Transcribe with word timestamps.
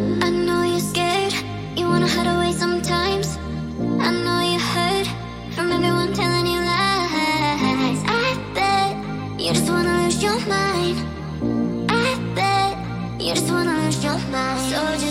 I 0.00 0.30
know 0.30 0.62
you're 0.62 0.78
scared, 0.78 1.34
you 1.76 1.88
wanna 1.88 2.06
hide 2.06 2.28
away 2.28 2.52
sometimes. 2.52 3.36
I 3.98 4.12
know 4.12 4.40
you're 4.48 4.60
hurt 4.60 5.08
from 5.54 5.72
everyone 5.72 6.12
telling 6.12 6.46
you 6.46 6.60
lies. 6.60 8.00
I 8.06 8.38
bet 8.54 8.94
you 9.40 9.52
just 9.52 9.68
wanna 9.68 10.04
lose 10.04 10.22
your 10.22 10.38
mind. 10.46 10.98
I 11.90 12.14
bet 12.36 12.78
you 13.20 13.34
just 13.34 13.50
wanna 13.50 13.74
lose 13.82 14.04
your 14.04 14.18
mind. 14.30 14.70
So 14.70 15.07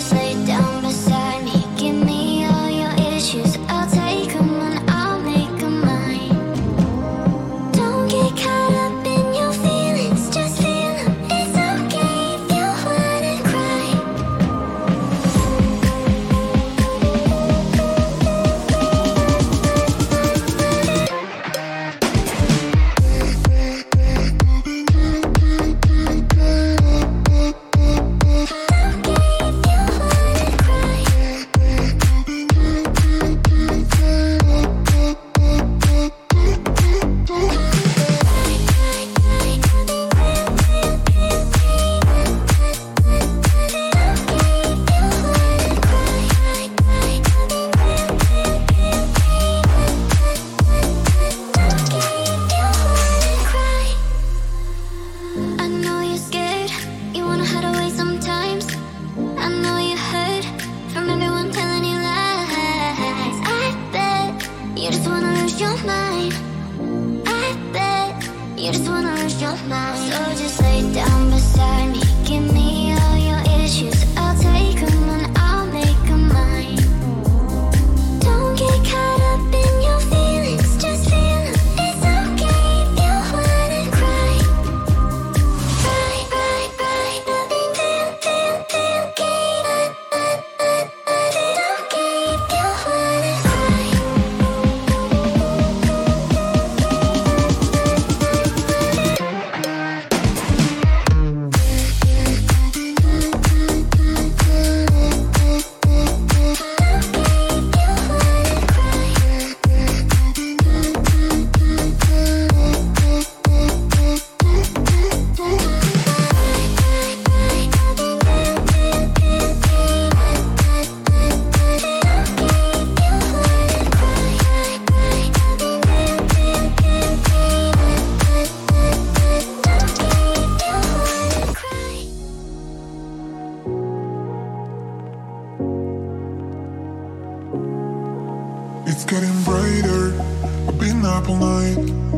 like 141.28 142.17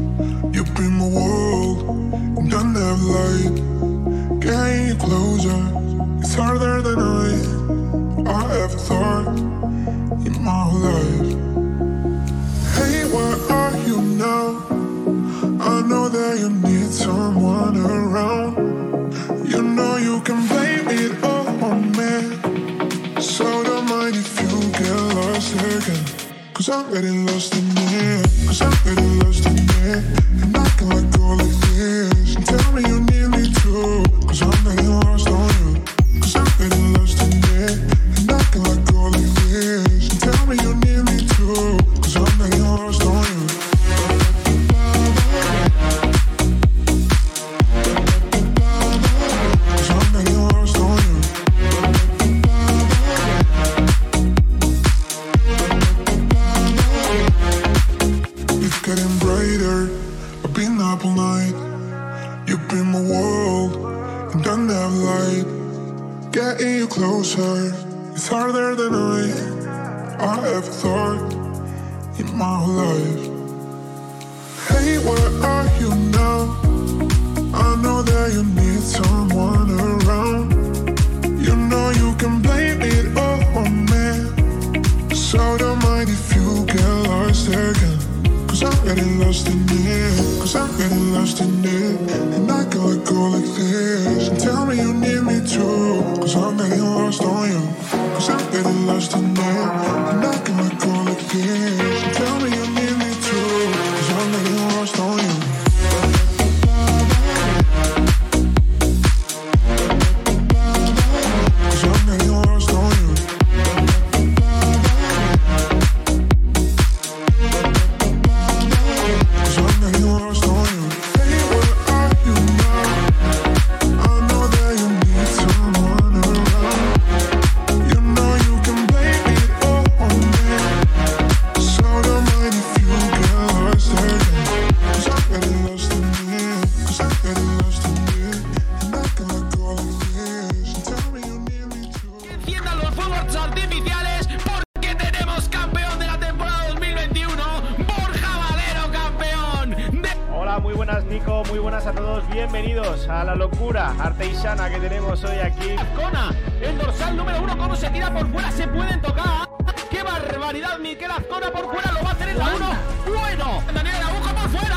Azcona, 155.90 156.32
el 156.60 156.78
dorsal 156.78 157.16
número 157.16 157.42
uno, 157.42 157.58
cómo 157.58 157.74
se 157.74 157.90
tira 157.90 158.12
por 158.12 158.30
fuera, 158.30 158.50
se 158.52 158.68
pueden 158.68 159.00
tocar. 159.00 159.48
¡Qué 159.90 160.02
barbaridad! 160.02 160.78
Miquel 160.78 161.10
Azcona 161.10 161.50
por 161.50 161.70
fuera, 161.70 161.92
lo 161.92 162.02
va 162.04 162.10
a 162.10 162.12
hacer 162.12 162.28
en 162.28 162.38
la 162.38 162.44
uno. 162.54 162.68
¡Bueno! 163.06 163.62
Daniel 163.72 163.96
Araujo 163.96 164.34
por 164.34 164.48
fuera. 164.50 164.76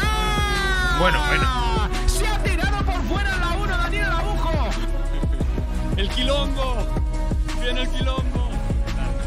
Bueno, 1.00 1.20
bueno. 1.28 1.90
Se 2.08 2.28
ha 2.28 2.38
tirado 2.40 2.84
por 2.86 3.02
fuera 3.04 3.34
en 3.34 3.40
la 3.42 3.48
uno, 3.50 3.78
Daniel 3.78 4.06
Araujo. 4.06 4.70
El 5.98 6.10
quilombo. 6.10 6.78
Viene 7.62 7.82
el 7.82 7.90
quilombo. 7.90 8.50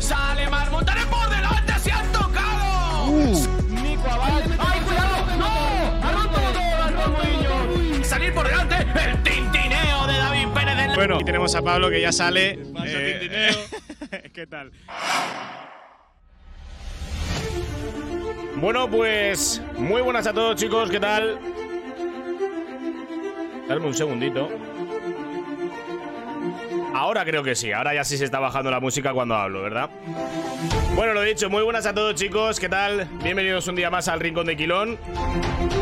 Sale 0.00 0.49
Mar 0.50 0.71
Montaner 0.71 1.06
por 1.06 1.29
delante, 1.29 1.79
se 1.79 1.93
han 1.93 2.06
tocado. 2.12 3.06
Nico 3.06 3.56
Bueno, 10.97 11.17
aquí 11.17 11.25
tenemos 11.25 11.55
a 11.55 11.61
Pablo 11.61 11.91
que 11.91 12.01
ya 12.01 12.11
sale. 12.11 12.59
Eh. 12.87 13.51
¿Qué 14.33 14.47
tal? 14.47 14.73
Bueno, 18.57 18.91
pues 18.91 19.63
muy 19.77 20.01
buenas 20.01 20.27
a 20.27 20.33
todos 20.33 20.57
chicos, 20.57 20.91
¿qué 20.91 20.99
tal? 20.99 21.39
Dame 23.69 23.87
un 23.87 23.93
segundito. 23.93 24.49
Ahora 26.97 27.27
creo 27.27 27.43
que 27.43 27.55
sí, 27.55 27.73
ahora 27.73 27.93
ya 27.93 28.05
sí 28.05 28.17
se 28.17 28.25
está 28.25 28.39
bajando 28.39 28.71
la 28.71 28.81
música 28.81 29.13
cuando 29.13 29.35
hablo, 29.35 29.61
¿verdad? 29.61 29.91
Bueno, 30.95 31.13
lo 31.13 31.21
dicho, 31.21 31.51
muy 31.51 31.63
buenas 31.63 31.85
a 31.85 31.93
todos 31.93 32.15
chicos, 32.15 32.59
¿qué 32.59 32.71
tal? 32.71 33.07
Bienvenidos 33.23 33.69
un 33.69 33.77
día 33.77 33.91
más 33.91 34.09
al 34.09 34.19
Rincón 34.19 34.47
de 34.47 34.57
Quilón. 34.57 34.97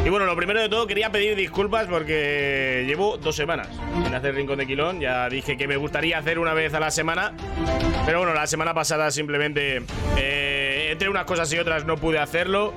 Y 0.04 0.08
bueno, 0.08 0.26
lo 0.26 0.34
primero 0.34 0.60
de 0.60 0.68
todo 0.68 0.88
quería 0.88 1.12
pedir 1.12 1.36
disculpas 1.36 1.86
porque 1.86 2.82
llevo 2.88 3.16
dos 3.16 3.36
semanas 3.36 3.68
sin 4.02 4.12
hacer 4.12 4.34
Rincón 4.34 4.58
de 4.58 4.66
Quilón. 4.66 4.98
Ya 4.98 5.28
dije 5.28 5.56
que 5.56 5.68
me 5.68 5.76
gustaría 5.76 6.18
hacer 6.18 6.40
una 6.40 6.52
vez 6.52 6.74
a 6.74 6.80
la 6.80 6.90
semana. 6.90 7.32
Pero 8.04 8.18
bueno, 8.18 8.34
la 8.34 8.48
semana 8.48 8.74
pasada 8.74 9.12
simplemente 9.12 9.82
eh, 10.16 10.88
entre 10.90 11.08
unas 11.08 11.26
cosas 11.26 11.52
y 11.52 11.58
otras 11.60 11.84
no 11.84 11.96
pude 11.96 12.18
hacerlo. 12.18 12.74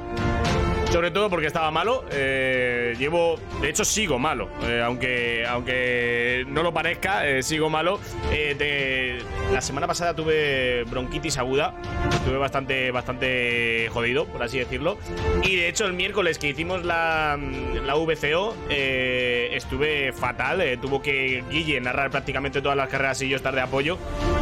Sobre 0.92 1.12
todo 1.12 1.30
porque 1.30 1.48
estaba 1.48 1.70
malo. 1.70 2.06
Eh, 2.12 2.96
llevo. 2.98 3.38
De 3.62 3.70
hecho, 3.70 3.84
sigo 3.86 4.18
malo. 4.18 4.50
Eh, 4.64 4.82
aunque, 4.84 5.46
aunque 5.48 6.46
no 6.48 6.64
lo 6.64 6.74
parezca, 6.74 7.28
eh, 7.28 7.44
sigo 7.44 7.70
malo. 7.70 8.00
Eh, 8.32 8.56
de- 8.58 9.18
la 9.54 9.62
semana 9.62 9.86
pasada 9.88 10.16
tuve 10.16 10.84
bronquitis 10.86 11.38
aguda. 11.38 11.76
Estuve 12.12 12.38
bastante, 12.38 12.92
bastante 12.92 13.90
jodido, 13.94 14.26
por 14.26 14.42
así 14.44 14.60
decirlo. 14.60 14.98
Y 15.44 15.56
de 15.58 15.70
hecho, 15.70 15.86
el 15.86 15.94
miércoles 15.94 16.38
que 16.40 16.50
hicimos 16.50 16.84
la, 16.84 17.38
la 17.86 17.96
VCO, 17.96 18.56
eh, 18.70 19.50
estuve 19.54 20.14
fatal. 20.14 20.62
Eh, 20.62 20.78
tuvo 20.78 21.02
que 21.02 21.44
Guille 21.50 21.80
narrar 21.82 22.10
prácticamente 22.12 22.62
todas 22.62 22.78
las 22.78 22.90
carreras 22.90 23.22
y 23.22 23.30
yo 23.30 23.36
estar 23.36 23.54
de 23.54 23.62
apoyo. 23.62 23.98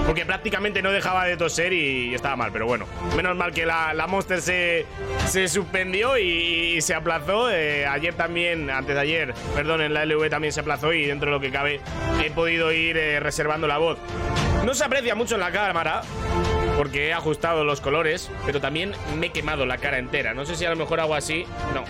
Porque 0.05 0.25
prácticamente 0.25 0.81
no 0.81 0.91
dejaba 0.91 1.25
de 1.25 1.37
toser 1.37 1.73
y, 1.73 2.13
estaba 2.13 2.35
mal. 2.35 2.51
Pero 2.53 2.65
bueno, 2.67 2.85
menos 3.15 3.35
mal 3.35 3.51
que 3.51 3.65
la, 3.65 3.93
la 3.93 4.07
Monster 4.07 4.41
se, 4.41 4.85
se 5.27 5.47
suspendió 5.47 6.17
y, 6.17 6.34
y 6.35 6.81
se 6.81 6.93
aplazó. 6.93 7.49
Eh, 7.49 7.85
ayer 7.85 8.13
también, 8.13 8.69
antes 8.69 8.95
de 8.95 9.01
ayer, 9.01 9.33
perdón, 9.55 9.81
en 9.81 9.93
la 9.93 10.05
LV 10.05 10.29
también 10.29 10.53
se 10.53 10.59
aplazó 10.59 10.93
y 10.93 11.05
dentro 11.05 11.29
de 11.29 11.35
lo 11.37 11.41
que 11.41 11.51
cabe 11.51 11.81
he 12.23 12.31
podido 12.31 12.71
ir 12.71 12.97
eh, 12.97 13.19
reservando 13.19 13.67
la 13.67 13.77
voz. 13.77 13.97
No 14.65 14.73
se 14.73 14.83
aprecia 14.83 15.15
mucho 15.15 15.35
en 15.35 15.41
la 15.41 15.51
cámara. 15.51 16.01
Porque 16.77 17.07
he 17.07 17.13
ajustado 17.13 17.63
los 17.63 17.79
colores, 17.79 18.29
pero 18.45 18.59
también 18.59 18.91
me 19.17 19.27
he 19.27 19.29
quemado 19.29 19.65
la 19.65 19.77
cara 19.77 19.97
entera. 19.97 20.33
No 20.33 20.45
sé 20.45 20.55
si 20.55 20.65
a 20.65 20.69
lo 20.69 20.75
mejor 20.75 20.99
hago 20.99 21.15
así. 21.15 21.45
No. 21.73 21.85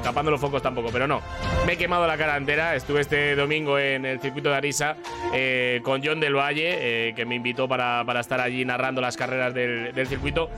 Eh, 0.00 0.02
Tapando 0.02 0.30
los 0.30 0.40
focos 0.40 0.62
tampoco, 0.62 0.90
pero 0.92 1.06
no. 1.06 1.22
Me 1.66 1.74
he 1.74 1.76
quemado 1.76 2.06
la 2.06 2.16
cara 2.16 2.36
entera. 2.36 2.74
Estuve 2.74 3.00
este 3.00 3.34
domingo 3.36 3.78
en 3.78 4.04
el 4.04 4.20
circuito 4.20 4.50
de 4.50 4.56
Arisa 4.56 4.96
eh, 5.34 5.80
con 5.82 6.02
John 6.04 6.20
del 6.20 6.34
Valle, 6.34 7.08
eh, 7.08 7.14
que 7.14 7.24
me 7.24 7.34
invitó 7.34 7.68
para, 7.68 8.04
para 8.04 8.20
estar 8.20 8.40
allí 8.40 8.64
narrando 8.64 9.00
las 9.00 9.16
carreras 9.16 9.54
del, 9.54 10.06
circuito. 10.06 10.50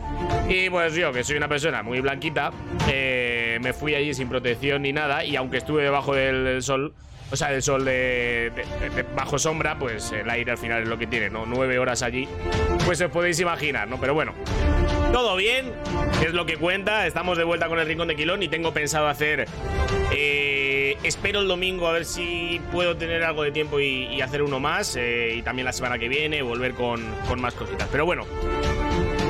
Y 0.49 0.71
pues 0.71 0.95
yo, 0.95 1.13
que 1.13 1.25
soy 1.25 1.37
una 1.37 1.49
persona 1.49 1.83
muy 1.83 2.01
blanquita, 2.01 2.53
me 2.87 3.73
fui 3.73 3.95
allí 3.95 4.15
sin 4.15 4.29
protección 4.29 4.83
ni 4.83 4.93
nada. 4.93 5.25
Y 5.25 5.37
aunque 5.37 5.59
estuve 5.59 5.83
debajo 5.83 6.15
del 6.15 6.63
sol, 6.63 6.95
o 7.33 7.37
sea, 7.37 7.49
del 7.49 7.63
sol 7.63 7.85
de, 7.85 8.53
bajo 9.17 9.39
sombra, 9.39 9.79
pues 9.79 10.13
el 10.13 10.29
aire 10.29 10.53
al 10.53 10.59
final 10.59 10.83
es 10.83 10.89
lo 10.89 10.99
que 10.99 11.07
tiene, 11.07 11.31
¿no? 11.31 11.47
Nueve 11.47 11.79
horas 11.79 12.03
allí, 12.03 12.29
pues 12.85 13.01
os 13.01 13.11
podéis 13.11 13.41
imaginar, 13.41 13.89
¿no? 13.89 13.99
Pero 13.99 14.13
bueno, 14.15 14.35
todo 15.13 15.35
bien, 15.37 15.73
es 16.25 16.33
lo 16.35 16.45
que 16.47 16.57
cuenta. 16.57 17.07
Estamos 17.07 17.39
de 17.39 17.45
vuelta 17.45 17.69
con 17.69 17.79
el 17.79 17.87
Rincón 17.87 18.09
de 18.09 18.17
Quilón 18.17 18.43
y 18.43 18.49
tengo 18.49 18.73
pensado 18.73 19.09
hacer. 19.09 19.47
eh, 20.13 20.97
espero 21.03 21.41
el 21.41 21.49
domingo 21.49 21.89
a 21.89 21.93
ver 21.93 22.05
si 22.05 22.61
puedo 22.71 22.97
tener 22.97 23.23
algo 23.25 23.43
de 23.43 23.51
tiempo 23.51 23.81
y, 23.81 24.05
y 24.07 24.21
hacer 24.21 24.43
uno 24.43 24.61
más. 24.61 24.97
eh, 24.97 25.35
y 25.37 25.43
también 25.43 25.65
la 25.65 25.73
semana 25.73 25.99
que 25.99 26.09
viene 26.09 26.43
volver 26.43 26.75
con, 26.75 27.03
con 27.29 27.41
más 27.41 27.55
cositas. 27.55 27.89
Pero 27.91 28.05
bueno. 28.05 28.25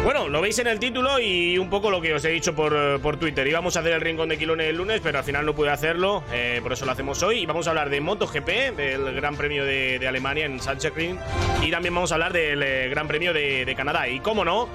Bueno, 0.05 0.29
lo 0.29 0.41
veis 0.41 0.59
en 0.59 0.67
el 0.67 0.81
título 0.81 1.21
y 1.21 1.57
un 1.59 1.71
poco 1.71 1.89
lo 1.89 2.01
que 2.01 2.13
os 2.13 2.25
he 2.25 2.31
dicho 2.31 2.57
por, 2.57 2.75
eh, 2.77 2.99
por 3.01 3.19
Twitter. 3.19 3.47
Íbamos 3.47 3.77
a 3.77 3.81
hacer 3.81 3.93
el 3.93 4.01
Rincón 4.01 4.29
de 4.31 4.37
Quilón 4.37 4.61
el 4.61 4.77
lunes, 4.77 5.01
pero 5.01 5.19
al 5.19 5.25
final 5.25 5.47
no 5.47 5.55
pude 5.55 5.71
hacerlo, 5.71 6.25
eh, 6.33 6.59
por 6.61 6.73
eso 6.73 6.85
lo 6.85 6.91
hacemos 6.91 7.23
hoy. 7.23 7.43
Y 7.43 7.47
vamos 7.47 7.69
a 7.69 7.71
hablar 7.71 7.89
de 7.89 8.01
MotoGP, 8.01 8.75
del 8.77 9.15
Gran 9.15 9.37
Premio 9.37 9.65
de, 9.65 10.05
Alemania 10.07 10.47
en 10.47 10.59
Sachsenring. 10.59 11.21
Y 11.63 11.71
también 11.71 11.95
vamos 11.95 12.11
a 12.11 12.17
hablar 12.17 12.33
del 12.33 12.61
eh, 12.65 12.89
Gran 12.89 13.07
Premio 13.07 13.33
de, 13.33 13.73
Canadá. 13.77 14.09
Y 14.09 14.19
cómo 14.19 14.45
no, 14.45 14.69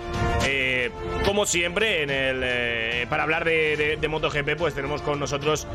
como 1.25 1.45
siempre, 1.45 2.03
en 2.03 2.09
el, 2.09 3.07
para 3.09 3.23
hablar 3.23 3.43
de, 3.43 3.97
de- 3.99 4.07
MotoGP, 4.07 4.55
pues 4.57 4.73
tenemos 4.73 5.01
con 5.01 5.19
nosotros 5.19 5.67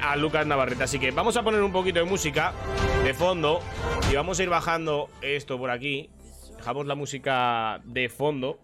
a 0.00 0.16
Lucas 0.16 0.46
Navarrete. 0.46 0.84
Así 0.84 0.98
que 0.98 1.10
vamos 1.10 1.36
a 1.36 1.42
poner 1.42 1.60
un 1.60 1.72
poquito 1.72 1.98
de 1.98 2.06
música 2.06 2.54
de 3.04 3.12
fondo 3.12 3.60
y 4.10 4.16
vamos 4.16 4.40
a 4.40 4.42
ir 4.42 4.48
bajando 4.48 5.10
esto 5.20 5.58
por 5.58 5.70
aquí. 5.70 6.08
Dejamos 6.56 6.86
la 6.86 6.94
música 6.94 7.80
de 7.84 8.08
fondo. 8.08 8.58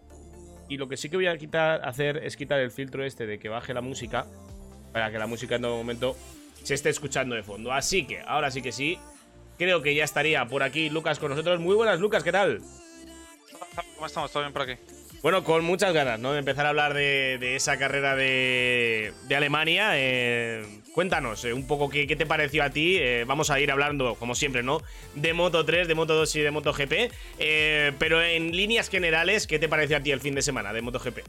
Y 0.67 0.77
lo 0.77 0.87
que 0.87 0.97
sí 0.97 1.09
que 1.09 1.17
voy 1.17 1.27
a 1.27 1.37
quitar, 1.37 1.81
hacer 1.87 2.17
es 2.17 2.35
quitar 2.35 2.59
el 2.59 2.71
filtro 2.71 3.03
este 3.03 3.25
de 3.25 3.39
que 3.39 3.49
baje 3.49 3.73
la 3.73 3.81
música 3.81 4.25
para 4.91 5.11
que 5.11 5.19
la 5.19 5.27
música 5.27 5.55
en 5.55 5.61
todo 5.61 5.77
momento 5.77 6.15
se 6.63 6.73
esté 6.73 6.89
escuchando 6.89 7.35
de 7.35 7.43
fondo. 7.43 7.71
Así 7.71 8.07
que, 8.07 8.21
ahora 8.21 8.49
sí 8.49 8.61
que 8.61 8.71
sí, 8.71 8.97
creo 9.57 9.81
que 9.81 9.93
ya 9.93 10.03
estaría 10.03 10.45
por 10.45 10.63
aquí 10.63 10.89
Lucas 10.89 11.19
con 11.19 11.29
nosotros. 11.29 11.59
Muy 11.59 11.75
buenas, 11.75 11.99
Lucas, 11.99 12.23
¿qué 12.23 12.31
tal? 12.31 12.61
¿Cómo 13.95 14.07
estamos? 14.07 14.31
¿Todo 14.31 14.43
bien 14.43 14.53
por 14.53 14.63
aquí? 14.63 14.73
Bueno, 15.21 15.43
con 15.43 15.63
muchas 15.65 15.93
ganas, 15.93 16.19
¿no? 16.19 16.33
De 16.33 16.39
empezar 16.39 16.65
a 16.65 16.69
hablar 16.69 16.93
de, 16.93 17.37
de 17.39 17.55
esa 17.55 17.77
carrera 17.77 18.15
de, 18.15 19.13
de 19.27 19.35
Alemania. 19.35 19.91
Eh, 19.95 20.65
cuéntanos 20.95 21.43
eh, 21.43 21.51
un 21.51 21.67
poco 21.67 21.89
qué, 21.89 22.07
te 22.07 22.25
pareció 22.25 22.63
a 22.63 22.69
ti. 22.69 22.95
Eh, 22.97 23.25
vamos 23.27 23.51
a 23.51 23.59
ir 23.59 23.69
hablando, 23.69 24.15
como 24.15 24.33
siempre, 24.33 24.63
¿no? 24.63 24.81
De 25.13 25.33
Moto 25.33 25.65
3, 25.65 25.89
de 25.89 25.93
Moto 25.93 26.15
2 26.15 26.35
y 26.37 26.39
de 26.39 26.51
Moto 26.51 26.71
GP. 26.73 27.11
Eh, 27.37 27.91
pero 27.99 28.23
en 28.23 28.55
líneas 28.55 28.89
generales, 28.89 29.45
¿qué 29.45 29.59
te 29.59 29.67
pareció 29.67 29.97
a 29.97 29.99
ti 29.99 30.11
el 30.11 30.21
fin 30.21 30.33
de 30.35 30.41
semana 30.41 30.71
de 30.71 30.81
MotoGP? 30.81 31.19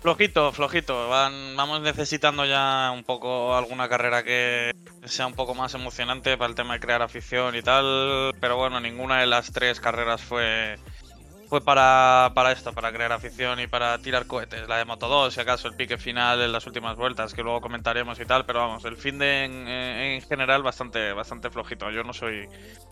Flojito, 0.00 0.52
flojito. 0.52 1.08
Van, 1.08 1.54
vamos 1.54 1.82
necesitando 1.82 2.46
ya 2.46 2.90
un 2.94 3.04
poco 3.04 3.54
alguna 3.54 3.88
carrera 3.88 4.22
que 4.22 4.72
sea 5.04 5.26
un 5.26 5.34
poco 5.34 5.54
más 5.54 5.74
emocionante 5.74 6.38
para 6.38 6.48
el 6.48 6.54
tema 6.54 6.74
de 6.74 6.80
crear 6.80 7.02
afición 7.02 7.56
y 7.56 7.62
tal. 7.62 8.32
Pero 8.40 8.56
bueno, 8.56 8.80
ninguna 8.80 9.20
de 9.20 9.26
las 9.26 9.52
tres 9.52 9.80
carreras 9.80 10.22
fue, 10.22 10.76
fue 11.48 11.60
para, 11.62 12.32
para 12.34 12.52
esto, 12.52 12.72
para 12.72 12.92
crear 12.92 13.12
afición 13.12 13.60
y 13.60 13.66
para 13.66 13.98
tirar 13.98 14.26
cohetes. 14.26 14.68
La 14.68 14.78
de 14.78 14.84
Moto 14.84 15.08
2, 15.08 15.32
si 15.32 15.40
acaso 15.40 15.68
el 15.68 15.74
pique 15.74 15.98
final 15.98 16.40
en 16.42 16.52
las 16.52 16.66
últimas 16.66 16.96
vueltas, 16.96 17.34
que 17.34 17.42
luego 17.42 17.60
comentaremos 17.60 18.18
y 18.20 18.24
tal. 18.24 18.44
Pero 18.46 18.60
vamos, 18.60 18.84
el 18.84 18.96
fin 18.96 19.18
de 19.18 19.44
en, 19.44 19.68
en 19.68 20.22
general 20.22 20.62
bastante, 20.62 21.12
bastante 21.12 21.50
flojito. 21.50 21.90
Yo 21.90 22.02
no 22.02 22.12
soy 22.12 22.48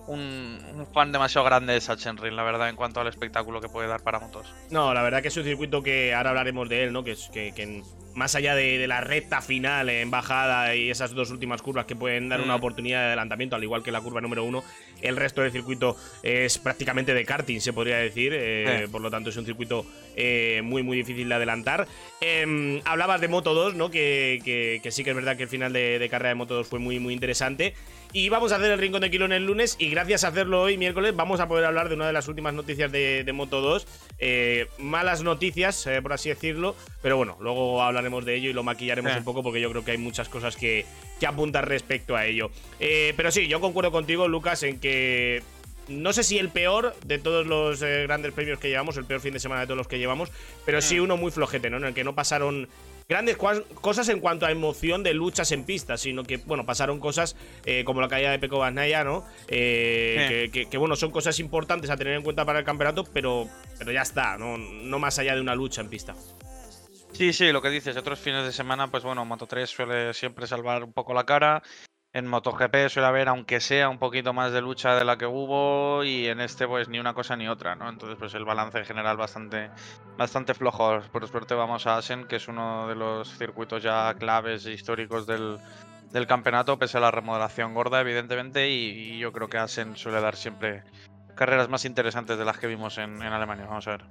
un, 0.07 0.61
un 0.75 0.87
fan 0.93 1.13
demasiado 1.13 1.45
grande 1.45 1.73
de 1.73 1.81
Sachsenring, 1.81 2.37
la 2.37 2.43
verdad, 2.43 2.69
en 2.69 2.77
cuanto 2.77 3.01
al 3.01 3.09
espectáculo 3.09 3.61
que 3.61 3.69
puede 3.69 3.89
dar 3.89 4.03
para 4.03 4.21
motos. 4.21 4.53
No, 4.71 4.95
la 4.95 5.03
verdad 5.03 5.23
que 5.23 5.29
es 5.29 5.37
un 5.37 5.45
circuito 5.45 5.83
que 5.83 6.15
ahora 6.15 6.31
hablaremos 6.31 6.69
de 6.69 6.85
él, 6.85 6.93
¿no? 6.93 7.05
Que, 7.05 7.17
que, 7.33 7.53
que 7.55 7.83
más 8.15 8.35
allá 8.35 8.55
de, 8.55 8.79
de 8.79 8.87
la 8.87 9.01
recta 9.01 9.41
final 9.41 9.89
en 9.91 10.11
bajada 10.11 10.75
y 10.77 10.91
esas 10.91 11.13
dos 11.13 11.31
últimas 11.31 11.63
curvas 11.63 11.85
que 11.87 11.97
pueden 11.97 12.29
dar 12.29 12.41
una 12.41 12.55
Mm. 12.55 12.59
oportunidad 12.59 13.01
de 13.01 13.07
adelantamiento, 13.09 13.57
al 13.57 13.63
igual 13.65 13.83
que 13.83 13.91
la 13.93 14.01
curva 14.01 14.21
número 14.21 14.45
uno, 14.45 14.63
el 15.03 15.17
resto 15.17 15.43
del 15.43 15.51
circuito 15.53 15.97
es 16.23 16.59
prácticamente 16.59 17.13
de 17.15 17.25
karting, 17.25 17.61
se 17.61 17.73
podría 17.73 17.97
decir. 17.99 18.33
eh, 18.35 18.83
Sí. 18.85 18.91
Por 18.91 19.01
lo 19.03 19.11
tanto, 19.11 19.31
es 19.31 19.37
un 19.37 19.45
circuito 19.45 19.85
eh, 20.17 20.61
muy, 20.65 20.83
muy 20.83 20.97
difícil 20.97 21.29
de 21.29 21.35
adelantar. 21.35 21.87
Em, 22.21 22.81
hablabas 22.85 23.21
de 23.21 23.29
Moto 23.29 23.53
2, 23.55 23.75
¿no? 23.75 23.91
Que, 23.91 24.41
que- 24.45 24.81
que 24.83 24.91
sí 24.91 25.03
que 25.05 25.11
es 25.11 25.17
verdad 25.17 25.37
que 25.37 25.43
el 25.45 25.49
final 25.49 25.73
de, 25.73 25.99
de 25.99 26.09
carrera 26.09 26.29
de 26.31 26.35
Moto 26.37 26.55
2 26.55 26.67
fue 26.69 26.79
muy, 26.79 26.99
muy 26.99 27.13
interesante. 27.15 27.75
Y 28.17 28.29
vamos 28.29 28.53
a 28.53 28.57
hacer 28.57 28.71
el 28.71 28.79
Rincón 28.79 29.01
de 29.01 29.11
Quilón 29.11 29.33
el 29.33 29.45
lunes 29.45 29.75
y 29.81 29.91
gracias 29.91 30.23
a 30.23 30.29
hacerlo 30.29 30.63
hoy, 30.63 30.79
miércoles, 30.79 31.17
vamos 31.17 31.41
a 31.41 31.49
poder 31.49 31.65
hablar 31.65 31.89
de 31.89 31.97
una 31.97 32.07
de 32.07 32.13
las 32.13 32.29
últimas 32.29 32.55
noticias 32.55 32.93
de, 32.93 33.25
de 33.25 33.33
Moto 33.33 33.61
2. 33.61 33.89
Eh, 34.21 34.69
malas 34.79 35.25
noticias, 35.25 35.85
eh, 35.89 36.01
por 36.01 36.13
así 36.13 36.29
decirlo, 36.29 36.77
pero 37.03 37.17
bueno, 37.17 37.37
luego 37.41 37.83
hablaremos 37.83 38.25
de 38.25 38.37
ello 38.37 38.51
y 38.51 38.53
lo 38.53 38.63
maquillaremos 38.63 39.11
Sí. 39.11 39.19
un 39.19 39.25
poco 39.25 39.43
porque 39.43 39.61
yo 39.61 39.69
creo 39.73 39.85
que 39.85 39.91
hay 39.91 39.99
muchas 39.99 40.29
cosas 40.29 40.55
que, 40.55 40.87
que 41.19 41.27
apuntar 41.27 41.69
respecto 41.69 42.15
a 42.15 42.25
ello. 42.25 42.53
Eh, 42.79 43.15
pero 43.17 43.33
sí, 43.33 43.49
yo 43.49 43.61
concuerdo 43.61 43.91
contigo, 43.91 44.29
Lucas, 44.29 44.63
en 44.63 44.79
que 44.79 45.43
no 45.89 46.13
sé 46.13 46.23
si 46.23 46.39
el 46.39 46.51
peor 46.51 46.95
de 47.05 47.19
todos 47.19 47.45
los 47.49 47.83
eh, 47.83 48.05
grandes 48.05 48.33
premios 48.33 48.61
que 48.61 48.69
llevamos, 48.69 48.97
el 48.97 49.07
peor 49.07 49.23
fin 49.23 49.33
de 49.33 49.41
semana 49.41 49.63
de 49.63 49.67
todos 49.67 49.77
los 49.79 49.89
que 49.89 49.99
llevamos, 49.99 50.31
pero 50.65 50.81
sí 50.81 51.01
uno 51.01 51.17
muy 51.17 51.33
flojete, 51.33 51.69
¿no? 51.69 51.79
En 51.79 51.85
el 51.87 51.95
que 51.95 52.05
no 52.05 52.15
pasaron 52.15 52.69
grandes 53.09 53.37
cosas 53.37 54.09
en 54.09 54.21
cuanto 54.21 54.47
a 54.47 54.51
emoción 54.51 55.03
de 55.03 55.15
luchas 55.15 55.53
en 55.53 55.65
pista, 55.65 55.97
sino 55.97 56.23
que, 56.25 56.39
bueno, 56.39 56.65
pasaron 56.67 57.01
cosas 57.01 57.37
eh, 57.65 57.85
como 57.85 58.01
la 58.01 58.09
caída 58.09 58.31
de 58.31 58.39
Peco 58.39 58.59
Bagnaya, 58.59 59.05
¿no? 59.05 59.25
Eh, 59.49 60.27
que, 60.29 60.51
que- 60.51 60.71
que, 60.71 60.79
bueno, 60.79 60.97
son 60.97 61.11
cosas 61.11 61.39
importantes 61.41 61.91
a 61.91 61.97
tener 61.97 62.15
en 62.15 62.23
cuenta 62.23 62.45
para 62.45 62.59
el 62.61 62.65
campeonato, 62.65 63.05
pero, 63.05 63.49
pero 63.79 63.93
ya 63.93 64.03
está, 64.03 64.39
¿no? 64.39 64.57
No 64.59 64.99
más 64.99 65.19
allá 65.19 65.35
de 65.35 65.41
una 65.41 65.55
lucha 65.55 65.81
en 65.81 65.89
pista. 65.89 66.15
Sí, 67.13 67.33
sí, 67.33 67.53
lo 67.53 67.63
que 67.63 67.71
dices, 67.71 67.97
otros 67.97 68.19
fines 68.19 68.45
de 68.45 68.53
semana, 68.53 68.91
pues 68.91 69.05
bueno, 69.05 69.25
Moto 69.25 69.47
3 69.47 69.71
suele 69.71 70.13
siempre 70.15 70.47
salvar 70.49 70.83
un 70.83 70.93
poco 70.93 71.15
la 71.15 71.25
cara. 71.25 71.63
En 72.15 72.29
MotoGP 72.29 72.89
suele 72.91 73.09
haber, 73.09 73.29
aunque 73.29 73.59
sea, 73.59 73.89
un 73.89 73.99
poquito 73.99 74.33
más 74.33 74.53
de 74.53 74.61
lucha 74.61 74.95
de 74.95 75.05
la 75.05 75.19
que 75.19 75.27
hubo, 75.27 76.05
y 76.05 76.29
en 76.29 76.41
este, 76.41 76.65
pues 76.65 76.89
ni 76.89 77.01
una 77.01 77.13
cosa 77.13 77.35
ni 77.35 77.49
otra, 77.49 77.75
¿no? 77.75 77.89
Entonces, 77.89 78.17
pues 78.17 78.33
el 78.35 78.45
balance 78.45 78.79
en 78.79 78.85
general 78.85 79.17
bastante, 79.17 79.71
bastante 80.17 80.55
flojo. 80.55 81.01
Por 81.11 81.27
suerte 81.27 81.55
vamos 81.55 81.89
a 81.89 81.97
Asen, 81.97 82.29
que 82.29 82.37
es 82.37 82.47
uno 82.47 82.87
de 82.87 82.95
los 82.95 83.37
circuitos 83.37 83.83
ya 83.83 84.15
claves 84.15 84.65
e 84.65 84.71
históricos 84.71 85.27
del, 85.27 85.59
del 86.13 86.29
campeonato, 86.29 86.79
pese 86.79 86.99
a 86.99 87.01
la 87.01 87.11
remodelación 87.11 87.75
gorda, 87.75 88.01
evidentemente, 88.01 88.71
y, 88.71 89.19
yo 89.19 89.33
creo 89.33 89.49
que 89.49 89.59
Asen 89.59 89.97
suele 89.97 90.21
dar 90.21 90.37
siempre 90.37 90.85
carreras 91.35 91.69
más 91.69 91.85
interesantes 91.85 92.39
de 92.39 92.45
las 92.45 92.59
que 92.59 92.69
vimos 92.69 92.97
en, 92.99 93.21
en 93.23 93.33
Alemania. 93.33 93.67
Vamos 93.67 93.89
a 93.89 93.91
ver. 93.91 94.05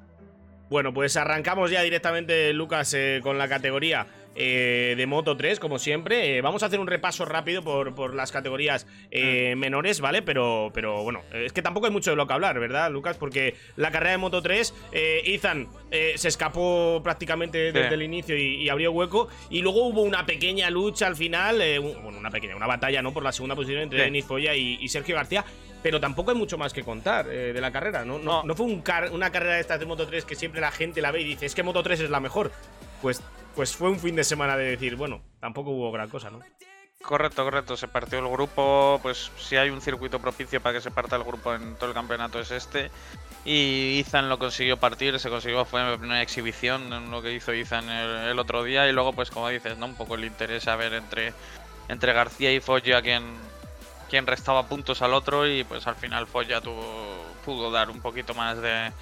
Bueno, 0.69 0.93
pues 0.93 1.15
arrancamos 1.15 1.71
ya 1.71 1.81
directamente, 1.83 2.51
Lucas, 2.51 2.93
eh, 2.95 3.21
con 3.23 3.37
la 3.37 3.47
categoría 3.47 4.07
eh, 4.35 4.95
de 4.97 5.05
Moto 5.07 5.37
3, 5.37 5.59
como 5.59 5.79
siempre. 5.79 6.37
Eh, 6.37 6.41
vamos 6.41 6.63
a 6.63 6.67
hacer 6.67 6.79
un 6.79 6.87
repaso 6.87 7.25
rápido 7.25 7.61
por, 7.63 7.93
por 7.95 8.13
las 8.15 8.31
categorías 8.31 8.87
eh, 9.11 9.55
menores, 9.55 10.01
¿vale? 10.01 10.21
Pero, 10.21 10.71
pero 10.73 11.03
bueno, 11.03 11.21
es 11.33 11.53
que 11.53 11.61
tampoco 11.61 11.85
hay 11.87 11.91
mucho 11.91 12.09
de 12.11 12.15
lo 12.15 12.27
que 12.27 12.33
hablar, 12.33 12.59
¿verdad, 12.59 12.91
Lucas? 12.91 13.17
Porque 13.17 13.55
la 13.75 13.91
carrera 13.91 14.11
de 14.11 14.17
Moto 14.17 14.41
3, 14.41 14.73
eh, 14.91 15.21
Ethan 15.25 15.67
se 16.15 16.27
escapó 16.27 17.01
prácticamente 17.03 17.71
desde 17.71 17.93
el 17.93 18.01
inicio 18.01 18.35
y, 18.37 18.63
y 18.63 18.69
abrió 18.69 18.91
hueco. 18.91 19.27
Y 19.49 19.61
luego 19.61 19.85
hubo 19.87 20.01
una 20.01 20.25
pequeña 20.25 20.69
lucha 20.69 21.07
al 21.07 21.15
final, 21.15 21.57
bueno, 21.81 22.17
una 22.17 22.31
pequeña, 22.31 22.55
una 22.55 22.67
batalla, 22.67 23.01
¿no? 23.01 23.13
Por 23.13 23.23
la 23.23 23.31
segunda 23.31 23.55
posición 23.55 23.81
entre 23.83 23.99
Sí. 23.99 24.05
Denis 24.05 24.25
Foya 24.25 24.55
y, 24.55 24.77
y 24.81 24.87
Sergio 24.87 25.15
García. 25.15 25.45
Pero 25.83 25.99
tampoco 25.99 26.31
hay 26.31 26.37
mucho 26.37 26.57
más 26.57 26.71
que 26.73 26.81
contar 26.81 27.27
eh, 27.29 27.51
de 27.53 27.59
la 27.61 27.69
carrera, 27.71 28.05
¿no? 28.05 28.17
No, 28.17 28.41
No. 28.41 28.43
no 28.43 28.55
fue 28.55 28.65
un 28.65 28.81
car- 28.81 29.11
una 29.11 29.31
carrera 29.31 29.55
de 29.55 29.61
estas 29.61 29.79
de 29.81 29.85
Moto 29.85 30.07
3 30.07 30.23
que 30.23 30.33
siempre 30.35 30.61
la 30.61 30.71
gente 30.71 31.01
la 31.01 31.11
ve 31.11 31.21
y 31.21 31.25
dice, 31.25 31.45
es 31.45 31.53
que 31.53 31.61
Moto 31.61 31.83
3 31.83 31.99
es 31.99 32.09
la 32.09 32.21
mejor. 32.21 32.51
Pues, 33.01 33.21
pues 33.55 33.75
fue 33.75 33.89
un 33.89 33.99
fin 33.99 34.15
de 34.15 34.23
semana 34.23 34.57
de 34.57 34.65
decir, 34.65 34.95
bueno, 34.95 35.21
tampoco 35.39 35.71
hubo 35.71 35.91
gran 35.91 36.09
cosa, 36.09 36.29
¿no? 36.29 36.39
Correcto, 37.03 37.43
correcto. 37.43 37.75
Se 37.75 37.89
partió 37.89 38.19
el 38.19 38.29
grupo. 38.29 38.99
Pues 39.03 39.29
si 39.37 39.57
hay 39.57 39.69
un 39.69 39.81
circuito 39.81 40.19
propicio 40.19 40.61
para 40.61 40.75
que 40.75 40.81
se 40.81 40.89
parta 40.89 41.17
el 41.17 41.23
grupo 41.23 41.53
en 41.53 41.75
todo 41.75 41.89
el 41.89 41.93
campeonato 41.93 42.39
es 42.39 42.49
este. 42.51 42.89
Y 43.43 43.99
Ethan 43.99 44.29
lo 44.29 44.39
consiguió 44.39 44.77
partir, 44.77 45.19
se 45.19 45.29
consiguió, 45.29 45.65
fue 45.65 45.95
una 45.95 46.21
exhibición 46.21 47.11
lo 47.11 47.21
que 47.21 47.33
hizo 47.33 47.51
el, 47.51 47.59
el 47.59 48.39
otro 48.39 48.63
día. 48.63 48.87
Y 48.87 48.93
luego, 48.93 49.11
pues 49.11 49.29
como 49.31 49.49
dices, 49.49 49.77
¿no? 49.77 49.87
Un 49.87 49.95
poco 49.95 50.15
el 50.15 50.23
interés 50.23 50.67
a 50.69 50.77
ver 50.77 50.93
entre, 50.93 51.33
entre 51.89 52.13
García 52.13 52.53
y 52.53 52.61
Foggia 52.61 53.01
quién, 53.01 53.23
quién 54.09 54.25
restaba 54.25 54.67
puntos 54.67 55.01
al 55.01 55.13
otro. 55.13 55.45
Y 55.45 55.65
pues 55.65 55.85
al 55.85 55.95
final 55.95 56.25
Foggia 56.25 56.61
tuvo, 56.61 56.85
pudo 57.43 57.69
dar 57.69 57.89
un 57.89 57.99
poquito 57.99 58.33
más 58.33 58.61
de, 58.61 58.93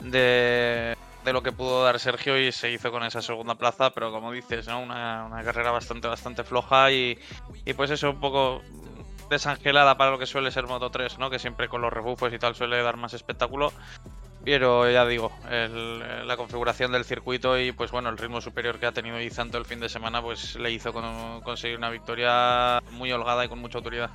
de, 0.00 0.94
de 1.24 1.32
lo 1.32 1.42
que 1.42 1.52
pudo 1.52 1.84
dar 1.84 1.98
Sergio 1.98 2.38
y 2.38 2.50
se 2.52 2.70
hizo 2.70 2.90
con 2.90 3.02
esa 3.02 3.20
segunda 3.22 3.54
plaza, 3.54 3.90
pero 3.90 4.10
como 4.10 4.32
dices, 4.32 4.66
¿no? 4.68 4.80
una, 4.80 5.24
una 5.26 5.42
carrera 5.42 5.70
bastante, 5.70 6.08
bastante 6.08 6.44
floja 6.44 6.90
y, 6.92 7.18
y 7.64 7.74
pues 7.74 7.90
eso, 7.90 8.10
un 8.10 8.20
poco 8.20 8.62
desangelada 9.28 9.96
para 9.96 10.10
lo 10.10 10.18
que 10.18 10.26
suele 10.26 10.50
ser 10.50 10.66
Moto 10.66 10.90
3, 10.90 11.18
¿no? 11.18 11.30
que 11.30 11.38
siempre 11.38 11.68
con 11.68 11.82
los 11.82 11.92
rebufos 11.92 12.32
y 12.32 12.38
tal 12.38 12.54
suele 12.54 12.82
dar 12.82 12.96
más 12.96 13.14
espectáculo. 13.14 13.72
Pero 14.42 14.90
ya 14.90 15.04
digo, 15.04 15.30
la 15.50 16.36
configuración 16.38 16.92
del 16.92 17.04
circuito 17.04 17.58
y 17.58 17.72
pues 17.72 17.90
bueno, 17.90 18.08
el 18.08 18.16
ritmo 18.16 18.40
superior 18.40 18.78
que 18.80 18.86
ha 18.86 18.92
tenido 18.92 19.20
Izan 19.20 19.48
todo 19.50 19.58
el 19.58 19.66
fin 19.66 19.80
de 19.80 19.90
semana, 19.90 20.22
pues 20.22 20.56
le 20.56 20.70
hizo 20.72 20.94
con- 20.94 21.42
conseguir 21.42 21.76
una 21.76 21.90
victoria 21.90 22.80
muy 22.92 23.12
holgada 23.12 23.44
y 23.44 23.48
con 23.50 23.58
mucha 23.58 23.76
autoridad. 23.78 24.10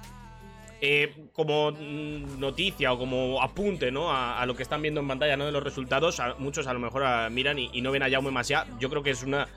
Eh, 0.87 1.11
como 1.33 1.71
mm, 1.71 2.39
noticia 2.39 2.93
o 2.93 2.97
como 2.99 3.41
apunte, 3.41 3.89
¿no? 3.91 4.11
A, 4.11 4.39
a 4.39 4.45
lo 4.45 4.55
que 4.55 4.61
están 4.61 4.83
viendo 4.83 5.01
en 5.01 5.07
pantalla, 5.07 5.35
¿no? 5.35 5.45
De 5.47 5.51
los 5.51 5.63
resultados, 5.63 6.19
a- 6.19 6.35
muchos 6.37 6.67
a 6.67 6.73
lo 6.73 6.79
mejor 6.79 7.03
ah, 7.03 7.27
miran 7.31 7.57
y, 7.57 7.71
y 7.73 7.81
no 7.81 7.91
ven 7.91 8.03
a 8.03 8.09
Jaume 8.09 8.29
Masia. 8.29 8.67
Yo 8.79 8.87
creo 8.91 9.01
que 9.01 9.09
es 9.09 9.23
una 9.23 9.47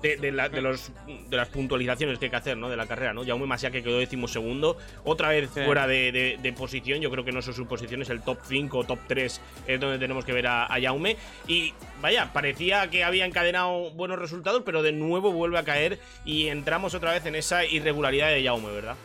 de, 0.00 0.16
de 0.16 0.32
la- 0.32 0.48
de 0.48 0.62
los, 0.62 0.90
de 1.28 1.36
las 1.36 1.48
puntualizaciones 1.50 2.18
que 2.18 2.24
hay 2.26 2.30
que 2.30 2.36
hacer, 2.36 2.56
¿no? 2.56 2.70
De 2.70 2.76
la 2.76 2.86
carrera, 2.86 3.12
¿no? 3.12 3.22
Jaume 3.22 3.44
Masia 3.44 3.70
que 3.70 3.82
quedó 3.82 3.98
decimosegundo, 3.98 4.78
otra 5.04 5.28
vez 5.28 5.50
Sí. 5.52 5.60
fuera 5.66 5.86
de, 5.86 6.54
posición. 6.56 7.00
Yo 7.02 7.10
creo 7.10 7.22
que 7.22 7.32
no 7.32 7.40
es 7.40 7.44
su 7.44 7.66
posición, 7.66 8.00
es 8.00 8.08
el 8.08 8.22
top 8.22 8.38
5 8.44 8.78
o 8.78 8.84
top 8.84 8.98
3 9.08 9.40
es 9.66 9.80
donde 9.80 9.98
tenemos 9.98 10.24
que 10.24 10.32
ver 10.32 10.46
a, 10.46 10.64
a 10.72 10.80
Jaume. 10.80 11.16
Y 11.46 11.74
vaya, 12.00 12.32
parecía 12.32 12.88
que 12.88 13.04
había 13.04 13.26
encadenado 13.26 13.90
buenos 13.90 14.18
resultados, 14.18 14.62
pero 14.64 14.82
de 14.82 14.92
nuevo 14.92 15.32
vuelve 15.32 15.58
a 15.58 15.64
caer 15.64 15.98
y 16.24 16.46
entramos 16.46 16.94
otra 16.94 17.12
vez 17.12 17.26
en 17.26 17.34
esa 17.34 17.66
irregularidad 17.66 18.30
de 18.30 18.42
Jaume, 18.42 18.70
¿verdad? 18.72 18.96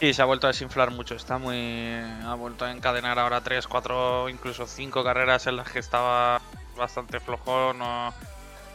Sí, 0.00 0.14
se 0.14 0.22
ha 0.22 0.26
vuelto 0.26 0.46
a 0.46 0.50
desinflar 0.50 0.92
mucho. 0.92 1.16
Está 1.16 1.38
muy. 1.38 1.92
Ha 2.24 2.34
vuelto 2.34 2.64
a 2.64 2.70
encadenar 2.70 3.18
ahora 3.18 3.40
3, 3.40 3.66
4, 3.66 4.28
incluso 4.28 4.66
5 4.66 5.02
carreras 5.02 5.48
en 5.48 5.56
las 5.56 5.70
que 5.70 5.80
estaba 5.80 6.40
bastante 6.76 7.18
flojo. 7.18 7.74
No, 7.74 8.14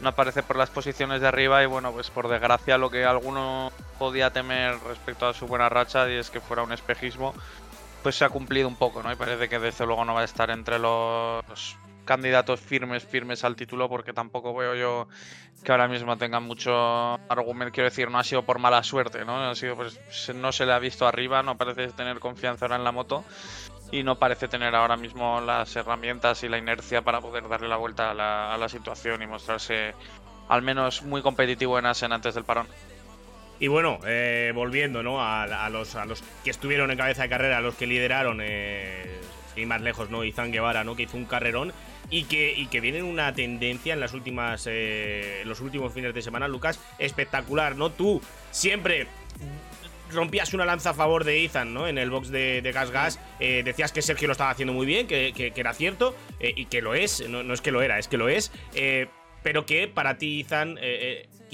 no 0.00 0.08
aparece 0.08 0.42
por 0.42 0.56
las 0.56 0.68
posiciones 0.68 1.22
de 1.22 1.28
arriba. 1.28 1.62
Y 1.62 1.66
bueno, 1.66 1.92
pues 1.92 2.10
por 2.10 2.28
desgracia, 2.28 2.76
lo 2.76 2.90
que 2.90 3.06
alguno 3.06 3.72
podía 3.98 4.30
temer 4.34 4.78
respecto 4.86 5.26
a 5.26 5.32
su 5.32 5.46
buena 5.46 5.70
racha 5.70 6.10
y 6.10 6.16
es 6.16 6.28
que 6.28 6.40
fuera 6.40 6.62
un 6.62 6.72
espejismo, 6.72 7.34
pues 8.02 8.16
se 8.16 8.26
ha 8.26 8.28
cumplido 8.28 8.68
un 8.68 8.76
poco, 8.76 9.02
¿no? 9.02 9.10
Y 9.10 9.16
parece 9.16 9.48
que 9.48 9.58
desde 9.58 9.86
luego 9.86 10.04
no 10.04 10.12
va 10.12 10.20
a 10.20 10.24
estar 10.24 10.50
entre 10.50 10.78
los 10.78 11.76
candidatos 12.04 12.60
firmes, 12.60 13.04
firmes 13.04 13.44
al 13.44 13.56
título, 13.56 13.88
porque 13.88 14.12
tampoco 14.12 14.54
veo 14.54 14.74
yo 14.74 15.08
que 15.64 15.72
ahora 15.72 15.88
mismo 15.88 16.16
tengan 16.16 16.42
mucho 16.42 16.72
argumento. 17.28 17.72
Quiero 17.72 17.88
decir, 17.88 18.10
no 18.10 18.18
ha 18.18 18.24
sido 18.24 18.42
por 18.44 18.58
mala 18.58 18.82
suerte, 18.82 19.24
¿no? 19.24 19.50
Ha 19.50 19.54
sido, 19.54 19.76
pues, 19.76 19.98
no 20.34 20.52
se 20.52 20.66
le 20.66 20.72
ha 20.72 20.78
visto 20.78 21.06
arriba, 21.06 21.42
no 21.42 21.56
parece 21.56 21.88
tener 21.88 22.20
confianza 22.20 22.66
ahora 22.66 22.76
en 22.76 22.84
la 22.84 22.92
moto 22.92 23.24
y 23.90 24.02
no 24.02 24.18
parece 24.18 24.48
tener 24.48 24.74
ahora 24.74 24.96
mismo 24.96 25.40
las 25.40 25.74
herramientas 25.76 26.42
y 26.42 26.48
la 26.48 26.58
inercia 26.58 27.02
para 27.02 27.20
poder 27.20 27.48
darle 27.48 27.68
la 27.68 27.76
vuelta 27.76 28.10
a 28.10 28.14
la, 28.14 28.54
a 28.54 28.58
la 28.58 28.68
situación 28.68 29.22
y 29.22 29.26
mostrarse 29.26 29.94
al 30.48 30.62
menos 30.62 31.02
muy 31.02 31.22
competitivo 31.22 31.78
en 31.78 31.86
Asen 31.86 32.12
antes 32.12 32.34
del 32.34 32.44
parón. 32.44 32.66
Y 33.60 33.68
bueno, 33.68 34.00
eh, 34.04 34.52
volviendo 34.54 35.02
¿no? 35.02 35.22
a, 35.22 35.44
a 35.44 35.70
los, 35.70 35.94
a 35.94 36.04
los 36.04 36.22
que 36.42 36.50
estuvieron 36.50 36.90
en 36.90 36.98
cabeza 36.98 37.22
de 37.22 37.28
carrera, 37.28 37.58
a 37.58 37.60
los 37.60 37.76
que 37.76 37.86
lideraron, 37.86 38.40
eh, 38.42 39.20
y 39.56 39.66
más 39.66 39.80
lejos, 39.80 40.10
¿no? 40.10 40.24
Izan 40.24 40.52
Guevara, 40.52 40.84
¿no? 40.84 40.96
Que 40.96 41.04
hizo 41.04 41.16
un 41.16 41.24
carrerón 41.24 41.72
y 42.10 42.24
que, 42.24 42.52
y 42.56 42.66
que 42.66 42.80
viene 42.80 42.98
en 42.98 43.04
una 43.04 43.32
tendencia 43.34 43.94
en 43.94 44.00
las 44.00 44.12
últimas 44.14 44.66
eh, 44.70 45.40
en 45.42 45.48
los 45.48 45.60
últimos 45.60 45.92
fines 45.92 46.14
de 46.14 46.22
semana, 46.22 46.48
Lucas, 46.48 46.78
espectacular, 46.98 47.76
¿no? 47.76 47.90
Tú 47.90 48.20
siempre 48.50 49.06
rompías 50.12 50.54
una 50.54 50.64
lanza 50.64 50.90
a 50.90 50.94
favor 50.94 51.24
de 51.24 51.44
Ethan, 51.44 51.74
¿no? 51.74 51.88
En 51.88 51.98
el 51.98 52.10
box 52.10 52.28
de, 52.30 52.60
Gas 52.72 52.90
Gas. 52.90 53.20
Eh, 53.40 53.62
decías 53.64 53.90
que 53.90 54.02
Sergio 54.02 54.28
lo 54.28 54.32
estaba 54.32 54.50
haciendo 54.50 54.72
muy 54.72 54.86
bien, 54.86 55.06
que, 55.06 55.32
que- 55.34 55.52
era 55.56 55.72
cierto, 55.72 56.14
eh, 56.40 56.52
y 56.54 56.66
que 56.66 56.82
lo 56.82 56.94
es. 56.94 57.28
No, 57.28 57.42
no 57.42 57.54
es 57.54 57.60
que 57.60 57.72
lo 57.72 57.82
era, 57.82 57.98
es 57.98 58.06
que 58.08 58.16
lo 58.16 58.28
es. 58.28 58.52
Pero 59.42 59.66
que 59.66 59.88
para 59.88 60.16
ti, 60.16 60.40
Ethan, 60.40 60.78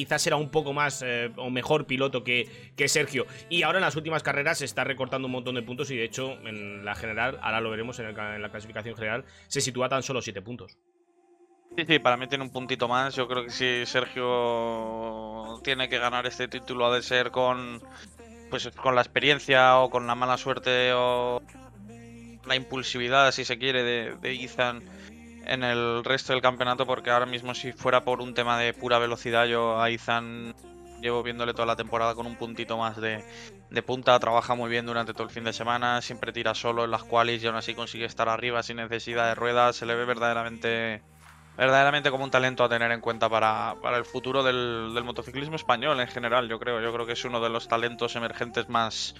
quizás 0.01 0.27
era 0.27 0.37
un 0.37 0.49
poco 0.49 0.73
más 0.73 1.03
eh, 1.03 1.31
o 1.37 1.51
mejor 1.51 1.85
piloto 1.85 2.25
que, 2.25 2.73
que 2.75 2.89
Sergio. 2.89 3.27
Y 3.51 3.65
ahora 3.65 3.81
en 3.81 3.85
las 3.85 3.97
últimas 3.97 4.23
carreras 4.23 4.57
se 4.57 4.65
está 4.65 4.83
recortando 4.83 5.27
un 5.27 5.33
montón 5.33 5.57
de 5.57 5.63
puntos 5.63 5.91
y 5.91 5.97
de 5.97 6.05
hecho 6.05 6.39
en 6.47 6.87
la 6.87 6.95
general, 6.95 7.39
ahora 7.43 7.61
lo 7.61 7.69
veremos 7.69 7.99
en, 7.99 8.15
la 8.15 8.49
clasificación 8.51 8.97
general, 8.97 9.27
se 9.47 9.61
sitúa 9.61 9.91
tan 9.91 10.03
solo 10.03 10.23
7 10.23 10.41
puntos. 10.41 10.79
Sí, 11.77 11.85
sí, 11.87 11.99
para 11.99 12.17
mí 12.17 12.29
tiene 12.29 12.45
un 12.45 12.51
puntito 12.51 12.89
más. 12.89 13.15
Yo 13.15 13.29
creo 13.29 13.45
que 13.45 13.51
si 13.51 13.85
Sergio 13.85 15.61
tiene 15.63 15.91
que 15.91 15.99
ganar 15.99 16.27
este 16.27 16.49
título 16.49 16.87
ha 16.87 16.95
de 16.95 17.03
ser 17.03 17.31
con 17.31 17.83
pues 18.49 18.69
con 18.71 18.95
la 18.95 19.03
experiencia 19.03 19.79
o 19.81 19.91
con 19.91 20.07
la 20.07 20.15
mala 20.15 20.39
suerte 20.39 20.93
o 20.95 21.43
la 22.47 22.57
impulsividad, 22.57 23.31
si 23.33 23.45
se 23.45 23.59
quiere, 23.59 23.83
de, 23.83 24.17
de 24.17 24.33
en 25.47 25.65
el 25.65 26.05
resto 26.05 26.33
del 26.33 26.43
campeonato, 26.43 26.87
porque 26.87 27.11
ahora 27.11 27.27
mismo 27.27 27.55
si 27.55 27.73
fuera 27.73 28.05
por 28.05 28.21
un 28.21 28.35
tema 28.35 28.59
de 28.59 28.73
pura 28.73 28.99
velocidad, 28.99 29.47
yo 29.47 29.81
a 29.81 29.91
Ethan 29.91 30.55
llevo 31.01 31.23
viéndole 31.23 31.53
toda 31.53 31.67
la 31.67 31.77
temporada 31.77 32.15
con 32.15 32.27
un 32.27 32.37
puntito 32.37 32.77
más 32.77 32.97
de, 33.01 33.25
punta, 33.83 34.19
trabaja 34.19 34.55
muy 34.55 34.71
bien 34.71 34.87
durante 34.87 35.13
todo 35.13 35.25
el 35.25 35.31
fin 35.31 35.45
de 35.45 35.53
semana, 35.53 36.03
siempre 36.03 36.33
tira 36.33 36.55
solo 36.55 36.85
en 36.85 36.91
las 36.91 37.05
qualis 37.05 37.43
y 37.43 37.47
aún 37.47 37.57
así 37.57 37.75
consigue 37.75 38.05
estar 38.05 38.29
arriba 38.29 38.63
sin 38.63 38.77
necesidad 38.77 39.29
de 39.29 39.35
ruedas, 39.35 39.77
se 39.77 39.87
le 39.87 39.95
ve 39.95 40.05
verdaderamente 40.05 41.03
verdaderamente 41.57 42.11
como 42.11 42.25
un 42.25 42.31
talento 42.31 42.65
a 42.65 42.69
tener 42.69 42.91
en 42.91 43.01
cuenta 43.01 43.29
para, 43.29 43.75
para 43.83 43.99
el 43.99 44.05
futuro 44.05 44.43
del, 44.43 44.93
del 44.95 45.05
motociclismo 45.05 45.57
español 45.57 46.01
en 46.01 46.09
general, 46.09 46.49
yo 46.49 46.59
creo. 46.59 46.81
Yo 46.81 46.91
creo 46.91 47.05
que 47.05 47.13
es 47.13 47.25
uno 47.25 47.39
de 47.41 47.51
los 47.51 47.69
talentos 47.69 48.17
emergentes 48.17 48.71
más, 48.71 49.15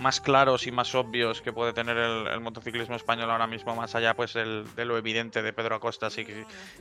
más 0.00 0.20
claros 0.20 0.66
y 0.66 0.72
más 0.72 0.94
obvios 0.94 1.40
que 1.42 1.52
puede 1.52 1.72
tener 1.72 1.96
el, 1.96 2.26
el 2.26 2.40
motociclismo 2.40 2.96
español 2.96 3.30
ahora 3.30 3.46
mismo, 3.46 3.76
más 3.76 3.94
allá 3.94 4.14
pues 4.14 4.34
de 4.34 4.84
lo 4.84 4.98
evidente 4.98 5.42
de 5.42 5.52
Pedro 5.52 5.76
Acosta, 5.76 6.10
si, 6.10 6.26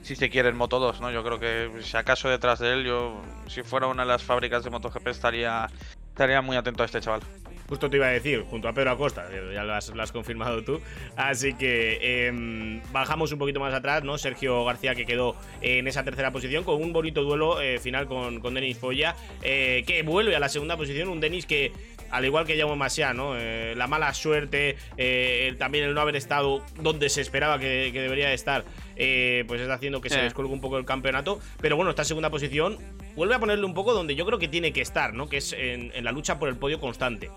si 0.02 0.16
se 0.16 0.30
quiere 0.30 0.50
en 0.50 0.58
Moto 0.58 0.80
2, 0.80 1.02
¿no? 1.02 1.12
Yo 1.12 1.24
creo 1.24 1.40
que 1.40 1.82
si 1.84 1.98
acaso 1.98 2.30
detrás 2.30 2.60
de 2.60 2.74
él, 2.74 2.86
yo 2.86 3.22
si 3.48 3.62
fuera 3.64 3.88
una 3.88 4.04
de 4.04 4.10
las 4.10 4.24
fábricas 4.24 4.64
de 4.64 4.70
MotoGP 4.70 5.08
estaría, 5.08 5.68
estaría 6.10 6.42
muy 6.42 6.58
atento 6.58 6.84
a 6.84 6.86
este 6.86 7.02
chaval. 7.02 7.22
Justo 7.68 7.88
te 7.88 7.98
iba 7.98 8.08
a 8.08 8.10
decir, 8.10 8.46
junto 8.50 8.68
a 8.68 8.74
Pedro 8.74 8.92
Acosta, 8.92 9.28
ya 9.54 9.64
lo 9.64 9.76
has, 9.76 9.90
lo 9.90 10.02
has 10.02 10.12
confirmado 10.12 10.64
tú. 10.64 10.82
Así 11.16 11.54
que 11.54 12.26
em, 12.28 12.82
bajamos 12.92 13.32
un 13.32 13.38
poquito 13.38 13.60
más 13.60 13.76
atrás, 13.76 14.04
¿no? 14.04 14.18
Sergio 14.18 14.66
García 14.66 14.96
que 14.96 15.06
quedó 15.06 15.36
en 15.62 15.88
esa 15.88 16.04
tercera 16.04 16.32
posición 16.32 16.64
con 16.64 16.82
un 16.82 16.94
bonito 16.94 17.22
duelo 17.22 17.62
eh, 17.62 17.78
final 17.78 18.08
con, 18.08 18.40
con 18.40 18.56
Denis 18.56 18.80
Foya, 18.80 19.16
eh, 19.44 19.84
que 19.86 20.02
vuelve 20.02 20.36
a 20.36 20.40
la 20.40 20.50
segunda 20.50 20.78
posición, 20.78 21.10
un 21.10 21.20
Denis 21.20 21.46
que 21.46 21.72
al 22.12 22.26
igual 22.26 22.46
que 22.46 22.58
Jaume 22.58 22.76
Masia, 22.76 23.14
¿no? 23.14 23.34
Eh, 23.38 23.74
la 23.76 23.88
mala 23.88 24.14
suerte, 24.14 24.78
eh, 24.98 25.56
también 25.60 25.86
el 25.86 25.94
no 25.94 26.02
haber 26.02 26.16
estado 26.16 26.64
donde 26.80 27.10
se 27.10 27.22
esperaba 27.22 27.60
que, 27.60 27.90
que 27.94 28.02
debería 28.02 28.30
de 28.30 28.34
estar, 28.36 28.66
eh, 28.96 29.44
pues 29.48 29.62
está 29.62 29.74
haciendo 29.76 30.02
que 30.02 30.10
se 30.10 30.16
Sí. 30.16 30.22
descuelgue 30.22 30.54
un 30.54 30.62
poco 30.62 30.78
el 30.78 30.86
campeonato. 30.86 31.40
Pero 31.62 31.76
bueno, 31.76 31.92
esta 31.92 32.04
segunda 32.04 32.30
posición 32.30 32.78
vuelve 33.16 33.36
a 33.36 33.40
ponerle 33.40 33.66
un 33.66 33.74
poco 33.74 33.94
donde 33.94 34.16
yo 34.16 34.26
creo 34.26 34.40
que 34.40 34.48
tiene 34.48 34.74
que 34.74 34.82
estar, 34.82 35.14
¿no? 35.14 35.28
Que 35.30 35.38
es 35.38 35.54
en, 35.54 35.92
en 35.94 36.04
la 36.04 36.12
lucha 36.12 36.40
por 36.40 36.50
el 36.50 36.56
podio 36.58 36.80
constante. 36.80 37.30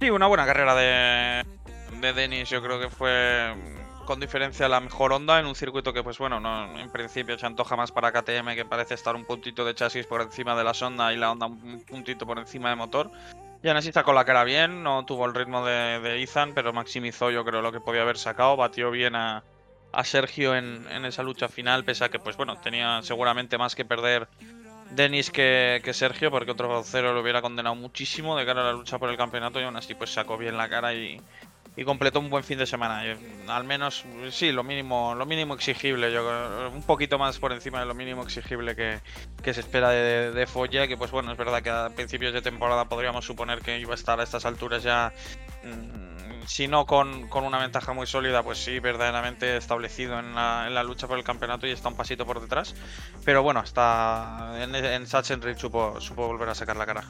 Sí, 0.00 0.10
una 0.10 0.26
buena 0.26 0.46
carrera 0.46 0.74
de, 0.74 1.44
de 2.00 2.12
Denis. 2.12 2.48
Yo 2.50 2.62
creo 2.62 2.78
que 2.80 2.88
fue 2.88 3.52
con 4.08 4.20
diferencia 4.20 4.70
la 4.70 4.80
mejor 4.80 5.12
onda 5.12 5.38
en 5.38 5.44
un 5.44 5.54
circuito 5.54 5.92
que, 5.92 6.02
pues 6.02 6.16
bueno, 6.16 6.40
no, 6.40 6.78
en 6.78 6.88
principio 6.88 7.38
se 7.38 7.44
antoja 7.44 7.76
más 7.76 7.92
para 7.92 8.10
KTM, 8.10 8.54
que 8.54 8.64
parece 8.64 8.94
estar 8.94 9.14
un 9.14 9.26
puntito 9.26 9.66
de 9.66 9.74
chasis 9.74 10.06
por 10.06 10.22
encima 10.22 10.56
de 10.56 10.64
la 10.64 10.72
sonda 10.72 11.12
y 11.12 11.18
la 11.18 11.30
onda 11.30 11.44
un 11.44 11.84
puntito 11.86 12.24
por 12.24 12.38
encima 12.38 12.70
de 12.70 12.76
motor. 12.76 13.10
Y 13.62 13.68
así 13.68 13.92
sacó 13.92 14.14
la 14.14 14.24
cara 14.24 14.44
bien, 14.44 14.82
no 14.82 15.04
tuvo 15.04 15.26
el 15.26 15.34
ritmo 15.34 15.62
de, 15.62 16.00
de 16.00 16.22
Ethan, 16.22 16.54
pero 16.54 16.72
maximizó 16.72 17.30
yo 17.30 17.44
creo 17.44 17.60
lo 17.60 17.70
que 17.70 17.80
podía 17.80 18.00
haber 18.00 18.16
sacado, 18.16 18.56
batió 18.56 18.90
bien 18.90 19.14
a, 19.14 19.44
a 19.92 20.04
Sergio 20.04 20.56
en, 20.56 20.86
en 20.90 21.04
esa 21.04 21.22
lucha 21.22 21.50
final, 21.50 21.84
pese 21.84 22.06
a 22.06 22.08
que, 22.08 22.18
pues 22.18 22.38
bueno, 22.38 22.56
tenía 22.56 23.02
seguramente 23.02 23.58
más 23.58 23.74
que 23.74 23.84
perder 23.84 24.26
Denis 24.90 25.30
que, 25.30 25.82
que 25.84 25.92
Sergio, 25.92 26.30
porque 26.30 26.52
otro 26.52 26.82
cero 26.82 27.12
lo 27.12 27.20
hubiera 27.20 27.42
condenado 27.42 27.74
muchísimo 27.74 28.38
de 28.38 28.46
cara 28.46 28.62
a 28.62 28.64
la 28.64 28.72
lucha 28.72 28.98
por 28.98 29.10
el 29.10 29.18
campeonato 29.18 29.60
y 29.60 29.64
aún 29.64 29.76
así 29.76 29.94
pues 29.94 30.10
sacó 30.14 30.38
bien 30.38 30.56
la 30.56 30.70
cara 30.70 30.94
y, 30.94 31.20
y 31.78 31.84
completó 31.84 32.18
un 32.18 32.28
buen 32.28 32.42
fin 32.42 32.58
de 32.58 32.66
semana. 32.66 33.06
Y, 33.06 33.16
al 33.48 33.62
menos, 33.62 34.04
sí, 34.32 34.50
lo 34.50 34.64
mínimo, 34.64 35.14
lo 35.14 35.24
mínimo 35.26 35.54
exigible, 35.54 36.12
yo 36.12 36.26
creo, 36.26 36.70
un 36.70 36.82
poquito 36.82 37.18
más 37.18 37.38
por 37.38 37.52
encima 37.52 37.78
de 37.78 37.86
lo 37.86 37.94
mínimo 37.94 38.24
exigible 38.24 38.74
que, 38.74 38.98
que 39.44 39.54
se 39.54 39.60
espera 39.60 39.90
de, 39.90 40.32
de 40.32 40.46
Foya, 40.48 40.88
que 40.88 40.96
pues 40.96 41.12
bueno, 41.12 41.30
es 41.30 41.38
verdad 41.38 41.62
que 41.62 41.70
a 41.70 41.88
principios 41.90 42.32
de 42.32 42.42
temporada 42.42 42.86
podríamos 42.86 43.24
suponer 43.24 43.60
que 43.60 43.78
iba 43.78 43.92
a 43.92 43.94
estar 43.94 44.18
a 44.18 44.24
estas 44.24 44.44
alturas 44.44 44.82
ya, 44.82 45.12
mm, 45.62 46.46
si 46.48 46.66
no 46.66 46.84
con, 46.84 47.28
con 47.28 47.44
una 47.44 47.58
ventaja 47.58 47.92
muy 47.92 48.08
sólida, 48.08 48.42
pues 48.42 48.58
sí, 48.58 48.80
verdaderamente 48.80 49.56
establecido 49.56 50.18
en 50.18 50.34
la, 50.34 50.64
en 50.66 50.74
la 50.74 50.82
lucha 50.82 51.06
por 51.06 51.16
el 51.16 51.22
campeonato 51.22 51.68
y 51.68 51.70
está 51.70 51.90
un 51.90 51.96
pasito 51.96 52.26
por 52.26 52.40
detrás. 52.40 52.74
Pero 53.24 53.44
bueno, 53.44 53.60
hasta 53.60 54.56
en, 54.60 54.74
en 54.74 55.06
Sachsenring 55.06 55.56
supo, 55.56 56.00
supo 56.00 56.26
volver 56.26 56.48
a 56.48 56.56
sacar 56.56 56.76
la 56.76 56.86
cara. 56.86 57.04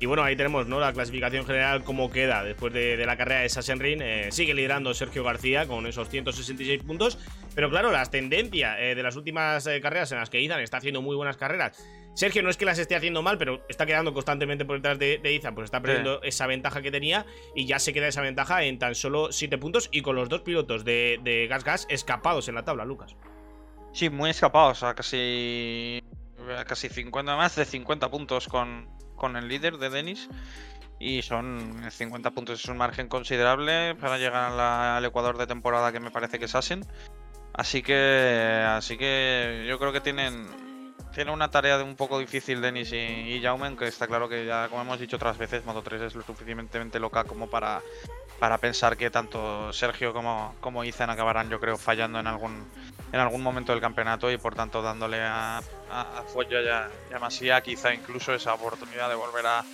Y 0.00 0.06
bueno, 0.06 0.22
ahí 0.22 0.36
tenemos 0.36 0.68
¿no? 0.68 0.78
la 0.78 0.92
clasificación 0.92 1.44
general, 1.44 1.82
cómo 1.82 2.08
queda 2.08 2.44
después 2.44 2.72
de, 2.72 2.96
de 2.96 3.04
la 3.04 3.16
carrera 3.16 3.40
de 3.40 3.48
Sachsenring. 3.48 4.00
Eh, 4.00 4.28
sigue 4.30 4.54
liderando 4.54 4.94
Sergio 4.94 5.24
García 5.24 5.66
con 5.66 5.86
esos 5.86 6.08
166 6.08 6.84
puntos. 6.84 7.18
Pero 7.54 7.68
claro, 7.68 7.90
las 7.90 8.10
tendencias 8.10 8.76
eh, 8.78 8.94
de 8.94 9.02
las 9.02 9.16
últimas 9.16 9.66
eh, 9.66 9.80
carreras 9.80 10.12
en 10.12 10.18
las 10.18 10.30
que 10.30 10.40
Izan 10.40 10.60
está 10.60 10.76
haciendo 10.76 11.02
muy 11.02 11.16
buenas 11.16 11.36
carreras. 11.36 11.84
Sergio 12.14 12.44
no 12.44 12.50
es 12.50 12.56
que 12.56 12.64
las 12.64 12.78
esté 12.78 12.94
haciendo 12.94 13.22
mal, 13.22 13.38
pero 13.38 13.64
está 13.68 13.86
quedando 13.86 14.12
constantemente 14.14 14.64
por 14.64 14.76
detrás 14.76 15.00
de, 15.00 15.18
de 15.18 15.32
Izan, 15.32 15.54
pues 15.54 15.64
está 15.64 15.80
perdiendo 15.80 16.22
esa 16.22 16.46
ventaja 16.46 16.80
que 16.80 16.90
tenía 16.92 17.26
y 17.56 17.66
ya 17.66 17.80
se 17.80 17.92
queda 17.92 18.08
esa 18.08 18.22
ventaja 18.22 18.64
en 18.64 18.78
tan 18.78 18.94
solo 18.94 19.32
7 19.32 19.58
puntos 19.58 19.88
y 19.90 20.02
con 20.02 20.14
los 20.14 20.28
dos 20.28 20.42
pilotos 20.42 20.84
de, 20.84 21.18
de 21.22 21.46
Gas 21.48 21.64
Gas 21.64 21.86
escapados 21.90 22.48
en 22.48 22.54
la 22.54 22.64
tabla, 22.64 22.84
Lucas. 22.84 23.16
Sí, 23.92 24.10
muy 24.10 24.30
escapados, 24.30 24.82
a 24.82 24.94
casi, 24.94 26.02
a 26.56 26.64
casi 26.64 26.88
50, 26.88 27.36
más 27.36 27.56
de 27.56 27.64
50 27.64 28.10
puntos 28.10 28.46
con, 28.48 28.88
con 29.18 29.36
el 29.36 29.48
líder 29.48 29.76
de 29.78 29.90
Denis. 29.90 30.28
Y 31.00 31.22
son 31.22 31.80
50 31.90 32.30
puntos, 32.32 32.60
es 32.60 32.68
un 32.68 32.76
margen 32.76 33.08
considerable 33.08 33.94
para 33.94 34.18
llegar 34.18 34.58
al 34.58 35.04
Ecuador 35.04 35.38
de 35.38 35.46
temporada 35.46 35.92
que 35.92 36.00
me 36.00 36.10
parece 36.10 36.38
que 36.38 36.46
es 36.46 36.54
Asen. 36.54 36.84
Así 37.52 37.82
que, 37.82 38.64
así 38.66 38.96
que 38.96 39.64
yo 39.68 39.78
creo 39.78 39.92
que 39.92 40.00
tienen, 40.00 40.48
tienen 41.12 41.34
una 41.34 41.50
tarea 41.50 41.78
de 41.78 41.84
un 41.84 41.96
poco 41.96 42.18
difícil 42.18 42.60
Denis 42.60 42.92
y, 42.92 42.96
y 42.96 43.42
Jaume, 43.42 43.76
que 43.76 43.86
está 43.86 44.06
claro 44.06 44.28
que 44.28 44.46
ya, 44.46 44.68
como 44.68 44.82
hemos 44.82 44.98
dicho 44.98 45.16
otras 45.16 45.38
veces, 45.38 45.64
Moto 45.64 45.82
3 45.82 46.02
es 46.02 46.14
lo 46.14 46.22
suficientemente 46.22 47.00
loca 47.00 47.24
como 47.24 47.48
para, 47.48 47.80
para 48.38 48.58
pensar 48.58 48.96
que 48.96 49.10
tanto 49.10 49.72
Sergio 49.72 50.12
como, 50.12 50.54
como 50.60 50.82
acabarán, 50.82 51.50
yo 51.50 51.60
creo, 51.60 51.76
fallando 51.76 52.20
en 52.20 52.26
algún, 52.26 52.64
en 53.12 53.20
algún 53.20 53.42
momento 53.42 53.72
del 53.72 53.80
campeonato 53.80 54.30
y 54.30 54.38
por 54.38 54.54
tanto 54.54 54.82
dándole 54.82 55.20
a, 55.20 55.58
a, 55.58 55.62
a 55.90 56.24
y 56.50 56.54
a, 56.68 56.90
y 57.10 57.14
a 57.14 57.18
Masia 57.18 57.60
quizá 57.60 57.94
incluso 57.94 58.34
esa 58.34 58.54
oportunidad 58.54 59.08
de 59.08 59.14
volver 59.14 59.46
a, 59.46 59.64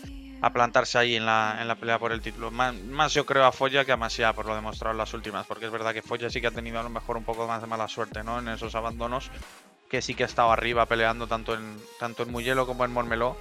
plantarse 0.52 0.98
ahí 0.98 1.16
en 1.16 1.24
la, 1.24 1.56
en 1.58 1.68
la 1.68 1.74
pelea 1.74 1.98
por 1.98 2.12
el 2.12 2.20
título. 2.20 2.50
Más, 2.50 3.14
yo 3.14 3.24
creo 3.24 3.46
a 3.46 3.52
Foya 3.52 3.86
que 3.86 3.92
a 3.92 3.96
Masia 3.96 4.34
por 4.34 4.44
lo 4.44 4.54
demostrado 4.54 4.92
en 4.92 4.98
las 4.98 5.14
últimas, 5.14 5.46
porque 5.46 5.64
es 5.64 5.72
verdad 5.72 5.94
que 5.94 6.02
Foya 6.02 6.28
sí 6.28 6.42
que 6.42 6.48
ha 6.48 6.50
tenido 6.50 6.78
a 6.78 6.82
lo 6.82 6.90
mejor 6.90 7.16
un 7.16 7.24
poco 7.24 7.46
más 7.46 7.62
de 7.62 7.66
mala 7.66 7.88
suerte 7.88 8.22
¿no? 8.22 8.40
en 8.40 8.48
esos 8.48 8.74
abandonos, 8.74 9.30
que 9.88 10.02
sí 10.02 10.14
que 10.14 10.24
ha 10.24 10.26
estado 10.26 10.52
arriba 10.52 10.84
peleando 10.84 11.26
tanto 11.26 11.54
en, 11.54 11.78
tanto 11.98 12.24
en 12.24 12.30
Mugello 12.30 12.66
como 12.66 12.84
en 12.84 12.92
Mormeló. 12.92 13.38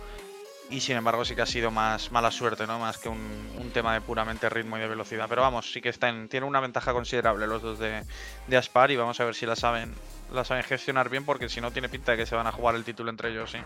Y 0.70 0.80
sin 0.80 0.98
embargo 0.98 1.24
sí 1.26 1.36
que 1.36 1.42
ha 1.42 1.46
sido 1.46 1.72
más 1.72 2.12
mala 2.12 2.32
suerte, 2.32 2.66
¿no? 2.66 2.80
Más 2.80 2.98
que 2.98 3.10
un, 3.10 3.72
tema 3.74 3.94
de 3.94 4.02
puramente 4.02 4.50
ritmo 4.50 4.78
y 4.78 4.82
de 4.82 4.88
velocidad. 4.88 5.26
Pero 5.28 5.42
vamos, 5.42 5.72
sí 5.72 5.82
que 5.82 5.90
están, 5.90 6.28
tienen 6.30 6.48
una 6.48 6.60
ventaja 6.60 6.94
considerable 6.94 7.48
los 7.48 7.62
dos 7.62 7.80
de, 7.80 8.04
de 8.48 8.58
Aspar 8.58 8.92
y 8.92 8.96
vamos 8.96 9.20
a 9.20 9.26
ver 9.26 9.34
si 9.34 9.48
la 9.48 9.56
saben, 9.56 9.94
la 10.32 10.44
saben 10.44 10.64
gestionar 10.64 11.10
bien 11.10 11.26
porque 11.26 11.50
si 11.50 11.60
no 11.60 11.72
tiene 11.72 11.90
pinta 11.90 12.12
de 12.12 12.20
que 12.20 12.26
se 12.26 12.36
van 12.36 12.46
a 12.46 12.52
jugar 12.52 12.76
el 12.76 12.84
título 12.84 13.10
entre 13.10 13.32
ellos, 13.32 13.52
sí. 13.52 13.58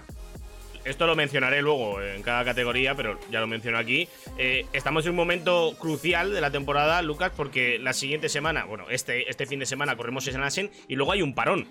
Esto 0.88 1.06
lo 1.06 1.18
mencionaré 1.18 1.62
luego 1.62 2.02
en 2.02 2.22
cada 2.22 2.46
categoría, 2.46 2.96
pero 2.96 3.20
ya 3.30 3.42
lo 3.42 3.48
menciono 3.48 3.78
aquí. 3.78 4.08
Eh, 4.38 4.66
estamos 4.72 5.04
en 5.06 5.10
un 5.12 5.18
momento 5.18 5.76
crucial 5.78 6.34
de 6.34 6.40
la 6.40 6.50
temporada, 6.50 7.02
Lucas, 7.02 7.34
porque 7.36 7.78
la 7.78 7.92
siguiente 7.92 8.30
semana, 8.30 8.64
bueno, 8.64 8.86
este, 8.90 9.30
este 9.30 9.46
fin 9.46 9.60
de 9.60 9.66
semana 9.66 9.98
corremos 9.98 10.26
en 10.30 10.42
Asen 10.42 10.72
y 10.88 10.96
luego 10.96 11.12
hay 11.12 11.22
un 11.22 11.36
parón. 11.36 11.68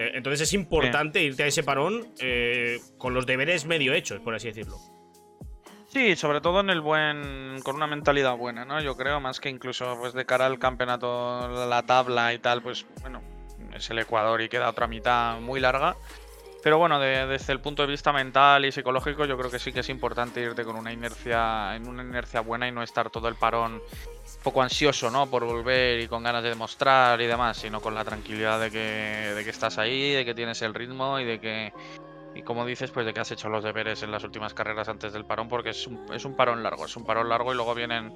Eh, 0.00 0.12
entonces 0.14 0.40
es 0.40 0.54
importante 0.54 1.22
irte 1.22 1.42
a 1.42 1.46
ese 1.46 1.62
parón 1.62 2.14
eh, 2.20 2.80
con 2.96 3.12
los 3.12 3.26
deberes 3.26 3.66
medio 3.66 3.92
hechos, 3.92 4.18
por 4.20 4.34
así 4.34 4.48
decirlo. 4.48 4.78
Sí, 5.88 6.16
sobre 6.16 6.40
todo 6.40 6.60
en 6.60 6.70
el 6.70 6.80
buen, 6.80 7.60
con 7.62 7.76
una 7.76 7.86
mentalidad 7.86 8.34
buena, 8.34 8.64
¿no? 8.64 8.80
Yo 8.80 8.96
creo, 8.96 9.20
más 9.20 9.40
que 9.40 9.50
incluso 9.50 9.98
pues 10.00 10.14
de 10.14 10.24
cara 10.24 10.46
al 10.46 10.58
campeonato, 10.58 11.66
la 11.66 11.82
tabla 11.82 12.32
y 12.32 12.38
tal, 12.38 12.62
pues 12.62 12.86
bueno, 13.02 13.20
es 13.74 13.90
el 13.90 13.98
Ecuador 13.98 14.40
y 14.40 14.48
queda 14.48 14.70
otra 14.70 14.86
mitad 14.86 15.38
muy 15.38 15.60
larga. 15.60 15.96
Pero 16.62 16.76
bueno, 16.78 17.00
de- 17.00 17.26
desde 17.26 17.52
el 17.54 17.60
punto 17.60 17.82
de 17.82 17.88
vista 17.88 18.12
mental 18.12 18.64
y 18.66 18.72
psicológico, 18.72 19.24
yo 19.24 19.38
creo 19.38 19.50
que 19.50 19.58
sí 19.58 19.72
que 19.72 19.80
es 19.80 19.88
importante 19.88 20.42
irte 20.42 20.62
con 20.64 20.76
una 20.76 20.92
inercia, 20.92 21.74
en 21.74 21.88
una 21.88 22.02
inercia 22.02 22.40
buena 22.42 22.68
y 22.68 22.72
no 22.72 22.82
estar 22.82 23.08
todo 23.08 23.28
el 23.28 23.34
parón 23.36 23.80
poco 24.42 24.62
ansioso, 24.62 25.10
¿no? 25.10 25.28
Por 25.30 25.44
volver 25.44 26.00
y 26.00 26.06
con 26.08 26.22
ganas 26.22 26.42
de 26.42 26.50
demostrar 26.50 27.20
y 27.22 27.26
demás, 27.26 27.56
sino 27.56 27.80
con 27.80 27.94
la 27.94 28.04
tranquilidad 28.04 28.60
de 28.60 28.70
que, 28.70 28.78
de 29.34 29.42
que 29.44 29.50
estás 29.50 29.78
ahí, 29.78 30.12
de 30.12 30.24
que 30.24 30.34
tienes 30.34 30.60
el 30.60 30.74
ritmo 30.74 31.18
y 31.18 31.24
de 31.24 31.40
que, 31.40 31.72
y 32.34 32.42
como 32.42 32.66
dices, 32.66 32.90
pues 32.90 33.06
de 33.06 33.14
que 33.14 33.20
has 33.20 33.30
hecho 33.30 33.48
los 33.48 33.64
deberes 33.64 34.02
en 34.02 34.10
las 34.12 34.22
últimas 34.22 34.52
carreras 34.52 34.88
antes 34.88 35.14
del 35.14 35.24
parón, 35.24 35.48
porque 35.48 35.70
es 35.70 35.86
un, 35.86 36.06
es 36.12 36.24
un 36.26 36.36
parón 36.36 36.62
largo, 36.62 36.84
es 36.84 36.94
un 36.96 37.04
parón 37.04 37.28
largo 37.30 37.52
y 37.52 37.56
luego 37.56 37.74
vienen 37.74 38.14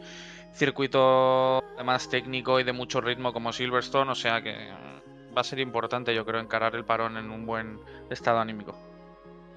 circuito 0.53 1.63
más 1.85 2.09
técnico 2.11 2.61
y 2.61 2.65
de 2.65 2.73
mucho 2.73 3.01
ritmo 3.01 3.33
como 3.33 3.53
Silverstone, 3.53 4.11
o 4.11 4.15
sea 4.15 4.43
que 4.43 4.55
va 5.37 5.41
a 5.41 5.45
ser 5.45 5.59
importante 5.61 6.15
yo 6.15 6.25
creo 6.25 6.41
encarar 6.41 6.75
el 6.75 6.85
parón 6.85 7.17
en 7.17 7.31
un 7.31 7.47
buen 7.47 7.79
estado 8.11 8.39
anímico. 8.39 8.77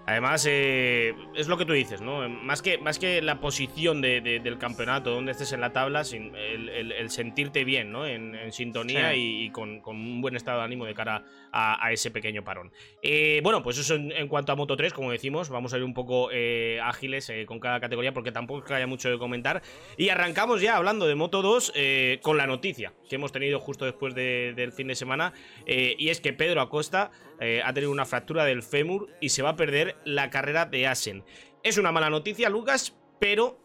Además, 0.09 0.47
eh, 0.49 1.13
es 1.35 1.49
lo 1.49 1.57
que 1.57 1.65
tú 1.65 1.73
dices, 1.73 1.99
¿no? 1.99 2.29
Más 2.29 2.61
que, 2.61 2.77
más 2.77 2.97
que 2.97 3.21
la 3.21 3.41
posición 3.41 3.99
de- 3.99 4.21
de- 4.21 4.39
del 4.39 4.57
campeonato, 4.57 5.09
donde 5.11 5.33
estés 5.33 5.51
en 5.51 5.59
la 5.59 5.73
tabla, 5.73 6.05
sin- 6.05 6.33
el, 6.33 6.69
el- 6.69 6.91
el 6.93 7.09
sentirte 7.09 7.65
bien, 7.65 7.91
¿no? 7.91 8.05
En, 8.07 8.33
en 8.33 8.53
sintonía 8.53 9.11
Sí. 9.11 9.17
y, 9.19 9.43
y 9.47 9.49
con, 9.49 9.81
con 9.81 9.97
un 9.97 10.21
buen 10.21 10.37
estado 10.37 10.59
de 10.59 10.63
ánimo 10.63 10.85
de 10.85 10.93
cara 10.93 11.25
a, 11.51 11.85
a 11.85 11.91
ese 11.91 12.09
pequeño 12.09 12.41
parón. 12.45 12.71
Eh, 13.03 13.41
bueno, 13.43 13.61
pues 13.61 13.79
eso 13.79 13.95
en, 13.95 14.13
en 14.13 14.29
cuanto 14.29 14.53
a 14.53 14.55
Moto 14.55 14.77
3, 14.77 14.93
como 14.93 15.11
decimos, 15.11 15.49
vamos 15.49 15.73
a 15.73 15.77
ir 15.77 15.83
un 15.83 15.93
poco 15.93 16.29
eh, 16.31 16.79
ágiles 16.81 17.29
con 17.45 17.59
cada 17.59 17.81
categoría 17.81 18.13
porque 18.13 18.31
tampoco 18.31 18.59
es 18.61 18.65
que 18.65 18.75
haya 18.75 18.87
mucho 18.87 19.09
de 19.09 19.17
comentar. 19.17 19.61
Y 19.97 20.07
arrancamos 20.07 20.61
ya 20.61 20.77
hablando 20.77 21.05
de 21.05 21.15
Moto 21.15 21.41
2 21.41 21.73
eh, 21.75 22.19
con 22.23 22.37
la 22.37 22.47
noticia 22.47 22.93
que 23.07 23.15
hemos 23.15 23.31
tenido 23.31 23.59
justo 23.59 23.85
después 23.85 24.13
de- 24.15 24.53
del 24.55 24.71
fin 24.71 24.87
de 24.87 24.95
semana. 24.95 25.33
eh, 25.65 25.95
y 25.97 26.09
es 26.09 26.21
que 26.21 26.33
Pedro 26.33 26.61
Acosta 26.61 27.11
eh, 27.39 27.61
ha 27.63 27.73
tenido 27.73 27.91
una 27.91 28.05
fractura 28.05 28.45
del 28.45 28.63
fémur 28.63 29.09
y 29.21 29.29
se 29.29 29.41
va 29.43 29.49
a 29.49 29.55
perder 29.55 29.95
la 30.05 30.29
carrera 30.29 30.65
de 30.65 30.87
Asen. 30.87 31.23
Es 31.63 31.77
una 31.77 31.91
mala 31.91 32.09
noticia, 32.09 32.49
Lucas, 32.49 32.95
pero 33.19 33.59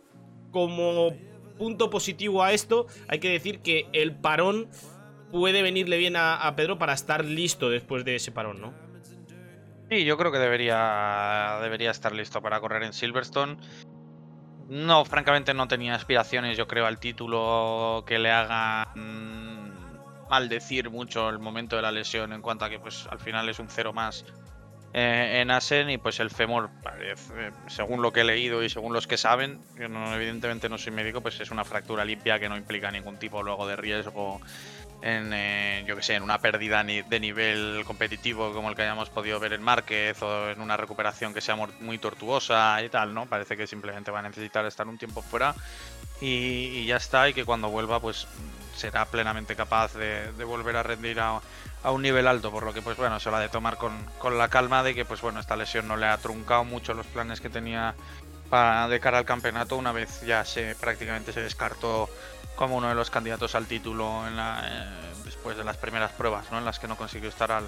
como 0.51 1.17
punto 1.59 1.91
positivo 1.91 2.43
a 2.43 2.53
esto, 2.53 2.87
hay 3.09 3.19
que 3.19 3.31
decir 3.31 3.61
que 3.61 3.87
el 3.93 4.15
parón 4.15 4.69
puede 5.31 5.63
venirle 5.63 5.97
bien 5.97 6.17
a, 6.17 6.37
a 6.37 6.57
Pedro 6.57 6.79
para 6.79 6.93
estar 6.93 7.25
listo 7.25 7.71
después 7.71 8.05
de 8.05 8.17
ese 8.17 8.33
parón, 8.33 8.61
¿no? 8.61 8.75
Sí, 9.91 10.05
yo 10.05 10.17
creo 10.17 10.33
que 10.33 10.39
debería, 10.39 11.59
debería 11.63 11.91
estar 11.91 12.13
listo 12.15 12.41
para 12.43 12.61
correr 12.61 12.83
en 12.83 12.93
Silverstone. 12.93 13.57
No, 14.73 15.05
francamente 15.05 15.53
no 15.53 15.69
tenía 15.69 15.95
aspiraciones, 15.95 16.57
yo 16.57 16.67
creo, 16.67 16.87
al 16.87 16.99
título 16.99 18.05
que 18.07 18.19
le 18.19 18.31
haga 18.31 18.89
mm, 18.95 20.31
maldecir 20.31 20.89
mucho 20.89 21.29
el 21.29 21.39
momento 21.39 21.77
de 21.77 21.83
la 21.83 21.93
lesión 21.93 22.33
en 22.33 22.41
cuanto 22.41 22.65
a 22.65 22.71
que 22.71 22.79
pues 22.79 23.07
al 23.11 23.19
final 23.19 23.47
es 23.51 23.59
un 23.59 23.69
cero 23.69 23.93
más 23.93 24.25
eh, 24.95 25.41
en 25.43 25.51
Asen 25.51 25.91
y 25.91 25.99
pues 25.99 26.21
el 26.21 26.31
femur, 26.31 26.71
parece, 26.83 27.51
según 27.67 28.01
lo 28.01 28.15
que 28.15 28.23
he 28.23 28.25
leído 28.25 28.63
y 28.63 28.71
según 28.71 28.95
los 28.95 29.07
que 29.07 29.19
saben, 29.19 29.61
que 29.77 29.91
no, 29.91 30.15
evidentemente 30.15 30.71
no 30.71 30.79
soy 30.79 30.95
médico, 30.95 31.21
pues 31.21 31.39
es 31.41 31.51
una 31.51 31.65
fractura 31.65 32.07
limpia 32.07 32.39
que 32.39 32.49
no 32.49 32.57
implica 32.57 32.91
ningún 32.91 33.19
tipo 33.19 33.43
luego 33.43 33.67
de 33.67 33.77
riesgo 33.77 34.41
en, 35.03 35.33
eh, 35.33 35.85
yo 35.87 35.97
que 35.97 36.03
sé, 36.03 36.15
en 36.15 36.23
una 36.23 36.39
pérdida 36.39 36.85
de 36.85 37.21
nivel 37.21 37.83
competitivo 37.85 38.53
como 38.53 38.71
el 38.71 38.77
que 38.77 38.83
hayamos 38.83 39.11
podido 39.11 39.41
ver 39.41 39.53
en 39.53 39.63
Márquez 39.63 40.23
o 40.23 40.51
en 40.51 40.61
una 40.61 40.77
recuperación 40.77 41.35
que 41.35 41.41
sea 41.41 41.57
muy 41.57 41.99
tortuosa 41.99 42.81
y 42.83 42.89
tal, 42.89 43.13
¿no? 43.13 43.27
Parece 43.27 43.57
que 43.57 43.67
simplemente 43.67 44.13
va 44.13 44.21
a 44.21 44.23
necesitar 44.23 44.65
estar 44.65 44.87
un 44.87 44.99
tiempo 44.99 45.21
fuera 45.21 45.55
y, 46.21 46.87
ya 46.87 46.97
está, 46.97 47.29
y 47.29 47.35
que 47.35 47.45
cuando 47.45 47.69
vuelva 47.69 47.99
pues 47.99 48.29
será 48.77 49.05
plenamente 49.07 49.57
capaz 49.57 49.95
de, 49.95 50.31
volver 50.45 50.77
a 50.77 50.85
rendir 50.85 51.19
a, 51.19 51.41
a 51.83 51.91
un 51.91 52.03
nivel 52.03 52.29
alto, 52.29 52.53
por 52.53 52.63
lo 52.63 52.73
que 52.73 52.81
pues 52.81 52.97
bueno, 52.97 53.19
se 53.19 53.29
lo 53.29 53.37
ha 53.37 53.41
de 53.41 53.49
tomar 53.49 53.77
con, 53.77 54.07
con 54.19 54.39
la 54.39 54.49
calma 54.49 54.85
de 54.85 54.95
que 54.95 55.05
pues 55.05 55.21
bueno, 55.21 55.41
esta 55.41 55.57
lesión 55.57 55.89
no 55.89 55.97
le 55.97 56.07
ha 56.07 56.17
truncado 56.19 56.65
mucho 56.65 56.95
los 56.95 57.07
planes 57.07 57.41
que 57.41 57.51
tenía 57.51 57.97
para, 58.49 58.87
de 58.87 59.01
cara 59.01 59.19
al 59.19 59.25
campeonato 59.25 59.77
una 59.77 59.93
vez 59.93 60.21
ya 60.23 60.45
se 60.45 60.75
prácticamente 60.77 61.33
se 61.33 61.41
descartó 61.41 62.09
como 62.57 62.77
uno 62.77 62.89
de 62.89 62.95
los 62.95 63.11
candidatos 63.11 63.55
al 63.55 63.67
título 63.67 64.27
en 64.27 64.37
la, 64.37 64.63
eh, 64.65 65.15
después 65.25 65.57
de 65.57 65.65
las 65.65 65.77
primeras 65.77 66.13
pruebas, 66.13 66.51
¿no? 66.53 66.59
En 66.59 66.65
las 66.65 66.79
que 66.79 66.89
no 66.89 66.97
consiguió 66.97 67.29
estar 67.29 67.51
al 67.53 67.65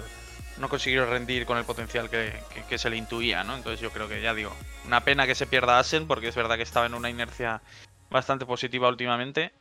no 0.57 0.69
consiguió 0.69 1.05
rendir 1.05 1.45
con 1.45 1.57
el 1.57 1.65
potencial 1.65 2.09
que, 2.09 2.31
que- 2.53 2.63
que 2.63 2.77
se 2.77 2.89
le 2.89 2.95
intuía, 2.95 3.43
¿no? 3.43 3.55
Entonces 3.55 3.81
yo 3.81 3.91
creo 3.91 4.07
que 4.07 4.21
ya 4.21 4.33
digo, 4.33 4.55
una 4.85 5.01
pena 5.01 5.27
que 5.27 5.35
se 5.35 5.47
pierda 5.47 5.79
Asen 5.79 6.07
porque 6.07 6.29
es 6.29 6.35
verdad 6.35 6.55
que 6.55 6.63
estaba 6.63 6.85
en 6.85 6.93
una 6.93 7.09
inercia 7.09 7.61
bastante 8.09 8.45
positiva 8.45 8.87
últimamente. 8.87 9.51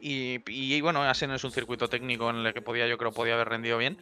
Y, 0.00 0.40
y, 0.46 0.80
bueno, 0.80 1.02
Asen 1.02 1.32
es 1.32 1.42
un 1.42 1.50
circuito 1.50 1.88
técnico 1.88 2.30
en 2.30 2.36
el 2.46 2.54
que 2.54 2.62
podía, 2.62 2.86
yo 2.86 2.98
creo, 2.98 3.10
podía 3.10 3.34
haber 3.34 3.48
rendido 3.48 3.78
bien. 3.78 3.98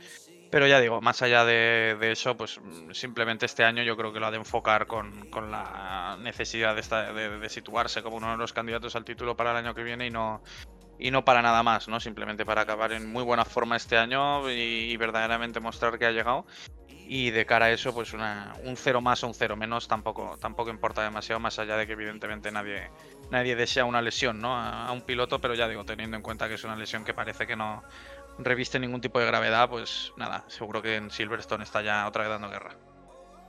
Pero 0.50 0.66
ya 0.66 0.80
digo, 0.80 1.00
más 1.00 1.22
allá 1.22 1.44
de, 1.44 1.96
eso, 2.12 2.36
pues 2.36 2.58
mm, 2.62 2.92
simplemente 2.92 3.46
este 3.46 3.64
año 3.64 3.82
yo 3.82 3.96
creo 3.96 4.12
que 4.12 4.20
lo 4.20 4.26
ha 4.26 4.30
de 4.30 4.36
enfocar 4.38 4.86
con, 4.86 5.26
con 5.28 5.50
la 5.50 6.16
necesidad 6.20 6.74
de, 6.74 6.80
esta- 6.80 7.12
de 7.12 7.48
situarse 7.48 8.02
como 8.02 8.16
uno 8.16 8.30
de 8.32 8.36
los 8.38 8.52
candidatos 8.52 8.94
al 8.96 9.04
título 9.04 9.36
para 9.36 9.50
el 9.50 9.56
año 9.58 9.74
que 9.74 9.82
viene 9.82 10.06
y 10.06 10.10
no, 10.10 10.42
y 10.98 11.10
no 11.10 11.24
para 11.24 11.42
nada 11.42 11.62
más, 11.62 11.88
¿no? 11.88 12.00
Simplemente 12.00 12.44
para 12.46 12.62
acabar 12.62 12.92
en 12.92 13.06
muy 13.10 13.24
buena 13.24 13.44
forma 13.44 13.76
este 13.76 13.98
año 13.98 14.50
y, 14.50 14.54
y 14.92 14.96
verdaderamente 14.96 15.60
mostrar 15.60 15.98
que 15.98 16.06
ha 16.06 16.12
llegado. 16.12 16.46
Y 17.08 17.30
de 17.30 17.46
cara 17.46 17.66
a 17.66 17.70
eso, 17.70 17.94
pues 17.94 18.12
una, 18.14 18.54
un 18.64 18.76
cero 18.76 19.00
más 19.00 19.22
o 19.22 19.28
un 19.28 19.34
cero 19.34 19.56
menos 19.56 19.86
tampoco, 19.88 20.36
tampoco 20.40 20.70
importa 20.70 21.02
demasiado, 21.04 21.38
más 21.40 21.58
allá 21.58 21.76
de 21.76 21.86
que 21.86 21.92
evidentemente 21.92 22.50
nadie, 22.50 22.90
nadie 23.30 23.54
desea 23.56 23.84
una 23.84 24.02
lesión 24.02 24.40
¿no? 24.40 24.56
a, 24.56 24.86
a 24.86 24.92
un 24.92 25.02
piloto, 25.02 25.40
pero 25.40 25.54
ya 25.54 25.68
digo, 25.68 25.84
teniendo 25.84 26.16
en 26.16 26.22
cuenta 26.22 26.48
que 26.48 26.54
es 26.54 26.64
una 26.64 26.76
lesión 26.76 27.04
que 27.04 27.14
parece 27.14 27.46
que 27.46 27.56
no 27.56 27.84
reviste 28.38 28.78
ningún 28.78 29.00
tipo 29.00 29.18
de 29.18 29.26
gravedad, 29.26 29.68
pues 29.68 30.12
nada, 30.16 30.44
seguro 30.48 30.82
que 30.82 30.96
en 30.96 31.10
Silverstone 31.10 31.64
está 31.64 31.82
ya 31.82 32.06
otra 32.06 32.22
vez 32.22 32.30
dando 32.30 32.48
guerra. 32.50 32.76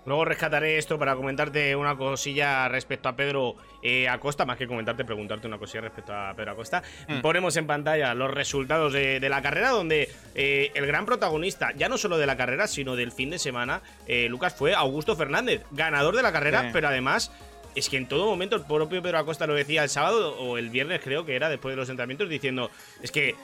Luego 0.06 0.24
rescataré 0.24 0.78
esto 0.78 0.98
para 0.98 1.18
comentarte 1.18 1.76
una 1.76 1.98
cosilla 1.98 2.70
respecto 2.70 3.10
a 3.10 3.16
Pedro 3.18 3.56
eh, 3.84 4.08
Acosta, 4.08 4.46
más 4.46 4.58
que 4.58 4.66
comentarte, 4.66 5.04
preguntarte 5.04 5.48
una 5.48 5.58
cosilla 5.58 5.82
respecto 5.82 6.14
a 6.14 6.34
Pedro 6.34 6.54
Acosta. 6.54 6.82
Mm. 7.10 7.20
Ponemos 7.20 7.58
en 7.58 7.68
pantalla 7.68 8.14
los 8.14 8.32
resultados 8.32 8.94
de, 8.94 9.20
de 9.20 9.28
la 9.28 9.42
carrera, 9.42 9.72
donde 9.72 10.10
eh, 10.34 10.72
el 10.76 10.88
gran 10.88 11.06
protagonista, 11.06 11.74
ya 11.76 11.90
no 11.90 11.98
solo 11.98 12.18
de 12.18 12.26
la 12.26 12.38
carrera, 12.38 12.68
sino 12.68 12.96
del 12.96 13.12
fin 13.12 13.32
de 13.32 13.38
semana, 13.38 13.82
eh, 14.08 14.28
Lucas, 14.30 14.56
fue 14.56 14.74
Augusto 14.74 15.18
Fernández, 15.18 15.64
ganador 15.72 16.16
de 16.16 16.24
la 16.24 16.32
carrera, 16.32 16.62
Sí. 16.62 16.70
pero 16.72 16.88
además 16.88 17.30
es 17.76 17.90
que 17.90 17.98
en 17.98 18.08
todo 18.08 18.28
momento 18.28 18.56
el 18.56 18.64
propio 18.64 19.02
Pedro 19.02 19.18
Acosta 19.20 19.46
lo 19.46 19.56
decía 19.56 19.84
el 19.84 19.90
sábado 19.90 20.38
o 20.40 20.58
el 20.58 20.70
viernes, 20.70 21.02
creo 21.04 21.26
que 21.26 21.36
era, 21.36 21.50
después 21.50 21.74
de 21.74 21.76
los 21.82 21.90
entrenamientos, 21.90 22.30
diciendo, 22.30 22.72
es 23.04 23.12
que 23.12 23.36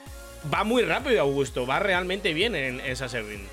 va 0.52 0.64
muy 0.64 0.82
rápido 0.82 1.20
Augusto, 1.20 1.66
va 1.66 1.78
realmente 1.78 2.34
bien 2.34 2.54
en, 2.54 2.80
en 2.80 2.96
Sasservin. 2.96 3.46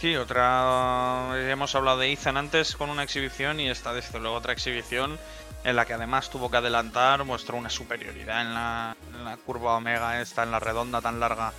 Sí, 0.00 0.16
otra. 0.16 1.30
Hemos 1.50 1.74
hablado 1.74 1.98
de 1.98 2.12
Ethan 2.12 2.36
antes 2.36 2.76
con 2.76 2.90
una 2.90 3.04
exhibición 3.04 3.60
y 3.60 3.70
esta 3.70 3.94
desde 3.94 4.18
luego 4.20 4.36
otra 4.36 4.52
exhibición 4.52 5.18
en 5.64 5.76
la 5.76 5.86
que 5.86 5.94
además 5.94 6.28
tuvo 6.28 6.50
que 6.50 6.58
adelantar, 6.58 7.24
mostró 7.24 7.56
una 7.56 7.70
superioridad 7.70 8.42
en 8.42 8.52
la, 8.52 8.96
en 9.14 9.24
la 9.24 9.36
curva 9.38 9.76
omega, 9.76 10.20
esta 10.20 10.42
en 10.42 10.50
la 10.50 10.60
redonda 10.60 11.00
tan 11.00 11.20
larga. 11.20 11.52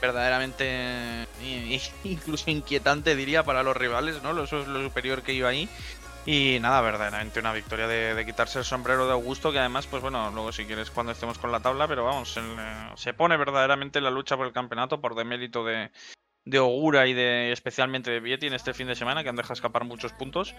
Verdaderamente 0.00 1.26
incluso 2.04 2.50
inquietante 2.50 3.14
diría 3.14 3.42
para 3.44 3.62
los 3.62 3.76
rivales, 3.76 4.22
¿no? 4.22 4.42
Eso 4.42 4.62
es 4.62 4.68
lo 4.68 4.82
superior 4.82 5.22
que 5.22 5.34
iba 5.34 5.50
ahí. 5.50 5.68
Y 6.32 6.60
nada, 6.60 6.80
verdaderamente 6.80 7.40
una 7.40 7.52
victoria 7.52 7.88
de, 7.88 8.24
quitarse 8.24 8.60
el 8.60 8.64
sombrero 8.64 9.04
de 9.04 9.10
Augusto, 9.14 9.50
que 9.50 9.58
además, 9.58 9.88
pues 9.88 10.00
bueno, 10.00 10.30
luego 10.30 10.52
si 10.52 10.64
quieres 10.64 10.88
cuando 10.88 11.10
estemos 11.10 11.38
con 11.38 11.50
la 11.50 11.58
tabla, 11.58 11.88
pero 11.88 12.04
vamos, 12.04 12.38
se 12.94 13.14
pone 13.14 13.36
verdaderamente 13.36 14.00
la 14.00 14.12
lucha 14.12 14.36
por 14.36 14.46
el 14.46 14.52
campeonato 14.52 15.00
por 15.00 15.16
demérito 15.16 15.64
de, 15.64 15.90
de 16.50 16.58
Ogura 16.58 17.06
y 17.06 17.14
de 17.14 17.52
especialmente 17.52 18.10
de 18.10 18.20
Vietti 18.20 18.46
en 18.46 18.54
este 18.54 18.74
fin 18.74 18.86
de 18.88 18.94
semana, 18.94 19.22
que 19.22 19.28
han 19.28 19.36
dejado 19.36 19.54
escapar 19.54 19.84
muchos 19.84 20.12
puntos. 20.12 20.54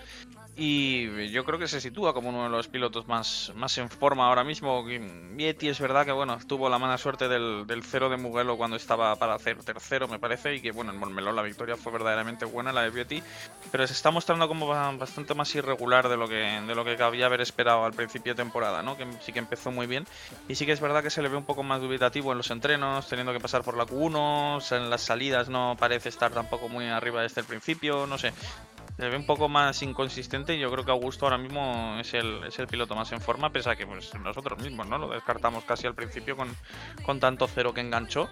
Y 0.55 1.29
yo 1.31 1.45
creo 1.45 1.59
que 1.59 1.67
se 1.67 1.79
sitúa 1.81 2.13
como 2.13 2.29
uno 2.29 2.43
de 2.43 2.49
los 2.49 2.67
pilotos 2.67 3.07
más, 3.07 3.51
más 3.55 3.77
en 3.77 3.89
forma 3.89 4.27
ahora 4.27 4.43
mismo. 4.43 4.83
Vietti 4.83 5.69
es 5.69 5.79
verdad 5.79 6.05
que 6.05 6.11
bueno, 6.11 6.37
tuvo 6.47 6.69
la 6.69 6.79
mala 6.79 6.97
suerte 6.97 7.27
del, 7.27 7.65
cero 7.83 8.09
de 8.09 8.17
Mugello 8.17 8.57
cuando 8.57 8.75
estaba 8.77 9.15
para 9.15 9.35
hacer 9.35 9.57
tercero, 9.63 10.07
me 10.07 10.19
parece, 10.19 10.55
y 10.55 10.61
que 10.61 10.71
bueno, 10.71 10.91
en 10.91 10.97
Montmeló 10.97 11.31
la 11.31 11.41
victoria 11.41 11.75
fue 11.77 11.91
verdaderamente 11.91 12.45
buena, 12.45 12.71
la 12.71 12.83
de 12.83 12.89
Vietti, 12.89 13.21
pero 13.71 13.85
se 13.87 13.93
está 13.93 14.11
mostrando 14.11 14.47
como 14.47 14.67
ba- 14.67 14.91
bastante 14.91 15.33
más 15.33 15.53
irregular 15.55 16.07
de 16.09 16.17
lo 16.17 16.27
que, 16.27 16.35
de 16.35 16.75
lo 16.75 16.83
que 16.85 16.95
cabía 16.95 17.25
haber 17.25 17.41
esperado 17.41 17.85
al 17.85 17.93
principio 17.93 18.33
de 18.33 18.43
temporada, 18.43 18.81
¿no? 18.81 18.97
Que 18.97 19.07
sí 19.21 19.31
que 19.33 19.39
empezó 19.39 19.71
muy 19.71 19.87
bien. 19.87 20.05
Y 20.47 20.55
sí 20.55 20.65
que 20.65 20.71
es 20.73 20.81
verdad 20.81 21.03
que 21.03 21.09
se 21.09 21.21
le 21.21 21.29
ve 21.29 21.37
un 21.37 21.45
poco 21.45 21.63
más 21.63 21.81
dubitativo 21.81 22.31
en 22.31 22.37
los 22.37 22.51
entrenos, 22.51 23.07
teniendo 23.07 23.33
que 23.33 23.39
pasar 23.39 23.63
por 23.63 23.77
la 23.77 23.85
Q1, 23.85 24.75
en 24.75 24.89
las 24.89 25.01
salidas 25.01 25.49
no 25.49 25.75
parece 25.81 26.09
estar 26.09 26.31
tampoco 26.31 26.69
muy 26.69 26.87
arriba 26.87 27.23
desde 27.23 27.41
el 27.41 27.47
principio, 27.47 28.05
no 28.05 28.19
sé. 28.19 28.31
Se 28.97 29.09
ve 29.09 29.17
un 29.17 29.25
poco 29.25 29.49
más 29.49 29.81
inconsistente 29.81 30.59
yo 30.59 30.71
creo 30.71 30.85
que 30.85 30.91
Augusto 30.91 31.25
ahora 31.25 31.39
mismo 31.39 31.97
es 31.99 32.13
el, 32.13 32.43
es 32.43 32.59
el 32.59 32.67
piloto 32.67 32.93
más 32.93 33.11
en 33.11 33.19
forma, 33.19 33.49
pese 33.49 33.71
a 33.71 33.75
que 33.75 33.87
pues, 33.87 34.13
nosotros 34.13 34.59
mismos 34.61 34.87
no 34.87 34.99
lo 34.99 35.09
descartamos 35.09 35.63
casi 35.63 35.87
al 35.87 35.95
principio 35.95 36.37
con, 36.37 36.55
con 37.01 37.19
tanto 37.19 37.47
cero 37.47 37.73
que 37.73 37.81
enganchó. 37.81 38.29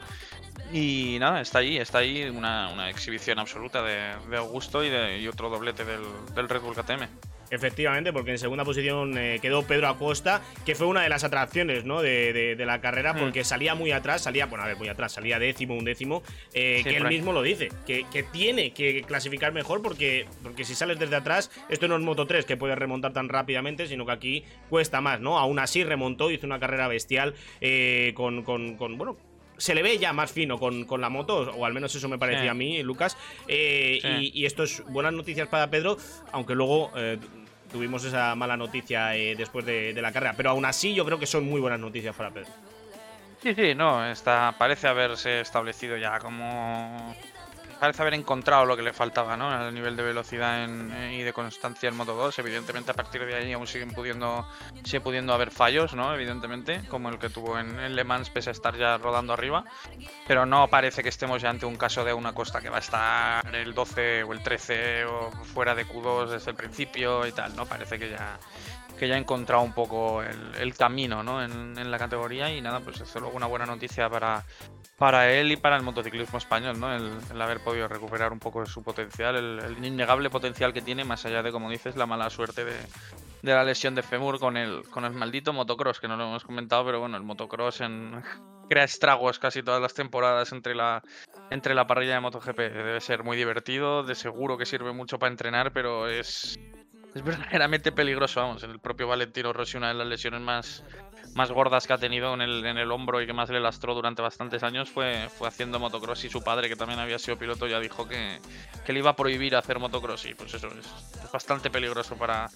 Y 0.71 1.17
nada, 1.19 1.41
está 1.41 1.57
ahí, 1.59 1.77
está 1.77 1.97
ahí 1.97 2.29
una, 2.29 2.69
una 2.69 2.87
exhibición 2.91 3.39
absoluta 3.39 3.81
de, 3.81 4.15
de 4.29 4.37
Augusto 4.37 4.83
y, 4.83 4.89
de, 4.89 5.17
y 5.17 5.27
otro 5.27 5.49
doblete 5.49 5.85
del, 5.85 6.03
del 6.35 6.47
Red 6.47 6.61
Bull 6.61 6.75
KTM. 6.75 7.07
Efectivamente, 7.51 8.13
porque 8.13 8.31
en 8.31 8.37
segunda 8.39 8.63
posición 8.63 9.17
eh, 9.17 9.39
quedó 9.41 9.63
Pedro 9.63 9.87
Acosta, 9.87 10.41
que 10.65 10.75
fue 10.75 10.87
una 10.87 11.01
de 11.01 11.09
las 11.09 11.23
atracciones 11.23 11.83
¿no? 11.85 12.01
de, 12.01 12.31
de- 12.33 12.55
de 12.55 12.65
la 12.65 12.79
carrera, 12.81 13.13
Mm. 13.13 13.19
porque 13.19 13.43
salía 13.43 13.75
muy 13.75 13.91
atrás, 13.91 14.21
salía, 14.21 14.45
bueno, 14.45 14.63
a 14.63 14.67
ver, 14.67 14.77
muy 14.77 14.87
atrás, 14.87 15.13
salía 15.13 15.39
décimo, 15.39 15.75
un 15.75 15.85
décimo, 15.85 16.21
eh, 16.53 16.81
Sí, 16.83 16.89
que 16.89 16.97
él 16.97 17.07
mismo 17.07 17.33
lo 17.33 17.41
dice, 17.41 17.69
que, 17.87 18.05
que 18.11 18.23
tiene 18.23 18.71
que 18.71 19.01
clasificar 19.03 19.51
mejor, 19.51 19.81
porque, 19.81 20.25
porque 20.43 20.63
si 20.63 20.75
sales 20.75 20.99
desde 20.99 21.15
atrás, 21.15 21.49
esto 21.69 21.87
no 21.87 21.95
es 21.95 22.01
Moto 22.01 22.25
3, 22.27 22.45
que 22.45 22.57
puedes 22.57 22.77
remontar 22.77 23.13
tan 23.13 23.29
rápidamente, 23.29 23.87
sino 23.87 24.05
que 24.05 24.11
aquí 24.11 24.43
cuesta 24.69 25.01
más, 25.01 25.19
¿no? 25.19 25.39
Aún 25.39 25.59
así 25.59 25.83
remontó, 25.83 26.31
hizo 26.31 26.45
una 26.45 26.59
carrera 26.59 26.87
bestial 26.87 27.33
eh, 27.61 28.13
con, 28.15 28.43
con, 28.43 28.75
con, 28.75 28.97
bueno, 28.97 29.17
se 29.57 29.75
le 29.75 29.83
ve 29.83 29.97
ya 29.97 30.13
más 30.13 30.31
fino 30.31 30.57
con, 30.57 30.85
con 30.85 31.01
la 31.01 31.09
moto, 31.09 31.51
o 31.51 31.65
al 31.65 31.73
menos 31.73 31.93
eso 31.93 32.07
me 32.07 32.17
parecía 32.17 32.43
Sí. 32.43 32.47
a 32.47 32.53
mí, 32.53 32.81
Lucas. 32.81 33.17
Eh, 33.49 33.99
Sí. 34.01 34.31
y, 34.33 34.41
y 34.41 34.45
esto 34.45 34.63
es 34.63 34.81
buenas 34.87 35.11
noticias 35.11 35.49
para 35.49 35.69
Pedro, 35.69 35.97
aunque 36.31 36.55
luego 36.55 36.91
eh, 36.95 37.17
tuvimos 37.71 38.03
esa 38.03 38.35
mala 38.35 38.57
noticia 38.57 39.15
eh, 39.15 39.35
después 39.35 39.65
de, 39.65 39.93
la 39.93 40.11
carrera. 40.11 40.33
Pero 40.35 40.51
aún 40.51 40.65
así 40.65 40.93
yo 40.93 41.05
creo 41.05 41.19
que 41.19 41.25
son 41.25 41.45
muy 41.45 41.61
buenas 41.61 41.79
noticias 41.79 42.15
para 42.15 42.31
Pedro. 42.31 42.49
Sí, 43.41 43.55
sí, 43.55 43.73
no, 43.73 44.05
está, 44.05 44.55
parece 44.57 44.87
haberse 44.87 45.41
establecido 45.41 45.95
ya 45.97 46.19
como... 46.19 47.15
Parece 47.79 48.01
haber 48.01 48.13
encontrado 48.13 48.65
lo 48.65 48.75
que 48.75 48.83
le 48.83 48.91
faltaba, 48.91 49.37
¿no? 49.37 49.67
El 49.67 49.73
nivel 49.73 49.95
de 49.95 50.03
velocidad 50.03 50.65
eh, 50.67 51.15
y 51.17 51.21
de 51.21 51.31
constancia 51.31 51.87
en 51.87 51.95
Moto 51.95 52.13
2. 52.13 52.39
Evidentemente, 52.39 52.91
a 52.91 52.93
partir 52.93 53.25
de 53.25 53.35
ahí 53.35 53.53
aún 53.53 53.67
siguen 53.67 53.91
pudiendo, 53.91 54.45
sigue 54.83 54.99
pudiendo 54.99 55.33
haber 55.33 55.49
fallos, 55.49 55.93
¿no? 55.93 56.13
Evidentemente, 56.13 56.81
como 56.89 57.09
el 57.09 57.17
que 57.19 57.29
tuvo 57.29 57.57
en, 57.57 57.79
en 57.79 57.95
Le 57.95 58.03
Mans, 58.03 58.29
pese 58.29 58.49
a 58.49 58.51
estar 58.51 58.75
ya 58.75 58.97
rodando 58.97 59.31
arriba. 59.31 59.63
Pero 60.27 60.45
no 60.45 60.67
parece 60.67 61.03
que 61.03 61.09
estemos 61.09 61.41
ya 61.41 61.49
ante 61.49 61.65
un 61.65 61.77
caso 61.77 62.03
de 62.03 62.13
una 62.13 62.33
costa 62.33 62.59
que 62.59 62.69
va 62.69 62.77
a 62.77 62.81
estar 62.81 63.55
el 63.55 63.73
12 63.73 64.23
o 64.23 64.33
el 64.33 64.43
13 64.43 65.05
o 65.05 65.31
fuera 65.31 65.73
de 65.73 65.87
Q2 65.87 66.29
desde 66.31 66.51
el 66.51 66.57
principio 66.57 67.25
y 67.25 67.31
tal, 67.31 67.55
¿no? 67.55 67.65
Parece 67.65 67.97
que 67.97 68.09
ya 68.09 68.37
que 68.99 69.07
ya 69.07 69.15
ha 69.15 69.17
encontrado 69.17 69.63
un 69.63 69.73
poco 69.73 70.21
el, 70.21 70.75
camino 70.75 71.23
¿no? 71.23 71.43
en, 71.43 71.89
la 71.89 71.97
categoría 71.97 72.53
y 72.53 72.61
nada, 72.61 72.81
pues 72.81 72.99
es 73.01 73.15
luego 73.15 73.35
una 73.35 73.47
buena 73.47 73.65
noticia 73.65 74.09
para, 74.09 74.43
para 74.97 75.31
él 75.31 75.51
y 75.51 75.57
para 75.57 75.77
el 75.77 75.83
motociclismo 75.83 76.37
español, 76.37 76.79
¿no? 76.79 76.93
El, 76.93 77.41
haber 77.41 77.61
podido 77.61 77.87
recuperar 77.87 78.33
un 78.33 78.39
poco 78.39 78.65
su 78.65 78.83
potencial, 78.83 79.35
el, 79.37 79.85
innegable 79.85 80.29
potencial 80.29 80.73
que 80.73 80.81
tiene, 80.81 81.05
más 81.05 81.25
allá 81.25 81.41
de, 81.41 81.51
como 81.51 81.69
dices, 81.69 81.95
la 81.95 82.05
mala 82.05 82.29
suerte 82.29 82.65
de, 82.65 82.75
de 83.41 83.53
la 83.53 83.63
lesión 83.63 83.95
de 83.95 84.03
Femur 84.03 84.39
con 84.39 84.57
el, 84.57 84.83
con 84.89 85.05
el 85.05 85.13
maldito 85.13 85.53
motocross, 85.53 85.99
que 85.99 86.07
no 86.07 86.17
lo 86.17 86.25
hemos 86.25 86.43
comentado, 86.43 86.85
pero 86.85 86.99
bueno, 86.99 87.15
el 87.15 87.23
motocross 87.23 87.81
crea 88.69 88.83
estragos 88.83 89.39
casi 89.39 89.63
todas 89.63 89.81
las 89.81 89.93
temporadas 89.93 90.51
entre 90.51 90.75
la, 90.75 91.01
entre 91.49 91.73
la 91.73 91.87
parrilla 91.87 92.15
de 92.15 92.19
MotoGP. 92.19 92.57
Debe 92.57 93.01
ser 93.01 93.23
muy 93.23 93.37
divertido, 93.37 94.03
de 94.03 94.15
seguro 94.15 94.57
que 94.57 94.65
sirve 94.65 94.91
mucho 94.91 95.17
para 95.17 95.31
entrenar, 95.31 95.71
pero 95.71 96.07
es 96.07 96.59
es 97.15 97.23
verdaderamente 97.23 97.91
peligroso, 97.91 98.41
vamos. 98.41 98.63
El 98.63 98.79
propio 98.79 99.07
Valentino 99.07 99.51
Rossi, 99.53 99.77
una 99.77 99.87
de 99.89 99.93
las 99.95 100.07
lesiones 100.07 100.41
más, 100.41 100.83
más 101.35 101.51
gordas 101.51 101.85
que 101.87 101.93
ha 101.93 101.97
tenido 101.97 102.33
en 102.33 102.41
el, 102.41 102.65
en 102.65 102.77
el 102.77 102.91
hombro 102.91 103.21
y 103.21 103.25
que 103.25 103.33
más 103.33 103.49
le 103.49 103.59
lastró 103.59 103.93
durante 103.95 104.21
bastantes 104.21 104.63
años 104.63 104.89
fue, 104.89 105.27
fue 105.37 105.47
haciendo 105.47 105.79
motocross 105.79 106.23
y 106.25 106.29
su 106.29 106.41
padre, 106.43 106.69
que 106.69 106.75
también 106.75 106.99
había 106.99 107.19
sido 107.19 107.37
piloto, 107.37 107.67
ya 107.67 107.79
dijo 107.79 108.07
que, 108.07 108.39
que 108.85 108.93
le 108.93 108.99
iba 108.99 109.11
a 109.11 109.15
prohibir 109.15 109.55
hacer 109.55 109.79
motocross 109.79 110.25
y 110.25 110.33
pues 110.33 110.53
eso 110.53 110.67
es, 110.67 110.85
es 111.23 111.31
bastante 111.31 111.69
peligroso 111.69 112.15
para, 112.15 112.49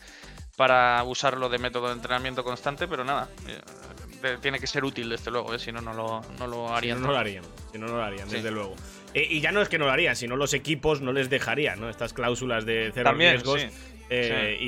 para 0.56 1.04
usarlo 1.04 1.50
de 1.50 1.58
método 1.58 1.88
de 1.88 1.94
entrenamiento 1.94 2.44
constante, 2.44 2.88
pero 2.88 3.04
nada, 3.04 3.30
eh, 3.48 4.38
tiene 4.42 4.60
que 4.60 4.68
ser 4.68 4.84
útil 4.86 5.10
desde 5.10 5.30
luego, 5.32 5.54
¿eh? 5.54 5.60
si 5.60 5.72
no, 5.72 5.82
no 5.82 5.94
lo, 5.94 6.22
no 6.39 6.48
lo 6.48 6.68
Si 6.70 6.74
harían. 6.74 7.02
no, 7.02 7.08
no 7.08 7.13
lo 7.13 7.20
harían. 7.20 7.44
Si 7.72 7.78
no, 7.78 7.88
no 7.88 7.98
lo 7.98 8.04
harían, 8.04 8.30
Sí. 8.30 8.38
desde 8.38 8.52
luego. 8.52 8.76
Eh, 9.13 9.28
y 9.30 9.42
ya 9.42 9.52
no 9.52 9.62
es 9.62 9.68
que 9.70 9.78
no 9.78 9.86
lo 9.86 9.92
harían, 9.92 10.16
sino 10.16 10.36
los 10.38 10.54
equipos 10.54 11.02
no 11.02 11.12
les 11.12 11.30
dejarían, 11.30 11.80
¿no? 11.82 11.89
Estas 11.89 12.13
cláusulas 12.13 12.66
de 12.66 12.89
cero 12.94 13.10
También, 13.10 13.34
riesgos. 13.34 13.62
sí. 13.62 13.68
Eh, 14.10 14.58
y, 14.60 14.66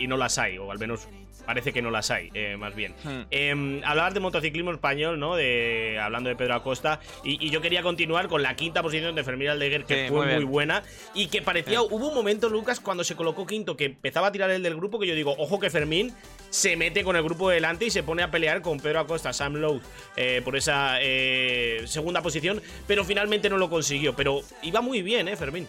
y- 0.00 0.04
y 0.04 0.06
no 0.06 0.16
las 0.16 0.38
hay, 0.38 0.58
o 0.58 0.70
al 0.70 0.78
menos 0.78 1.08
parece 1.46 1.74
que 1.74 1.82
no 1.82 1.90
las 1.90 2.10
hay, 2.10 2.30
eh, 2.32 2.56
más 2.56 2.74
bien. 2.74 2.94
Hmm. 3.04 3.22
Eh, 3.30 3.80
hablabas 3.84 4.14
de 4.14 4.20
motociclismo 4.20 4.72
español, 4.72 5.18
¿no? 5.20 5.36
De, 5.36 5.98
hablando 6.00 6.30
de 6.30 6.36
Pedro 6.36 6.54
Acosta. 6.54 7.00
Y, 7.22 7.44
y 7.46 7.50
yo 7.50 7.60
quería 7.60 7.82
continuar 7.82 8.28
con 8.28 8.42
la 8.42 8.56
quinta 8.56 8.82
posición 8.82 9.14
de 9.14 9.22
Fermín 9.24 9.48
Aldeguer, 9.48 9.84
que 9.84 10.04
Sí, 10.04 10.08
fue 10.08 10.24
muy 10.36 10.44
buena. 10.44 10.82
Y 11.12 11.26
que 11.26 11.42
parecía. 11.42 11.80
Sí. 11.80 11.86
Hubo 11.90 12.08
un 12.08 12.14
momento, 12.14 12.48
Lucas, 12.48 12.80
cuando 12.80 13.04
se 13.04 13.14
colocó 13.14 13.44
quinto, 13.46 13.76
que 13.76 13.84
empezaba 13.84 14.28
a 14.28 14.32
tirar 14.32 14.50
el 14.52 14.62
del 14.62 14.74
grupo, 14.74 14.98
que 14.98 15.06
yo 15.06 15.14
digo, 15.14 15.34
ojo 15.36 15.60
que 15.60 15.68
Fermín 15.68 16.14
se 16.48 16.76
mete 16.78 17.04
con 17.04 17.14
el 17.14 17.22
grupo 17.22 17.50
de 17.50 17.56
delante 17.56 17.84
y 17.84 17.90
se 17.90 18.02
pone 18.02 18.22
a 18.22 18.30
pelear 18.30 18.62
con 18.62 18.80
Pedro 18.80 19.00
Acosta, 19.00 19.34
Sam 19.34 19.56
Lowe, 19.56 19.82
eh, 20.16 20.40
por 20.42 20.56
esa 20.56 20.96
eh, 21.02 21.82
segunda 21.84 22.22
posición. 22.22 22.62
Pero 22.86 23.04
finalmente 23.04 23.50
no 23.50 23.58
lo 23.58 23.68
consiguió. 23.68 24.16
Pero 24.16 24.40
iba 24.62 24.80
muy 24.80 25.02
bien, 25.02 25.28
¿eh, 25.28 25.36
Fermín? 25.36 25.68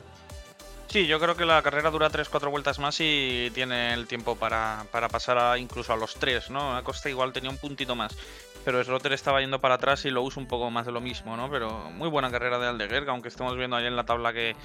Sí, 0.95 1.07
yo 1.07 1.19
creo 1.19 1.35
que 1.35 1.43
la 1.43 1.61
carrera 1.61 1.91
dura 1.91 2.09
3-4 2.09 2.49
vueltas 2.49 2.79
más 2.79 3.01
y 3.01 3.51
tiene 3.53 3.93
el 3.93 4.07
tiempo 4.07 4.37
para, 4.37 4.85
para 4.93 5.09
pasar 5.09 5.37
a, 5.37 5.57
incluso 5.57 5.91
a 5.91 5.97
los 5.97 6.15
3, 6.15 6.51
¿no? 6.51 6.73
Acosta 6.73 7.09
igual 7.09 7.33
tenía 7.33 7.49
un 7.49 7.57
puntito 7.57 7.97
más. 7.97 8.15
Pero 8.63 8.81
Slotter 8.81 9.11
estaba 9.11 9.41
yendo 9.41 9.59
para 9.59 9.75
atrás 9.75 10.05
y 10.05 10.09
lo 10.09 10.21
usa 10.21 10.41
un 10.41 10.47
poco 10.47 10.71
más 10.71 10.85
de 10.85 10.93
lo 10.93 11.01
mismo, 11.01 11.35
¿no? 11.35 11.51
Pero 11.51 11.91
muy 11.91 12.07
buena 12.07 12.31
carrera 12.31 12.59
de 12.59 12.67
Aldeguer, 12.67 13.09
aunque 13.09 13.27
estemos 13.27 13.57
viendo 13.57 13.75
ahí 13.75 13.87
en 13.87 13.97
la 13.97 14.05
tabla 14.05 14.31
que, 14.31 14.55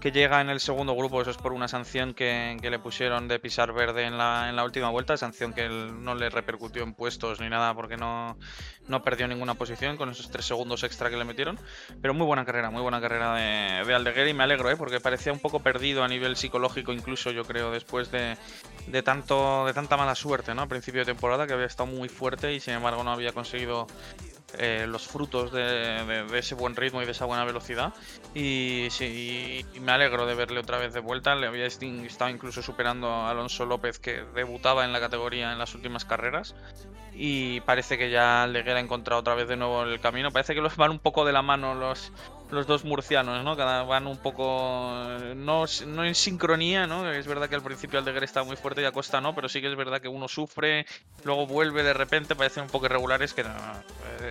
que 0.00 0.10
llega 0.10 0.40
en 0.40 0.48
el 0.48 0.60
segundo 0.60 0.94
grupo, 0.94 1.20
eso 1.20 1.30
es 1.30 1.36
por 1.36 1.52
una 1.52 1.68
sanción 1.68 2.14
que, 2.14 2.58
le 2.62 2.78
pusieron 2.78 3.28
de 3.28 3.38
pisar 3.38 3.72
verde 3.72 4.04
en 4.04 4.18
la, 4.18 4.48
en 4.48 4.56
la 4.56 4.64
última 4.64 4.88
vuelta, 4.88 5.18
sanción 5.18 5.52
que 5.52 5.68
no 5.68 6.14
le 6.14 6.30
repercutió 6.30 6.82
en 6.82 6.94
puestos 6.94 7.40
ni 7.40 7.48
nada 7.48 7.74
porque 7.74 7.98
no, 7.98 8.38
no 8.88 9.02
perdió 9.02 9.26
ninguna 9.28 9.54
posición 9.54 9.96
con 9.96 10.10
esos 10.10 10.30
3 10.30 10.44
segundos 10.44 10.82
extra 10.82 11.10
que 11.10 11.16
le 11.16 11.24
metieron. 11.24 11.58
Pero 12.00 12.14
muy 12.14 12.26
buena 12.26 12.44
carrera, 12.44 12.70
muy 12.70 12.82
buena 12.82 13.00
carrera 13.00 13.34
de, 13.34 13.84
de 13.84 13.94
Aldeguer 13.94 14.28
y 14.28 14.34
me 14.34 14.44
alegro, 14.44 14.70
¿eh? 14.70 14.76
porque 14.76 15.00
parecía 15.00 15.32
un 15.32 15.38
poco 15.38 15.60
perdido 15.60 16.04
a 16.04 16.08
nivel 16.08 16.36
psicológico, 16.36 16.92
incluso 16.92 17.30
yo 17.30 17.44
creo, 17.44 17.70
después 17.70 18.10
de, 18.10 18.36
de, 18.86 19.02
tanto, 19.02 19.66
de 19.66 19.72
tanta 19.72 19.96
mala 19.96 20.14
suerte, 20.14 20.54
¿no? 20.54 20.62
A 20.62 20.66
principio 20.66 21.00
de 21.00 21.06
temporada, 21.06 21.46
que 21.46 21.52
había 21.52 21.66
estado 21.66 21.86
muy 21.86 22.08
fuerte 22.08 22.52
y 22.52 22.60
sin 22.60 22.74
embargo 22.74 23.04
no 23.04 23.12
había 23.12 23.32
conseguido 23.32 23.86
eh, 24.58 24.86
los 24.88 25.06
frutos 25.06 25.52
de, 25.52 26.26
ese 26.34 26.54
buen 26.54 26.76
ritmo 26.76 27.02
y 27.02 27.04
de 27.04 27.12
esa 27.12 27.24
buena 27.24 27.44
velocidad. 27.44 27.92
Y 28.34 28.88
sí, 28.90 29.64
y 29.74 29.80
me 29.80 29.92
alegro 29.92 30.26
de 30.26 30.34
verle 30.34 30.60
otra 30.60 30.78
vez 30.78 30.92
de 30.92 31.00
vuelta. 31.00 31.34
Le 31.34 31.46
había 31.46 31.66
estado 31.66 32.30
incluso 32.30 32.62
superando 32.62 33.08
a 33.08 33.30
Alonso 33.30 33.66
López, 33.66 33.98
que 33.98 34.24
debutaba 34.34 34.84
en 34.84 34.92
la 34.92 35.00
categoría 35.00 35.52
en 35.52 35.58
las 35.58 35.74
últimas 35.74 36.04
carreras. 36.04 36.54
Y 37.16 37.60
parece 37.60 37.96
que 37.96 38.10
ya 38.10 38.42
Aldeguer 38.42 38.76
ha 38.76 38.80
encontrado 38.80 39.20
otra 39.20 39.34
vez 39.34 39.46
de 39.46 39.56
nuevo 39.56 39.84
el 39.84 40.00
camino. 40.00 40.30
Parece 40.32 40.54
que 40.54 40.60
los 40.60 40.76
van 40.76 40.90
un 40.90 40.98
poco 40.98 41.24
de 41.24 41.32
la 41.32 41.42
mano 41.42 41.74
los, 41.74 42.12
los 42.54 42.66
dos 42.66 42.84
murcianos, 42.84 43.44
¿no? 43.44 43.56
Cada 43.56 43.82
van 43.82 44.06
un 44.06 44.18
poco 44.18 45.04
no, 45.36 45.64
no 45.86 46.04
en 46.04 46.14
sincronía, 46.14 46.86
¿no? 46.86 47.10
Es 47.10 47.26
verdad 47.26 47.48
que 47.48 47.54
al 47.54 47.62
principio 47.62 47.98
Aldeguer 47.98 48.24
está 48.24 48.44
muy 48.44 48.56
fuerte 48.56 48.82
y 48.82 48.84
Acosta 48.84 49.20
no, 49.20 49.34
pero 49.34 49.48
sí 49.48 49.60
que 49.60 49.70
es 49.70 49.76
verdad 49.76 50.00
que 50.00 50.08
uno 50.08 50.28
sufre, 50.28 50.86
luego 51.24 51.46
vuelve 51.46 51.82
de 51.82 51.92
repente, 51.92 52.34
parecen 52.34 52.64
un 52.64 52.70
poco 52.70 52.86
irregulares, 52.86 53.34
que 53.34 53.44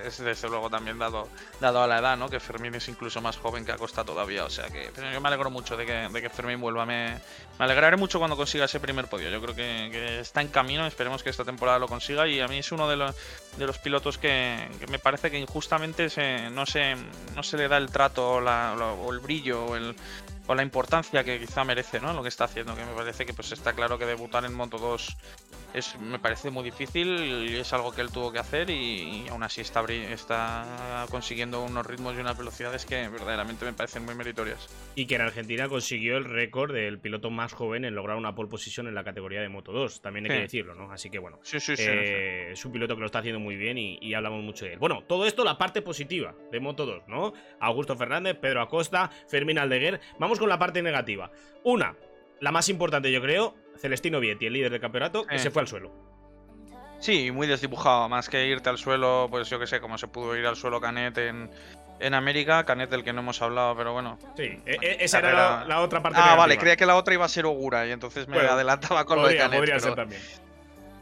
es 0.05 0.17
desde 0.17 0.49
luego 0.49 0.69
también 0.69 0.97
dado, 0.97 1.27
dado 1.59 1.83
a 1.83 1.87
la 1.87 1.99
edad, 1.99 2.17
¿no? 2.17 2.29
Que 2.29 2.39
Fermín 2.39 2.75
es 2.75 2.87
incluso 2.87 3.21
más 3.21 3.37
joven 3.37 3.65
que 3.65 3.71
Acosta 3.71 4.03
todavía, 4.03 4.45
o 4.45 4.49
sea 4.49 4.67
que 4.69 4.89
yo 5.13 5.21
me 5.21 5.27
alegro 5.27 5.49
mucho 5.49 5.77
de 5.77 5.85
que, 5.85 6.09
de 6.11 6.21
que 6.21 6.29
Fermín 6.29 6.61
vuelva, 6.61 6.85
me, 6.85 7.19
me 7.59 7.65
alegraré 7.65 7.97
mucho 7.97 8.19
cuando 8.19 8.37
consiga 8.37 8.65
ese 8.65 8.79
primer 8.79 9.07
podio, 9.07 9.29
yo 9.29 9.41
creo 9.41 9.55
que, 9.55 9.89
que 9.91 10.19
está 10.19 10.41
en 10.41 10.47
camino, 10.47 10.87
esperemos 10.87 11.23
que 11.23 11.29
esta 11.29 11.43
temporada 11.43 11.79
lo 11.79 11.87
consiga 11.87 12.27
y 12.27 12.39
a 12.39 12.47
mí 12.47 12.59
es 12.59 12.71
uno 12.71 12.87
de 12.87 12.95
los, 12.95 13.15
de 13.57 13.67
los 13.67 13.77
pilotos 13.77 14.17
que, 14.17 14.67
que 14.79 14.87
me 14.87 14.99
parece 14.99 15.29
que 15.29 15.39
injustamente 15.39 16.09
se, 16.09 16.49
no, 16.49 16.65
se, 16.65 16.95
no 17.35 17.43
se 17.43 17.57
le 17.57 17.67
da 17.67 17.77
el 17.77 17.91
trato 17.91 18.12
o, 18.17 19.11
el 19.11 19.19
brillo 19.19 19.65
o, 19.65 19.77
o 20.47 20.55
la 20.55 20.63
importancia 20.63 21.23
que 21.23 21.39
quizá 21.39 21.63
merece 21.63 21.99
¿no? 21.99 22.13
lo 22.13 22.21
que 22.21 22.29
está 22.29 22.45
haciendo, 22.45 22.75
que 22.75 22.85
me 22.85 22.93
parece 22.93 23.25
que 23.25 23.33
pues 23.33 23.51
está 23.51 23.73
claro 23.73 23.97
que 23.97 24.05
debutar 24.05 24.45
en 24.45 24.53
Moto 24.53 24.77
2 24.77 25.17
es, 25.73 25.99
me 25.99 26.19
parece 26.19 26.51
muy 26.51 26.63
difícil 26.63 27.47
y 27.49 27.55
es 27.55 27.73
algo 27.73 27.91
que 27.91 28.01
él 28.01 28.11
tuvo 28.11 28.31
que 28.31 28.39
hacer 28.39 28.69
y, 28.69 29.25
y 29.25 29.27
aún 29.29 29.43
así 29.43 29.61
está, 29.61 29.83
está 30.11 31.05
consiguiendo 31.09 31.63
unos 31.63 31.85
ritmos 31.85 32.15
y 32.15 32.19
unas 32.19 32.37
velocidades 32.37 32.85
que 32.85 33.07
verdaderamente 33.09 33.65
me 33.65 33.73
parecen 33.73 34.05
muy 34.05 34.15
meritorias. 34.15 34.67
Y 34.95 35.05
que 35.05 35.15
en 35.15 35.21
Argentina 35.21 35.67
consiguió 35.67 36.17
el 36.17 36.25
récord 36.25 36.73
del 36.73 36.99
piloto 36.99 37.29
más 37.29 37.53
joven 37.53 37.85
en 37.85 37.95
lograr 37.95 38.17
una 38.17 38.35
pole 38.35 38.49
position 38.49 38.87
en 38.87 38.95
la 38.95 39.03
categoría 39.03 39.41
de 39.41 39.49
Moto 39.49 39.71
2. 39.71 40.01
También 40.01 40.25
hay 40.25 40.37
que 40.37 40.41
decirlo, 40.43 40.75
¿no? 40.75 40.91
Así 40.91 41.09
que 41.09 41.19
bueno. 41.19 41.39
Sí, 41.43 41.59
sí, 41.59 41.75
sí. 41.75 41.83
eh, 41.87 42.51
es 42.51 42.65
un 42.65 42.71
piloto 42.71 42.95
que 42.95 42.99
lo 43.01 43.05
está 43.07 43.19
haciendo 43.19 43.39
muy 43.39 43.55
bien 43.55 43.77
y, 43.77 43.97
y 44.01 44.13
hablamos 44.13 44.43
mucho 44.43 44.65
de 44.65 44.73
él. 44.73 44.79
Bueno, 44.79 45.03
todo 45.07 45.25
esto 45.25 45.43
la 45.43 45.57
parte 45.57 45.81
positiva 45.81 46.35
de 46.51 46.59
Moto 46.59 46.85
2, 46.85 47.07
¿no? 47.07 47.33
Augusto 47.59 47.95
Fernández, 47.95 48.37
Pedro 48.39 48.61
Acosta, 48.61 49.09
Fermín 49.27 49.57
Aldeguer. 49.57 49.99
Vamos 50.19 50.39
con 50.39 50.49
la 50.49 50.59
parte 50.59 50.81
negativa. 50.81 51.31
Una, 51.63 51.95
la 52.39 52.51
más 52.51 52.69
importante 52.69 53.11
yo 53.11 53.21
creo, 53.21 53.55
Celestino 53.79 54.19
Vietti, 54.19 54.45
el 54.45 54.53
líder 54.53 54.71
del 54.71 54.81
campeonato, 54.81 55.25
que 55.25 55.39
se 55.39 55.51
fue 55.51 55.61
al 55.61 55.67
suelo. 55.67 55.91
Sí, 56.99 57.31
muy 57.31 57.47
desdibujado. 57.47 58.07
Más 58.07 58.29
que 58.29 58.47
irte 58.47 58.69
al 58.69 58.77
suelo, 58.77 59.27
pues 59.29 59.49
yo 59.49 59.59
que 59.59 59.67
sé, 59.67 59.81
como 59.81 59.97
se 59.97 60.07
pudo 60.07 60.37
ir 60.37 60.45
al 60.45 60.55
suelo 60.55 60.79
Canet 60.79 61.17
en, 61.17 61.49
en 61.99 62.13
América. 62.13 62.63
Canet 62.63 62.89
del 62.89 63.03
que 63.03 63.11
no 63.11 63.19
hemos 63.19 63.41
hablado, 63.41 63.75
pero 63.75 63.91
bueno. 63.91 64.17
Sí, 64.37 64.43
e- 64.65 64.77
e- 64.81 64.97
esa 65.03 65.19
era 65.19 65.33
la, 65.33 65.65
la 65.65 65.81
otra 65.81 66.01
parte 66.01 66.17
Ah, 66.17 66.21
negativa. 66.21 66.39
vale, 66.41 66.57
creía 66.57 66.75
que 66.77 66.85
la 66.85 66.95
otra 66.95 67.13
iba 67.13 67.25
a 67.25 67.29
ser 67.29 67.45
Ogura 67.45 67.85
y 67.85 67.91
entonces 67.91 68.27
me 68.29 68.35
Bueno, 68.37 68.51
adelantaba 68.53 69.03
con 69.05 69.21
lo 69.21 69.27
de 69.27 69.35
Canet. 69.35 69.59
podría 69.59 69.75
pero, 69.75 69.85
ser 69.85 69.95
también. 69.95 70.21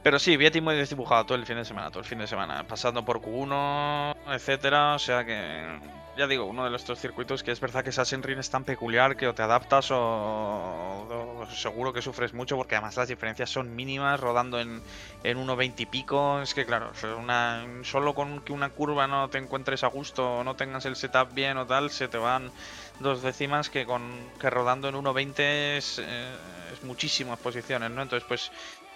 pero 0.02 0.18
sí, 0.18 0.38
Vietti 0.38 0.60
muy 0.60 0.76
desdibujado 0.76 1.24
todo 1.28 1.38
el 1.38 1.46
fin 1.46 1.58
de 1.58 1.66
semana, 1.66 1.90
todo 1.92 2.00
el 2.00 2.06
fin 2.06 2.18
de 2.18 2.26
semana. 2.26 2.64
Pasando 2.68 3.06
por 3.06 3.22
Q1, 3.22 4.16
etcétera. 4.34 4.96
O 4.96 5.00
sea 5.00 5.24
que, 5.24 5.78
ya 6.22 6.28
digo, 6.28 6.46
uno 6.46 6.70
de 6.70 6.76
estos 6.76 7.00
circuitos 7.00 7.42
que 7.42 7.52
es 7.52 7.60
verdad 7.60 7.84
que 7.84 7.92
Sachsenring 7.92 8.38
es 8.38 8.52
tan 8.52 8.64
peculiar 8.64 9.18
que 9.18 9.28
o 9.28 9.34
te 9.34 9.42
adaptas 9.42 9.90
o, 9.90 9.98
o 9.98 11.48
seguro 11.52 11.94
que 11.94 12.04
sufres 12.04 12.32
mucho 12.36 12.56
porque 12.58 12.76
además 12.76 12.96
las 12.96 13.08
diferencias 13.08 13.50
son 13.50 13.76
mínimas, 13.76 14.20
rodando 14.20 14.60
en, 14.60 14.84
en 15.24 15.38
1.20 15.40 15.80
y 15.80 15.86
pico. 15.88 16.40
Es 16.40 16.54
que 16.54 16.64
claro, 16.64 16.92
una, 17.18 17.66
solo 17.82 18.14
con 18.14 18.42
que 18.42 18.54
una 18.54 18.70
curva 18.70 19.08
no 19.08 19.32
te 19.32 19.40
encuentres 19.40 19.84
a 19.84 19.88
gusto 19.88 20.38
o 20.38 20.44
no 20.44 20.56
tengas 20.56 20.86
el 20.86 20.96
setup 20.96 21.34
bien 21.34 21.58
o 21.58 21.66
tal, 21.66 21.90
se 21.90 22.08
te 22.08 22.20
van 22.20 22.52
dos 23.00 23.24
décimas 23.24 23.72
que 23.72 23.88
con 23.88 24.04
que 24.40 24.52
rodando 24.52 24.90
en 24.90 24.94
1.20 24.94 25.78
es, 25.78 25.98
eh, 25.98 26.36
es 26.72 26.84
muchísimas 26.84 27.40
posiciones, 27.40 27.90
¿no? 27.90 28.04
Entonces, 28.04 28.28
pues 28.28 28.52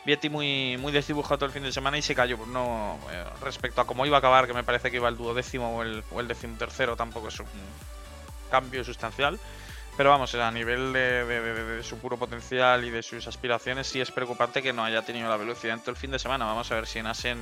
Vietti 0.05 0.29
muy, 0.29 0.77
muy 0.77 0.91
desdibujado 0.91 1.37
todo 1.39 1.45
el 1.47 1.51
fin 1.51 1.63
de 1.63 1.71
semana 1.71 1.97
y 1.97 2.01
se 2.01 2.13
cayó. 2.15 2.37
No, 2.47 2.99
eh, 3.11 3.23
respecto 3.41 3.81
a 3.81 3.87
cómo 3.87 4.05
iba 4.05 4.17
a 4.17 4.19
acabar, 4.19 4.45
que 4.47 4.53
me 4.53 4.63
parece 4.63 4.91
que 4.91 4.97
iba 4.97 5.09
el 5.09 5.17
duodécimo 5.17 5.77
o 5.77 5.81
el, 5.83 6.03
o 6.11 6.19
el 6.19 6.27
decimotercero, 6.27 6.95
tampoco 6.95 7.29
es 7.29 7.39
un 7.39 7.47
cambio 8.51 8.83
sustancial. 8.83 9.39
Pero 9.97 10.09
vamos, 10.09 10.35
a 10.35 10.51
nivel 10.51 10.91
de, 10.93 11.25
de- 11.25 11.41
de- 11.41 11.63
de 11.77 11.83
su 11.83 11.97
puro 11.97 12.17
potencial 12.17 12.83
y 12.83 12.89
de 12.91 13.01
sus 13.01 13.25
aspiraciones, 13.27 13.87
sí 13.87 14.01
es 14.01 14.11
preocupante 14.11 14.61
que 14.61 14.73
no 14.73 14.83
haya 14.83 15.01
tenido 15.03 15.29
la 15.29 15.37
velocidad 15.37 15.73
en 15.75 15.79
todo 15.79 15.91
el 15.91 15.97
fin 15.97 16.11
de 16.11 16.19
semana. 16.19 16.45
Vamos 16.45 16.69
a 16.71 16.75
ver 16.75 16.85
si 16.85 16.99
en 16.99 17.07
Asen, 17.07 17.39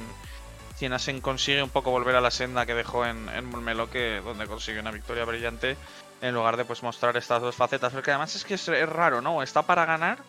si 0.78 0.86
en 0.86 0.93
Asen 0.93 1.19
consigue 1.19 1.63
un 1.63 1.71
poco 1.71 1.89
volver 1.91 2.15
a 2.15 2.21
la 2.21 2.30
senda 2.32 2.65
que 2.67 2.76
dejó 2.76 3.06
en, 3.08 3.28
en 3.30 3.45
Montmeló, 3.45 3.89
que 3.89 4.21
donde 4.23 4.45
consiguió 4.45 4.82
una 4.82 4.91
victoria 4.91 5.26
brillante, 5.26 5.76
en 6.21 6.34
lugar 6.36 6.56
de 6.56 6.63
pues 6.63 6.84
mostrar 6.84 7.17
estas 7.17 7.41
dos 7.41 7.56
facetas. 7.56 7.91
Porque 7.91 8.12
además 8.12 8.36
es 8.36 8.45
que 8.45 8.54
es, 8.54 8.67
es 8.69 8.88
raro, 8.88 9.19
¿no? 9.21 9.41
Está 9.41 9.63
para 9.63 9.86
ganar 9.86 10.19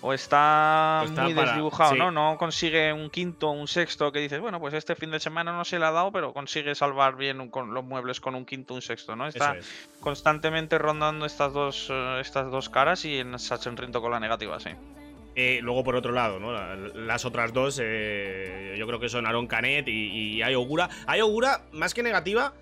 o 0.00 0.12
está, 0.12 1.00
O 1.02 1.06
está 1.06 1.22
muy 1.24 1.34
para- 1.34 1.48
desdibujado, 1.48 1.92
sí. 1.92 1.98
¿no? 1.98 2.10
No 2.10 2.36
consigue 2.38 2.92
un 2.92 3.10
quinto, 3.10 3.50
un 3.50 3.66
sexto, 3.66 4.12
que 4.12 4.20
dices, 4.20 4.40
bueno, 4.40 4.60
pues 4.60 4.74
este 4.74 4.94
fin 4.94 5.10
de 5.10 5.18
semana 5.20 5.52
no 5.52 5.64
se 5.64 5.78
le 5.78 5.84
ha 5.86 5.90
dado, 5.90 6.12
pero 6.12 6.32
consigue 6.32 6.74
salvar 6.74 7.16
bien 7.16 7.40
un- 7.40 7.50
con 7.50 7.74
los 7.74 7.84
muebles 7.84 8.20
con 8.20 8.34
un 8.34 8.44
quinto, 8.46 8.74
un 8.74 8.82
sexto, 8.82 9.16
¿no? 9.16 9.26
Está 9.26 9.56
es. 9.56 9.88
constantemente 10.00 10.78
rondando 10.78 11.26
estas 11.26 11.52
dos, 11.52 11.88
eh, 11.90 12.18
estas 12.20 12.50
dos 12.50 12.68
caras 12.68 13.04
y 13.04 13.18
en 13.18 13.38
Sachsenring 13.38 13.92
con 13.92 14.10
la 14.10 14.20
negativa, 14.20 14.60
sí. 14.60 14.70
Eh, 15.34 15.60
luego, 15.62 15.84
por 15.84 15.94
otro 15.94 16.10
lado, 16.12 16.40
¿no? 16.40 16.52
La- 16.52 16.74
las 16.76 17.24
otras 17.24 17.52
dos, 17.52 17.78
eh, 17.82 18.74
yo 18.78 18.86
creo 18.86 18.98
que 18.98 19.08
son 19.08 19.26
Aaron 19.26 19.46
Canet 19.46 19.86
y, 19.88 20.36
y 20.36 20.42
Ayogura. 20.42 20.88
Ayogura, 21.06 21.60
más 21.72 21.94
que 21.94 22.02
negativa, 22.02 22.52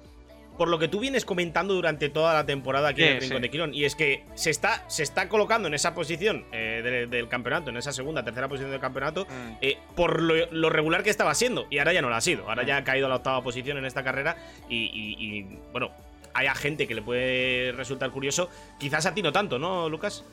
por 0.56 0.68
lo 0.68 0.78
que 0.78 0.88
tú 0.88 1.00
vienes 1.00 1.24
comentando 1.24 1.74
durante 1.74 2.08
toda 2.08 2.32
la 2.34 2.46
temporada 2.46 2.88
aquí 2.88 3.02
Sí, 3.02 3.06
en 3.08 3.14
el 3.14 3.20
Rincón 3.20 3.36
sí. 3.38 3.42
de 3.42 3.50
Quirón. 3.50 3.74
Y 3.74 3.84
es 3.84 3.94
que 3.94 4.24
se 4.34 4.50
está, 4.50 4.84
se 4.88 5.02
está 5.02 5.28
colocando 5.28 5.68
en 5.68 5.74
esa 5.74 5.94
posición 5.94 6.44
eh, 6.52 6.80
de- 6.82 7.06
del 7.06 7.28
campeonato, 7.28 7.70
en 7.70 7.76
esa 7.76 7.92
segunda, 7.92 8.22
tercera 8.24 8.48
posición 8.48 8.70
del 8.70 8.80
campeonato, 8.80 9.24
Mm. 9.26 9.52
eh, 9.60 9.78
por 9.94 10.20
lo, 10.22 10.34
lo 10.50 10.70
regular 10.70 11.02
que 11.02 11.10
estaba 11.10 11.34
siendo. 11.34 11.66
Y 11.70 11.78
ahora 11.78 11.92
ya 11.92 12.02
no 12.02 12.08
lo 12.08 12.14
ha 12.14 12.20
sido. 12.20 12.48
Ahora 12.48 12.62
Mm. 12.62 12.66
ya 12.66 12.76
ha 12.78 12.84
caído 12.84 13.06
a 13.06 13.08
la 13.10 13.16
octava 13.16 13.42
posición 13.42 13.78
en 13.78 13.84
esta 13.84 14.02
carrera. 14.02 14.36
Y, 14.68 14.76
y- 14.86 15.16
y, 15.40 15.58
bueno, 15.72 15.90
hay 16.34 16.48
gente 16.56 16.86
que 16.86 16.94
le 16.94 17.02
puede 17.02 17.72
resultar 17.72 18.10
curioso. 18.10 18.48
Quizás 18.78 19.06
a 19.06 19.14
ti 19.14 19.22
no 19.22 19.32
tanto, 19.32 19.58
¿no, 19.58 19.88
Lucas? 19.88 20.24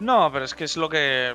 No, 0.00 0.30
pero 0.32 0.44
es 0.44 0.54
que 0.54 0.64
es 0.64 0.76
lo 0.76 0.88
que. 0.88 1.34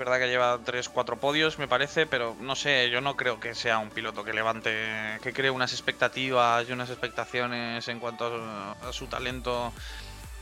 Verdad 0.00 0.18
que 0.18 0.28
lleva 0.28 0.58
3-4 0.58 1.18
podios, 1.18 1.58
me 1.58 1.68
parece, 1.68 2.06
pero 2.06 2.34
no 2.40 2.56
sé, 2.56 2.88
yo 2.88 3.02
no 3.02 3.16
creo 3.16 3.38
que 3.38 3.54
sea 3.54 3.78
un 3.78 3.90
piloto 3.90 4.24
que 4.24 4.32
levante, 4.32 5.18
que 5.22 5.34
cree 5.34 5.50
unas 5.50 5.74
expectativas 5.74 6.66
y 6.66 6.72
unas 6.72 6.88
expectaciones 6.88 7.86
en 7.86 8.00
cuanto 8.00 8.24
a, 8.34 8.72
a 8.72 8.92
su 8.94 9.08
talento 9.08 9.74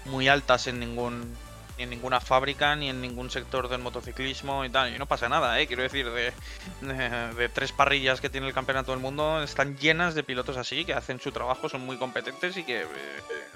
muy 0.05 0.29
altas 0.29 0.69
en 0.69 0.79
ningún 0.79 1.37
ni 1.79 1.85
en 1.85 1.91
ninguna 1.91 2.21
fábrica 2.21 2.75
ni 2.77 2.91
en 2.91 3.01
ningún 3.01 3.31
sector 3.31 3.69
del 3.69 3.81
motociclismo 3.81 4.65
y 4.65 4.71
tal. 4.71 4.95
Y 4.95 4.99
no 4.99 5.07
pasa 5.07 5.29
nada, 5.29 5.59
¿eh? 5.61 5.67
Quiero 5.67 5.83
decir, 5.83 6.11
de, 6.11 6.33
de- 7.37 7.49
tres 7.49 7.73
parrillas 7.73 8.21
que 8.21 8.29
tiene 8.29 8.49
el 8.49 8.53
campeonato 8.53 8.91
del 8.93 9.01
mundo, 9.01 9.43
están 9.43 9.77
llenas 9.79 10.15
de 10.15 10.23
pilotos 10.25 10.57
así, 10.57 10.85
que 10.85 10.93
hacen 10.93 11.21
su 11.21 11.33
trabajo, 11.33 11.69
son 11.69 11.87
muy 11.87 11.97
competentes 11.97 12.57
y 12.57 12.65
que 12.65 12.83
eh, 12.83 12.87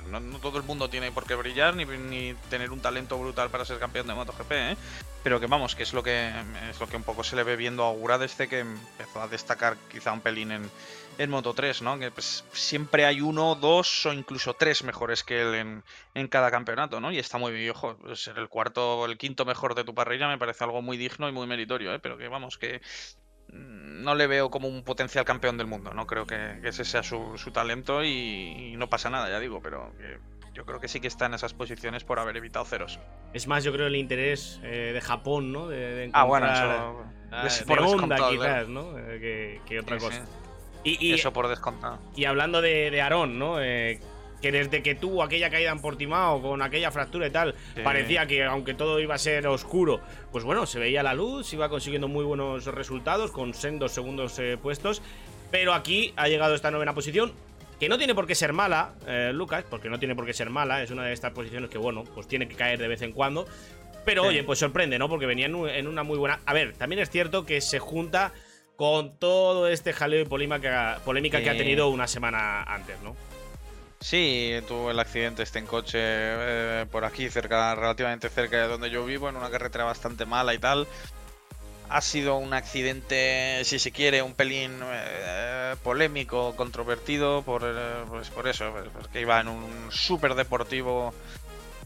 no, 0.09 0.21
no 0.21 0.39
todo 0.39 0.57
el 0.59 0.65
mundo 0.65 0.89
tiene 0.89 1.11
por 1.13 1.27
qué 1.27 1.35
brillar 1.35 1.75
ni, 1.75 1.85
ni 1.85 2.35
tener 2.49 2.71
un 2.71 2.81
talento 2.81 3.19
brutal 3.19 3.51
para 3.51 3.65
ser 3.65 3.79
campeón 3.79 4.07
de 4.07 4.15
MotoGP, 4.15 4.53
¿eh? 4.53 4.77
Pero 5.23 5.39
que 5.39 5.47
vamos, 5.47 5.77
que 5.77 5.85
es 5.85 5.93
lo 5.93 6.03
que 6.03 6.33
es 6.71 6.81
lo 6.81 6.89
que 6.89 6.97
un 6.97 7.05
poco 7.05 7.23
se 7.23 7.37
le 7.37 7.45
ve 7.45 7.55
viendo 7.57 7.87
a 7.87 7.93
Gura 7.93 8.19
desde 8.19 8.49
que 8.49 8.61
empezó 8.61 9.23
a 9.23 9.29
destacar 9.29 9.77
quizá 9.91 10.13
un 10.13 10.21
pelín 10.21 10.51
en, 10.51 10.71
en 11.19 11.31
Moto 11.31 11.53
3, 11.55 11.83
¿no? 11.83 11.99
Que 11.99 12.11
pues, 12.11 12.45
siempre 12.53 13.05
hay 13.05 13.21
uno, 13.21 13.55
dos 13.55 14.07
o 14.07 14.13
incluso 14.13 14.55
tres 14.55 14.83
mejores 14.85 15.23
que 15.25 15.43
él 15.43 15.55
en, 15.55 15.85
en 16.15 16.29
cada 16.29 16.51
campeonato, 16.51 17.01
¿no? 17.01 17.13
Y 17.13 17.19
está 17.19 17.39
muy 17.39 17.53
bien, 17.53 17.71
ojo, 17.71 17.97
ser 18.17 18.39
el 18.39 18.49
cuarto 18.49 18.99
o 19.01 19.07
el 19.07 19.19
quinto 19.19 19.45
mejor 19.45 19.75
de 19.75 19.85
tu 19.85 19.95
parrilla 19.95 20.29
me 20.29 20.39
parece 20.39 20.65
algo 20.65 20.83
muy 20.83 20.97
digno 20.97 21.29
y 21.29 21.33
muy 21.33 21.47
meritorio, 21.47 21.95
¿eh? 21.95 21.99
Pero 21.99 22.17
que 22.19 22.29
vamos, 22.29 22.59
que 22.59 22.81
mm, 23.49 24.03
no 24.03 24.15
le 24.15 24.27
veo 24.27 24.51
como 24.51 24.69
un 24.69 24.83
potencial 24.85 25.25
campeón 25.25 25.59
del 25.59 25.67
mundo, 25.67 25.93
no 25.93 26.07
creo 26.07 26.27
que, 26.27 26.59
que 26.63 26.69
ese 26.69 26.85
sea 26.85 27.03
su, 27.03 27.37
su 27.39 27.51
talento 27.51 28.03
y, 28.05 28.73
y 28.73 28.77
no 28.77 28.89
pasa 28.89 29.11
nada, 29.11 29.29
ya 29.29 29.39
digo, 29.39 29.61
pero 29.63 29.93
que 29.99 30.19
yo 30.55 30.67
creo 30.67 30.81
que 30.81 30.89
sí 30.89 31.01
que 31.01 31.09
está 31.09 31.27
en 31.27 31.35
esas 31.35 31.55
posiciones 31.55 32.05
por 32.05 32.19
haber 32.19 32.37
evitado 32.37 32.65
ceros. 32.67 32.99
Es 33.33 33.47
más, 33.47 33.65
yo 33.65 33.73
creo 33.73 33.87
el 33.87 33.97
interés 33.97 34.61
eh, 34.63 34.91
de 34.93 35.01
Japón, 35.01 35.51
¿no? 35.51 35.69
De, 35.69 35.77
de 35.79 36.11
Ah, 36.13 36.25
bueno, 36.25 36.47
encontrar, 36.47 36.77
eso, 36.77 37.05
ah, 37.31 37.47
es 37.47 37.59
de 37.61 37.65
por 37.65 37.81
Honda, 37.81 38.17
quizás. 38.29 38.69
¿no? 38.69 38.99
Eh, 38.99 39.19
que, 39.19 39.61
que 39.67 39.81
otra 39.81 39.99
Sí, 39.99 40.05
cosa. 40.05 40.27
sí. 40.27 40.33
Y, 40.85 41.07
y- 41.09 41.13
Eso 41.15 41.33
por 41.33 41.49
descontado. 41.49 41.99
y 42.17 42.25
hablando 42.25 42.61
de, 42.61 42.91
de 42.91 43.01
Aarón, 43.01 43.39
¿no? 43.39 43.61
Eh, 43.63 44.01
que 44.41 44.51
desde 44.51 44.83
que 44.83 44.97
tuvo 44.97 45.23
aquella 45.23 45.51
caída 45.51 45.71
en 45.71 45.79
Portimao 45.81 46.43
con 46.43 46.63
aquella 46.63 46.91
fractura 46.91 47.29
y 47.29 47.31
tal, 47.31 47.55
Sí. 47.77 47.83
parecía 47.85 48.27
que 48.27 48.43
aunque 48.43 48.75
todo 48.75 48.99
iba 48.99 49.15
a 49.15 49.19
ser 49.19 49.47
oscuro, 49.47 50.01
pues 50.33 50.43
bueno, 50.43 50.67
se 50.67 50.81
veía 50.81 51.05
la 51.05 51.15
luz, 51.15 51.53
iba 51.53 51.69
consiguiendo 51.69 52.09
muy 52.09 52.25
buenos 52.25 52.65
resultados 52.67 53.31
con 53.31 53.55
sendos 53.55 53.93
segundos 53.93 54.37
eh, 54.41 54.59
puestos. 54.61 55.01
Pero 55.53 55.75
aquí 55.75 56.13
ha 56.17 56.27
llegado 56.29 56.55
esta 56.57 56.73
novena 56.73 56.93
posición, 56.95 57.33
que 57.79 57.89
no 57.89 57.99
tiene 57.99 58.15
por 58.17 58.27
qué 58.27 58.35
ser 58.35 58.53
mala, 58.53 58.95
eh, 59.07 59.31
Lucas, 59.33 59.65
porque 59.71 59.89
no 59.89 59.99
tiene 60.01 60.17
por 60.17 60.27
qué 60.27 60.33
ser 60.33 60.51
mala, 60.51 60.83
es 60.83 60.91
una 60.91 61.05
de 61.05 61.13
estas 61.13 61.31
posiciones 61.33 61.71
que, 61.71 61.79
bueno, 61.79 62.03
pues 62.15 62.27
tiene 62.27 62.49
que 62.49 62.57
caer 62.57 62.81
de 62.81 62.89
vez 62.89 63.03
en 63.03 63.13
cuando. 63.13 63.47
Pero 64.05 64.23
Sí. 64.23 64.29
oye, 64.31 64.43
pues 64.43 64.59
sorprende, 64.59 64.99
¿no? 64.99 65.09
Porque 65.09 65.27
venía 65.27 65.47
en 65.47 65.55
un- 65.55 65.69
en 65.69 65.87
una 65.87 66.03
muy 66.03 66.19
buena. 66.19 66.41
A 66.47 66.53
ver, 66.53 66.73
también 66.73 67.01
es 67.01 67.11
cierto 67.11 67.47
que 67.47 67.61
se 67.61 67.79
junta 67.79 68.33
con 68.77 69.17
todo 69.19 69.69
este 69.69 69.93
jaleo 69.93 70.23
y 70.23 70.25
polémica, 70.25 71.01
polémica 71.05 71.43
que 71.43 71.51
ha 71.51 71.57
tenido 71.57 71.89
una 71.89 72.07
semana 72.07 72.63
antes, 72.63 73.01
¿no? 73.03 73.17
Sí, 74.03 74.55
tuvo 74.67 74.91
el 74.91 74.99
accidente 74.99 75.45
este 75.45 75.61
en 75.61 75.67
coche 75.67 75.99
eh, 76.01 76.87
por 76.91 77.05
aquí, 77.05 77.31
cerca, 77.31 77.77
relativamente 77.77 78.29
cerca 78.29 78.61
de 78.61 78.67
donde 78.67 78.91
yo 78.91 79.05
vivo, 79.05 79.29
en 79.29 79.37
una 79.37 79.49
carretera 79.49 79.85
bastante 79.85 80.27
mala 80.27 80.55
y 80.55 80.59
tal. 80.59 80.89
Ha 81.89 82.01
sido 82.01 82.37
un 82.37 82.53
accidente, 82.53 83.65
si 83.65 83.79
se 83.79 83.93
quiere, 83.93 84.23
un 84.23 84.35
pelín 84.35 84.81
eh, 84.83 85.77
polémico, 85.85 86.57
controvertido, 86.57 87.43
por, 87.43 87.63
eh, 87.65 88.05
pues 88.09 88.29
por 88.31 88.49
eso, 88.49 88.73
pues, 88.73 88.87
porque 88.93 89.21
iba 89.21 89.39
en 89.41 89.47
un 89.47 89.93
súper 89.93 90.35
deportivo. 90.35 91.15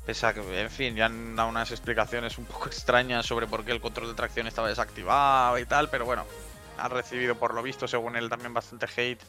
Pese 0.07 0.27
a 0.27 0.33
que, 0.33 0.61
en 0.61 0.71
fin, 0.71 0.95
ya 0.95 1.07
han 1.07 1.37
dado 1.37 1.51
unas 1.51 1.71
explicaciones 1.71 2.39
un 2.39 2.47
poco 2.47 2.67
extrañas 2.69 3.27
sobre 3.27 3.47
por 3.47 3.63
qué 3.63 3.73
el 3.73 3.81
control 3.83 4.09
de 4.09 4.15
tracción 4.15 4.47
estaba 4.47 4.69
desactivado 4.69 5.59
y 5.59 5.67
tal, 5.67 5.91
pero 5.91 6.07
bueno, 6.07 6.25
ha 6.79 6.89
recibido 6.89 7.37
por 7.37 7.55
lo 7.55 7.63
visto, 7.63 7.89
según 7.89 8.17
él, 8.17 8.29
también 8.29 8.55
bastante 8.55 8.87
hate 8.87 9.23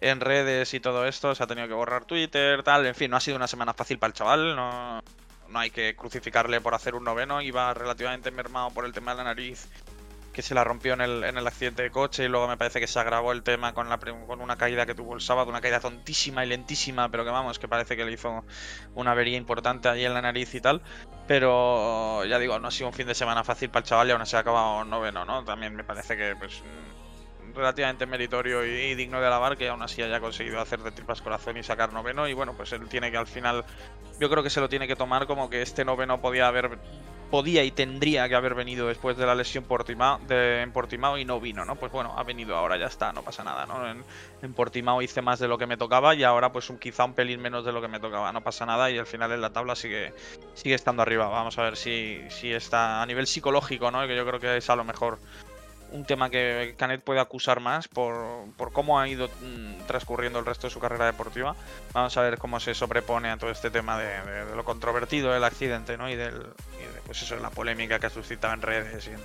en 0.00 0.20
redes 0.20 0.74
y 0.74 0.80
todo 0.80 1.06
esto, 1.06 1.34
se 1.34 1.42
ha 1.42 1.46
tenido 1.46 1.66
que 1.68 1.74
borrar 1.74 2.04
Twitter, 2.04 2.62
tal, 2.62 2.86
en 2.86 2.94
fin, 2.94 3.10
no 3.10 3.16
ha 3.16 3.20
sido 3.20 3.36
una 3.36 3.48
semana 3.48 3.74
fácil 3.74 3.98
para 3.98 4.08
el 4.08 4.14
chaval, 4.14 4.54
no, 4.54 5.02
no 5.48 5.58
hay 5.58 5.70
que 5.70 5.96
crucificarle 5.96 6.60
por 6.60 6.74
hacer 6.74 6.94
un 6.94 7.04
noveno, 7.04 7.40
iba 7.42 7.74
relativamente 7.74 8.30
mermado 8.30 8.70
por 8.70 8.84
el 8.84 8.92
tema 8.92 9.12
de 9.12 9.18
la 9.18 9.24
nariz, 9.24 9.68
que 10.38 10.42
se 10.42 10.54
la 10.54 10.62
rompió 10.62 10.92
en 10.92 11.00
el, 11.00 11.24
en 11.24 11.36
el 11.36 11.44
accidente 11.48 11.82
de 11.82 11.90
coche 11.90 12.24
y 12.24 12.28
luego 12.28 12.46
me 12.46 12.56
parece 12.56 12.78
que 12.78 12.86
se 12.86 13.00
agravó 13.00 13.32
el 13.32 13.42
tema 13.42 13.74
con, 13.74 13.88
la, 13.88 13.98
con 13.98 14.40
una 14.40 14.54
caída 14.54 14.86
que 14.86 14.94
tuvo 14.94 15.16
el 15.16 15.20
sábado, 15.20 15.50
una 15.50 15.60
caída 15.60 15.80
tontísima 15.80 16.44
y 16.44 16.48
lentísima, 16.48 17.08
pero 17.08 17.24
que 17.24 17.30
vamos, 17.32 17.58
que 17.58 17.66
parece 17.66 17.96
que 17.96 18.04
le 18.04 18.12
hizo 18.12 18.44
una 18.94 19.10
avería 19.10 19.36
importante 19.36 19.88
ahí 19.88 20.04
en 20.04 20.14
la 20.14 20.22
nariz 20.22 20.54
y 20.54 20.60
tal, 20.60 20.80
pero 21.26 22.24
ya 22.24 22.38
digo, 22.38 22.56
no 22.60 22.68
ha 22.68 22.70
sido 22.70 22.86
un 22.86 22.92
fin 22.92 23.08
de 23.08 23.16
semana 23.16 23.42
fácil 23.42 23.68
para 23.68 23.80
el 23.80 23.88
chaval 23.88 24.06
y 24.06 24.10
aún 24.12 24.22
así 24.22 24.36
ha 24.36 24.38
acabado 24.38 24.84
noveno, 24.84 25.24
¿no? 25.24 25.44
También 25.44 25.74
me 25.74 25.82
parece 25.82 26.16
que 26.16 26.36
pues 26.38 26.62
relativamente 27.52 28.06
meritorio 28.06 28.64
y 28.64 28.94
digno 28.94 29.20
de 29.20 29.26
alabar 29.26 29.56
que 29.56 29.68
aún 29.68 29.82
así 29.82 30.02
haya 30.02 30.20
conseguido 30.20 30.60
hacer 30.60 30.78
de 30.84 30.92
tripas 30.92 31.20
corazón 31.20 31.56
y 31.56 31.64
sacar 31.64 31.92
noveno 31.92 32.28
y 32.28 32.32
bueno, 32.32 32.54
pues 32.56 32.72
él 32.72 32.88
tiene 32.88 33.10
que 33.10 33.16
al 33.16 33.26
final 33.26 33.64
yo 34.20 34.30
creo 34.30 34.44
que 34.44 34.50
se 34.50 34.60
lo 34.60 34.68
tiene 34.68 34.86
que 34.86 34.94
tomar 34.94 35.26
como 35.26 35.50
que 35.50 35.62
este 35.62 35.84
noveno 35.84 36.20
podía 36.20 36.46
haber 36.46 36.78
podía 37.30 37.64
y 37.64 37.70
tendría 37.70 38.28
que 38.28 38.34
haber 38.34 38.54
venido 38.54 38.88
después 38.88 39.16
de 39.16 39.26
la 39.26 39.34
lesión 39.34 39.64
Portimao, 39.64 40.18
de, 40.26 40.62
en 40.62 40.72
Portimao 40.72 41.18
y 41.18 41.24
no 41.24 41.40
vino, 41.40 41.64
¿no? 41.64 41.76
Pues 41.76 41.92
bueno, 41.92 42.14
ha 42.16 42.22
venido 42.24 42.56
ahora, 42.56 42.76
ya 42.78 42.86
está, 42.86 43.12
no 43.12 43.22
pasa 43.22 43.44
nada, 43.44 43.66
¿no? 43.66 43.88
En, 43.88 44.54
Portimao 44.54 45.02
hice 45.02 45.22
más 45.22 45.38
de 45.38 45.48
lo 45.48 45.58
que 45.58 45.66
me 45.66 45.76
tocaba 45.76 46.14
y 46.14 46.24
ahora 46.24 46.52
pues 46.52 46.72
quizá 46.80 47.04
un 47.04 47.14
pelín 47.14 47.40
menos 47.40 47.64
de 47.64 47.72
lo 47.72 47.80
que 47.80 47.88
me 47.88 48.00
tocaba, 48.00 48.32
no 48.32 48.42
pasa 48.42 48.66
nada 48.66 48.90
y 48.90 48.98
al 48.98 49.06
final 49.06 49.32
en 49.32 49.40
la 49.40 49.50
tabla 49.50 49.76
sigue, 49.76 50.12
sigue 50.54 50.74
estando 50.74 51.02
arriba. 51.02 51.28
Vamos 51.28 51.58
a 51.58 51.62
ver 51.62 51.76
si, 51.76 52.22
si 52.28 52.52
está 52.52 53.02
a 53.02 53.06
nivel 53.06 53.26
psicológico, 53.26 53.90
¿no? 53.90 54.06
Que 54.06 54.16
yo 54.16 54.26
creo 54.26 54.40
que 54.40 54.56
es 54.56 54.70
a 54.70 54.76
lo 54.76 54.84
mejor 54.84 55.18
un 55.92 56.04
tema 56.04 56.30
que 56.30 56.74
Canet 56.76 57.02
puede 57.02 57.20
acusar 57.20 57.60
más 57.60 57.88
por, 57.88 58.46
por 58.56 58.72
cómo 58.72 59.00
ha 59.00 59.08
ido 59.08 59.28
mm, 59.28 59.86
transcurriendo 59.86 60.38
el 60.38 60.46
resto 60.46 60.66
de 60.66 60.72
su 60.72 60.80
carrera 60.80 61.06
deportiva. 61.06 61.56
Vamos 61.92 62.16
a 62.16 62.22
ver 62.22 62.38
cómo 62.38 62.60
se 62.60 62.74
sobrepone 62.74 63.30
a 63.30 63.36
todo 63.36 63.50
este 63.50 63.70
tema 63.70 63.98
de, 63.98 64.54
lo 64.54 64.64
controvertido 64.64 65.32
del 65.32 65.44
accidente, 65.44 65.96
¿no? 65.96 66.08
Y 66.08 66.16
del 66.16 66.34
y 66.34 66.94
de, 66.94 67.00
pues 67.06 67.22
eso, 67.22 67.36
la 67.36 67.50
polémica 67.50 67.98
que 67.98 68.06
ha 68.06 68.10
suscitado 68.10 68.54
en 68.54 68.62
redes 68.62 69.06
y 69.06 69.10
en, 69.10 69.20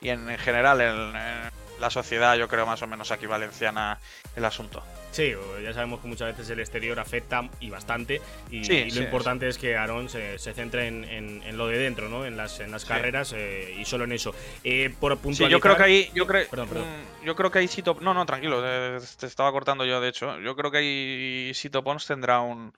y 0.00 0.08
en, 0.10 0.30
en 0.30 0.38
general 0.38 0.80
en, 0.80 1.16
en 1.16 1.63
la 1.80 1.90
sociedad, 1.90 2.36
yo 2.36 2.48
creo 2.48 2.66
más 2.66 2.80
o 2.82 2.86
menos 2.86 3.10
aquí 3.10 3.26
valenciana 3.26 3.98
el 4.36 4.44
asunto. 4.44 4.82
Sí, 5.10 5.32
ya 5.62 5.72
sabemos 5.72 6.00
que 6.00 6.08
muchas 6.08 6.28
veces 6.28 6.50
el 6.50 6.58
exterior 6.60 6.98
afecta 6.98 7.48
y 7.60 7.70
bastante. 7.70 8.20
Y, 8.50 8.64
Sí, 8.64 8.72
y 8.74 8.84
lo 8.90 8.96
sí, 8.96 9.02
importante 9.04 9.46
es 9.48 9.58
que 9.58 9.76
Aaron 9.76 10.08
se, 10.08 10.38
se 10.38 10.54
centre 10.54 10.88
en, 10.88 11.04
en- 11.04 11.42
en 11.44 11.56
lo 11.56 11.68
de 11.68 11.78
dentro, 11.78 12.08
¿no? 12.08 12.24
En 12.26 12.36
las, 12.36 12.58
en 12.60 12.70
las 12.72 12.84
carreras 12.84 13.32
eh, 13.36 13.76
y 13.78 13.84
solo 13.84 14.04
en 14.04 14.12
eso. 14.12 14.34
Eh, 14.64 14.92
por 14.98 15.12
puntualizar, 15.18 15.50
yo 15.50 15.60
creo 15.60 15.76
que 15.76 15.82
ahí, 15.84 16.10
yo 16.14 16.26
creo, 16.26 16.48
Perdón, 16.48 16.68
perdón. 16.68 16.86
mm, 17.22 17.24
yo 17.26 17.36
creo 17.36 17.50
que 17.50 17.58
ahí 17.60 17.68
Sito, 17.68 17.96
no, 18.00 18.12
no, 18.12 18.26
tranquilo, 18.26 18.60
eh, 18.64 18.98
te 19.18 19.26
estaba 19.26 19.52
cortando 19.52 19.84
yo 19.84 20.00
de 20.00 20.08
hecho. 20.08 20.40
Yo 20.40 20.56
creo 20.56 20.70
que 20.72 20.78
ahí 20.78 21.54
Sito 21.54 21.84
Pons 21.84 22.06
tendrá 22.06 22.40
un, 22.40 22.72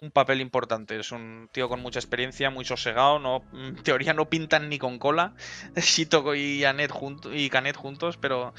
un 0.00 0.10
papel 0.10 0.40
importante. 0.40 0.98
Es 0.98 1.12
un 1.12 1.48
tío 1.52 1.68
con 1.68 1.80
mucha 1.80 1.98
experiencia, 1.98 2.50
muy 2.50 2.64
sosegado, 2.64 3.18
no, 3.18 3.42
en 3.52 3.76
teoría 3.82 4.14
no 4.14 4.28
pintan 4.30 4.68
ni 4.68 4.78
con 4.78 4.98
cola. 4.98 5.34
Sito 5.76 6.34
y 6.34 6.64
Anet 6.64 6.90
junto, 6.90 7.34
y 7.34 7.50
Canet 7.50 7.76
juntos, 7.76 8.16
pero, 8.16 8.54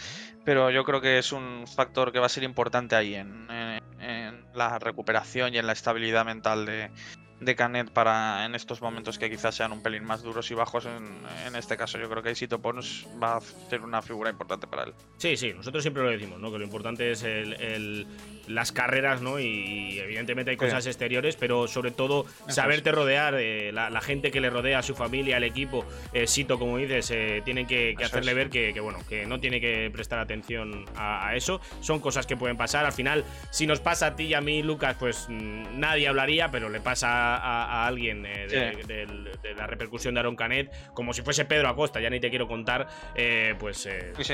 pero 0.45 0.69
yo 0.69 0.83
creo 0.83 1.01
que 1.01 1.17
es 1.17 1.31
un 1.31 1.65
factor 1.67 2.11
que 2.11 2.19
va 2.19 2.27
a 2.27 2.29
ser 2.29 2.43
importante 2.43 2.95
ahí 2.95 3.15
en, 3.15 3.47
en- 3.49 3.81
la 4.53 4.77
recuperación 4.79 5.53
y 5.53 5.57
en 5.57 5.65
la 5.65 5.71
estabilidad 5.71 6.25
mental 6.25 6.65
de, 6.65 6.91
de 7.39 7.55
Canet 7.55 7.89
para 7.89 8.45
en 8.45 8.53
estos 8.53 8.81
momentos 8.81 9.17
que 9.17 9.29
quizás 9.29 9.55
sean 9.55 9.71
un 9.71 9.81
pelín 9.81 10.03
más 10.03 10.21
duros 10.23 10.51
y 10.51 10.55
bajos. 10.55 10.85
En, 10.85 11.21
en 11.47 11.55
este 11.55 11.77
caso, 11.77 11.97
yo 11.97 12.09
creo 12.09 12.21
que 12.21 12.35
Sito 12.35 12.61
Pons 12.61 13.07
va 13.21 13.37
a 13.37 13.41
ser 13.41 13.79
una 13.81 14.01
figura 14.01 14.29
importante 14.29 14.67
para 14.67 14.83
él. 14.83 14.93
Sí, 15.17 15.37
sí, 15.37 15.53
nosotros 15.53 15.81
siempre 15.83 16.03
lo 16.03 16.09
decimos, 16.09 16.39
¿no? 16.41 16.51
Que 16.51 16.57
lo 16.57 16.65
importante 16.65 17.11
es 17.11 17.23
el- 17.23 18.05
las 18.53 18.71
carreras, 18.71 19.21
¿no? 19.21 19.39
Y, 19.39 19.99
evidentemente 19.99 20.51
hay 20.51 20.57
Sí. 20.57 20.65
cosas 20.65 20.85
exteriores, 20.87 21.35
pero 21.35 21.67
sobre 21.67 21.91
todo 21.91 22.25
saberte 22.47 22.91
rodear, 22.91 23.35
eh, 23.39 23.71
la, 23.71 23.89
la 23.89 24.01
gente 24.01 24.31
que 24.31 24.41
le 24.41 24.49
rodea, 24.49 24.79
a 24.79 24.83
su 24.83 24.95
familia, 24.95 25.37
al 25.37 25.43
equipo, 25.43 25.85
eh, 26.13 26.27
Sito, 26.27 26.57
como 26.59 26.77
dices, 26.77 27.11
eh, 27.11 27.41
tienen 27.45 27.67
que, 27.67 27.95
hacerle 28.03 28.31
es. 28.31 28.37
ver 28.37 28.49
que, 28.49 28.73
que, 28.73 28.79
bueno, 28.79 28.99
que 29.09 29.25
no 29.25 29.39
tiene 29.39 29.59
que 29.61 29.89
prestar 29.91 30.19
atención 30.19 30.85
a, 30.95 31.27
a 31.27 31.35
eso. 31.35 31.61
Son 31.81 31.99
cosas 31.99 32.25
que 32.27 32.35
pueden 32.37 32.57
pasar. 32.57 32.85
Al 32.85 32.93
final, 32.93 33.23
si 33.51 33.67
nos 33.67 33.79
pasa 33.79 34.07
a 34.07 34.15
ti 34.15 34.23
y 34.25 34.33
a 34.33 34.41
mí, 34.41 34.63
Lucas, 34.63 34.95
pues 34.99 35.25
mm, 35.29 35.79
nadie 35.79 36.07
hablaría, 36.07 36.49
pero 36.51 36.69
le 36.69 36.79
pasa 36.81 37.35
a, 37.37 37.83
a 37.83 37.87
alguien 37.87 38.25
eh, 38.25 38.47
de, 38.47 38.71
Sí. 38.81 38.87
del- 38.87 39.29
de 39.41 39.53
la 39.55 39.67
repercusión 39.67 40.13
de 40.13 40.19
Aaron 40.19 40.35
Canet, 40.35 40.71
como 40.93 41.13
si 41.13 41.21
fuese 41.21 41.45
Pedro 41.45 41.67
Acosta, 41.69 41.99
ya 41.99 42.09
ni 42.09 42.19
te 42.19 42.29
quiero 42.29 42.47
contar, 42.47 42.87
pues 43.59 43.77
Sí, 43.77 44.33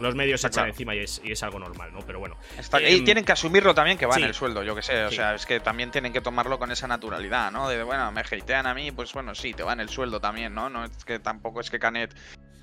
los 0.00 0.14
medios 0.14 0.40
se 0.40 0.46
echan 0.46 0.52
claro. 0.64 0.68
encima 0.70 0.94
y 0.94 0.98
es, 1.00 1.20
y 1.24 1.32
es 1.32 1.42
algo 1.42 1.58
normal, 1.58 1.92
¿no? 1.92 2.00
Pero 2.06 2.18
bueno. 2.20 2.36
Está- 2.58 2.80
Em, 2.80 2.96
y 2.96 3.04
tienen 3.04 3.24
que 3.24 3.32
asumirlo 3.46 3.74
también 3.74 3.96
que 3.98 4.06
va 4.06 4.14
sí. 4.14 4.22
en 4.22 4.28
el 4.28 4.34
sueldo, 4.34 4.62
yo 4.62 4.74
que 4.74 4.82
sé. 4.82 5.04
O 5.04 5.10
Sí. 5.10 5.16
sea, 5.16 5.34
es 5.34 5.46
que 5.46 5.60
también 5.60 5.90
tienen 5.90 6.12
que 6.12 6.20
tomarlo 6.20 6.58
con 6.58 6.70
esa 6.70 6.86
naturalidad, 6.86 7.50
¿no? 7.52 7.68
De, 7.68 7.82
bueno, 7.82 8.10
me 8.12 8.20
hatean 8.20 8.66
a 8.66 8.74
mí, 8.74 8.90
pues 8.92 9.12
bueno, 9.12 9.34
sí, 9.34 9.54
te 9.54 9.62
va 9.62 9.72
en 9.72 9.80
el 9.80 9.88
sueldo 9.88 10.20
también, 10.20 10.54
¿no? 10.54 10.68
No 10.68 10.84
es 10.84 11.04
que 11.04 11.18
tampoco 11.18 11.60
es 11.60 11.70
que 11.70 11.78
Canet 11.78 12.14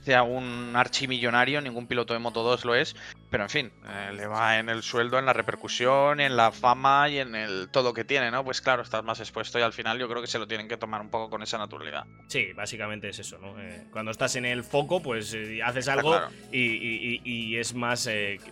sea 0.04 0.24
un 0.24 0.74
archimillonario, 0.76 1.62
ningún 1.62 1.88
piloto 1.88 2.14
de 2.14 2.20
Moto 2.20 2.44
2 2.44 2.66
lo 2.66 2.76
es, 2.76 2.96
pero 3.30 3.44
en 3.44 3.50
fin, 3.50 3.72
eh, 3.88 4.12
le 4.14 4.28
va 4.28 4.60
en 4.60 4.70
el 4.70 4.84
sueldo, 4.84 5.18
en 5.18 5.26
la 5.26 5.34
repercusión, 5.34 6.20
en 6.20 6.36
la 6.36 6.52
fama 6.52 7.10
y 7.10 7.20
en 7.20 7.36
el 7.36 7.70
todo 7.72 7.94
que 7.94 8.04
tiene, 8.04 8.30
¿no? 8.30 8.44
Pues 8.44 8.62
claro, 8.62 8.82
estás 8.84 9.04
más 9.04 9.20
expuesto 9.22 9.58
y 9.58 9.62
al 9.62 9.74
final 9.74 9.98
yo 9.98 10.08
creo 10.10 10.22
que 10.22 10.28
se 10.28 10.38
lo 10.40 10.48
tienen 10.48 10.68
que 10.68 10.78
tomar 10.78 11.02
un 11.02 11.10
poco 11.10 11.30
con 11.30 11.42
esa 11.42 11.58
naturalidad. 11.58 12.06
Sí, 12.28 12.52
básicamente 12.54 13.10
es 13.10 13.20
eso, 13.20 13.38
¿no? 13.40 13.60
Eh, 13.60 13.86
cuando 13.92 14.12
estás 14.12 14.36
en 14.36 14.46
el 14.46 14.64
foco, 14.64 15.02
pues 15.02 15.34
eh, 15.34 15.62
haces 15.64 15.88
algo 15.88 16.12
claro. 16.12 16.28
y, 16.52 16.60
y- 16.60 17.22
y- 17.24 17.44
y 17.54 17.58
es 17.58 17.74
más. 17.74 18.08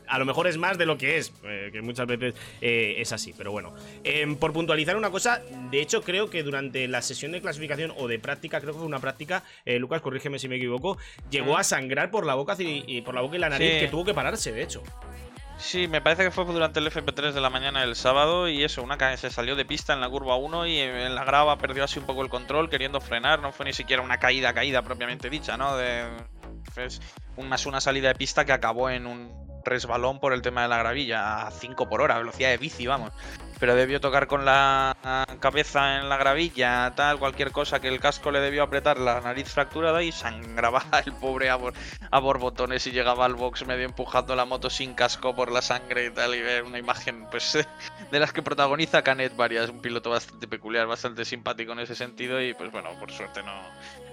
a 0.07 0.19
lo 0.19 0.25
mejor 0.25 0.47
es 0.47 0.57
más 0.57 0.77
de 0.77 0.85
lo 0.85 0.97
que 0.97 1.17
es, 1.17 1.31
que 1.71 1.81
muchas 1.81 2.07
veces 2.07 2.33
es 2.61 3.11
así, 3.11 3.33
pero 3.37 3.51
bueno. 3.51 3.73
Em, 4.03 4.35
por 4.37 4.53
puntualizar 4.53 4.95
una 4.95 5.09
cosa, 5.11 5.41
de 5.69 5.81
hecho, 5.81 6.01
creo 6.01 6.29
que 6.29 6.43
durante 6.43 6.87
la 6.87 7.01
sesión 7.01 7.31
de 7.33 7.41
clasificación 7.41 7.91
o 7.97 8.07
de 8.07 8.19
práctica, 8.19 8.59
creo 8.61 8.73
que 8.73 8.79
fue 8.79 8.87
una 8.87 8.99
práctica, 8.99 9.43
Lucas, 9.65 10.01
corrígeme 10.01 10.39
si 10.39 10.47
me 10.47 10.55
equivoco, 10.55 10.97
llegó 11.29 11.40
Mm. 11.49 11.55
a 11.57 11.63
sangrar 11.63 12.11
por 12.11 12.25
la 12.25 12.35
boca 12.35 12.55
y, 12.59 12.83
y 12.87 13.01
por 13.01 13.15
la 13.15 13.21
boca 13.21 13.35
y 13.35 13.39
la 13.39 13.49
nariz, 13.49 13.71
Sí. 13.73 13.79
que 13.79 13.87
tuvo 13.87 14.05
que 14.05 14.13
pararse, 14.13 14.51
de 14.51 14.61
hecho. 14.63 14.83
Sí, 15.57 15.87
me 15.87 16.01
parece 16.01 16.23
que 16.23 16.31
fue 16.31 16.43
durante 16.45 16.79
el 16.79 16.87
FP3 16.87 17.33
de 17.33 17.39
la 17.41 17.51
mañana 17.51 17.81
del 17.81 17.95
sábado 17.95 18.49
y 18.49 18.63
eso, 18.63 18.81
una 18.81 18.97
ca- 18.97 19.15
se 19.15 19.29
salió 19.29 19.55
de 19.55 19.63
pista 19.63 19.93
en 19.93 20.01
la 20.01 20.09
curva 20.09 20.35
1 20.35 20.65
y 20.65 20.79
en 20.79 21.13
la 21.13 21.23
grava 21.23 21.55
perdió 21.59 21.83
así 21.83 21.99
un 21.99 22.05
poco 22.05 22.23
el 22.23 22.29
control 22.29 22.67
queriendo 22.69 22.99
frenar, 22.99 23.39
no 23.41 23.51
fue 23.51 23.65
ni 23.67 23.73
siquiera 23.73 24.01
una 24.01 24.17
caída, 24.17 24.53
caída 24.55 24.81
propiamente 24.81 25.29
dicha, 25.29 25.57
¿no? 25.57 25.77
De, 25.77 26.03
es 26.77 26.99
un, 27.37 27.47
más 27.47 27.67
una 27.67 27.79
salida 27.79 28.07
de 28.07 28.15
pista 28.15 28.43
que 28.43 28.53
acabó 28.53 28.89
en 28.89 29.05
un 29.05 29.31
resbalón 29.63 30.19
por 30.19 30.33
el 30.33 30.41
tema 30.41 30.63
de 30.63 30.67
la 30.69 30.77
gravilla 30.79 31.45
a 31.45 31.51
5 31.51 31.87
por 31.87 32.01
hora, 32.01 32.17
velocidad 32.17 32.49
de 32.49 32.57
bici, 32.57 32.87
vamos. 32.87 33.11
Pero 33.61 33.75
debió 33.75 34.01
tocar 34.01 34.25
con 34.25 34.43
la 34.43 34.97
cabeza 35.39 35.99
en 35.99 36.09
la 36.09 36.17
gravilla, 36.17 36.91
tal, 36.95 37.19
cualquier 37.19 37.51
cosa 37.51 37.79
que 37.79 37.87
el 37.87 37.99
casco 37.99 38.31
le 38.31 38.39
debió 38.39 38.63
apretar, 38.63 38.97
la 38.97 39.21
nariz 39.21 39.47
fracturada 39.53 40.01
y 40.01 40.11
sangraba 40.11 40.83
el 41.05 41.13
pobre 41.13 41.51
a, 41.51 41.57
bor- 41.57 41.75
a 42.09 42.19
borbotones 42.19 42.87
y 42.87 42.91
llegaba 42.91 43.23
al 43.25 43.35
box 43.35 43.67
medio 43.67 43.85
empujando 43.85 44.35
la 44.35 44.45
moto 44.45 44.71
sin 44.71 44.95
casco 44.95 45.35
por 45.35 45.51
la 45.51 45.61
sangre 45.61 46.07
y 46.07 46.09
tal, 46.09 46.33
y 46.33 46.41
ver 46.41 46.63
una 46.63 46.79
imagen 46.79 47.27
pues 47.29 47.57
de 48.11 48.19
las 48.19 48.33
que 48.33 48.41
protagoniza 48.41 49.03
Canet 49.03 49.35
varias, 49.35 49.69
un 49.69 49.79
piloto 49.79 50.09
bastante 50.09 50.47
peculiar, 50.47 50.87
bastante 50.87 51.23
simpático 51.23 51.71
en 51.73 51.79
ese 51.79 51.93
sentido 51.95 52.41
y 52.41 52.55
pues 52.55 52.71
bueno, 52.71 52.89
por 52.99 53.11
suerte 53.11 53.43
no, 53.43 53.53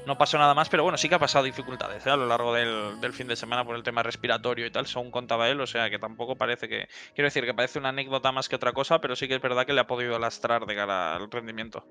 no 0.06 0.18
pasó 0.18 0.36
nada 0.36 0.52
más, 0.54 0.68
pero 0.68 0.82
bueno, 0.82 0.98
sí 0.98 1.08
que 1.08 1.14
ha 1.14 1.18
pasado 1.18 1.44
dificultades 1.46 2.06
¿eh? 2.06 2.10
a 2.10 2.16
lo 2.16 2.26
largo 2.26 2.52
del, 2.52 3.00
del 3.00 3.12
fin 3.14 3.26
de 3.26 3.36
semana 3.36 3.64
por 3.64 3.76
el 3.76 3.82
tema 3.82 4.02
respiratorio 4.02 4.66
y 4.66 4.70
tal, 4.70 4.86
según 4.86 5.10
contaba 5.10 5.48
él, 5.48 5.58
o 5.60 5.66
sea 5.66 5.88
que 5.88 5.98
tampoco 5.98 6.36
parece 6.36 6.68
que, 6.68 6.86
quiero 7.14 7.28
decir 7.28 7.44
que 7.46 7.54
parece 7.54 7.78
una 7.78 7.88
anécdota 7.88 8.30
más 8.30 8.48
que 8.48 8.56
otra 8.56 8.72
cosa, 8.72 9.00
pero 9.00 9.16
sí 9.16 9.26
que 9.26 9.37
es 9.38 9.42
verdad 9.42 9.64
que 9.66 9.72
le 9.72 9.80
ha 9.80 9.86
podido 9.86 10.18
lastrar 10.18 10.66
de 10.66 10.74
cara 10.74 11.16
al 11.16 11.30
rendimiento. 11.30 11.86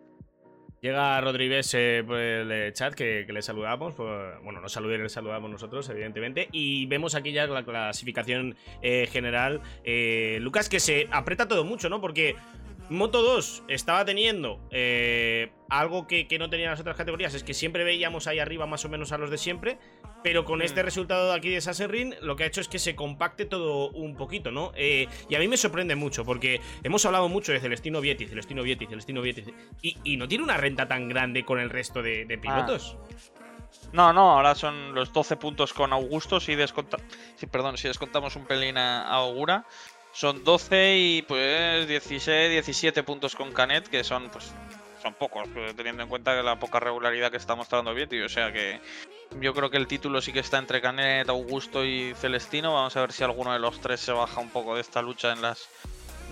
Llega 0.80 1.20
Rodríguez 1.22 1.74
eh, 1.74 2.04
por 2.06 2.20
el 2.20 2.52
eh, 2.52 2.72
chat 2.72 2.93
que, 2.93 3.26
le 3.28 3.41
saludamos. 3.41 3.95
por- 3.95 4.39
bueno, 4.43 4.62
nos 4.62 4.72
saludé, 4.72 5.00
le 5.00 5.10
saludamos 5.10 5.50
nosotros, 5.50 5.89
evidentemente. 5.89 6.50
Y 6.52 6.86
vemos 6.86 7.16
aquí 7.16 7.32
ya 7.32 7.48
la 7.48 7.64
clasificación 7.66 8.56
eh, 8.84 9.08
general. 9.12 9.62
Eh, 9.84 10.38
Lucas, 10.39 10.70
que 10.70 10.80
se 10.80 11.08
aprieta 11.12 11.48
todo 11.48 11.64
mucho, 11.66 11.89
¿no? 11.89 12.00
Porque 12.00 12.36
Moto 12.90 13.22
2 13.22 13.64
estaba 13.68 14.06
teniendo 14.06 14.60
eh, 14.72 15.52
algo 15.70 16.08
que, 16.08 16.28
que 16.28 16.40
no 16.40 16.50
tenían 16.50 16.72
las 16.72 16.80
otras 16.80 16.96
categorías. 16.96 17.34
Es 17.34 17.44
que 17.44 17.54
siempre 17.54 17.84
veíamos 17.84 18.28
ahí 18.28 18.40
arriba 18.40 18.66
más 18.66 18.86
o 18.86 18.90
menos 18.90 19.12
a 19.12 19.18
los 19.18 19.30
de 19.30 19.38
siempre. 19.38 19.78
Pero 20.24 20.46
con 20.46 20.62
este 20.62 20.82
Mm. 20.82 20.86
resultado 20.86 21.30
de 21.32 21.38
aquí 21.38 21.50
de 21.50 21.62
Sassenring, 21.62 22.16
lo 22.22 22.36
que 22.36 22.44
ha 22.44 22.48
hecho 22.48 22.60
es 22.62 22.68
que 22.68 22.80
se 22.80 22.96
compacte 22.96 23.46
todo 23.46 23.90
un 23.92 24.16
poquito, 24.16 24.52
¿no? 24.52 24.72
Eh, 24.76 25.08
y 25.30 25.36
a 25.36 25.40
mí 25.40 25.48
me 25.48 25.58
sorprende 25.58 25.96
mucho, 25.96 26.26
porque 26.26 26.60
hemos 26.84 27.06
hablado 27.06 27.30
mucho 27.30 27.52
de 27.52 27.60
Celestino 27.60 28.02
Vietti, 28.02 28.26
Celestino 28.26 28.64
Vietti, 28.64 28.88
Celestino 28.88 29.22
Vietti. 29.22 29.44
Y, 29.82 29.98
y 30.04 30.18
no 30.18 30.28
tiene 30.28 30.44
una 30.44 30.58
renta 30.58 30.88
tan 30.88 31.08
grande 31.08 31.46
con 31.46 31.60
el 31.60 31.70
resto 31.70 32.02
de, 32.02 32.26
de 32.26 32.38
pilotos. 32.38 32.98
No, 33.94 34.12
no, 34.12 34.32
ahora 34.32 34.56
son 34.56 34.96
los 34.96 35.14
12 35.14 35.36
puntos 35.38 35.72
con 35.72 35.94
Augusto, 35.94 36.40
si, 36.40 36.56
desconta... 36.56 36.98
sí, 37.36 37.46
perdón, 37.48 37.78
si 37.78 37.88
descontamos 37.88 38.36
un 38.36 38.46
pelín 38.46 38.78
a 38.78 39.04
a 39.04 39.16
Augura. 39.18 39.66
Son 40.18 40.43
12 40.43 40.97
y 40.97 41.22
pues 41.22 41.88
16, 41.88 42.49
17 42.49 43.03
puntos 43.03 43.36
con 43.36 43.53
Canet, 43.53 43.88
que 43.88 44.03
son 44.03 44.32
pues 44.32 44.51
son 44.99 45.13
pocos, 45.13 45.47
eh, 45.55 45.74
teniendo 45.78 46.01
en 46.01 46.09
cuenta 46.09 46.34
la 46.41 46.57
poca 46.57 46.80
regularidad 46.80 47.30
que 47.30 47.38
está 47.38 47.53
mostrando 47.53 47.93
Vietti. 47.93 48.20
O 48.22 48.28
sea 48.28 48.51
que 48.51 48.82
yo 49.39 49.53
creo 49.53 49.70
que 49.70 49.78
el 49.78 49.86
título 49.86 50.20
sí 50.20 50.34
que 50.34 50.39
está 50.39 50.57
entre 50.57 50.82
Canet, 50.82 51.30
Augusto 51.30 51.86
y 51.86 52.15
Celestino. 52.15 52.74
Vamos 52.74 52.97
a 52.97 53.01
ver 53.01 53.11
si 53.11 53.24
alguno 53.24 53.53
de 53.53 53.59
los 53.59 53.80
tres 53.80 53.99
se 53.99 54.11
baja 54.11 54.41
un 54.41 54.49
poco 54.49 54.74
de 54.74 54.82
esta 54.82 55.03
lucha 55.03 55.34
en 55.34 55.43
las... 55.43 55.70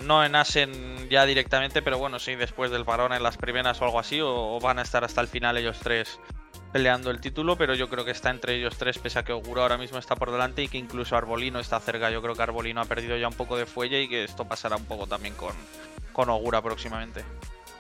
No 0.02 0.26
en 0.26 0.36
Asen 0.36 1.08
ya 1.12 1.28
directamente, 1.28 1.84
pero 1.84 2.00
bueno, 2.00 2.18
sí, 2.18 2.34
después 2.34 2.72
del 2.72 2.86
parón 2.86 3.14
en 3.14 3.22
las 3.22 3.38
primeras 3.38 3.80
o 3.82 3.86
algo 3.86 4.00
así, 4.00 4.20
o 4.20 4.60
van 4.60 4.80
a 4.80 4.82
estar 4.82 5.04
hasta 5.04 5.22
el 5.22 5.28
final 5.28 5.58
ellos 5.58 5.78
tres 5.80 6.20
peleando 6.76 7.10
el 7.10 7.22
título, 7.22 7.56
pero 7.56 7.74
yo 7.74 7.88
creo 7.88 8.04
que 8.04 8.12
está 8.12 8.32
entre 8.32 8.56
ellos 8.56 8.76
tres, 8.78 8.98
pese 8.98 9.18
a 9.18 9.24
que 9.24 9.32
Ogura 9.32 9.62
ahora 9.62 9.78
mismo 9.78 9.98
está 9.98 10.18
por 10.18 10.30
delante 10.30 10.62
y 10.62 10.68
que 10.68 10.78
incluso 10.78 11.16
Arbolino 11.16 11.58
está 11.62 11.80
cerca. 11.80 12.12
Yo 12.12 12.22
creo 12.22 12.36
que 12.36 12.42
Arbolino 12.42 12.82
ha 12.82 12.86
perdido 12.86 13.16
ya 13.16 13.30
un 13.30 13.34
poco 13.34 13.56
de 13.56 13.66
fuelle 13.66 14.02
y 14.04 14.10
que 14.10 14.26
esto 14.26 14.44
pasará 14.44 14.76
un 14.76 14.84
poco 14.84 15.08
también 15.08 15.36
con, 15.36 15.54
con 16.12 16.28
Ogura 16.28 16.62
próximamente. 16.62 17.24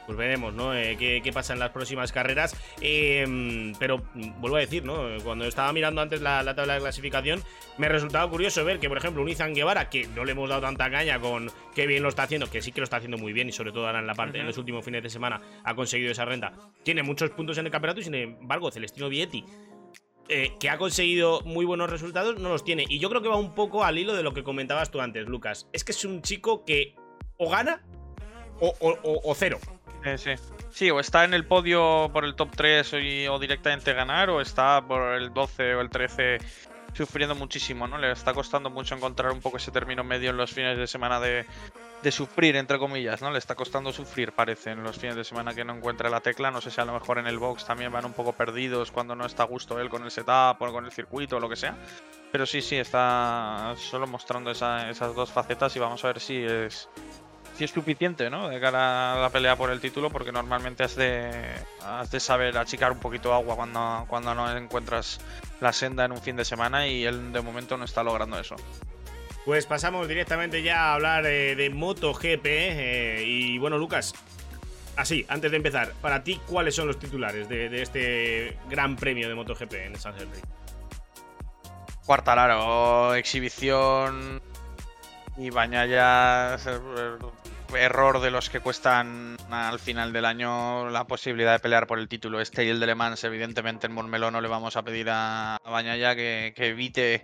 Pues 0.06 0.18
veremos, 0.18 0.54
¿no? 0.54 0.76
Eh, 0.76 0.96
qué, 1.00 1.22
qué 1.24 1.34
pasa 1.34 1.54
en 1.54 1.60
las 1.60 1.72
próximas 1.72 2.12
carreras. 2.12 2.56
Eh, 2.82 3.74
pero 3.80 4.04
vuelvo 4.40 4.58
a 4.58 4.60
decir, 4.60 4.84
¿no? 4.86 5.04
Cuando 5.24 5.46
estaba 5.46 5.74
mirando 5.74 6.02
antes 6.02 6.22
la, 6.22 6.44
la 6.44 6.54
tabla 6.54 6.76
de 6.76 6.80
clasificación, 6.82 7.42
me 7.78 7.90
resultaba 7.90 8.30
curioso 8.30 8.64
ver 8.64 8.80
que, 8.80 8.88
por 8.88 8.98
ejemplo, 9.00 9.22
un 9.24 9.30
Izan 9.30 9.54
Guevara, 9.56 9.90
que 9.90 10.08
no 10.08 10.24
le 10.26 10.34
hemos 10.34 10.48
dado 10.50 10.62
tanta 10.62 10.90
caña 10.92 11.20
con 11.20 11.50
qué 11.74 11.88
bien 11.88 12.04
lo 12.04 12.10
está 12.10 12.24
haciendo, 12.24 12.50
que 12.50 12.62
sí 12.62 12.72
que 12.72 12.82
lo 12.82 12.84
está 12.84 12.98
haciendo 12.98 13.18
muy 13.18 13.34
bien 13.34 13.50
y 13.50 13.52
sobre 13.52 13.72
todo 13.72 13.88
ahora 13.88 14.00
en 14.00 14.08
la 14.08 14.14
parte, 14.14 14.40
en 14.40 14.46
los 14.46 14.58
últimos 14.60 14.86
fines 14.86 15.02
de 15.02 15.10
semana, 15.10 15.42
ha 15.64 15.74
conseguido 15.76 16.12
esa 16.12 16.26
renta. 16.26 16.54
Tiene 16.84 17.02
muchos 17.02 17.32
puntos 17.32 17.58
en 17.58 17.66
el 17.66 17.72
campeonato 17.72 18.00
y 18.02 18.04
sin 18.04 18.16
embargo, 18.16 18.70
Celestino 18.72 19.10
Vietti. 19.10 19.44
eh, 20.28 20.54
que 20.60 20.70
ha 20.72 20.78
conseguido 20.80 21.42
muy 21.42 21.66
buenos 21.66 21.88
resultados, 21.90 22.40
no 22.40 22.50
los 22.50 22.64
tiene. 22.64 22.84
Y 22.90 22.98
yo 22.98 23.10
creo 23.10 23.22
que 23.22 23.28
va 23.30 23.36
un 23.36 23.54
poco 23.54 23.84
al 23.84 23.98
hilo 24.00 24.16
de 24.16 24.24
lo 24.24 24.34
que 24.34 24.44
comentabas 24.44 24.90
tú 24.90 25.00
antes, 25.00 25.28
Lucas. 25.28 25.68
Es 25.72 25.84
que 25.84 25.92
es 25.92 26.04
un 26.04 26.24
chico 26.24 26.66
que 26.66 26.96
o 27.38 27.48
gana 27.50 27.84
o, 28.60 28.74
o- 28.80 28.98
o- 29.04 29.22
o 29.32 29.36
cero. 29.36 29.60
Sí, 30.06 30.18
sí. 30.18 30.32
Sí, 30.72 30.92
o 30.92 31.00
está 31.00 31.24
en 31.24 31.34
el 31.34 31.46
podio 31.46 32.10
por 32.14 32.26
el 32.26 32.36
top 32.36 32.50
3 32.56 32.94
y- 32.94 33.28
o 33.28 33.40
directamente 33.40 33.92
ganar, 33.94 34.30
o 34.30 34.40
está 34.40 34.82
por 34.82 35.14
el 35.16 35.34
12 35.34 35.74
o 35.74 35.82
el 35.82 35.90
13 35.90 36.38
sufriendo 36.94 37.34
muchísimo, 37.36 37.88
¿no? 37.88 37.98
Le 37.98 38.12
está 38.12 38.34
costando 38.34 38.70
mucho 38.70 38.96
encontrar 38.96 39.32
un 39.32 39.42
poco 39.42 39.58
ese 39.58 39.72
término 39.72 40.04
medio 40.04 40.30
en 40.30 40.38
los 40.38 40.52
fines 40.52 40.78
de 40.78 40.86
semana 40.88 41.20
de, 41.20 41.46
de 42.04 42.12
sufrir, 42.12 42.56
entre 42.56 42.78
comillas, 42.78 43.22
¿no? 43.22 43.32
Le 43.32 43.40
está 43.40 43.56
costando 43.56 43.92
sufrir, 43.92 44.32
parece, 44.32 44.72
en 44.72 44.84
los 44.84 44.98
fines 44.98 45.16
de 45.16 45.24
semana 45.24 45.54
que 45.56 45.66
no 45.66 45.76
encuentra 45.76 46.10
la 46.10 46.22
tecla. 46.22 46.52
No 46.52 46.62
sé 46.62 46.70
si 46.72 46.80
a 46.80 46.86
lo 46.86 46.94
mejor 46.94 47.18
en 47.18 47.28
el 47.28 47.40
box 47.40 47.66
también 47.66 47.92
van 47.92 48.06
un 48.06 48.14
poco 48.14 48.32
perdidos 48.34 48.92
cuando 48.92 49.16
no 49.16 49.26
está 49.26 49.44
a 49.44 49.48
gusto 49.48 49.80
él 49.80 49.90
con 49.90 50.04
el 50.04 50.12
setup 50.12 50.62
o 50.62 50.72
con 50.72 50.86
el 50.86 50.92
circuito 50.92 51.38
o 51.38 51.40
lo 51.40 51.50
que 51.50 51.56
sea. 51.58 51.76
Pero 52.32 52.46
sí, 52.46 52.62
sí, 52.62 52.76
está 52.78 53.74
solo 53.78 54.08
mostrando 54.08 54.52
esa- 54.52 54.90
esas 54.90 55.16
dos 55.16 55.32
facetas 55.32 55.76
y 55.76 55.80
vamos 55.80 56.04
a 56.04 56.08
ver 56.08 56.20
si 56.20 56.38
es 56.44 56.90
si 57.56 57.64
es 57.64 57.72
suficiente, 57.72 58.30
¿no? 58.30 58.50
De 58.50 58.60
cara 58.60 59.14
a 59.14 59.22
la 59.22 59.30
pelea 59.30 59.56
por 59.56 59.70
el 59.70 59.80
título, 59.80 60.10
porque 60.10 60.32
normalmente 60.32 60.84
has 60.84 60.96
de, 60.96 61.32
has 61.84 62.12
de 62.12 62.20
saber 62.20 62.58
achicar 62.58 62.92
un 62.92 63.00
poquito 63.00 63.34
agua 63.34 63.56
cuando, 63.56 64.06
cuando 64.08 64.36
no 64.36 64.56
encuentras 64.58 65.20
la 65.62 65.72
senda 65.74 66.06
en 66.06 66.12
un 66.12 66.22
fin 66.22 66.36
de 66.36 66.46
semana 66.46 66.88
y 66.88 67.06
él 67.06 67.32
de 67.32 67.42
momento 67.42 67.78
no 67.78 67.86
está 67.86 68.04
logrando 68.04 68.40
eso. 68.40 68.56
Pues 69.46 69.66
pasamos 69.66 70.08
directamente 70.08 70.64
ya 70.64 70.86
a 70.86 70.94
hablar 70.96 71.26
eh, 71.26 71.56
de 71.56 71.70
MotoGP. 71.70 72.46
eh, 72.46 73.24
y 73.26 73.58
bueno, 73.58 73.78
Lucas, 73.78 74.14
así, 74.96 75.26
antes 75.30 75.52
de 75.52 75.58
empezar, 75.58 75.94
para 76.02 76.24
ti, 76.24 76.42
¿cuáles 76.48 76.76
son 76.76 76.88
los 76.88 77.00
titulares 77.00 77.48
de, 77.48 77.70
de 77.70 77.82
este 77.82 78.58
gran 78.70 78.96
premio 78.96 79.30
de 79.30 79.36
MotoGP 79.36 79.74
en 79.74 80.00
San 80.00 80.14
Henry? 80.20 80.40
Cuartararo, 82.06 83.16
exhibición 83.16 84.42
y 85.38 85.50
Bañaya, 85.50 86.58
error 87.74 88.20
de 88.22 88.32
los 88.32 88.50
que 88.50 88.60
cuestan 88.60 89.38
al 89.50 89.80
final 89.80 90.14
del 90.14 90.26
año 90.26 90.90
la 90.90 91.06
posibilidad 91.06 91.54
de 91.54 91.60
pelear 91.60 91.88
por 91.88 92.00
el 92.00 92.08
título. 92.08 92.40
Este 92.40 92.66
y 92.66 92.70
el 92.70 92.80
de 92.80 92.88
Le 92.88 92.96
Mans, 92.96 93.24
evidentemente 93.24 93.88
en 93.88 93.94
Montmeló 93.94 94.32
no 94.32 94.42
le 94.42 94.48
vamos 94.48 94.76
a 94.78 94.84
pedir 94.84 95.08
a, 95.10 95.58
Bañaya 95.66 96.16
que, 96.16 96.54
que 96.56 96.68
evite 96.68 97.24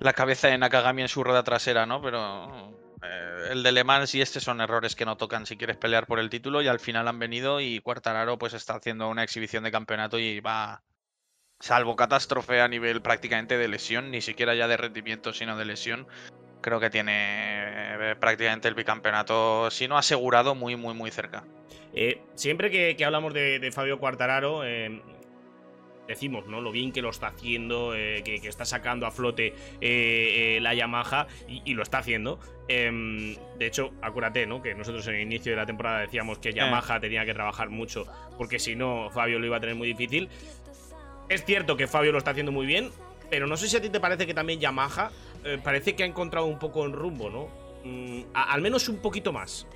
la 0.00 0.12
cabeza 0.12 0.48
de 0.48 0.58
Nakagami 0.58 1.02
en 1.02 1.08
su 1.08 1.24
rueda 1.24 1.42
trasera, 1.42 1.86
¿no? 1.86 2.02
Pero 2.02 2.76
eh, 3.02 3.48
el 3.50 3.62
de 3.62 3.72
Le 3.72 3.84
Mans 3.84 4.14
y 4.14 4.20
este 4.20 4.40
son 4.40 4.60
errores 4.60 4.94
que 4.96 5.04
no 5.04 5.16
tocan 5.16 5.46
si 5.46 5.56
quieres 5.56 5.76
pelear 5.76 6.06
por 6.06 6.18
el 6.18 6.30
título 6.30 6.62
y 6.62 6.68
al 6.68 6.80
final 6.80 7.08
han 7.08 7.18
venido 7.18 7.60
y 7.60 7.80
Cuartararo 7.80 8.38
pues 8.38 8.54
está 8.54 8.74
haciendo 8.74 9.08
una 9.08 9.22
exhibición 9.22 9.64
de 9.64 9.72
campeonato 9.72 10.18
y 10.18 10.40
va 10.40 10.82
salvo 11.60 11.96
catástrofe 11.96 12.60
a 12.60 12.68
nivel 12.68 13.02
prácticamente 13.02 13.56
de 13.56 13.68
lesión, 13.68 14.10
ni 14.10 14.20
siquiera 14.20 14.54
ya 14.54 14.68
de 14.68 14.76
rendimiento, 14.76 15.32
sino 15.32 15.56
de 15.56 15.64
lesión. 15.64 16.06
Creo 16.66 16.80
que 16.80 16.90
tiene 16.90 17.12
eh, 17.14 18.16
prácticamente 18.18 18.66
el 18.66 18.74
bicampeonato, 18.74 19.70
si 19.70 19.86
no 19.86 19.96
asegurado, 19.96 20.56
muy, 20.56 20.74
muy, 20.74 20.94
muy 20.94 21.12
cerca. 21.12 21.44
Eh, 21.94 22.22
siempre 22.34 22.72
que, 22.72 22.96
que 22.96 23.04
hablamos 23.04 23.32
de, 23.32 23.60
de 23.60 23.70
Fabio 23.70 24.00
Quartararo, 24.00 24.64
eh, 24.64 25.00
decimos, 26.08 26.48
¿no? 26.48 26.60
Lo 26.60 26.72
bien 26.72 26.90
que 26.90 27.02
lo 27.02 27.10
está 27.10 27.28
haciendo, 27.28 27.94
eh, 27.94 28.22
que, 28.24 28.40
que 28.40 28.48
está 28.48 28.64
sacando 28.64 29.06
a 29.06 29.12
flote 29.12 29.54
la 30.60 30.74
Yamaha 30.74 31.28
y, 31.46 31.62
y 31.64 31.74
lo 31.74 31.84
está 31.84 31.98
haciendo. 31.98 32.40
Em, 32.66 33.36
de 33.60 33.66
hecho, 33.68 33.92
acuérdate, 34.02 34.44
¿no? 34.44 34.60
Que 34.60 34.74
nosotros 34.74 35.06
en 35.06 35.14
el 35.14 35.20
inicio 35.22 35.52
de 35.52 35.56
la 35.58 35.66
temporada 35.66 36.00
decíamos 36.00 36.40
que 36.40 36.52
Yamaha 36.52 36.98
tenía 36.98 37.24
que 37.24 37.32
trabajar 37.32 37.70
mucho 37.70 38.06
porque 38.36 38.58
si 38.58 38.74
no, 38.74 39.08
Fabio 39.10 39.38
lo 39.38 39.46
iba 39.46 39.58
a 39.58 39.60
tener 39.60 39.76
muy 39.76 39.86
difícil. 39.86 40.28
Es 41.28 41.44
cierto 41.44 41.76
que 41.76 41.86
Fabio 41.86 42.10
lo 42.10 42.18
está 42.18 42.32
haciendo 42.32 42.50
muy 42.50 42.66
bien. 42.66 42.90
pero 43.30 43.46
no 43.46 43.56
sé 43.56 43.68
si 43.68 43.76
a 43.76 43.80
ti 43.80 43.88
te 43.88 44.00
parece 44.00 44.26
que 44.26 44.34
también 44.34 44.58
Yamaha 44.60 45.10
eh, 45.46 45.58
parece 45.62 45.94
que 45.96 46.02
ha 46.02 46.06
encontrado 46.06 46.46
un 46.46 46.58
poco 46.58 46.84
en 46.84 46.92
rumbo, 46.92 47.30
¿no? 47.30 47.48
Mm, 47.84 48.22
al 48.34 48.60
menos 48.62 48.88
un 48.88 48.98
poquito 48.98 49.32
más. 49.32 49.66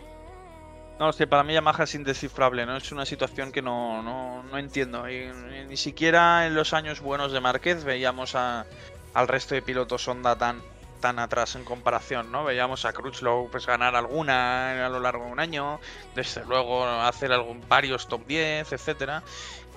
No, 0.98 1.12
sí, 1.14 1.24
para 1.24 1.42
mí 1.42 1.54
Yamaha 1.54 1.84
es 1.84 1.94
indescifrable, 1.94 2.66
¿no? 2.66 2.76
Es 2.76 2.92
una 2.92 3.06
situación 3.06 3.52
que 3.52 3.62
no, 3.62 4.02
no, 4.02 4.42
no 4.42 4.58
entiendo. 4.58 5.04
Ni 5.06 5.76
siquiera 5.78 6.46
en 6.46 6.54
los 6.54 6.74
años 6.74 7.00
buenos 7.00 7.32
de 7.32 7.40
Márquez 7.40 7.84
veíamos 7.84 8.34
a- 8.34 8.66
al 9.14 9.26
resto 9.26 9.54
de 9.54 9.62
pilotos 9.62 10.06
Honda 10.06 10.36
tan, 10.36 10.60
tan 11.00 11.18
atrás 11.18 11.54
en 11.56 11.64
comparación, 11.64 12.30
¿no? 12.30 12.44
Veíamos 12.44 12.84
a 12.84 12.92
Crutchlow 12.92 13.48
pues 13.50 13.66
ganar 13.66 13.96
alguna 13.96 14.84
a 14.84 14.88
lo 14.90 15.00
largo 15.00 15.24
de 15.24 15.32
un 15.32 15.40
año, 15.40 15.80
desde 16.14 16.44
luego 16.44 16.84
hacer 16.84 17.32
algún, 17.32 17.66
varios 17.66 18.06
top 18.06 18.26
10, 18.26 18.70
etcétera. 18.70 19.22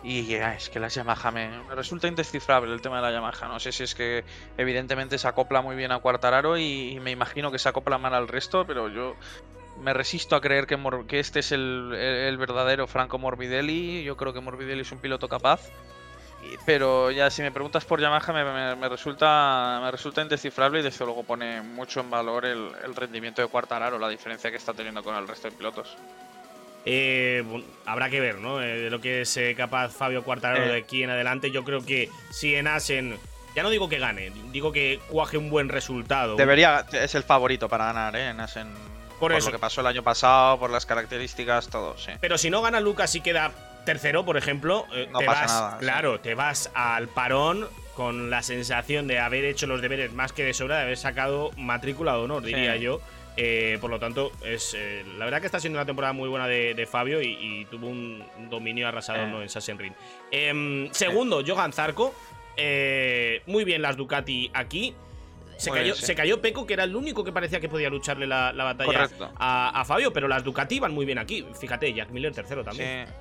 Y 0.04 0.34
es 0.34 0.70
que 0.70 0.82
la 0.82 0.90
Yamaha 0.90 1.32
me, 1.32 1.64
me 1.64 1.76
resulta 1.76 2.08
indescifrable 2.10 2.74
el 2.74 2.82
tema 2.82 2.98
de 2.98 3.04
la 3.04 3.12
Yamaha. 3.12 3.48
No 3.48 3.60
sé 3.60 3.72
si 3.72 3.84
es 3.84 3.96
que 3.96 4.26
evidentemente 4.58 5.18
se 5.18 5.28
acopla 5.28 5.62
muy 5.62 5.78
bien 5.78 5.94
a 5.94 6.00
Quartararo 6.00 6.58
y, 6.58 7.00
me 7.02 7.12
imagino 7.12 7.52
que 7.52 7.60
se 7.60 7.70
acopla 7.70 7.98
mal 7.98 8.14
al 8.14 8.28
resto, 8.28 8.66
pero 8.68 8.90
yo 8.90 9.16
me 9.80 9.94
resisto 9.94 10.36
a 10.36 10.42
creer 10.42 10.68
que, 10.68 10.78
que 11.08 11.20
este 11.20 11.40
es 11.40 11.54
el, 11.54 11.94
el- 11.96 12.38
verdadero 12.38 12.86
Franco 12.86 13.18
Morbidelli. 13.18 14.04
Yo 14.04 14.18
creo 14.18 14.34
que 14.34 14.42
Morbidelli 14.42 14.82
es 14.82 14.92
un 14.92 15.00
piloto 15.00 15.30
capaz. 15.30 15.62
Pero 16.66 17.10
ya 17.10 17.30
si 17.30 17.42
me 17.42 17.52
preguntas 17.54 17.86
por 17.86 18.02
Yamaha 18.02 18.34
me, 18.34 18.76
me- 18.76 18.90
resulta 18.90 19.80
me 19.82 19.90
resulta 19.92 20.22
indescifrable 20.22 20.82
y 20.82 20.84
desde 20.84 21.06
luego 21.06 21.24
pone 21.24 21.62
mucho 21.62 22.02
en 22.02 22.10
valor 22.10 22.44
el, 22.46 22.70
el 22.84 22.94
rendimiento 22.96 23.42
de 23.42 23.48
Quartararo, 23.48 23.98
la 23.98 24.10
diferencia 24.10 24.52
que 24.52 24.58
está 24.58 24.74
teniendo 24.74 25.02
con 25.02 25.16
el 25.16 25.26
resto 25.26 25.50
de 25.50 25.56
pilotos. 25.56 25.96
Eh, 26.86 27.44
bueno, 27.46 27.66
habrá 27.86 28.10
que 28.10 28.20
ver, 28.20 28.40
¿no? 28.40 28.62
Eh, 28.62 28.82
de 28.82 28.90
lo 28.90 29.00
que 29.00 29.22
es 29.22 29.38
eh, 29.38 29.54
capaz 29.56 29.90
Fabio 29.90 30.24
Quartararo 30.24 30.66
Eh. 30.66 30.68
de 30.70 30.78
aquí 30.78 31.04
en 31.04 31.10
adelante. 31.10 31.50
Yo 31.52 31.64
creo 31.64 31.86
que 31.86 32.10
si 32.32 32.56
en 32.56 32.68
Asen. 32.68 33.18
Ya 33.56 33.62
no 33.62 33.70
digo 33.70 33.88
que 33.88 34.00
gane, 34.00 34.32
digo 34.52 34.72
que 34.72 35.00
cuaje 35.10 35.38
un 35.38 35.52
buen 35.52 35.70
resultado. 35.70 36.36
Debería, 36.36 36.86
es 36.92 37.14
el 37.14 37.22
favorito 37.24 37.70
para 37.70 37.86
ganar, 37.86 38.16
¿eh? 38.16 38.30
En 38.30 38.40
Asen. 38.40 38.68
Por 39.20 39.32
eso. 39.32 39.50
lo 39.50 39.54
que 39.54 39.60
pasó 39.60 39.82
el 39.82 39.88
año 39.88 40.04
pasado, 40.04 40.60
por 40.60 40.70
las 40.72 40.86
características, 40.88 41.70
todo, 41.70 41.96
sí. 41.98 42.12
Pero 42.20 42.38
si 42.38 42.50
no 42.50 42.62
gana 42.64 42.80
Lucas 42.80 43.14
y 43.16 43.22
queda 43.22 43.52
tercero, 43.86 44.26
por 44.26 44.38
ejemplo, 44.38 44.86
eh, 44.94 45.08
No 45.12 45.20
te 45.20 45.26
pasa 45.26 45.42
vas, 45.42 45.52
nada, 45.52 45.72
sí. 45.74 45.78
claro, 45.86 46.20
te 46.20 46.34
vas 46.36 46.72
al 46.74 47.08
parón 47.10 47.68
con 47.96 48.30
la 48.32 48.42
sensación 48.42 49.08
de 49.08 49.20
haber 49.20 49.46
hecho 49.46 49.68
los 49.68 49.82
deberes 49.82 50.12
más 50.14 50.34
que 50.34 50.44
de 50.44 50.54
sobra, 50.56 50.78
de 50.78 50.82
haber 50.84 50.98
sacado 50.98 51.52
matrícula 51.56 52.14
de 52.14 52.20
honor, 52.20 52.44
diría 52.44 52.74
Sí. 52.76 52.82
yo. 52.82 53.02
Eh, 53.36 53.78
por 53.82 53.90
lo 53.90 54.00
tanto, 54.00 54.32
es 54.46 54.76
eh, 54.78 55.04
la 55.18 55.26
verdad 55.26 55.40
que 55.40 55.48
está 55.48 55.60
siendo 55.60 55.80
una 55.80 55.86
temporada 55.86 56.14
muy 56.14 56.30
buena 56.30 56.48
de, 56.48 56.76
de 56.76 56.86
Fabio 56.86 57.22
y, 57.22 57.38
y 57.40 57.66
tuvo 57.66 57.88
un 57.88 58.24
dominio 58.50 58.88
arrasador 58.88 59.28
Eh. 59.28 59.32
¿no? 59.32 59.42
en 59.42 59.50
Sachsenring. 59.50 59.94
Em, 60.30 60.92
segundo, 60.92 61.42
Johan 61.46 61.74
Zarco. 61.74 62.14
Eh, 62.56 63.42
muy 63.48 63.64
bien 63.64 63.82
las 63.82 63.98
Ducati 63.98 64.52
aquí. 64.54 64.94
Se 65.58 65.72
cayó, 65.72 65.96
se 65.96 66.14
cayó 66.14 66.42
Peco, 66.42 66.66
que 66.66 66.74
era 66.74 66.84
el 66.84 66.96
único 66.96 67.24
que 67.24 67.32
parecía 67.32 67.60
que 67.60 67.70
podía 67.70 67.90
lucharle 67.90 68.28
la, 68.28 68.52
la 68.54 68.64
batalla 68.66 69.10
a, 69.38 69.82
a 69.82 69.86
Fabio, 69.86 70.12
pero 70.12 70.28
las 70.28 70.44
Ducati 70.44 70.80
van 70.80 70.94
muy 70.94 71.06
bien 71.06 71.18
aquí. 71.18 71.46
Fíjate, 71.60 71.94
Jack 71.94 72.10
Miller 72.10 72.34
tercero 72.34 72.64
también. 72.64 73.08
Sí. 73.08 73.14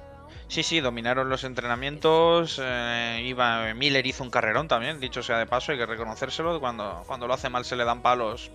Sí, 0.48 0.62
sí, 0.62 0.80
dominaron 0.80 1.30
los 1.30 1.44
entrenamientos. 1.44 2.60
eh, 2.62 3.22
iba, 3.24 3.72
Miller 3.74 4.04
hizo 4.06 4.22
un 4.22 4.30
carrerón 4.30 4.68
también, 4.68 5.00
dicho 5.00 5.22
sea 5.22 5.38
de 5.38 5.46
paso, 5.46 5.72
hay 5.72 5.78
que 5.78 5.86
reconocérselo. 5.86 6.60
Cuando, 6.60 7.04
cuando 7.06 7.26
lo 7.26 7.32
hace 7.32 7.48
mal 7.48 7.64
se 7.64 7.74
le 7.76 7.84
dan 7.84 8.02
palos 8.02 8.50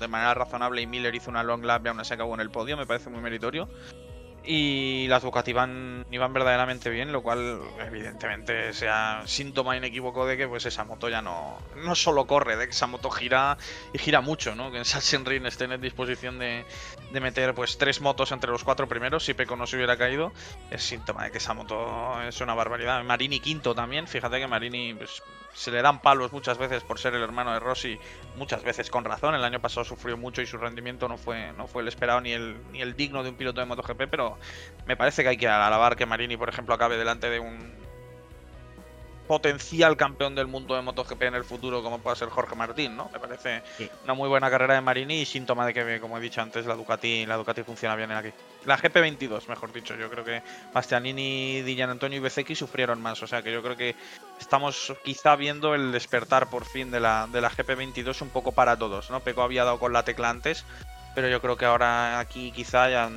de 0.00 0.08
manera 0.08 0.34
razonable 0.34 0.82
y 0.82 0.86
Miller 0.86 1.14
hizo 1.14 1.30
una 1.30 1.42
long 1.42 1.64
lap 1.64 1.84
y 1.84 1.88
aún 1.88 2.00
así 2.00 2.14
acabó 2.14 2.34
en 2.34 2.40
el 2.40 2.50
podio, 2.50 2.76
me 2.76 2.86
parece 2.86 3.10
muy 3.10 3.20
meritorio. 3.20 3.68
Y 4.46 5.06
las 5.08 5.22
Ducati 5.22 5.52
iban, 5.52 6.04
iban 6.10 6.34
verdaderamente 6.34 6.90
bien, 6.90 7.12
lo 7.12 7.22
cual 7.22 7.62
evidentemente 7.80 8.74
sea 8.74 9.22
síntoma 9.24 9.74
inequívoco 9.74 10.26
de 10.26 10.36
que 10.36 10.46
pues 10.46 10.66
esa 10.66 10.84
moto 10.84 11.08
ya 11.08 11.22
no, 11.22 11.58
no 11.76 11.94
solo 11.94 12.26
corre, 12.26 12.56
de 12.56 12.66
que 12.66 12.72
esa 12.72 12.86
moto 12.86 13.08
gira 13.08 13.56
y 13.94 13.98
gira 13.98 14.20
mucho, 14.20 14.54
¿no? 14.54 14.70
Que 14.70 14.76
en 14.76 14.84
Sachsenring 14.84 15.46
estén 15.46 15.72
en 15.72 15.80
disposición 15.80 16.38
de, 16.38 16.66
de 17.10 17.20
meter 17.20 17.54
pues 17.54 17.78
tres 17.78 18.02
motos 18.02 18.32
entre 18.32 18.50
los 18.50 18.64
cuatro 18.64 18.86
primeros 18.86 19.24
si 19.24 19.32
Peco 19.32 19.56
no 19.56 19.66
se 19.66 19.76
hubiera 19.76 19.96
caído 19.96 20.30
es 20.70 20.82
síntoma 20.82 21.24
de 21.24 21.30
que 21.30 21.38
esa 21.38 21.54
moto 21.54 22.20
es 22.20 22.38
una 22.42 22.52
barbaridad. 22.52 23.02
Marini 23.02 23.40
quinto 23.40 23.74
también, 23.74 24.06
fíjate 24.06 24.40
que 24.40 24.46
Marini 24.46 24.92
pues, 24.92 25.22
se 25.54 25.70
le 25.70 25.80
dan 25.80 26.00
palos 26.00 26.32
muchas 26.32 26.58
veces 26.58 26.82
por 26.82 26.98
ser 26.98 27.14
el 27.14 27.22
hermano 27.22 27.52
de 27.52 27.60
Rossi, 27.60 27.98
muchas 28.36 28.62
veces 28.62 28.90
con 28.90 29.04
razón. 29.04 29.34
El 29.34 29.44
año 29.44 29.60
pasado 29.60 29.84
sufrió 29.84 30.16
mucho 30.16 30.42
y 30.42 30.46
su 30.46 30.58
rendimiento 30.58 31.08
no 31.08 31.16
fue, 31.16 31.52
no 31.56 31.66
fue 31.66 31.82
el 31.82 31.88
esperado 31.88 32.20
ni 32.20 32.32
el, 32.32 32.56
ni 32.72 32.82
el 32.82 32.96
digno 32.96 33.22
de 33.22 33.30
un 33.30 33.36
piloto 33.36 33.60
de 33.60 33.66
MotoGP, 33.66 34.08
pero 34.10 34.36
me 34.86 34.96
parece 34.96 35.22
que 35.22 35.30
hay 35.30 35.36
que 35.36 35.48
alabar 35.48 35.96
que 35.96 36.06
Marini, 36.06 36.36
por 36.36 36.48
ejemplo, 36.48 36.74
acabe 36.74 36.98
delante 36.98 37.30
de 37.30 37.38
un 37.38 37.83
potencial 39.26 39.96
campeón 39.96 40.34
del 40.34 40.46
mundo 40.46 40.74
de 40.74 40.82
MotoGP 40.82 41.22
en 41.22 41.34
el 41.34 41.44
futuro 41.44 41.82
como 41.82 41.98
pueda 41.98 42.14
ser 42.16 42.28
Jorge 42.28 42.54
Martín, 42.54 42.96
¿no? 42.96 43.08
Me 43.12 43.18
parece 43.18 43.62
Sí. 43.76 43.88
una 44.04 44.14
muy 44.14 44.28
buena 44.28 44.50
carrera 44.50 44.74
de 44.74 44.80
Marini 44.80 45.22
y 45.22 45.24
síntoma 45.26 45.66
de 45.66 45.72
que, 45.74 46.00
como 46.00 46.18
he 46.18 46.20
dicho 46.20 46.42
antes, 46.42 46.66
la 46.66 46.74
Ducati, 46.74 47.24
la 47.26 47.36
Ducati 47.36 47.62
funciona 47.62 47.96
bien 47.96 48.10
en 48.10 48.18
aquí. 48.18 48.30
La 48.66 48.76
GP22, 48.78 49.48
mejor 49.48 49.72
dicho. 49.72 49.94
Yo 49.96 50.10
creo 50.10 50.24
que 50.24 50.42
Bastianini, 50.72 51.62
Di 51.62 51.80
Antonio 51.80 52.18
y 52.18 52.20
Bezecchi 52.20 52.54
sufrieron 52.54 53.00
más. 53.00 53.22
O 53.22 53.26
sea 53.26 53.42
que 53.42 53.52
yo 53.52 53.62
creo 53.62 53.76
que 53.76 53.94
estamos 54.40 54.92
quizá 55.04 55.36
viendo 55.36 55.74
el 55.74 55.92
despertar 55.92 56.48
por 56.50 56.64
fin 56.64 56.90
de 56.90 57.00
la, 57.00 57.26
de 57.30 57.40
la 57.40 57.50
GP22 57.50 58.20
un 58.22 58.30
poco 58.30 58.52
para 58.52 58.76
todos, 58.78 59.10
¿no? 59.10 59.20
Peco 59.20 59.42
había 59.42 59.64
dado 59.64 59.78
con 59.78 59.92
la 59.92 60.04
tecla 60.04 60.30
antes, 60.30 60.64
pero 61.14 61.28
yo 61.28 61.40
creo 61.40 61.56
que 61.56 61.64
ahora 61.64 62.18
aquí 62.18 62.52
quizá 62.52 62.90
ya 62.90 63.10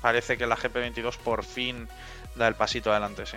parece 0.00 0.36
que 0.38 0.46
la 0.46 0.56
GP22 0.56 1.16
por 1.18 1.44
fin 1.44 1.88
da 2.34 2.48
el 2.48 2.54
pasito 2.54 2.90
adelante, 2.90 3.26
sí. 3.26 3.36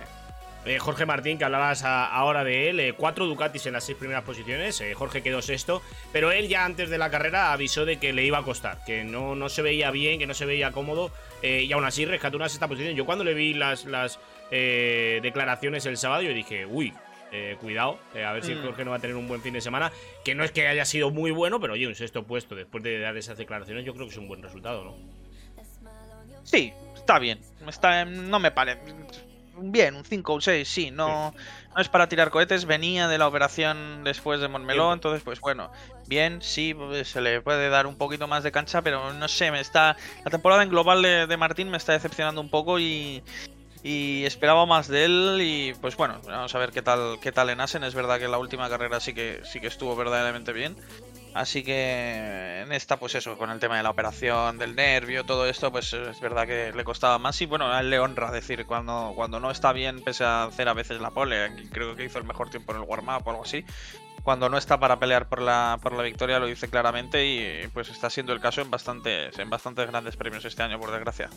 Eh, 0.66 0.78
Jorge 0.80 1.06
Martín, 1.06 1.38
que 1.38 1.44
hablabas 1.44 1.84
a- 1.84 2.06
ahora 2.06 2.42
de 2.44 2.68
él, 2.70 2.80
eh, 2.80 2.92
cuatro 2.92 3.24
Ducatis 3.26 3.64
en 3.66 3.72
las 3.74 3.84
seis 3.84 3.96
primeras 3.96 4.24
posiciones, 4.24 4.80
eh, 4.80 4.94
Jorge 4.94 5.22
quedó 5.22 5.40
sexto, 5.40 5.80
pero 6.12 6.32
él 6.32 6.48
ya 6.48 6.64
antes 6.64 6.90
de 6.90 6.98
la 6.98 7.08
carrera 7.10 7.52
avisó 7.52 7.84
de 7.84 7.98
que 7.98 8.12
le 8.12 8.24
iba 8.24 8.38
a 8.38 8.42
costar, 8.42 8.82
que 8.84 9.04
no, 9.04 9.34
no 9.36 9.48
se 9.48 9.62
veía 9.62 9.90
bien, 9.92 10.18
que 10.18 10.26
no 10.26 10.34
se 10.34 10.44
veía 10.44 10.72
cómodo, 10.72 11.12
y 11.42 11.70
aún 11.72 11.84
así 11.84 12.04
rescató 12.04 12.36
una 12.36 12.48
sexta 12.48 12.66
posición. 12.66 12.96
Yo 12.96 13.06
cuando 13.06 13.22
le 13.22 13.32
vi 13.34 13.54
las, 13.54 13.84
las 13.84 14.18
declaraciones 14.50 15.86
el 15.86 15.96
sábado, 15.96 16.22
yo 16.22 16.32
dije, 16.34 16.66
uy, 16.66 16.92
eh, 17.32 17.56
cuidado, 17.60 17.98
eh, 18.14 18.24
a 18.24 18.32
ver 18.32 18.42
si 18.44 18.54
Mm. 18.54 18.62
Jorge 18.62 18.84
no 18.84 18.90
va 18.92 18.96
a 18.96 19.00
tener 19.00 19.16
un 19.16 19.28
buen 19.28 19.42
fin 19.42 19.52
de 19.52 19.60
semana, 19.60 19.92
que 20.24 20.34
no 20.34 20.42
es 20.44 20.50
que 20.52 20.66
haya 20.66 20.84
sido 20.84 21.10
muy 21.10 21.30
bueno, 21.30 21.60
pero 21.60 21.74
oye, 21.74 21.86
un 21.86 21.94
sexto 21.94 22.24
puesto 22.24 22.54
después 22.54 22.82
de 22.82 22.98
dar 22.98 23.16
esas 23.16 23.36
declaraciones, 23.38 23.84
yo 23.84 23.92
creo 23.94 24.06
que 24.06 24.12
es 24.12 24.18
un 24.18 24.28
buen 24.28 24.42
resultado, 24.42 24.84
¿no? 24.84 24.96
Sí, 26.44 26.72
está 26.94 27.18
bien. 27.18 27.40
Está, 27.68 28.04
no 28.04 28.38
me 28.38 28.50
parece. 28.52 28.80
Bien, 29.58 29.96
un 29.96 30.04
5 30.04 30.34
o 30.34 30.40
6, 30.40 30.68
sí. 30.68 30.90
No, 30.90 31.32
no 31.74 31.80
es 31.80 31.88
para 31.88 32.08
tirar 32.08 32.30
cohetes. 32.30 32.66
Venía 32.66 33.08
de 33.08 33.16
la 33.18 33.26
operación 33.26 34.04
después 34.04 34.40
de 34.40 34.48
Montmeló, 34.48 34.92
entonces, 34.92 35.22
pues 35.22 35.40
bueno. 35.40 35.70
Bien, 36.06 36.42
sí, 36.42 36.74
pues, 36.74 37.08
se 37.08 37.20
le 37.22 37.40
puede 37.40 37.70
dar 37.70 37.86
un 37.86 37.96
poquito 37.96 38.28
más 38.28 38.42
de 38.44 38.52
cancha, 38.52 38.82
pero 38.82 39.14
no 39.14 39.28
sé, 39.28 39.50
me 39.50 39.60
está. 39.60 39.96
La 40.24 40.30
temporada 40.30 40.62
en 40.62 40.68
global 40.68 41.00
de, 41.02 41.26
de 41.26 41.36
Martín 41.38 41.70
me 41.70 41.78
está 41.78 41.92
decepcionando 41.92 42.40
un 42.40 42.50
poco 42.50 42.78
y. 42.78 43.22
Y 43.82 44.24
esperaba 44.24 44.66
más 44.66 44.88
de 44.88 45.04
él 45.04 45.38
y 45.42 45.74
pues 45.80 45.96
bueno, 45.96 46.20
vamos 46.26 46.52
a 46.54 46.58
ver 46.58 46.72
qué 46.72 46.82
tal 46.82 47.18
qué 47.20 47.30
tal 47.30 47.50
en 47.50 47.60
Asen. 47.60 47.84
Es 47.84 47.94
verdad 47.94 48.18
que 48.18 48.26
la 48.26 48.38
última 48.38 48.68
carrera 48.68 48.98
sí 49.00 49.14
que 49.14 49.42
sí 49.44 49.60
que 49.60 49.68
estuvo 49.68 49.94
verdaderamente 49.94 50.52
bien. 50.52 50.76
Así 51.36 51.62
que 51.62 52.62
en 52.62 52.72
esta, 52.72 52.96
pues 52.96 53.14
eso, 53.14 53.36
con 53.36 53.50
el 53.50 53.58
tema 53.58 53.76
de 53.76 53.82
la 53.82 53.90
operación, 53.90 54.56
del 54.56 54.74
nervio, 54.74 55.24
todo 55.24 55.46
esto, 55.46 55.70
pues 55.70 55.92
es 55.92 56.18
verdad 56.18 56.46
que 56.46 56.72
le 56.74 56.82
costaba 56.82 57.18
más. 57.18 57.38
Y 57.42 57.46
bueno, 57.46 57.70
a 57.70 57.80
él 57.80 57.90
le 57.90 57.98
honra 57.98 58.30
decir 58.32 58.64
cuando, 58.64 59.12
cuando 59.14 59.38
no 59.38 59.50
está 59.50 59.74
bien, 59.74 60.02
pese 60.02 60.24
a 60.24 60.44
hacer 60.44 60.66
a 60.66 60.72
veces 60.72 60.98
la 60.98 61.10
pole, 61.10 61.68
creo 61.70 61.94
que 61.94 62.04
hizo 62.06 62.18
el 62.18 62.24
mejor 62.24 62.48
tiempo 62.48 62.72
en 62.72 62.78
el 62.78 62.88
warm-up 62.88 63.20
o 63.26 63.30
algo 63.30 63.42
así. 63.42 63.66
Cuando 64.26 64.48
no 64.48 64.58
está 64.58 64.80
para 64.80 64.98
pelear 64.98 65.28
por 65.28 65.40
la, 65.40 65.78
por 65.80 65.92
la 65.92 66.02
victoria, 66.02 66.40
lo 66.40 66.46
dice 66.46 66.68
claramente 66.68 67.24
y 67.24 67.68
pues 67.68 67.88
está 67.90 68.10
siendo 68.10 68.32
el 68.32 68.40
caso 68.40 68.60
en 68.60 68.72
bastantes, 68.72 69.38
en 69.38 69.48
bastantes 69.48 69.86
grandes 69.86 70.16
premios 70.16 70.44
este 70.44 70.64
año, 70.64 70.80
por 70.80 70.90
desgracia. 70.90 71.30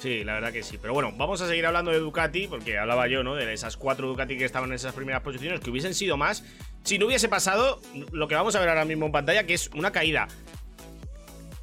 Sí, 0.00 0.24
la 0.24 0.32
verdad 0.34 0.52
que 0.52 0.64
sí. 0.64 0.76
Pero 0.76 0.92
bueno, 0.92 1.12
vamos 1.16 1.40
a 1.40 1.46
seguir 1.46 1.64
hablando 1.66 1.92
de 1.92 2.00
Ducati, 2.00 2.48
porque 2.48 2.78
hablaba 2.80 3.06
yo, 3.06 3.22
¿no? 3.22 3.36
De 3.36 3.52
esas 3.52 3.76
cuatro 3.76 4.08
Ducati 4.08 4.36
que 4.36 4.44
estaban 4.44 4.70
en 4.70 4.74
esas 4.74 4.92
primeras 4.92 5.22
posiciones, 5.22 5.60
que 5.60 5.70
hubiesen 5.70 5.94
sido 5.94 6.16
más 6.16 6.42
si 6.82 6.98
no 6.98 7.06
hubiese 7.06 7.28
pasado 7.28 7.80
lo 8.10 8.26
que 8.26 8.34
vamos 8.34 8.56
a 8.56 8.58
ver 8.58 8.70
ahora 8.70 8.84
mismo 8.84 9.06
en 9.06 9.12
pantalla, 9.12 9.46
que 9.46 9.54
es 9.54 9.70
una 9.76 9.92
caída. 9.92 10.26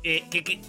Eh, 0.04 0.24
que, 0.32 0.46
que- 0.46 0.62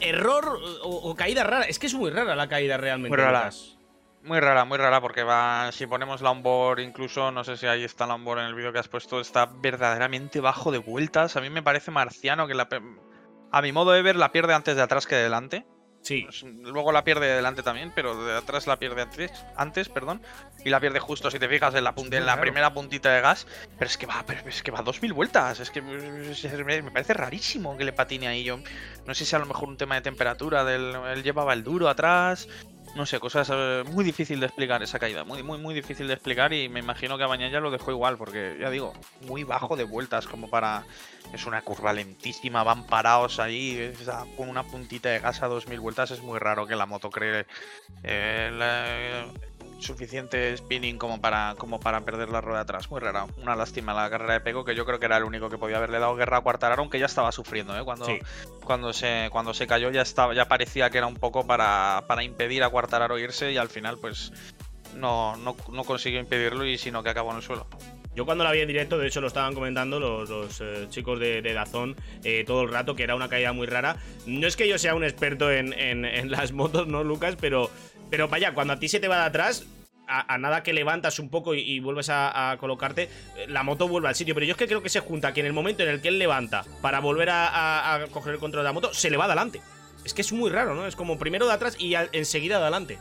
error 0.00 0.58
o, 0.82 0.88
o 0.88 1.14
caída 1.16 1.44
rara. 1.44 1.66
Es 1.66 1.78
que 1.78 1.86
es 1.86 1.92
muy 1.92 2.10
rara 2.10 2.34
la 2.34 2.48
caída 2.48 2.78
realmente. 2.78 3.10
Muy 3.10 3.18
rara. 3.22 3.40
Lucas. 3.40 3.76
Muy 4.22 4.38
rara, 4.38 4.64
muy 4.66 4.76
rara, 4.76 5.00
porque 5.00 5.22
va. 5.22 5.72
Si 5.72 5.86
ponemos 5.86 6.20
la 6.20 6.30
onboard, 6.30 6.80
incluso, 6.80 7.30
no 7.30 7.42
sé 7.42 7.56
si 7.56 7.66
ahí 7.66 7.84
está 7.84 8.06
la 8.06 8.14
onboard 8.14 8.40
en 8.40 8.46
el 8.46 8.54
vídeo 8.54 8.72
que 8.72 8.78
has 8.78 8.88
puesto, 8.88 9.20
está 9.20 9.46
verdaderamente 9.46 10.40
bajo 10.40 10.70
de 10.70 10.78
vueltas. 10.78 11.36
A 11.36 11.40
mí 11.40 11.48
me 11.48 11.62
parece 11.62 11.90
marciano 11.90 12.46
que 12.46 12.54
la. 12.54 12.68
A 13.52 13.62
mi 13.62 13.72
modo 13.72 13.92
de 13.92 14.02
ver, 14.02 14.16
la 14.16 14.30
pierde 14.30 14.54
antes 14.54 14.76
de 14.76 14.82
atrás 14.82 15.06
que 15.06 15.16
de 15.16 15.22
delante. 15.22 15.66
Sí. 16.02 16.26
Luego 16.62 16.92
la 16.92 17.04
pierde 17.04 17.26
de 17.26 17.34
delante 17.34 17.62
también, 17.62 17.92
pero 17.94 18.24
de 18.24 18.36
atrás 18.36 18.66
la 18.66 18.78
pierde 18.78 19.02
antes, 19.02 19.32
antes 19.56 19.88
perdón. 19.88 20.22
Y 20.64 20.70
la 20.70 20.80
pierde 20.80 20.98
justo, 20.98 21.30
si 21.30 21.38
te 21.38 21.48
fijas, 21.48 21.74
en 21.74 21.84
la, 21.84 21.94
punta, 21.94 22.16
en 22.16 22.26
la 22.26 22.40
primera 22.40 22.72
puntita 22.72 23.12
de 23.12 23.20
gas. 23.20 23.46
Pero 23.78 23.88
es 23.88 23.98
que 23.98 24.06
va, 24.06 24.24
pero 24.26 24.48
es 24.48 24.62
que 24.62 24.70
va 24.70 24.80
a 24.80 24.82
2000 24.82 25.12
vueltas. 25.12 25.60
Es 25.60 25.70
que 25.70 25.82
me 25.82 26.90
parece 26.90 27.14
rarísimo 27.14 27.76
que 27.76 27.84
le 27.84 27.92
patine 27.92 28.28
ahí. 28.28 28.44
Yo 28.44 28.58
no 29.06 29.14
sé 29.14 29.24
si 29.24 29.36
a 29.36 29.38
lo 29.38 29.46
mejor 29.46 29.68
un 29.68 29.76
tema 29.76 29.94
de 29.96 30.00
temperatura, 30.00 30.64
del, 30.64 30.94
él 30.94 31.22
llevaba 31.22 31.52
el 31.52 31.64
duro 31.64 31.88
atrás. 31.88 32.48
No 32.96 33.06
sé, 33.06 33.20
cosas 33.20 33.48
eh, 33.52 33.84
muy 33.92 34.04
difícil 34.04 34.40
de 34.40 34.46
explicar 34.46 34.82
esa 34.82 34.98
caída, 34.98 35.24
muy, 35.24 35.42
muy, 35.42 35.58
muy 35.58 35.74
difícil 35.74 36.08
de 36.08 36.14
explicar 36.14 36.52
y 36.52 36.68
me 36.68 36.80
imagino 36.80 37.16
que 37.16 37.24
a 37.24 37.28
Bañaya 37.28 37.60
lo 37.60 37.70
dejó 37.70 37.90
igual, 37.92 38.16
porque 38.16 38.56
ya 38.60 38.68
digo, 38.70 38.92
muy 39.26 39.44
bajo 39.44 39.76
de 39.76 39.84
vueltas 39.84 40.26
como 40.26 40.48
para... 40.50 40.84
Es 41.32 41.46
una 41.46 41.62
curva 41.62 41.92
lentísima, 41.92 42.64
van 42.64 42.86
parados 42.86 43.38
ahí, 43.38 43.92
con 44.36 44.48
una 44.48 44.64
puntita 44.64 45.10
de 45.10 45.20
gas 45.20 45.42
a 45.42 45.46
2000 45.46 45.78
vueltas, 45.78 46.10
es 46.10 46.22
muy 46.22 46.40
raro 46.40 46.66
que 46.66 46.74
la 46.74 46.86
moto 46.86 47.08
cree 47.08 47.46
eh, 48.02 48.50
la- 48.52 49.26
suficiente 49.80 50.56
spinning 50.56 50.98
como 50.98 51.20
para, 51.20 51.54
como 51.58 51.80
para 51.80 52.00
perder 52.02 52.28
la 52.28 52.40
rueda 52.40 52.60
atrás, 52.60 52.90
muy 52.90 53.00
rara. 53.00 53.26
Una 53.38 53.56
lástima 53.56 53.94
la 53.94 54.08
carrera 54.10 54.34
de 54.34 54.40
Pego, 54.40 54.64
que 54.64 54.74
yo 54.74 54.84
creo 54.84 54.98
que 54.98 55.06
era 55.06 55.16
el 55.16 55.24
único 55.24 55.48
que 55.48 55.58
podía 55.58 55.78
haberle 55.78 55.98
dado 55.98 56.14
guerra 56.16 56.38
a 56.38 56.40
Quartararo, 56.42 56.82
aunque 56.82 56.98
ya 56.98 57.06
estaba 57.06 57.32
sufriendo, 57.32 57.76
¿eh? 57.78 57.82
Cuando, 57.84 58.06
Sí. 58.06 58.18
cuando 58.64 58.92
se 58.92 59.28
cuando 59.32 59.54
se 59.54 59.66
cayó 59.66 59.90
ya 59.90 60.02
estaba 60.02 60.34
ya 60.34 60.46
parecía 60.46 60.90
que 60.90 60.98
era 60.98 61.06
un 61.06 61.16
poco 61.16 61.46
para, 61.46 62.04
para 62.06 62.22
impedir 62.22 62.62
a 62.62 62.68
Quartararo 62.70 63.18
irse 63.18 63.52
y 63.52 63.56
al 63.56 63.68
final 63.68 63.98
pues 63.98 64.32
no, 64.94 65.36
no, 65.36 65.56
no 65.72 65.84
consiguió 65.84 66.20
impedirlo 66.20 66.64
y 66.66 66.76
sino 66.78 67.02
que 67.02 67.10
acabó 67.10 67.30
en 67.30 67.36
el 67.38 67.42
suelo. 67.42 67.66
Yo 68.16 68.24
cuando 68.26 68.42
la 68.42 68.50
vi 68.50 68.58
en 68.58 68.66
directo, 68.66 68.98
de 68.98 69.06
hecho 69.06 69.20
lo 69.20 69.28
estaban 69.28 69.54
comentando 69.54 70.00
los, 70.00 70.28
los, 70.28 70.60
eh, 70.60 70.86
chicos 70.90 71.20
de, 71.20 71.42
de 71.42 71.54
Dazón 71.54 71.94
eh, 72.24 72.42
todo 72.44 72.62
el 72.62 72.68
rato, 72.68 72.96
que 72.96 73.04
era 73.04 73.14
una 73.14 73.28
caída 73.28 73.52
muy 73.52 73.68
rara. 73.68 73.96
No 74.26 74.48
es 74.48 74.56
que 74.56 74.68
yo 74.68 74.78
sea 74.78 74.96
un 74.96 75.04
experto 75.04 75.50
en, 75.52 75.72
en- 75.74 76.04
en 76.04 76.28
las 76.30 76.50
motos, 76.50 76.88
¿no, 76.88 77.04
Lucas? 77.04 77.36
Pero, 77.40 77.70
pero 78.10 78.28
vaya, 78.28 78.52
cuando 78.52 78.74
a 78.74 78.78
ti 78.78 78.88
se 78.88 79.00
te 79.00 79.08
va 79.08 79.18
de 79.18 79.24
atrás, 79.24 79.64
a, 80.10 80.38
nada 80.38 80.62
que 80.62 80.72
levantas 80.72 81.18
un 81.18 81.30
poco 81.30 81.54
y, 81.54 81.78
vuelves 81.80 82.08
a, 82.10 82.56
colocarte, 82.58 83.08
eh, 83.36 83.46
la 83.48 83.62
moto 83.62 83.88
vuelve 83.88 84.08
al 84.08 84.14
sitio. 84.14 84.34
Pero 84.34 84.46
yo 84.46 84.52
es 84.52 84.58
que 84.58 84.66
creo 84.66 84.82
que 84.82 84.88
se 84.88 85.00
junta 85.00 85.32
que 85.32 85.40
en 85.40 85.46
el 85.46 85.52
momento 85.52 85.82
en 85.82 85.88
el 85.88 86.00
que 86.02 86.08
él 86.08 86.18
levanta 86.18 86.64
para 86.82 87.00
volver 87.00 87.28
a, 87.30 88.06
coger 88.10 88.34
el 88.34 88.40
control 88.40 88.64
de 88.64 88.68
la 88.68 88.72
moto, 88.72 88.92
se 88.92 89.10
le 89.10 89.16
va 89.16 89.26
adelante. 89.26 89.60
Es 90.04 90.14
que 90.14 90.22
es 90.22 90.32
muy 90.32 90.50
raro, 90.50 90.74
¿no? 90.74 90.86
Es 90.86 90.96
como 90.96 91.18
primero 91.18 91.46
de 91.46 91.52
atrás 91.52 91.76
y 91.78 91.94
enseguida 92.12 92.56
de 92.56 92.62
adelante. 92.62 92.98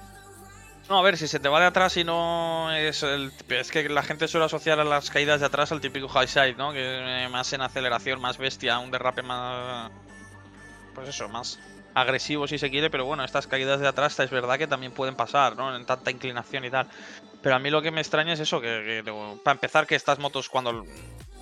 No, 0.89 0.97
a 0.97 1.01
ver, 1.01 1.17
si 1.17 1.27
se 1.27 1.39
te 1.39 1.49
va 1.49 1.59
de 1.59 1.67
atrás 1.67 1.97
y 1.97 2.03
no 2.03 2.71
es 2.71 3.03
el... 3.03 3.31
Es 3.49 3.71
que 3.71 3.87
la 3.89 4.01
gente 4.01 4.27
suele 4.27 4.47
asociar 4.47 4.79
a 4.79 4.83
las 4.83 5.09
caídas 5.11 5.39
de 5.39 5.45
atrás 5.45 5.71
al 5.71 5.81
típico 5.81 6.07
high 6.07 6.27
side, 6.27 6.55
¿no? 6.55 6.73
Que 6.73 7.25
eh, 7.25 7.29
más 7.29 7.53
en 7.53 7.61
aceleración, 7.61 8.19
más 8.19 8.37
bestia, 8.37 8.79
un 8.79 8.89
derrape 8.89 9.21
más... 9.21 9.91
Pues 10.95 11.09
eso, 11.09 11.29
más 11.29 11.59
agresivo 11.93 12.47
si 12.47 12.57
se 12.57 12.69
quiere, 12.69 12.89
pero 12.89 13.05
bueno, 13.05 13.23
estas 13.23 13.47
caídas 13.47 13.79
de 13.79 13.87
atrás 13.87 14.19
es 14.19 14.29
verdad 14.29 14.57
que 14.57 14.67
también 14.67 14.91
pueden 14.91 15.15
pasar, 15.15 15.55
¿no? 15.55 15.75
En 15.75 15.85
tanta 15.85 16.11
inclinación 16.11 16.65
y 16.65 16.69
tal. 16.69 16.87
Pero 17.41 17.55
a 17.55 17.59
mí 17.59 17.69
lo 17.69 17.81
que 17.81 17.91
me 17.91 18.01
extraña 18.01 18.33
es 18.33 18.39
eso, 18.39 18.61
que, 18.61 19.03
para 19.43 19.55
empezar 19.55 19.87
que 19.87 19.95
estas 19.95 20.19
motos 20.19 20.49
cuando 20.49 20.85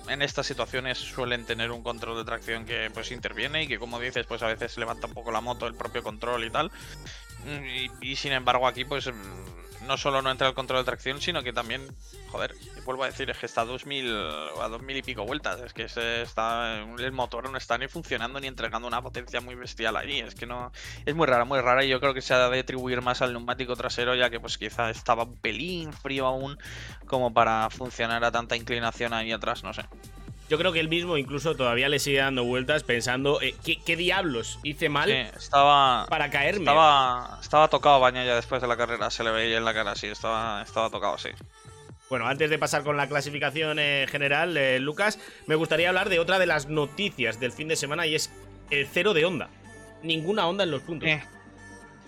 en 0.08 0.22
estas 0.22 0.46
situaciones 0.46 0.96
suelen 0.96 1.44
tener 1.44 1.70
un 1.70 1.82
control 1.82 2.16
de 2.16 2.24
tracción 2.24 2.64
que 2.64 2.90
pues 2.94 3.10
interviene 3.10 3.64
y 3.64 3.68
que 3.68 3.78
como 3.78 4.00
dices 4.00 4.24
pues 4.26 4.42
a 4.42 4.46
veces 4.46 4.78
levanta 4.78 5.06
un 5.06 5.12
poco 5.12 5.30
la 5.30 5.42
moto 5.42 5.66
el 5.66 5.74
propio 5.74 6.02
control 6.02 6.44
y 6.44 6.50
tal 6.50 6.70
Mm, 7.44 7.64
y, 7.66 8.12
y 8.12 8.16
sin 8.16 8.32
embargo 8.32 8.66
aquí 8.66 8.84
pues 8.84 9.06
mm, 9.06 9.67
no 9.88 9.96
solo 9.96 10.22
no 10.22 10.30
entra 10.30 10.48
el 10.48 10.54
control 10.54 10.80
de 10.80 10.84
tracción 10.84 11.20
sino 11.20 11.42
que 11.42 11.52
también 11.52 11.82
joder 12.30 12.54
vuelvo 12.84 13.04
a 13.04 13.06
decir 13.06 13.28
es 13.30 13.38
que 13.38 13.46
está 13.46 13.62
a 13.62 13.64
2000 13.64 14.16
a 14.60 14.68
2000 14.68 14.96
y 14.96 15.02
pico 15.02 15.24
vueltas 15.24 15.60
es 15.60 15.72
que 15.72 15.84
está 16.22 16.80
el 16.80 17.12
motor 17.12 17.50
no 17.50 17.58
está 17.58 17.78
ni 17.78 17.88
funcionando 17.88 18.38
ni 18.38 18.46
entregando 18.46 18.86
una 18.86 19.02
potencia 19.02 19.40
muy 19.40 19.54
bestial 19.54 19.96
ahí 19.96 20.20
es 20.20 20.34
que 20.34 20.46
no 20.46 20.70
es 21.06 21.14
muy 21.14 21.26
rara 21.26 21.44
muy 21.44 21.60
rara 21.60 21.84
y 21.84 21.88
yo 21.88 21.98
creo 22.00 22.14
que 22.14 22.20
se 22.20 22.34
ha 22.34 22.48
de 22.48 22.60
atribuir 22.60 23.02
más 23.02 23.22
al 23.22 23.32
neumático 23.32 23.74
trasero 23.74 24.14
ya 24.14 24.30
que 24.30 24.38
pues 24.38 24.58
quizá 24.58 24.90
estaba 24.90 25.24
un 25.24 25.36
pelín 25.36 25.92
frío 25.92 26.26
aún 26.26 26.58
como 27.06 27.32
para 27.32 27.70
funcionar 27.70 28.24
a 28.24 28.30
tanta 28.30 28.56
inclinación 28.56 29.14
ahí 29.14 29.32
atrás 29.32 29.64
no 29.64 29.72
sé 29.72 29.82
Yo 30.48 30.56
creo 30.58 30.72
que 30.72 30.80
él 30.80 30.88
mismo 30.88 31.16
incluso 31.16 31.54
todavía 31.54 31.88
le 31.88 31.98
sigue 31.98 32.18
dando 32.18 32.44
vueltas 32.44 32.82
pensando 32.82 33.40
eh, 33.42 33.54
¿qué, 33.64 33.78
qué 33.84 33.96
diablos 33.96 34.58
hice 34.62 34.88
mal 34.88 35.10
Sí, 35.10 35.16
estaba 35.36 36.06
para 36.08 36.30
caerme. 36.30 36.60
Estaba, 36.60 37.38
estaba 37.40 37.68
tocado 37.68 38.00
Bañaya 38.00 38.34
después 38.34 38.62
de 38.62 38.68
la 38.68 38.76
carrera, 38.76 39.10
se 39.10 39.24
le 39.24 39.30
veía 39.30 39.58
en 39.58 39.64
la 39.64 39.74
cara, 39.74 39.94
sí, 39.94 40.06
estaba, 40.06 40.62
estaba 40.62 40.88
tocado, 40.90 41.18
sí. 41.18 41.30
Bueno, 42.08 42.26
antes 42.26 42.48
de 42.48 42.58
pasar 42.58 42.84
con 42.84 42.96
la 42.96 43.06
clasificación 43.06 43.78
eh, 43.78 44.06
general, 44.08 44.56
eh, 44.56 44.80
Lucas, 44.80 45.18
me 45.46 45.54
gustaría 45.54 45.90
hablar 45.90 46.08
de 46.08 46.18
otra 46.18 46.38
de 46.38 46.46
las 46.46 46.66
noticias 46.68 47.38
del 47.38 47.52
fin 47.52 47.68
de 47.68 47.76
semana 47.76 48.06
y 48.06 48.14
es 48.14 48.30
el 48.70 48.86
cero 48.86 49.12
de 49.12 49.26
onda. 49.26 49.50
Ninguna 50.02 50.46
onda 50.46 50.64
en 50.64 50.70
los 50.70 50.82
puntos. 50.82 51.08
Eh, 51.08 51.22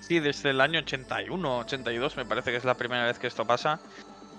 Sí, 0.01 0.18
desde 0.18 0.51
el 0.51 0.61
año 0.62 0.80
81, 0.80 1.59
82 1.59 2.16
me 2.16 2.24
parece 2.24 2.51
que 2.51 2.57
es 2.57 2.64
la 2.64 2.74
primera 2.74 3.05
vez 3.05 3.18
que 3.18 3.26
esto 3.26 3.45
pasa. 3.45 3.80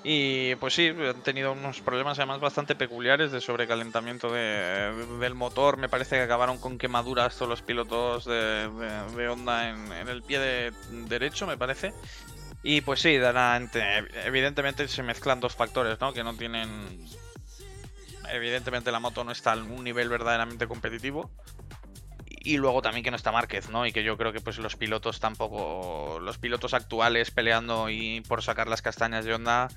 Y 0.03 0.55
pues 0.55 0.73
sí, 0.73 0.87
han 0.87 1.21
tenido 1.21 1.51
unos 1.51 1.79
problemas 1.81 2.17
además 2.17 2.39
bastante 2.39 2.75
peculiares 2.75 3.31
de 3.31 3.39
sobrecalentamiento 3.39 4.31
de- 4.31 5.05
del 5.19 5.35
motor. 5.35 5.77
Me 5.77 5.89
parece 5.89 6.15
que 6.15 6.23
acabaron 6.23 6.57
con 6.57 6.79
quemaduras 6.79 7.35
todos 7.35 7.49
los 7.49 7.61
pilotos 7.61 8.25
de, 8.25 8.67
de- 9.15 9.27
Honda 9.29 9.69
en, 9.69 9.91
en 9.91 10.07
el 10.07 10.23
pie 10.23 10.39
de- 10.39 10.71
derecho, 11.07 11.45
me 11.45 11.55
parece. 11.57 11.93
Y 12.63 12.81
pues 12.81 12.99
sí, 13.01 13.17
evidentemente 14.25 14.87
se 14.87 15.03
mezclan 15.03 15.39
dos 15.39 15.55
factores, 15.55 15.99
¿no? 16.01 16.13
Que 16.13 16.23
no 16.23 16.33
tienen... 16.35 16.69
Evidentemente 18.31 18.91
la 18.91 18.99
moto 18.99 19.23
no 19.23 19.31
está 19.31 19.53
a 19.53 19.57
un 19.57 19.83
nivel 19.83 20.09
verdaderamente 20.09 20.67
competitivo. 20.67 21.29
Y 22.43 22.57
luego 22.57 22.81
también 22.81 23.03
que 23.03 23.11
no 23.11 23.17
está 23.17 23.31
Márquez, 23.31 23.69
¿no? 23.69 23.85
Y 23.85 23.91
que 23.91 24.03
yo 24.03 24.17
creo 24.17 24.33
que 24.33 24.41
pues 24.41 24.57
los 24.57 24.75
pilotos 24.75 25.19
tampoco. 25.19 26.19
Los 26.19 26.37
pilotos 26.37 26.73
actuales 26.73 27.29
peleando 27.31 27.89
y 27.89 28.21
por 28.21 28.41
sacar 28.41 28.67
las 28.67 28.81
castañas 28.81 29.25
de 29.25 29.33
onda. 29.35 29.67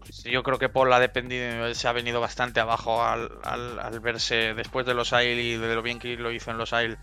pues, 0.00 0.24
Yo 0.24 0.42
creo 0.42 0.58
que 0.58 0.68
Paul 0.68 0.92
ha 0.92 1.00
dependido, 1.00 1.72
se 1.74 1.88
ha 1.88 1.92
venido 1.92 2.20
bastante 2.20 2.60
abajo 2.60 3.02
al, 3.02 3.30
al- 3.44 4.00
verse 4.00 4.52
después 4.54 4.84
de 4.84 4.94
los 4.94 5.12
AIL 5.12 5.38
y 5.40 5.56
de 5.56 5.74
lo 5.74 5.82
bien 5.82 5.98
que 5.98 6.16
lo 6.16 6.30
hizo 6.30 6.50
en 6.50 6.58
los 6.58 6.72
AIL. 6.72 6.98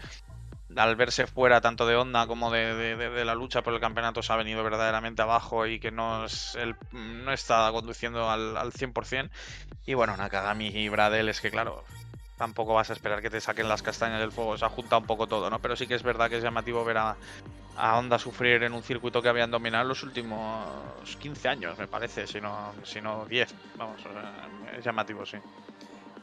Al 0.75 0.95
verse 0.95 1.25
fuera 1.27 1.61
tanto 1.61 1.87
de 1.87 1.95
Honda 1.95 2.27
como 2.27 2.51
de- 2.51 2.75
de 2.75 3.25
la 3.25 3.33
lucha 3.33 3.61
por 3.63 3.73
el 3.73 3.79
campeonato, 3.79 4.21
se 4.21 4.31
ha 4.33 4.35
venido 4.35 4.63
verdaderamente 4.63 5.21
abajo 5.23 5.65
y 5.65 5.79
que 5.79 5.91
no, 5.91 6.25
es 6.25 6.55
el, 6.55 6.75
no 6.91 7.31
está 7.31 7.71
conduciendo 7.71 8.29
al, 8.29 8.55
al 8.57 8.73
100%. 8.73 9.31
Y 9.85 9.93
bueno, 9.95 10.15
Nakagami 10.17 10.67
y 10.67 10.89
Bradel 10.89 11.29
es 11.29 11.39
que, 11.41 11.49
claro, 11.49 11.83
tampoco 12.37 12.73
vas 12.73 12.89
a 12.89 12.93
esperar 12.93 13.21
que 13.21 13.29
te 13.29 13.41
saquen 13.41 13.67
las 13.67 13.81
castañas 13.81 14.19
del 14.19 14.31
fuego. 14.31 14.57
Se 14.57 14.65
ha 14.65 14.69
un 14.69 15.05
poco 15.05 15.27
todo, 15.27 15.49
¿no? 15.49 15.59
Pero 15.59 15.75
sí 15.75 15.87
que 15.87 15.95
es 15.95 16.03
verdad 16.03 16.29
que 16.29 16.37
es 16.37 16.43
llamativo 16.43 16.85
ver 16.85 16.97
a, 16.97 17.15
a 17.77 17.97
Honda 17.97 18.17
sufrir 18.19 18.63
en 18.63 18.73
un 18.73 18.83
circuito 18.83 19.21
que 19.21 19.29
habían 19.29 19.51
dominado 19.51 19.87
los 19.87 20.03
últimos 20.03 20.67
15 21.19 21.47
años, 21.49 21.77
me 21.77 21.87
parece, 21.87 22.27
si 22.27 22.39
no, 22.39 22.73
si 22.83 23.01
no 23.01 23.25
10. 23.25 23.53
Vamos, 23.75 24.01
o 24.05 24.77
es 24.77 24.83
llamativo, 24.83 25.25
sí. 25.25 25.37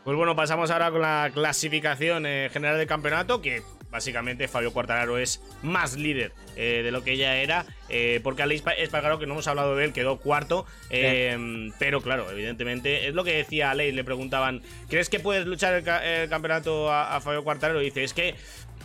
Pues 0.04 0.16
bueno, 0.16 0.36
pasamos 0.36 0.70
ahora 0.70 0.90
con 0.90 1.00
la 1.00 1.30
clasificación 1.32 2.26
eh, 2.26 2.50
general 2.52 2.76
del 2.76 2.86
campeonato, 2.86 3.40
que 3.40 3.62
básicamente 4.04 4.48
Fabio 4.48 4.72
Quartararo 4.72 5.18
es 5.18 5.40
más 5.62 5.96
líder 5.96 6.32
eh, 6.56 6.80
de 6.82 6.90
lo 6.90 7.04
que 7.04 7.12
ella 7.12 7.36
era, 7.36 7.64
eh, 7.88 8.18
porque 8.24 8.42
Alex 8.42 8.62
Pa- 8.62 8.72
Espargaro, 8.72 9.20
que 9.20 9.26
no 9.26 9.34
hemos 9.34 9.46
hablado 9.46 9.76
de 9.76 9.84
él, 9.84 9.92
quedó 9.92 10.18
cuarto, 10.18 10.66
eh, 10.90 11.70
pero 11.78 12.00
claro, 12.02 12.28
evidentemente, 12.28 13.06
es 13.06 13.14
lo 13.14 13.22
que 13.22 13.36
decía 13.36 13.70
Alex, 13.70 13.94
le 13.94 14.02
preguntaban, 14.02 14.62
¿crees 14.90 15.08
que 15.08 15.20
puedes 15.20 15.46
luchar 15.46 15.74
el, 15.74 15.84
ca- 15.84 16.04
el 16.04 16.28
campeonato 16.28 16.90
a, 16.90 17.14
a 17.14 17.20
Fabio 17.20 17.44
Quartararo? 17.44 17.80
Y 17.80 17.84
dice, 17.86 18.02
es 18.02 18.14
que 18.14 18.34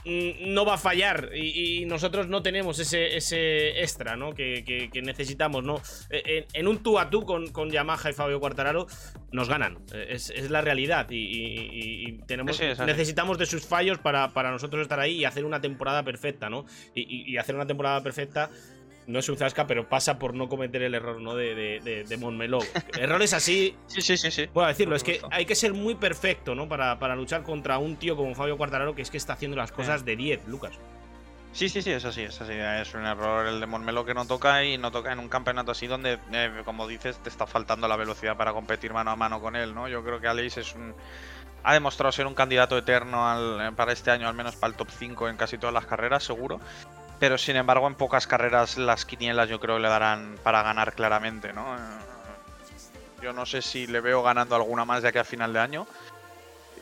no 0.06 0.66
va 0.66 0.76
a 0.76 0.78
fallar 0.78 1.30
y, 1.36 1.82
y 1.82 1.86
nosotros 1.86 2.28
no 2.28 2.42
tenemos 2.42 2.80
ese, 2.80 3.18
ese 3.18 3.82
extra 3.82 4.16
¿no? 4.16 4.34
que, 4.34 4.64
que- 4.66 4.90
que 4.90 5.02
necesitamos. 5.02 5.64
¿no? 5.64 5.82
Eh, 6.10 6.46
En, 6.54 6.62
en 6.62 6.68
un 6.68 6.82
tú 6.84 6.98
a 7.00 7.10
tú 7.10 7.26
con, 7.26 7.48
con 7.52 7.70
Yamaha 7.70 8.10
y 8.10 8.14
Fabio 8.14 8.40
Quartararo 8.40 8.88
nos 9.32 9.50
ganan. 9.50 9.78
Eh, 9.94 10.08
Es, 10.10 10.30
es 10.30 10.50
la 10.50 10.62
realidad 10.62 11.10
y, 11.10 11.18
y- 11.18 12.06
y- 12.08 12.20
tenemos, 12.26 12.56
Sí, 12.58 12.66
sí, 12.76 12.82
necesitamos 12.86 13.38
de 13.38 13.46
sus 13.46 13.66
fallos 13.66 13.98
para, 14.00 14.30
para 14.34 14.52
nosotros 14.52 14.82
estar 14.82 15.00
ahí 15.00 15.18
y 15.18 15.26
hacer 15.26 15.46
una 15.46 15.62
temporada 15.62 16.04
perfecta. 16.04 16.50
¿no? 16.50 16.66
Y 16.96 17.38
hacer 17.38 17.56
una 17.56 17.68
temporada 17.68 18.02
perfecta 18.02 18.50
no 19.10 19.20
es 19.20 19.28
un 19.28 19.38
zasca, 19.38 19.68
pero 19.68 19.90
pasa 19.90 20.18
por 20.20 20.34
no 20.34 20.48
cometer 20.48 20.82
el 20.84 20.94
error 20.96 21.20
¿no? 21.20 21.36
de, 21.36 21.56
de, 21.56 21.80
de, 21.82 22.04
de 22.04 22.18
Montmeló. 22.18 22.60
Errores 22.98 23.34
así 23.34 23.76
Sí, 23.88 24.02
sí, 24.02 24.16
sí, 24.18 24.32
sí. 24.32 24.48
Puedo 24.48 24.68
decirlo, 24.68 24.96
es 24.96 25.04
que 25.04 25.20
hay 25.32 25.46
que 25.46 25.56
ser 25.56 25.74
muy 25.74 25.96
perfecto, 25.96 26.56
¿no? 26.56 26.68
Para, 26.70 27.00
para 27.00 27.16
luchar 27.16 27.44
contra 27.44 27.78
un 27.78 27.98
tío 27.98 28.16
como 28.16 28.34
Fabio 28.36 28.58
Quartararo 28.58 28.96
que 28.96 29.02
es 29.02 29.12
que 29.12 29.18
está 29.18 29.34
haciendo 29.34 29.58
las 29.58 29.72
cosas 29.72 30.06
de 30.06 30.16
10, 30.16 30.48
Lucas. 30.48 30.74
Sí, 31.52 31.68
sí, 31.68 31.82
sí, 31.82 31.90
es 31.92 32.06
así, 32.06 32.22
es 32.22 32.40
así. 32.40 32.54
Es 32.54 32.94
un 32.94 33.06
error 33.08 33.48
el 33.48 33.60
de 33.60 33.66
Montmeló 33.66 34.06
que 34.06 34.14
no 34.14 34.26
toca 34.28 34.64
y 34.64 34.78
no 34.78 34.92
toca 34.92 35.12
en 35.12 35.18
un 35.18 35.28
campeonato 35.30 35.72
así 35.72 35.88
donde, 35.88 36.20
eh, 36.32 36.62
como 36.64 36.88
dices, 36.88 37.18
te 37.24 37.30
está 37.30 37.48
faltando 37.48 37.88
la 37.88 37.96
velocidad 37.96 38.38
para 38.38 38.54
competir 38.54 38.94
mano 38.94 39.10
a 39.10 39.16
mano 39.16 39.42
con 39.42 39.56
él, 39.56 39.74
¿no? 39.74 39.88
Yo 39.88 40.04
creo 40.04 40.22
que 40.22 40.28
Alice 40.28 40.62
es 40.62 40.76
un... 40.76 40.94
Ha 41.64 41.74
demostrado 41.74 42.12
ser 42.12 42.28
un 42.28 42.36
candidato 42.36 42.78
eterno 42.78 43.28
al- 43.28 43.60
eh, 43.62 43.72
para 43.76 43.92
este 43.94 44.12
año, 44.12 44.28
al 44.28 44.36
menos 44.36 44.56
para 44.56 44.72
el 44.72 44.78
top 44.78 44.90
5 44.92 45.28
en 45.28 45.38
casi 45.38 45.58
todas 45.58 45.74
las 45.74 45.88
carreras, 45.88 46.24
seguro. 46.24 46.60
Pero 47.20 47.38
sin 47.38 47.58
embargo, 47.58 47.88
en 47.88 47.96
pocas 47.96 48.28
carreras 48.28 48.78
las 48.78 49.06
quinielas 49.06 49.50
yo 49.50 49.60
creo 49.60 49.76
que 49.76 49.82
le 49.82 49.90
darán 49.90 50.38
para 50.42 50.64
ganar 50.64 50.94
claramente, 50.94 51.52
¿no? 51.54 51.76
Eh, 51.76 51.80
Yo 53.22 53.34
no 53.34 53.46
sé 53.46 53.62
si 53.62 53.86
le 53.88 54.00
veo 54.00 54.24
ganando 54.24 54.56
alguna 54.56 54.86
más 54.86 55.04
de 55.04 55.10
aquí 55.10 55.18
a 55.18 55.26
final 55.26 55.52
de 55.52 55.60
año. 55.60 55.88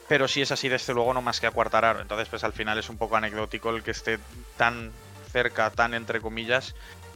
Pero 0.07 0.27
si 0.27 0.41
es 0.41 0.51
así, 0.51 0.69
desde 0.69 0.93
luego 0.93 1.13
no 1.13 1.21
más 1.21 1.39
que 1.39 1.47
a 1.47 1.51
Quartararo. 1.51 1.99
Entonces, 1.99 2.29
pues 2.29 2.43
al 2.43 2.53
final 2.53 2.77
es 2.77 2.89
un 2.89 2.97
poco 2.97 3.17
anecdótico 3.17 3.71
el 3.71 3.83
que 3.83 3.91
esté 3.91 4.19
tan 4.55 4.91
cerca, 5.31 5.69
tan 5.71 5.93
entre 5.93 6.21
comillas, 6.21 6.75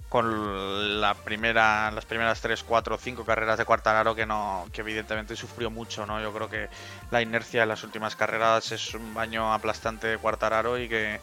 con 0.09 0.99
la 0.99 1.13
primera, 1.13 1.89
las 1.91 2.03
primeras 2.03 2.41
3, 2.41 2.63
4, 2.63 2.97
5 2.97 3.23
carreras 3.23 3.57
de 3.57 3.63
Quartararo 3.63 4.13
que 4.13 4.25
no, 4.25 4.67
que 4.73 4.81
evidentemente 4.81 5.37
sufrió 5.37 5.71
mucho, 5.71 6.05
¿no? 6.05 6.21
Yo 6.21 6.33
creo 6.33 6.49
que 6.49 6.67
la 7.11 7.21
inercia 7.21 7.61
de 7.61 7.67
las 7.67 7.85
últimas 7.85 8.17
carreras 8.17 8.73
es 8.73 8.93
un 8.93 9.13
baño 9.13 9.53
aplastante 9.53 10.07
de 10.07 10.17
Quartararo 10.17 10.77
y 10.77 10.89
que 10.89 11.21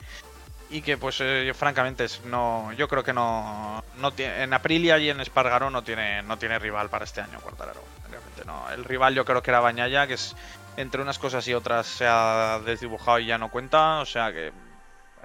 y 0.70 0.82
que 0.82 0.98
pues 0.98 1.20
eh, 1.20 1.52
francamente 1.54 2.04
es- 2.04 2.22
no 2.24 2.72
yo 2.74 2.88
creo 2.88 3.02
que 3.02 3.12
no, 3.12 3.82
no 4.00 4.12
en 4.18 4.52
Aprilia 4.52 4.98
y 4.98 5.08
en 5.10 5.20
Espargaro 5.20 5.70
no 5.70 5.82
tiene 5.82 6.22
no 6.22 6.36
tiene 6.38 6.58
rival 6.58 6.90
para 6.90 7.04
este 7.04 7.20
año 7.20 7.40
Quartararo 7.40 7.82
realmente 8.10 8.44
no 8.44 8.68
el 8.70 8.84
rival 8.84 9.14
yo 9.14 9.24
creo 9.24 9.42
que 9.42 9.50
era 9.50 9.60
Bañaya 9.60 10.06
que 10.06 10.14
es 10.14 10.36
entre 10.76 11.00
unas 11.02 11.18
cosas 11.18 11.46
y 11.48 11.54
otras 11.54 11.86
se 11.86 12.06
ha 12.06 12.60
desdibujado 12.64 13.18
y 13.18 13.26
ya 13.26 13.38
no 13.38 13.50
cuenta 13.50 14.00
o 14.00 14.04
sea 14.04 14.32
que 14.32 14.52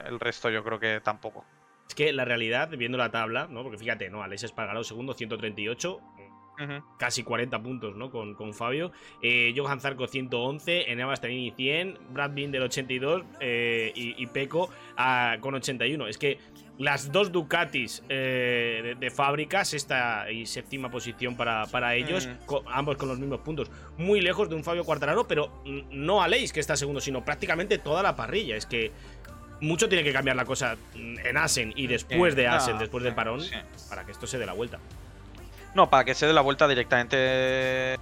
el 0.05 0.19
resto 0.19 0.49
yo 0.49 0.63
creo 0.63 0.79
que 0.79 1.01
tampoco 1.03 1.45
Es 1.87 1.95
que 1.95 2.11
la 2.13 2.25
realidad, 2.25 2.69
viendo 2.69 2.97
la 2.97 3.11
tabla, 3.11 3.47
¿no? 3.49 3.61
Porque 3.61 3.77
fíjate, 3.77 4.09
¿no? 4.09 4.23
Alex 4.23 4.43
Espargaró 4.43 4.83
segundo, 4.83 5.13
138, 5.13 5.99
Casi 6.97 7.23
40 7.23 7.61
puntos, 7.61 7.95
¿no? 7.95 8.09
Con, 8.11 8.35
con 8.35 8.53
Fabio. 8.53 8.91
Eh, 9.21 9.53
Johan 9.55 9.79
Zarco 9.79 10.07
111, 10.07 10.91
Enea 10.91 11.05
Bastianini 11.05 11.51
100, 11.51 11.97
Brad 12.11 12.31
Binder 12.31 12.61
82 12.61 13.23
eh, 13.39 13.91
y, 13.95 14.21
y 14.21 14.27
Peco 14.27 14.69
ah, 14.97 15.37
con 15.39 15.55
81. 15.55 16.07
Es 16.07 16.17
que 16.17 16.37
las 16.77 17.11
dos 17.11 17.31
Ducatis 17.31 18.03
eh, 18.09 18.81
de, 18.83 18.95
de 18.95 19.11
fábrica, 19.11 19.63
sexta 19.65 20.31
y 20.31 20.45
séptima 20.47 20.89
posición 20.89 21.35
para, 21.37 21.65
para 21.67 21.95
ellos, 21.95 22.27
Mm. 22.27 22.45
co- 22.45 22.63
ambos 22.67 22.97
con 22.97 23.09
los 23.09 23.19
mismos 23.19 23.41
puntos, 23.41 23.69
muy 23.97 24.21
lejos 24.21 24.49
de 24.49 24.55
un 24.55 24.63
Fabio 24.63 24.83
Quartararo, 24.83 25.27
pero 25.27 25.61
no 25.91 26.21
Aleix 26.21 26.51
que 26.51 26.59
está 26.59 26.75
segundo, 26.75 26.99
sino 27.01 27.23
prácticamente 27.23 27.77
toda 27.77 28.01
la 28.01 28.15
parrilla. 28.15 28.55
Es 28.55 28.65
que 28.65 28.91
mucho 29.61 29.87
tiene 29.87 30.03
que 30.03 30.11
cambiar 30.11 30.35
la 30.35 30.45
cosa 30.45 30.75
en 30.95 31.37
Asen 31.37 31.73
y 31.75 31.87
después 31.87 32.33
Eh, 32.33 32.37
de 32.37 32.47
Asen, 32.47 32.77
después 32.79 33.03
del 33.03 33.13
sí, 33.13 33.15
parón, 33.15 33.41
para 33.89 34.05
que 34.05 34.11
esto 34.11 34.25
se 34.27 34.37
dé 34.39 34.45
la 34.45 34.53
vuelta. 34.53 34.79
No, 35.75 35.89
para 35.89 36.03
que 36.03 36.13
se 36.13 36.27
dé 36.27 36.33
la 36.33 36.41
vuelta 36.41 36.67
directamente. 36.67 37.97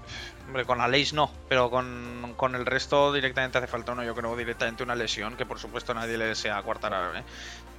Hombre, 0.47 0.65
con 0.65 0.80
la 0.80 0.88
Leis 0.88 1.13
no, 1.13 1.32
pero 1.47 1.69
con, 1.69 2.34
con 2.36 2.55
el 2.55 2.65
resto 2.65 3.13
directamente 3.13 3.57
hace 3.57 3.67
falta 3.67 3.93
uno, 3.93 4.03
yo 4.03 4.13
creo, 4.13 4.36
directamente 4.36 4.84
una 4.84 4.95
lesión, 4.95 5.38
que 5.38 5.45
por 5.45 5.59
supuesto 5.59 5.93
nadie 5.93 6.17
le 6.17 6.26
desea 6.26 6.57
a 6.57 6.63
Quartararo, 6.63 7.17
¿eh? 7.17 7.24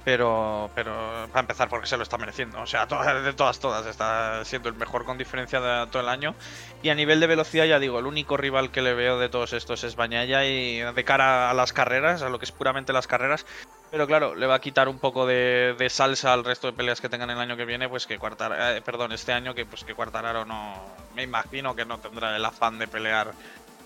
Pero, 0.03 0.71
pero 0.73 1.27
para 1.29 1.41
empezar, 1.41 1.69
porque 1.69 1.87
se 1.87 1.95
lo 1.95 2.03
está 2.03 2.17
mereciendo. 2.17 2.59
O 2.59 2.65
sea, 2.65 2.87
todas, 2.87 3.23
de 3.23 3.33
todas, 3.33 3.59
todas, 3.59 3.85
está 3.85 4.43
siendo 4.43 4.69
el 4.69 4.75
mejor 4.75 5.05
con 5.05 5.17
diferencia 5.17 5.61
de 5.61 5.87
todo 5.87 6.01
el 6.01 6.09
año. 6.09 6.35
Y 6.81 6.89
a 6.89 6.95
nivel 6.95 7.19
de 7.19 7.27
velocidad, 7.27 7.65
ya 7.65 7.79
digo, 7.79 7.99
el 7.99 8.07
único 8.07 8.35
rival 8.35 8.71
que 8.71 8.81
le 8.81 8.93
veo 8.93 9.19
de 9.19 9.29
todos 9.29 9.53
estos 9.53 9.83
es 9.83 9.95
Bañaya 9.95 10.43
y 10.45 10.79
de 10.79 11.03
cara 11.05 11.49
a 11.49 11.53
las 11.53 11.71
carreras, 11.71 12.21
a 12.21 12.29
lo 12.29 12.39
que 12.39 12.45
es 12.45 12.51
puramente 12.51 12.91
las 12.91 13.07
carreras, 13.07 13.45
pero 13.93 14.07
claro, 14.07 14.33
le 14.33 14.47
va 14.47 14.55
a 14.55 14.59
quitar 14.59 14.89
un 14.89 14.97
poco 14.97 15.27
de, 15.27 15.75
salsa 15.91 16.33
al 16.33 16.43
resto 16.43 16.65
de 16.65 16.73
peleas 16.73 16.99
que 16.99 17.09
tengan 17.09 17.29
el 17.29 17.37
año 17.37 17.55
que 17.55 17.63
viene, 17.63 17.87
pues 17.87 18.07
que 18.07 18.17
Quartararo, 18.17 18.83
perdón, 18.83 19.11
este 19.11 19.33
año 19.33 19.53
que 19.53 19.67
pues 19.67 19.83
que 19.83 19.93
Quartararo 19.93 20.45
no, 20.45 20.81
me 21.13 21.21
imagino 21.21 21.75
que 21.75 21.85
no 21.85 21.99
tendrá 21.99 22.35
el 22.35 22.43
afán 22.43 22.79
de 22.79 22.87
pelear 22.87 23.33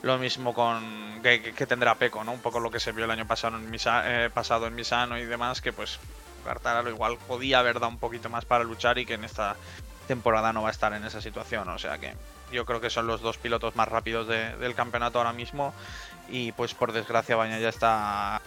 lo 0.03 0.17
mismo 0.17 0.53
con 0.53 1.19
que, 1.21 1.51
tendrá 1.67 1.95
Peco, 1.95 2.23
¿no? 2.23 2.31
Un 2.31 2.39
poco 2.39 2.61
lo 2.61 2.71
que 2.71 2.79
se 2.79 2.93
vio 2.93 3.03
el 3.03 3.11
año 3.11 3.27
pasado 3.27 3.57
en 3.57 3.69
Misa, 3.69 4.03
eh, 4.05 4.29
pasado 4.29 4.67
en 4.67 4.75
Misano 4.75 5.17
y 5.17 5.25
demás, 5.25 5.59
que 5.59 5.73
pues 5.73 5.99
Quartararo 6.45 6.89
igual 6.89 7.17
podía 7.27 7.59
haber 7.59 7.81
dado 7.81 7.89
un 7.89 7.99
poquito 7.99 8.29
más 8.29 8.45
para 8.45 8.63
luchar 8.63 8.99
y 8.99 9.05
que 9.05 9.15
en 9.15 9.25
esta 9.25 9.57
temporada 10.07 10.53
no 10.53 10.61
va 10.61 10.69
a 10.69 10.71
estar 10.71 10.93
en 10.93 11.03
esa 11.03 11.19
situación, 11.19 11.67
o 11.67 11.77
sea 11.77 11.97
que 11.97 12.13
yo 12.49 12.63
creo 12.63 12.79
que 12.79 12.89
son 12.89 13.07
los 13.07 13.19
dos 13.19 13.37
pilotos 13.37 13.75
más 13.75 13.89
rápidos 13.89 14.25
de- 14.29 14.55
del 14.55 14.73
campeonato 14.73 15.17
ahora 15.17 15.33
mismo 15.33 15.73
y 16.29 16.53
pues 16.53 16.73
por 16.73 16.93
desgracia 16.93 17.35
Baña 17.35 17.59
ya 17.59 17.67
está 17.67 18.41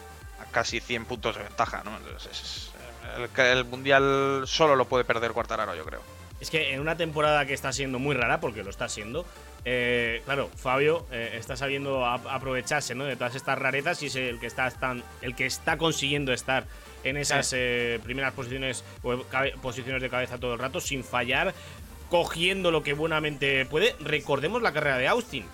casi 0.51 0.81
100 0.81 1.05
puntos 1.07 1.37
de 1.37 1.43
ventaja, 1.45 1.83
¿no? 1.85 1.97
Entonces, 1.97 2.31
es- 2.41 2.71
el, 3.17 3.47
el 3.47 3.65
mundial 3.65 4.43
solo 4.47 4.77
lo 4.77 4.85
puede 4.85 5.05
perder 5.05 5.33
Quartararo, 5.33 5.75
yo 5.75 5.85
creo. 5.85 6.01
Es 6.41 6.49
que 6.49 6.73
en 6.73 6.81
una 6.81 6.97
temporada 6.97 7.45
que 7.45 7.53
está 7.55 7.73
siendo 7.73 7.99
muy 7.99 8.15
rara, 8.15 8.41
porque 8.41 8.63
lo 8.63 8.71
está 8.71 8.89
siendo, 8.89 9.27
eh, 9.65 10.23
claro, 10.25 10.49
Fabio 10.57 11.07
eh, 11.11 11.33
está 11.35 11.55
sabiendo 11.57 12.07
ap- 12.07 12.27
aprovecharse 12.29 12.95
¿no? 12.95 13.05
de 13.05 13.17
todas 13.17 13.35
estas 13.35 13.59
rarezas 13.59 14.03
y 14.03 14.07
es 14.07 14.17
el 14.17 14.39
que 14.41 14.47
está, 14.47 14.67
están- 14.67 15.03
el 15.21 15.35
que 15.35 15.45
está 15.47 15.77
consiguiendo 15.77 16.33
estar 16.33 16.65
en 17.05 17.17
esas 17.19 17.53
eh, 17.55 18.01
primeras 18.03 18.33
posiciones 18.33 18.85
o 19.03 19.23
cabe- 19.25 19.53
posiciones 19.61 20.01
de 20.01 20.09
cabeza 20.09 20.39
todo 20.39 20.55
el 20.55 20.59
rato 20.59 20.81
sin 20.81 21.05
fallar, 21.05 21.53
cogiendo 22.09 22.71
lo 22.71 22.83
que 22.83 22.93
buenamente 22.95 23.67
puede. 23.67 23.95
Recordemos 24.01 24.63
la 24.63 24.73
carrera 24.73 24.97
de 24.99 25.09
Austin. 25.09 25.47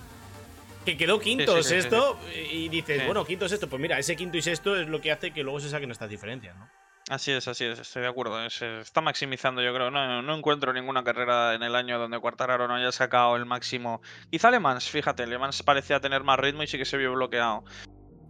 Que 0.86 0.96
quedó 0.96 1.20
quinto, 1.20 1.56
Sí, 1.56 1.62
sí, 1.64 1.68
sexto, 1.68 2.18
y 2.52 2.68
dices, 2.68 3.04
bueno, 3.04 3.24
quinto, 3.24 3.48
sexto, 3.48 3.68
pues 3.68 3.82
mira, 3.82 3.98
ese 3.98 4.16
quinto 4.16 4.38
y 4.38 4.42
sexto 4.42 4.76
es 4.76 4.88
lo 4.88 5.00
que 5.00 5.12
hace 5.12 5.32
que 5.32 5.42
luego 5.42 5.60
se 5.60 5.68
saquen 5.68 5.90
estas 5.90 6.08
diferencias, 6.08 6.56
¿no? 6.56 6.68
Así 7.08 7.30
es, 7.30 7.46
así 7.46 7.64
es, 7.64 7.78
estoy 7.78 8.02
de 8.02 8.08
acuerdo. 8.08 8.48
Se 8.50 8.80
está 8.80 9.00
maximizando, 9.00 9.62
yo 9.62 9.72
creo. 9.74 9.90
No, 9.90 10.22
no 10.22 10.36
encuentro 10.36 10.72
ninguna 10.72 11.04
carrera 11.04 11.54
en 11.54 11.62
el 11.62 11.76
año 11.76 11.98
donde 11.98 12.18
Quartararo 12.18 12.66
no 12.66 12.74
haya 12.74 12.90
sacado 12.90 13.36
el 13.36 13.46
máximo. 13.46 14.00
Quizá 14.30 14.50
Le 14.50 14.58
Mans, 14.58 14.88
fíjate, 14.88 15.26
Le 15.26 15.38
Mans 15.38 15.62
parecía 15.62 16.00
tener 16.00 16.24
más 16.24 16.38
ritmo 16.38 16.64
y 16.64 16.66
sí 16.66 16.78
que 16.78 16.84
se 16.84 16.96
vio 16.96 17.12
bloqueado 17.12 17.64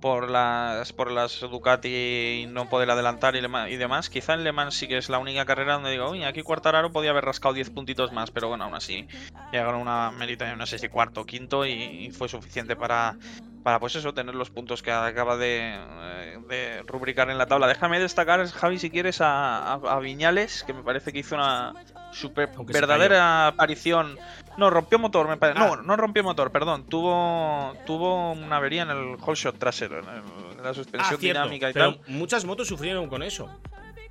por 0.01 0.31
las 0.31 0.93
por 0.93 1.11
las 1.11 1.41
Ducati 1.41 2.43
y 2.43 2.47
no 2.47 2.69
poder 2.69 2.91
adelantar 2.91 3.35
y, 3.37 3.39
y 3.41 3.77
demás. 3.77 4.11
Quizá 4.11 4.35
en 4.35 4.45
Le 4.45 4.53
Mans 4.53 4.75
sí 4.75 4.87
que 4.89 4.99
es 4.99 5.09
la 5.09 5.19
única 5.19 5.45
carrera 5.45 5.75
donde 5.75 5.91
digo, 5.91 6.11
uy, 6.11 6.25
aquí 6.25 6.43
Quartararo 6.43 6.93
podía 6.93 7.11
haber 7.11 7.25
rascado 7.25 7.55
10 7.55 7.71
puntitos 7.71 8.13
más, 8.13 8.31
pero 8.31 8.49
bueno, 8.49 8.65
aún 8.65 8.75
así 8.75 9.07
llegaron 9.53 9.81
una 9.81 10.11
merita, 10.11 10.55
no 10.57 10.67
sé 10.67 10.79
si 10.79 10.89
cuarto 10.89 11.23
o 11.23 11.25
quinto 11.27 11.65
y, 11.67 11.73
y 11.73 12.11
fue 12.11 12.29
suficiente 12.29 12.77
para 12.77 13.17
para 13.63 13.81
pues 13.81 13.97
eso, 13.97 14.15
tener 14.15 14.37
los 14.37 14.49
puntos 14.51 14.81
que 14.81 14.93
acaba 14.93 15.37
de, 15.37 15.75
eh, 15.75 16.39
de 16.49 16.83
rubricar 16.87 17.31
en 17.31 17.39
la 17.39 17.47
tabla. 17.47 17.67
Déjame 17.67 17.99
destacar, 17.99 18.47
Javi, 18.49 18.79
si 18.79 18.91
quieres, 18.91 19.21
a, 19.21 19.73
a- 19.73 19.81
a 19.97 19.99
Viñales, 19.99 20.63
que 20.63 20.73
me 20.73 20.85
parece 20.85 21.13
que 21.13 21.19
hizo 21.19 21.35
una 21.35 21.75
super 22.13 22.49
Aunque 22.57 22.73
verdadera 22.75 23.49
aparición. 23.49 24.19
No, 24.57 24.71
rompió 24.71 24.99
motor, 24.99 25.29
me 25.29 25.37
parece. 25.37 25.59
Ah. 25.61 25.67
No, 25.77 25.83
no 25.83 25.97
rompió 25.97 26.23
motor, 26.25 26.51
perdón. 26.51 26.85
Tuvo 26.89 27.75
tuvo 27.87 28.33
una 28.33 28.57
avería 28.57 28.83
en 28.83 28.91
el 28.91 29.17
whole 29.21 29.35
shot 29.37 29.59
trasero, 29.59 29.99
en, 29.99 30.63
la 30.63 30.73
suspensión 30.75 31.15
Ah, 31.15 31.21
dinámica 31.21 31.71
y 31.71 31.73
pero 31.75 31.95
tal. 31.97 32.01
muchas 32.09 32.45
motos 32.45 32.67
sufrieron 32.67 33.09
con 33.09 33.23
eso. 33.23 33.51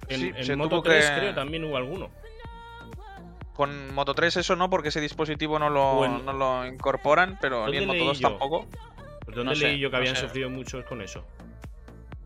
En, 0.07 0.19
Sí, 0.19 0.51
en 0.51 0.57
Moto 0.59 0.69
tuvo 0.69 0.81
3 0.83 1.09
que- 1.09 1.17
creo 1.19 1.33
también 1.35 1.63
hubo 1.63 1.77
alguno. 1.77 2.09
Con 3.53 3.93
Moto 3.93 4.13
3 4.13 4.37
eso 4.37 4.55
no, 4.55 4.69
porque 4.69 4.89
ese 4.89 4.99
dispositivo 5.01 5.57
no 5.57 5.69
lo, 5.69 6.07
no 6.07 6.33
lo 6.33 6.65
incorporan, 6.67 7.37
pero 7.41 7.61
¿Dónde 7.61 7.77
ni 7.77 7.83
en 7.83 7.87
Moto 7.87 7.97
leí 7.97 8.07
2 8.07 8.19
yo? 8.19 8.29
tampoco. 8.29 8.67
¿Dónde 9.25 9.43
No 9.45 9.55
sé, 9.55 9.67
leí 9.67 9.79
yo 9.79 9.89
que 9.89 9.93
no 9.93 9.97
habían 9.99 10.15
sé. 10.15 10.21
sufrido 10.23 10.49
muchos 10.49 10.85
con 10.85 11.01
eso? 11.01 11.25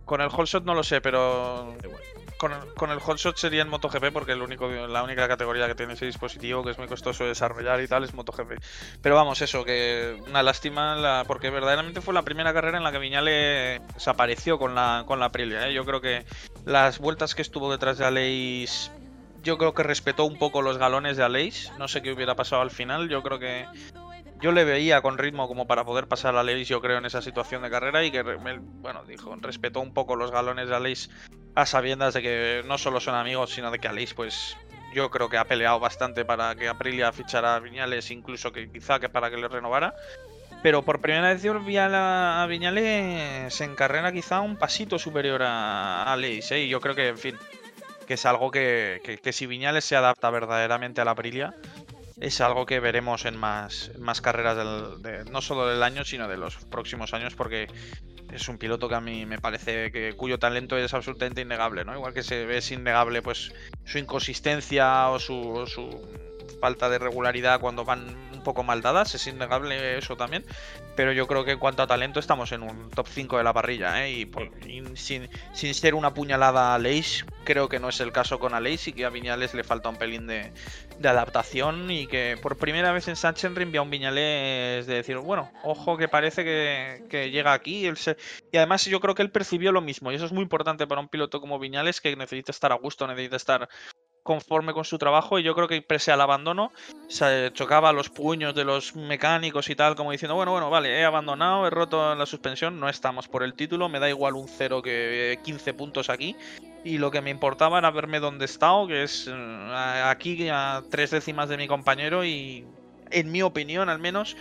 Con 0.05 0.21
el 0.21 0.27
whole 0.27 0.45
shot 0.47 0.63
no 0.65 0.73
lo 0.73 0.83
sé, 0.83 1.01
pero 1.01 1.75
igual. 1.83 2.01
Con 2.39 2.53
con 2.79 2.89
el 2.89 2.99
hotshot 2.99 3.35
sería 3.35 3.61
en 3.61 3.69
MotoGP 3.69 4.13
porque 4.13 4.33
la 4.33 5.03
única 5.03 5.27
categoría 5.27 5.67
que 5.67 5.75
tiene 5.75 5.93
ese 5.93 6.05
dispositivo 6.05 6.63
que 6.63 6.71
es 6.71 6.77
muy 6.77 6.87
costoso 6.87 7.23
de 7.23 7.29
desarrollar 7.29 7.81
y 7.81 7.87
tal 7.89 8.05
es 8.05 8.13
MotoGP. 8.13 8.53
Pero 9.01 9.15
vamos, 9.15 9.41
eso, 9.41 9.65
que 9.65 10.17
una 10.25 10.41
lástima 10.41 11.25
porque 11.27 11.49
verdaderamente 11.49 11.99
fue 11.99 12.13
la 12.13 12.23
primera 12.23 12.53
carrera 12.53 12.77
en 12.77 12.85
la 12.85 12.93
que 12.93 12.99
Viñale 12.99 13.81
desapareció 13.93 14.57
con 14.57 14.73
la, 14.73 15.03
con 15.05 15.19
la 15.19 15.25
Aprilia. 15.25 15.67
¿eh? 15.67 15.73
Yo 15.73 15.83
creo 15.83 15.99
que 15.99 16.25
las 16.65 16.99
vueltas 16.99 17.35
que 17.35 17.41
estuvo 17.41 17.69
detrás 17.69 17.97
de 17.97 18.05
Aleix, 18.05 18.89
yo 19.43 19.57
creo 19.57 19.73
que 19.73 19.83
respetó 19.83 20.23
un 20.23 20.39
poco 20.39 20.61
los 20.61 20.77
galones 20.77 21.17
de 21.17 21.23
Aleix. 21.23 21.71
No 21.77 21.89
sé 21.89 22.01
qué 22.01 22.13
hubiera 22.13 22.35
pasado 22.35 22.61
al 22.61 22.71
final. 22.71 23.09
Yo 23.09 23.21
creo 23.21 23.39
que 23.39 23.65
yo 24.41 24.51
le 24.51 24.63
veía 24.63 25.01
con 25.01 25.17
ritmo 25.17 25.47
como 25.47 25.67
para 25.67 25.83
poder 25.85 26.07
pasar 26.07 26.35
a 26.35 26.39
Aleix, 26.41 26.67
yo 26.67 26.81
creo, 26.81 26.97
en 26.97 27.05
esa 27.05 27.21
situación 27.21 27.61
de 27.61 27.69
carrera 27.69 28.03
y 28.03 28.11
que, 28.11 28.21
bueno, 28.21 29.03
dijo, 29.05 29.35
respetó 29.41 29.81
un 29.81 29.93
poco 29.93 30.15
los 30.15 30.31
galones 30.31 30.69
de 30.69 30.75
Aleix 30.75 31.09
a 31.55 31.65
sabiendas 31.65 32.13
de 32.13 32.21
que 32.21 32.63
no 32.65 32.77
solo 32.77 32.99
son 32.99 33.15
amigos, 33.15 33.51
sino 33.51 33.69
de 33.71 33.79
que 33.79 33.87
Aleix, 33.87 34.13
pues 34.13 34.55
yo 34.93 35.09
creo 35.09 35.29
que 35.29 35.37
ha 35.37 35.45
peleado 35.45 35.79
bastante 35.79 36.25
para 36.25 36.55
que 36.55 36.67
Aprilia 36.67 37.11
fichara 37.11 37.55
a 37.55 37.59
Viñales, 37.59 38.11
incluso 38.11 38.51
que 38.51 38.71
quizá 38.71 38.99
que 38.99 39.09
para 39.09 39.29
que 39.29 39.37
le 39.37 39.47
renovara. 39.47 39.93
Pero 40.63 40.81
por 40.83 40.99
primera 40.99 41.29
vez 41.33 41.41
yo 41.43 41.57
vi 41.59 41.77
a, 41.77 41.87
la- 41.87 42.45
Viñales 42.49 43.61
en 43.61 43.75
carrera 43.75 44.11
quizá 44.11 44.41
un 44.41 44.57
pasito 44.57 44.99
superior 44.99 45.41
a, 45.43 46.03
a 46.03 46.13
Aleix, 46.13 46.51
¿eh? 46.51 46.63
Y 46.63 46.69
yo 46.69 46.81
creo 46.81 46.95
que, 46.95 47.09
en 47.09 47.17
fin, 47.17 47.37
que 48.07 48.15
es 48.15 48.25
algo 48.25 48.51
que, 48.51 48.99
que- 49.03 49.17
que 49.19 49.31
si 49.33 49.45
Viñales 49.45 49.85
se 49.85 49.95
adapta 49.95 50.29
verdaderamente 50.29 51.01
a 51.01 51.05
la 51.05 51.11
Aprilia, 51.11 51.53
es 52.19 52.41
algo 52.41 52.65
que 52.65 52.79
veremos 52.79 53.25
en 53.25 53.37
más, 53.37 53.91
más 53.99 54.21
carreras 54.21 54.57
del, 54.57 55.01
de- 55.01 55.25
no 55.31 55.41
solo 55.41 55.67
del 55.67 55.83
año, 55.83 56.03
sino 56.03 56.27
de 56.27 56.37
los 56.37 56.55
próximos 56.65 57.13
años, 57.13 57.35
porque 57.35 57.67
es 58.31 58.47
un 58.49 58.57
piloto 58.57 58.89
que 58.89 58.95
a 58.95 59.01
mí 59.01 59.25
me 59.25 59.39
parece 59.39 59.91
que 59.91 60.13
cuyo 60.13 60.37
talento 60.37 60.77
es 60.77 60.93
absolutamente 60.93 61.41
innegable, 61.41 61.85
¿no? 61.85 61.93
Igual 61.95 62.13
que 62.13 62.23
se 62.23 62.45
ve 62.45 62.57
es 62.57 62.71
innegable 62.71 63.21
pues 63.21 63.51
su 63.85 63.97
inconsistencia 63.97 65.09
o 65.09 65.19
su, 65.19 65.33
o 65.51 65.65
su 65.65 65.89
falta 66.59 66.89
de 66.89 66.99
regularidad 66.99 67.59
cuando 67.59 67.85
van 67.85 68.15
un 68.33 68.43
poco 68.43 68.63
mal 68.63 68.81
dadas, 68.81 69.15
es 69.15 69.27
innegable 69.27 69.97
eso 69.97 70.15
también, 70.15 70.45
pero 70.95 71.11
yo 71.11 71.27
creo 71.27 71.45
que 71.45 71.51
en 71.51 71.59
cuanto 71.59 71.83
a 71.83 71.87
talento 71.87 72.19
estamos 72.19 72.51
en 72.51 72.63
un 72.63 72.89
top 72.89 73.07
5 73.07 73.37
de 73.37 73.43
la 73.43 73.53
parrilla, 73.53 74.05
¿eh? 74.05 74.11
Y, 74.11 74.25
por- 74.25 74.49
y 74.67 74.83
sin, 74.95 75.29
sin 75.53 75.73
ser 75.73 75.95
una 75.95 76.13
puñalada 76.13 76.71
a 76.71 76.75
Aleix, 76.75 77.25
creo 77.43 77.69
que 77.69 77.79
no 77.79 77.89
es 77.89 77.99
el 77.99 78.11
caso 78.11 78.39
con 78.39 78.53
Aleix 78.53 78.87
y 78.87 78.93
que 78.93 79.05
a 79.05 79.09
Viñales 79.09 79.53
le 79.53 79.63
falta 79.63 79.89
un 79.89 79.95
pelín 79.97 80.27
de, 80.27 80.51
de 80.99 81.09
adaptación 81.09 81.89
y 81.91 82.07
que 82.07 82.37
por 82.41 82.57
primera 82.57 82.91
vez 82.91 83.07
en 83.07 83.15
Sachsenring 83.15 83.71
vi 83.71 83.77
a 83.77 83.81
un 83.81 83.89
Viñales 83.89 84.85
de 84.87 84.93
decir, 84.95 85.17
bueno, 85.17 85.51
ojo 85.63 85.97
que 85.97 86.07
parece 86.07 86.43
que, 86.43 87.03
que 87.09 87.31
llega 87.31 87.53
aquí. 87.53 87.85
él 87.85 87.97
se- 87.97 88.17
Y 88.51 88.57
además 88.57 88.85
yo 88.85 88.99
creo 88.99 89.15
que 89.15 89.21
él 89.21 89.31
percibió 89.31 89.71
lo 89.71 89.81
mismo 89.81 90.11
y 90.11 90.15
eso 90.15 90.25
es 90.25 90.31
muy 90.31 90.43
importante 90.43 90.87
para 90.87 91.01
un 91.01 91.09
piloto 91.09 91.39
como 91.41 91.59
Viñales 91.59 92.01
que 92.01 92.15
necesita 92.15 92.51
estar 92.51 92.71
a 92.71 92.75
gusto, 92.75 93.07
necesita 93.07 93.35
estar 93.37 93.69
conforme 94.29 94.73
con 94.73 94.85
su 94.85 94.99
trabajo 94.99 95.39
y 95.39 95.43
yo 95.43 95.55
creo 95.55 95.67
que 95.67 95.81
pese 95.81 96.11
al 96.11 96.21
abandono 96.21 96.71
se 97.07 97.49
chocaba 97.53 97.91
los 97.91 98.11
puños 98.11 98.53
de 98.53 98.63
los 98.63 98.95
mecánicos 98.95 99.71
y 99.71 99.75
tal 99.75 99.95
como 99.95 100.11
diciendo 100.11 100.35
bueno 100.35 100.51
bueno 100.51 100.69
vale 100.69 100.99
he 100.99 101.03
abandonado 101.03 101.65
he 101.65 101.71
roto 101.71 102.13
la 102.13 102.27
suspensión 102.27 102.79
no 102.79 102.89
estamos 102.89 103.27
por 103.27 103.41
el 103.41 103.55
título 103.55 103.89
me 103.89 103.97
da 103.97 104.07
igual 104.07 104.35
un 104.35 104.47
cero 104.47 104.83
que 104.83 105.39
15 105.43 105.73
puntos 105.73 106.11
aquí 106.11 106.35
y 106.83 106.99
lo 106.99 107.09
que 107.09 107.21
me 107.21 107.31
importaba 107.31 107.79
era 107.79 107.89
verme 107.89 108.19
donde 108.19 108.43
he 108.43 108.45
estado 108.45 108.85
que 108.85 109.01
es 109.01 109.27
eh, 109.27 110.03
aquí 110.05 110.47
a 110.47 110.83
tres 110.91 111.09
décimas 111.09 111.49
de 111.49 111.57
mi 111.57 111.67
compañero 111.67 112.23
y 112.23 112.67
en 113.09 113.31
mi 113.31 113.41
opinión 113.41 113.89
al 113.89 113.97
menos 113.97 114.37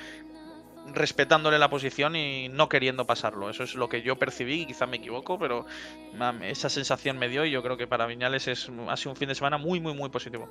respetándole 0.95 1.59
la 1.59 1.69
posición 1.71 2.17
y 2.17 2.49
no 2.49 2.69
queriendo 2.69 3.07
pasarlo. 3.07 3.51
Eso 3.51 3.63
es 3.65 3.75
lo 3.75 3.89
que 3.89 4.03
yo 4.03 4.17
percibí, 4.17 4.67
quizá 4.67 4.87
me 4.87 4.99
equivoco, 4.99 5.39
pero 5.39 5.67
esa 6.43 6.69
sensación 6.69 7.19
me 7.19 7.29
dio 7.29 7.45
y 7.45 7.51
yo 7.51 7.63
creo 7.63 7.77
que 7.77 7.87
para 7.87 8.07
Viñales 8.07 8.49
es, 8.49 8.71
ha 8.89 8.97
sido 8.97 9.13
un 9.13 9.17
fin 9.17 9.29
de 9.29 9.35
semana 9.35 9.59
muy, 9.59 9.81
muy, 9.81 9.95
muy 9.95 10.09
positivo. 10.09 10.49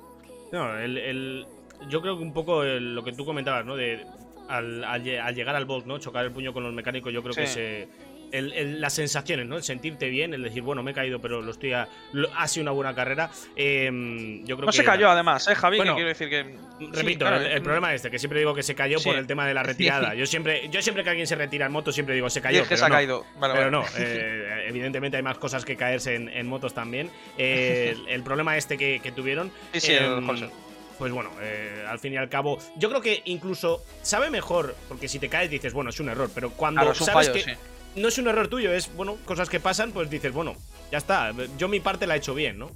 No, 0.52 0.78
el, 0.78 1.46
yo 1.88 2.00
creo 2.00 2.16
que 2.16 2.22
un 2.22 2.32
poco 2.32 2.64
lo 2.64 3.04
que 3.04 3.12
tú 3.12 3.24
comentabas, 3.24 3.64
¿no? 3.64 3.76
De, 3.76 4.04
al, 4.48 5.02
llegar 5.34 5.56
al 5.56 5.66
box, 5.66 5.86
¿no? 5.86 5.98
Chocar 5.98 6.24
el 6.24 6.32
puño 6.32 6.52
con 6.52 6.62
los 6.62 6.72
mecánicos, 6.72 7.12
yo 7.12 7.22
creo 7.22 7.34
que 7.34 7.46
se 7.46 7.88
las 8.32 8.92
sensaciones, 8.92 9.46
¿no? 9.46 9.56
El 9.56 9.62
sentirte 9.62 10.08
bien, 10.08 10.34
el 10.34 10.42
decir, 10.42 10.62
bueno, 10.62 10.82
me 10.82 10.92
he 10.92 10.94
caído, 10.94 11.20
pero 11.20 11.42
lo 11.42 11.50
estoy 11.50 11.72
ha 11.72 12.48
sido 12.48 12.62
una 12.62 12.72
buena 12.72 12.94
carrera. 12.94 13.30
Em, 13.56 14.44
yo 14.44 14.56
creo 14.56 14.66
no 14.66 14.72
se 14.72 14.84
cayó, 14.84 15.10
además, 15.10 15.48
¿eh, 15.48 15.54
Javi? 15.54 15.78
quiero 15.78 16.06
decir 16.06 16.28
que. 16.28 16.56
Repito, 16.92 17.26
el, 17.28 17.62
problema 17.62 17.92
es 17.92 17.96
este, 17.96 18.10
que 18.10 18.18
siempre 18.18 18.38
digo 18.38 18.54
que 18.54 18.62
se 18.62 18.74
cayó 18.74 19.00
por 19.00 19.16
el 19.16 19.26
tema 19.26 19.46
de 19.46 19.54
la 19.54 19.62
retirada. 19.64 20.14
Yo 20.14 20.26
siempre, 20.26 20.68
yo 20.70 20.80
siempre 20.80 21.02
que 21.02 21.10
alguien 21.10 21.26
se 21.26 21.34
retira 21.34 21.66
en 21.66 21.72
moto, 21.72 21.92
siempre 21.92 22.14
digo 22.14 22.30
se 22.30 22.40
cayó. 22.40 22.66
que 22.66 22.76
se 22.76 22.84
ha 22.84 22.88
caído. 22.88 23.24
pero 23.40 23.70
no, 23.70 23.84
eh, 23.98 24.66
evidentemente 24.68 25.16
hay 25.16 25.22
más 25.22 25.38
cosas 25.38 25.64
que 25.64 25.76
caerse 25.76 26.14
en, 26.14 26.46
motos 26.46 26.74
también. 26.74 27.10
Eh, 27.36 27.96
el, 28.08 28.22
problema 28.22 28.56
este 28.56 28.78
que, 28.78 29.12
tuvieron. 29.14 29.50
Sí, 29.72 29.80
sí, 29.80 29.92
em, 29.94 30.50
pues 30.98 31.12
bueno, 31.12 31.30
eh, 31.40 31.84
al 31.88 32.00
fin 32.00 32.12
y 32.12 32.16
al 32.16 32.28
cabo, 32.28 32.58
yo 32.76 32.88
creo 32.88 33.00
que 33.00 33.22
incluso 33.26 33.84
sabe 34.02 34.30
mejor, 34.30 34.74
porque 34.88 35.08
si 35.08 35.20
te 35.20 35.28
caes 35.28 35.48
dices, 35.48 35.72
bueno, 35.72 35.90
es 35.90 36.00
un 36.00 36.08
error, 36.08 36.28
pero 36.34 36.50
cuando 36.50 36.92
sabes 36.94 37.28
que 37.30 37.56
no 37.98 38.08
es 38.08 38.18
un 38.18 38.28
error 38.28 38.48
tuyo, 38.48 38.72
es, 38.72 38.94
bueno, 38.94 39.16
cosas 39.24 39.48
que 39.48 39.60
pasan, 39.60 39.92
pues 39.92 40.10
dices, 40.10 40.32
bueno, 40.32 40.56
ya 40.90 40.98
está, 40.98 41.32
yo 41.56 41.68
mi 41.68 41.80
parte 41.80 42.06
la 42.06 42.14
he 42.14 42.18
hecho 42.18 42.34
bien, 42.34 42.58
¿no? 42.58 42.70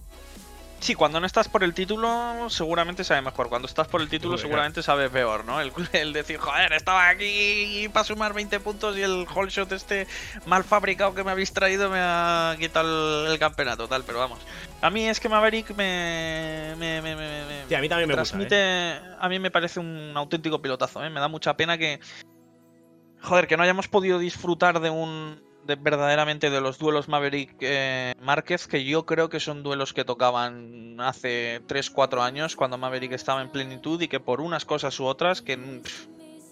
Sí, 0.82 0.96
cuando 0.96 1.20
no 1.20 1.26
estás 1.26 1.48
por 1.48 1.62
el 1.62 1.74
título, 1.74 2.50
seguramente 2.50 3.04
sabe 3.04 3.22
mejor. 3.22 3.48
Cuando 3.48 3.68
estás 3.68 3.86
por 3.86 4.00
el 4.00 4.08
título, 4.08 4.36
seguramente 4.36 4.82
sabe 4.82 5.08
peor, 5.08 5.44
¿no? 5.44 5.60
El, 5.92 6.12
decir, 6.12 6.38
joder, 6.38 6.72
estaba 6.72 7.08
aquí 7.08 7.88
para 7.92 8.02
sumar 8.02 8.34
20 8.34 8.58
puntos 8.58 8.96
y 8.96 9.02
el 9.02 9.24
whole 9.32 9.48
shot 9.48 9.70
este 9.70 10.08
mal 10.44 10.64
fabricado 10.64 11.14
que 11.14 11.22
me 11.22 11.30
habéis 11.30 11.52
traído 11.52 11.88
me 11.88 12.00
ha 12.00 12.56
quitado 12.58 13.32
el, 13.32 13.38
campeonato, 13.38 13.86
tal, 13.86 14.02
pero 14.02 14.18
vamos. 14.18 14.40
A 14.80 14.90
mí 14.90 15.08
es 15.08 15.20
que 15.20 15.28
Maverick 15.28 15.70
me. 15.76 16.74
me, 16.76 17.00
me, 17.00 17.16
sí, 17.68 17.76
a 17.76 17.80
mí 17.80 17.88
también 17.88 18.08
me 18.08 18.14
transmite, 18.14 18.56
¿eh? 18.56 19.00
A 19.20 19.28
mí 19.28 19.38
me 19.38 19.52
parece 19.52 19.78
un 19.78 20.12
auténtico 20.16 20.60
pilotazo, 20.60 21.04
¿eh? 21.04 21.10
Me 21.10 21.20
da 21.20 21.28
mucha 21.28 21.56
pena 21.56 21.78
que 21.78 22.00
joder, 23.22 23.46
que 23.46 23.56
no 23.56 23.62
hayamos 23.62 23.88
podido 23.88 24.18
disfrutar 24.18 24.80
de 24.80 24.90
un 24.90 25.40
de, 25.64 25.76
verdaderamente 25.76 26.50
de 26.50 26.60
los 26.60 26.78
duelos 26.78 27.08
Maverick 27.08 27.56
eh, 27.60 28.14
Márquez, 28.20 28.66
que 28.66 28.84
yo 28.84 29.06
creo 29.06 29.28
que 29.28 29.40
son 29.40 29.62
duelos 29.62 29.92
que 29.92 30.04
tocaban 30.04 30.96
hace 31.00 31.62
3-4 31.66 32.20
años, 32.22 32.56
cuando 32.56 32.78
Maverick 32.78 33.12
estaba 33.12 33.42
en 33.42 33.50
plenitud, 33.50 34.00
y 34.00 34.08
que 34.08 34.20
por 34.20 34.40
unas 34.40 34.64
cosas 34.64 34.98
u 35.00 35.04
otras, 35.04 35.42
que 35.42 35.82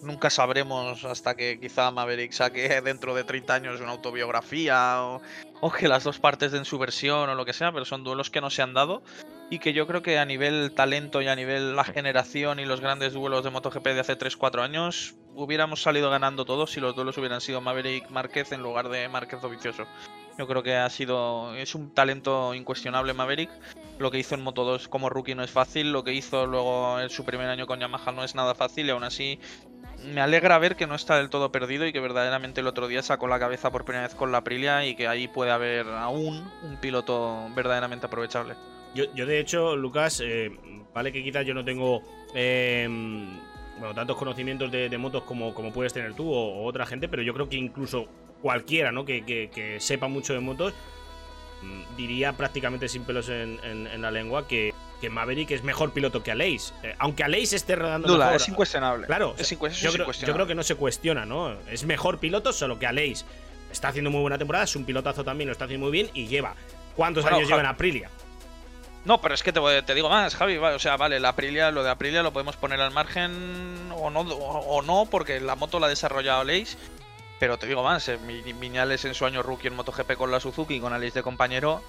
nunca 0.03 0.30
sabremos 0.30 1.05
hasta 1.05 1.34
que 1.34 1.59
quizá 1.61 1.90
Maverick 1.90 2.32
saque 2.32 2.80
dentro 2.82 3.14
de 3.14 3.24
30 3.24 3.55
años 3.55 3.80
una 3.80 3.90
autobiografía, 3.90 5.03
o, 5.61 5.72
que 5.72 5.88
las 5.88 6.05
dos 6.05 6.18
partes 6.18 6.53
den 6.53 6.64
su 6.64 6.78
versión, 6.78 7.28
o 7.28 7.34
lo 7.34 7.44
que 7.44 7.53
sea, 7.53 7.72
pero 7.72 7.84
son 7.84 8.05
duelos 8.05 8.30
que 8.30 8.40
no 8.40 8.51
se 8.51 8.62
han 8.62 8.74
dado, 8.74 9.03
y 9.51 9.59
que 9.59 9.72
yo 9.72 9.86
creo 9.86 10.03
que 10.03 10.18
a 10.18 10.24
nivel 10.24 10.72
talento 10.72 11.22
y 11.22 11.28
a 11.28 11.36
nivel 11.36 11.76
la 11.76 11.84
generación 11.84 12.61
y 12.61 12.66
los 12.66 12.80
grandes 12.80 13.12
duelos 13.12 13.44
de 13.44 13.51
MotoGP 13.51 13.84
de 13.84 14.01
hace 14.01 14.18
3-4 14.18 14.62
años, 14.62 15.14
hubiéramos 15.34 15.82
salido 15.82 16.11
ganando 16.11 16.44
todos 16.44 16.72
si 16.72 16.80
los 16.80 16.94
duelos 16.94 17.16
hubieran 17.18 17.40
sido 17.40 17.61
Maverick 17.61 18.11
Márquez 18.11 18.53
en 18.53 18.62
lugar 18.62 18.88
de 18.88 19.09
Márquez 19.09 19.42
o 19.42 19.48
Vicioso. 19.48 19.86
Yo 20.40 20.46
creo 20.46 20.62
que 20.62 20.74
ha 20.74 20.88
sido. 20.88 21.55
Es 21.55 21.74
un 21.74 21.90
talento 21.90 22.55
incuestionable 22.55 23.12
Maverick. 23.12 23.51
Lo 23.98 24.11
que 24.11 24.18
hizo 24.18 24.34
en 24.34 24.40
Moto 24.40 24.64
2 24.64 24.88
como 24.88 25.11
rookie 25.11 25.34
no 25.34 25.42
es 25.42 25.51
fácil. 25.51 25.92
Lo 25.92 26.03
que 26.03 26.14
hizo 26.14 26.46
luego 26.46 26.98
en 26.98 27.11
su 27.11 27.26
primer 27.26 27.48
año 27.48 27.66
con 27.66 27.78
Yamaha 27.78 28.11
no 28.12 28.24
es 28.24 28.34
nada 28.34 28.55
fácil. 28.55 28.86
Y 28.86 28.90
aún 28.90 29.05
así, 29.05 29.38
me 30.05 30.20
alegra 30.20 30.59
ver 30.59 30.76
que 30.76 30.86
no 30.86 30.94
está 30.94 31.16
del 31.16 31.30
todo 31.30 31.53
perdido 31.53 31.86
y 31.86 31.92
que 31.92 32.01
verdaderamente 32.01 32.61
el 32.61 32.66
otro 32.66 32.88
día 32.88 33.03
sacó 33.03 33.26
la 33.28 33.38
cabeza 33.38 33.70
por 33.70 33.84
primera 33.84 34.07
vez 34.07 34.14
con 34.14 34.32
la 34.32 34.38
Aprilia 34.38 34.86
y 34.86 34.94
que 34.94 35.09
ahí 35.09 35.28
puede 35.28 35.51
haber 35.51 35.86
aún 35.88 36.51
un 36.62 36.76
piloto 36.78 37.48
verdaderamente 37.55 38.07
aprovechable. 38.07 38.55
Yo, 38.94 39.07
de 39.07 39.38
hecho, 39.38 39.76
Lucas, 39.76 40.20
eh, 40.24 40.51
vale 40.92 41.12
que 41.12 41.22
quizás 41.22 41.46
yo 41.46 41.55
no 41.55 41.64
tengo 41.64 42.03
eh, 42.34 42.88
bueno, 43.78 43.94
tantos 43.94 44.16
conocimientos 44.16 44.70
de, 44.70 44.98
motos 44.98 45.22
como, 45.22 45.55
como, 45.55 45.72
puedes 45.72 45.92
tener 45.92 46.14
tú 46.14 46.30
o, 46.30 46.64
otra 46.64 46.86
gente, 46.86 47.09
pero 47.09 47.22
yo 47.22 47.32
creo 47.32 47.48
que 47.48 47.57
incluso 47.57 48.07
cualquiera 48.42 48.92
¿no? 48.92 49.05
que, 49.05 49.76
sepa 49.80 50.09
mucho 50.09 50.34
de 50.34 50.40
motos 50.40 50.74
mm, 51.62 51.96
diría 51.96 52.32
prácticamente 52.32 52.88
sin 52.88 53.05
pelos 53.05 53.28
en, 53.28 54.03
la 54.03 54.11
lengua 54.11 54.46
que, 54.46 54.74
que, 55.01 55.11
Maverick 55.11 55.51
es 55.51 55.62
mejor 55.62 55.92
piloto 55.92 56.22
que 56.22 56.30
Aleix. 56.30 56.72
Eh, 56.82 56.94
aunque 56.98 57.24
Aleix 57.24 57.53
esté 57.53 57.76
rodando 57.76 58.09
Duda, 58.09 58.34
es 58.34 58.48
incuestionable. 58.48 59.07
Claro, 59.07 59.34
es 59.38 59.51
yo, 59.51 59.59
creo, 59.59 60.11
yo, 60.12 60.34
creo, 60.34 60.46
que 60.46 60.55
no 60.55 60.62
se 60.62 60.74
cuestiona, 60.74 61.26
¿no? 61.26 61.53
Es 61.68 61.84
mejor 61.84 62.18
piloto 62.18 62.53
solo 62.53 62.78
que 62.78 62.86
Aleix. 62.86 63.24
Está 63.70 63.88
haciendo 63.88 64.11
muy 64.11 64.20
buena 64.20 64.38
temporada, 64.38 64.64
es 64.64 64.74
un 64.76 64.84
pilotazo 64.84 65.24
también, 65.24 65.48
lo 65.48 65.53
está 65.53 65.64
haciendo 65.64 65.86
muy 65.86 65.92
bien 65.92 66.11
y 66.12 66.26
lleva. 66.26 66.55
¿Cuántos 66.96 67.24
años 67.24 67.48
lleva 67.48 67.61
en 67.61 67.66
Aprilia? 67.66 68.11
No, 69.05 69.20
pero 69.20 69.34
es 69.34 69.42
que 69.42 69.53
te, 69.53 69.94
digo 69.94 70.11
más, 70.11 70.34
Javi. 70.34 70.59
O 70.59 70.78
sea, 70.78 70.96
vale, 70.96 71.20
la 71.20 71.30
Aprilia, 71.30 71.70
lo 71.70 71.82
de 71.82 71.90
Aprilia 71.90 72.22
lo 72.22 72.32
podemos 72.32 72.57
poner 72.57 72.80
al 72.80 72.90
margen 72.90 73.90
o 73.96 74.11
no, 74.11 74.20
o, 74.20 74.82
no 74.82 75.07
porque 75.11 75.40
la 75.40 75.57
moto 75.57 75.80
la 75.80 75.86
ha 75.86 75.88
desarrollado 75.88 76.44
Leis. 76.44 76.76
Pero 77.38 77.57
te 77.57 77.66
digo 77.66 77.82
más, 77.82 78.07
eh, 78.09 78.18
Viñales 78.18 79.07
en 79.07 79.14
su 79.14 79.24
año 79.24 79.42
rookie 79.42 79.68
en 79.68 79.74
MotoGP 79.74 80.12
con 80.16 80.30
la 80.30 80.40
Suzuki 80.40 80.74
y 80.74 80.80
con 80.80 80.92
Aleix 80.92 81.14
de 81.14 81.22
compañero 81.22 81.82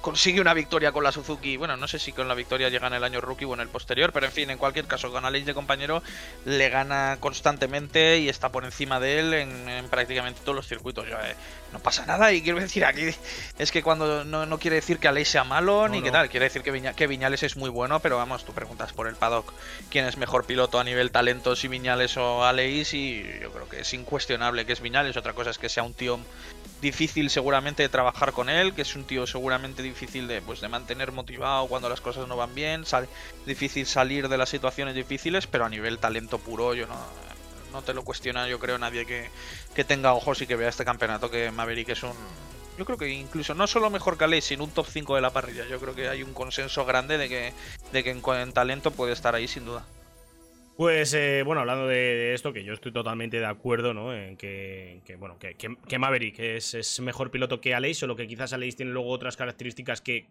consigue 0.00 0.40
una 0.40 0.54
victoria 0.54 0.92
con 0.92 1.04
la 1.04 1.12
Suzuki. 1.12 1.56
Bueno, 1.56 1.76
no 1.76 1.86
sé 1.88 1.98
si 1.98 2.12
con 2.12 2.28
la 2.28 2.34
victoria 2.34 2.68
llega 2.68 2.86
en 2.86 2.94
el 2.94 3.04
año 3.04 3.20
rookie 3.20 3.44
o 3.44 3.54
en 3.54 3.60
el 3.60 3.68
posterior, 3.68 4.12
pero 4.12 4.26
en 4.26 4.32
fin, 4.32 4.50
en 4.50 4.58
cualquier 4.58 4.86
caso, 4.86 5.10
con 5.10 5.24
Aleix 5.24 5.46
de 5.46 5.54
compañero 5.54 6.02
le 6.44 6.68
gana 6.68 7.18
constantemente 7.20 8.18
y 8.18 8.28
está 8.28 8.50
por 8.50 8.64
encima 8.64 9.00
de 9.00 9.18
él 9.18 9.34
en, 9.34 9.88
prácticamente 9.88 10.40
todos 10.42 10.56
los 10.56 10.66
circuitos. 10.66 11.06
Eh, 11.06 11.34
no 11.72 11.78
pasa 11.80 12.06
nada. 12.06 12.32
Y 12.32 12.42
quiero 12.42 12.60
decir 12.60 12.84
aquí 12.84 13.10
es 13.58 13.72
que 13.72 13.82
cuando 13.82 14.24
no, 14.24 14.58
quiere 14.58 14.76
decir 14.76 14.98
que 14.98 15.08
Aleix 15.08 15.28
sea 15.28 15.44
malo 15.44 15.88
ni 15.88 16.02
que 16.02 16.10
tal, 16.10 16.28
quiere 16.28 16.44
decir 16.44 16.62
que, 16.62 17.06
Viñales 17.06 17.42
es 17.42 17.56
muy 17.56 17.70
bueno, 17.70 18.00
pero 18.00 18.16
vamos, 18.16 18.44
tú 18.44 18.52
preguntas 18.52 18.92
por 18.92 19.06
el 19.06 19.16
paddock 19.16 19.52
quién 19.90 20.06
es 20.06 20.16
mejor 20.16 20.44
piloto 20.44 20.78
a 20.78 20.84
nivel 20.84 21.10
talento, 21.10 21.56
si 21.56 21.68
Viñales 21.68 22.16
o 22.16 22.44
Aleix 22.44 22.94
y 22.94 23.22
yo 23.40 23.52
creo 23.52 23.68
que 23.68 23.80
es 23.80 23.94
incuestionable 23.94 24.66
que 24.66 24.72
es 24.72 24.80
Viñales. 24.80 25.16
Otra 25.16 25.32
cosa 25.32 25.50
es 25.50 25.58
que 25.58 25.68
sea 25.68 25.82
un 25.82 25.94
tío 25.94 26.18
difícil 26.80 27.30
seguramente 27.30 27.82
de 27.82 27.88
trabajar 27.88 28.32
con 28.32 28.48
él, 28.48 28.74
que 28.74 28.82
es 28.82 28.96
un 28.96 29.04
tío 29.04 29.26
seguramente 29.26 29.82
difícil 29.82 30.28
de, 30.28 30.40
pues, 30.40 30.60
de 30.60 30.68
mantener 30.68 31.12
motivado 31.12 31.66
cuando 31.66 31.88
las 31.88 32.00
cosas 32.00 32.26
no 32.26 32.36
van 32.36 32.54
bien, 32.54 32.86
sale, 32.86 33.08
difícil 33.46 33.86
salir 33.86 34.28
de 34.28 34.38
las 34.38 34.48
situaciones 34.48 34.94
difíciles, 34.94 35.46
pero 35.46 35.66
a 35.66 35.68
nivel 35.68 35.98
talento 35.98 36.38
puro 36.38 36.74
yo 36.74 36.86
no, 36.86 36.96
no 37.70 37.82
te 37.82 37.94
lo 37.94 38.04
cuestiona 38.04 38.48
yo 38.48 38.58
creo 38.58 38.78
nadie 38.78 39.06
que, 39.06 39.28
que 39.74 39.84
tenga 39.84 40.14
ojos 40.14 40.40
y 40.42 40.46
que 40.46 40.56
vea 40.56 40.68
este 40.68 40.84
campeonato 40.84 41.30
que 41.30 41.50
Maverick 41.50 41.90
es 41.90 42.02
un... 42.02 42.12
Yo 42.78 42.84
creo 42.84 42.96
que 42.96 43.08
incluso 43.08 43.54
no 43.54 43.66
solo 43.66 43.90
mejor 43.90 44.16
que 44.16 44.24
Aleix, 44.24 44.44
sino 44.44 44.64
un 44.64 44.70
top 44.70 44.86
5 44.86 45.14
de 45.14 45.20
la 45.20 45.30
parrilla. 45.30 45.66
Yo 45.66 45.78
creo 45.78 45.94
que 45.94 46.08
hay 46.08 46.22
un 46.22 46.32
consenso 46.32 46.86
grande 46.86 47.18
de 47.18 47.28
que, 47.28 47.52
de 47.92 48.02
que 48.02 48.10
en 48.10 48.52
talento 48.52 48.90
puede 48.90 49.12
estar 49.12 49.34
ahí 49.34 49.46
sin 49.46 49.66
duda. 49.66 49.84
Pues 50.80 51.12
eh, 51.12 51.42
bueno, 51.44 51.60
hablando 51.60 51.86
de, 51.86 52.32
esto, 52.32 52.54
que 52.54 52.64
yo 52.64 52.72
estoy 52.72 52.90
totalmente 52.90 53.38
de 53.38 53.44
acuerdo, 53.44 53.92
¿no? 53.92 54.14
En 54.14 54.38
que, 54.38 55.02
bueno, 55.18 55.38
que, 55.38 55.54
que, 55.54 55.98
Maverick 55.98 56.38
es, 56.38 56.72
es, 56.72 57.00
mejor 57.00 57.30
piloto 57.30 57.60
que 57.60 57.74
Aleix, 57.74 57.98
solo 57.98 58.16
que 58.16 58.26
quizás 58.26 58.54
Aleix 58.54 58.76
tiene 58.76 58.92
luego 58.92 59.10
otras 59.10 59.36
características 59.36 60.00
que, 60.00 60.28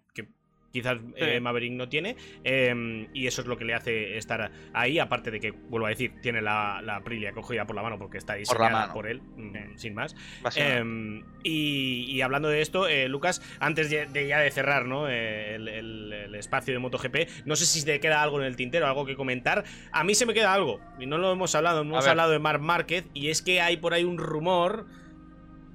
quizás 0.71 0.97
eh, 1.15 1.39
Maverick 1.39 1.73
no 1.73 1.89
tiene. 1.89 2.15
Em, 2.43 3.07
y 3.13 3.27
eso 3.27 3.41
es 3.41 3.47
lo 3.47 3.57
que 3.57 3.65
le 3.65 3.73
hace 3.73 4.17
estar 4.17 4.51
ahí. 4.73 4.99
Aparte 4.99 5.31
de 5.31 5.39
que, 5.39 5.51
vuelvo 5.51 5.87
a 5.87 5.89
decir, 5.89 6.13
tiene 6.21 6.41
la, 6.41 6.81
la 6.83 6.97
Aprilia 6.97 7.31
cogida 7.31 7.65
por 7.65 7.75
la 7.75 7.81
mano 7.81 7.97
porque 7.97 8.17
está 8.17 8.35
diseñada 8.35 8.87
por, 8.87 8.93
por 8.93 9.07
él, 9.07 9.21
mm, 9.21 9.77
sin 9.77 9.93
más. 9.93 10.15
Em, 10.55 11.23
y, 11.43 12.21
hablando 12.21 12.49
de 12.49 12.61
esto, 12.61 12.87
eh, 12.87 13.07
Lucas, 13.07 13.41
antes 13.59 13.89
de, 13.89 14.27
ya 14.27 14.39
de 14.39 14.51
cerrar 14.51 14.85
¿no? 14.85 15.09
Eh, 15.09 15.55
el, 15.55 16.35
espacio 16.35 16.73
de 16.73 16.79
MotoGP, 16.79 17.45
no 17.45 17.57
sé 17.57 17.65
si 17.65 17.83
te 17.83 17.99
queda 17.99 18.21
algo 18.21 18.39
en 18.39 18.45
el 18.45 18.55
tintero, 18.55 18.87
algo 18.87 19.05
que 19.05 19.15
comentar. 19.15 19.65
A 19.91 20.05
mí 20.05 20.15
se 20.15 20.25
me 20.25 20.33
queda 20.33 20.53
algo, 20.53 20.79
y 20.97 21.05
no 21.05 21.17
lo 21.17 21.33
hemos 21.33 21.53
hablado, 21.53 21.83
no 21.83 21.95
hemos 21.95 22.07
hablado 22.07 22.31
de 22.31 22.39
Marc 22.39 22.61
Márquez, 22.61 23.05
y 23.13 23.29
es 23.29 23.41
que 23.41 23.59
hay 23.59 23.75
por 23.75 23.93
ahí 23.93 24.05
un 24.05 24.17
rumor 24.17 24.85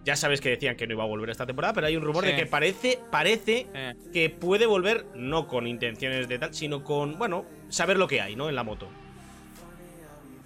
ya 0.04 0.16
sabes 0.16 0.40
que 0.40 0.50
decían 0.50 0.76
que 0.76 0.86
no 0.86 0.94
iba 0.94 1.02
a 1.04 1.06
volver 1.06 1.30
esta 1.30 1.46
temporada, 1.46 1.72
pero 1.74 1.86
hay 1.86 1.96
un 1.96 2.02
rumor 2.04 2.24
de 2.24 2.30
que 2.36 2.46
parece, 2.46 2.98
parece 3.10 3.66
que 4.12 4.30
puede 4.30 4.66
volver, 4.66 5.06
no 5.14 5.46
con 5.48 5.66
intenciones 5.66 6.28
de 6.28 6.38
tal, 6.38 6.54
sino 6.54 6.84
con, 6.84 7.18
bueno, 7.18 7.44
saber 7.70 7.96
lo 7.98 8.06
que 8.06 8.20
hay, 8.20 8.36
¿no? 8.36 8.48
En 8.48 8.54
la 8.54 8.62
moto. 8.62 8.88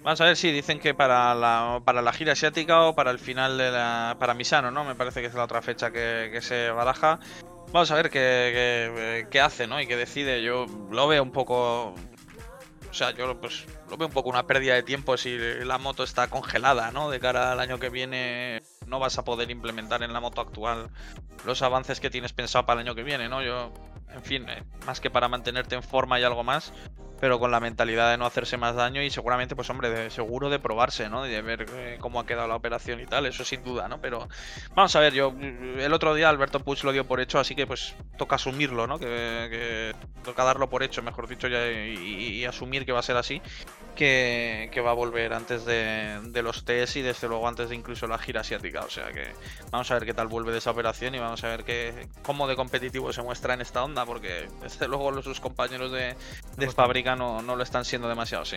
Vamos 0.01 0.21
a 0.21 0.25
ver, 0.25 0.37
sí, 0.37 0.51
dicen 0.51 0.79
que 0.79 0.93
para 0.93 1.35
la, 1.35 1.81
para 1.83 2.01
la 2.01 2.13
gira 2.13 2.31
asiática 2.31 2.83
o 2.83 2.95
para 2.95 3.11
el 3.11 3.19
final 3.19 3.57
de 3.57 3.69
la. 3.69 4.15
Para 4.17 4.33
Misano, 4.33 4.71
¿no? 4.71 4.85
Me 4.85 4.95
parece 4.95 5.19
que 5.19 5.27
es 5.27 5.33
la 5.33 5.43
otra 5.43 5.61
fecha 5.61 5.91
que, 5.91 6.29
que 6.31 6.39
se 6.41 6.69
baraja. 6.69 7.19
Vamos 7.73 7.91
a 7.91 7.95
ver 7.95 8.09
qué, 8.09 8.09
qué- 8.53 9.27
qué 9.29 9.41
hace, 9.41 9.67
¿no? 9.67 9.79
Y 9.81 9.87
qué 9.87 9.97
decide. 9.97 10.41
Yo 10.41 10.65
lo 10.89 11.07
veo 11.09 11.21
un 11.21 11.31
poco. 11.31 11.93
O 12.89 12.93
sea, 12.93 13.11
yo 13.11 13.39
pues 13.39 13.65
lo 13.89 13.97
veo 13.97 14.07
un 14.07 14.13
poco 14.13 14.29
una 14.29 14.47
pérdida 14.47 14.73
de 14.73 14.83
tiempo 14.83 15.15
si 15.15 15.37
la 15.37 15.77
moto 15.77 16.03
está 16.03 16.27
congelada, 16.27 16.91
¿no? 16.91 17.09
De 17.09 17.19
cara 17.19 17.51
al 17.51 17.59
año 17.59 17.79
que 17.79 17.89
viene 17.89 18.61
no 18.87 18.99
vas 18.99 19.17
a 19.17 19.23
poder 19.23 19.51
implementar 19.51 20.01
en 20.01 20.11
la 20.11 20.19
moto 20.19 20.41
actual 20.41 20.89
los 21.45 21.61
avances 21.61 21.99
que 21.99 22.09
tienes 22.09 22.33
pensado 22.33 22.65
para 22.65 22.81
el 22.81 22.87
año 22.87 22.95
que 22.95 23.03
viene, 23.03 23.29
¿no? 23.29 23.43
Yo, 23.43 23.71
en 24.09 24.23
fin, 24.23 24.49
eh, 24.49 24.63
más 24.87 24.99
que 24.99 25.11
para 25.11 25.27
mantenerte 25.27 25.75
en 25.75 25.83
forma 25.83 26.19
y 26.19 26.23
algo 26.23 26.43
más, 26.43 26.73
pero 27.19 27.39
con 27.39 27.51
la 27.51 27.59
mentalidad 27.59 28.11
de 28.11 28.17
no 28.17 28.25
hacerse 28.25 28.57
más 28.57 28.75
daño 28.75 29.01
y 29.01 29.09
seguramente, 29.09 29.55
pues 29.55 29.69
hombre, 29.69 29.89
de, 29.89 30.09
seguro 30.09 30.49
de 30.49 30.59
probarse, 30.59 31.09
¿no? 31.09 31.23
De 31.23 31.41
ver 31.41 31.65
eh, 31.73 31.97
cómo 31.99 32.19
ha 32.19 32.25
quedado 32.25 32.47
la 32.47 32.55
operación 32.55 32.99
y 32.99 33.05
tal, 33.05 33.25
eso 33.25 33.43
sin 33.43 33.63
duda, 33.63 33.87
¿no? 33.87 33.99
Pero 34.01 34.27
vamos 34.75 34.95
a 34.95 34.99
ver, 34.99 35.13
yo 35.13 35.31
mm, 35.31 35.79
el 35.79 35.93
otro 35.93 36.13
día 36.13 36.29
Alberto 36.29 36.59
Puig 36.61 36.83
lo 36.83 36.91
dio 36.91 37.05
por 37.05 37.19
hecho, 37.19 37.39
así 37.39 37.55
que 37.55 37.67
pues 37.67 37.95
toca 38.17 38.35
asumirlo, 38.35 38.87
¿no? 38.87 38.99
Que, 38.99 39.93
toca 40.23 40.43
darlo 40.43 40.69
por 40.69 40.83
hecho, 40.83 41.01
mejor 41.01 41.27
dicho, 41.27 41.47
ya, 41.47 41.67
y- 41.69 42.39
y 42.39 42.45
asumir 42.45 42.85
que 42.85 42.91
va 42.91 42.99
a 42.99 43.03
ser 43.03 43.17
así, 43.17 43.41
que, 43.99 44.69
que 44.71 44.79
va 44.79 44.91
a 44.91 44.93
volver 44.93 45.33
antes 45.33 45.65
de, 45.65 46.19
de 46.23 46.41
los 46.41 46.63
test 46.63 46.95
y 46.95 47.01
desde 47.01 47.27
luego 47.27 47.45
antes 47.49 47.67
de 47.67 47.75
incluso 47.75 48.07
la 48.07 48.17
gira 48.17 48.39
asiática, 48.39 48.79
o 48.79 48.89
sea 48.89 49.11
que 49.11 49.27
vamos 49.71 49.91
a 49.91 49.95
ver 49.95 50.05
qué 50.05 50.13
tal 50.13 50.27
vuelve 50.27 50.53
de 50.53 50.59
esa 50.59 50.71
operación 50.71 51.15
y 51.15 51.19
vamos 51.19 51.43
a 51.43 51.49
ver 51.49 51.65
qué, 51.65 52.07
cómo 52.21 52.47
de 52.47 52.55
competitivo 52.55 53.11
se 53.11 53.21
muestra 53.21 53.53
en 53.55 53.59
esta 53.61 53.83
onda, 53.83 54.05
porque 54.05 54.47
desde 54.61 54.87
luego 54.87 55.11
los, 55.11 55.25
sus 55.25 55.41
compañeros 55.41 55.91
de, 55.91 56.15
de 56.55 56.71
fábrica 56.71 57.17
no, 57.17 57.41
no 57.41 57.57
lo 57.57 57.63
están 57.63 57.83
siendo 57.83 58.07
demasiado, 58.07 58.45
sí. 58.45 58.55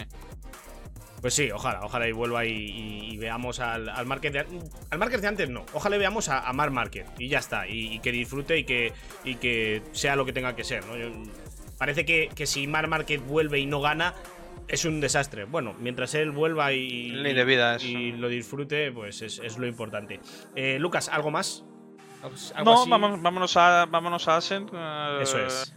Pues 1.20 1.34
sí, 1.34 1.50
ojalá, 1.50 1.80
ojalá 1.82 2.06
y 2.08 2.12
vuelva 2.12 2.44
y, 2.44 2.50
y- 2.52 3.12
y 3.12 3.16
veamos 3.16 3.58
al, 3.58 3.88
al 3.88 4.06
Márquez 4.06 4.32
de, 4.32 4.46
al 4.90 4.98
Márquez 4.98 5.22
de 5.22 5.26
antes, 5.28 5.48
no. 5.50 5.64
Ojalá 5.72 5.96
y 5.96 5.98
veamos 5.98 6.28
a, 6.28 6.48
a 6.48 6.52
Marc 6.52 6.72
Márquez 6.72 7.06
y 7.18 7.28
ya 7.28 7.38
está. 7.40 7.66
Y, 7.68 7.92
y 7.94 7.98
que 8.00 8.10
disfrute 8.12 8.58
y 8.58 8.64
que, 8.64 8.92
y 9.24 9.36
que 9.36 9.82
sea 9.92 10.14
lo 10.16 10.24
que 10.24 10.32
tenga 10.32 10.54
que 10.54 10.62
ser, 10.64 10.84
¿no? 10.86 10.96
Yo- 10.96 11.10
parece 11.78 12.04
que, 12.04 12.28
que 12.34 12.46
si 12.46 12.66
Marc 12.68 12.86
Márquez 12.88 13.20
vuelve 13.24 13.58
y 13.60 13.66
no 13.66 13.80
gana, 13.80 14.14
es 14.72 14.84
un 14.84 15.00
desastre. 15.00 15.44
Bueno, 15.44 15.74
mientras 15.78 16.14
él 16.16 16.32
vuelva 16.32 16.72
y, 16.72 17.10
Ley 17.10 17.34
de 17.34 17.44
vida, 17.44 17.76
y 17.80 18.10
lo 18.12 18.28
disfrute, 18.28 18.90
pues 18.90 19.22
es, 19.22 19.38
es 19.38 19.58
lo 19.58 19.66
importante. 19.68 20.18
Eh, 20.56 20.78
Lucas, 20.80 21.08
¿algo 21.08 21.30
más? 21.30 21.62
¿Algo 22.54 22.72
No, 22.72 22.80
así? 22.82 22.90
vamos, 22.90 23.22
vámonos 23.22 23.56
a 23.56 23.86
vámonos 23.86 24.26
a 24.28 24.36
Asen. 24.38 24.68
eh, 24.72 25.18
Eso 25.22 25.38
es. 25.38 25.74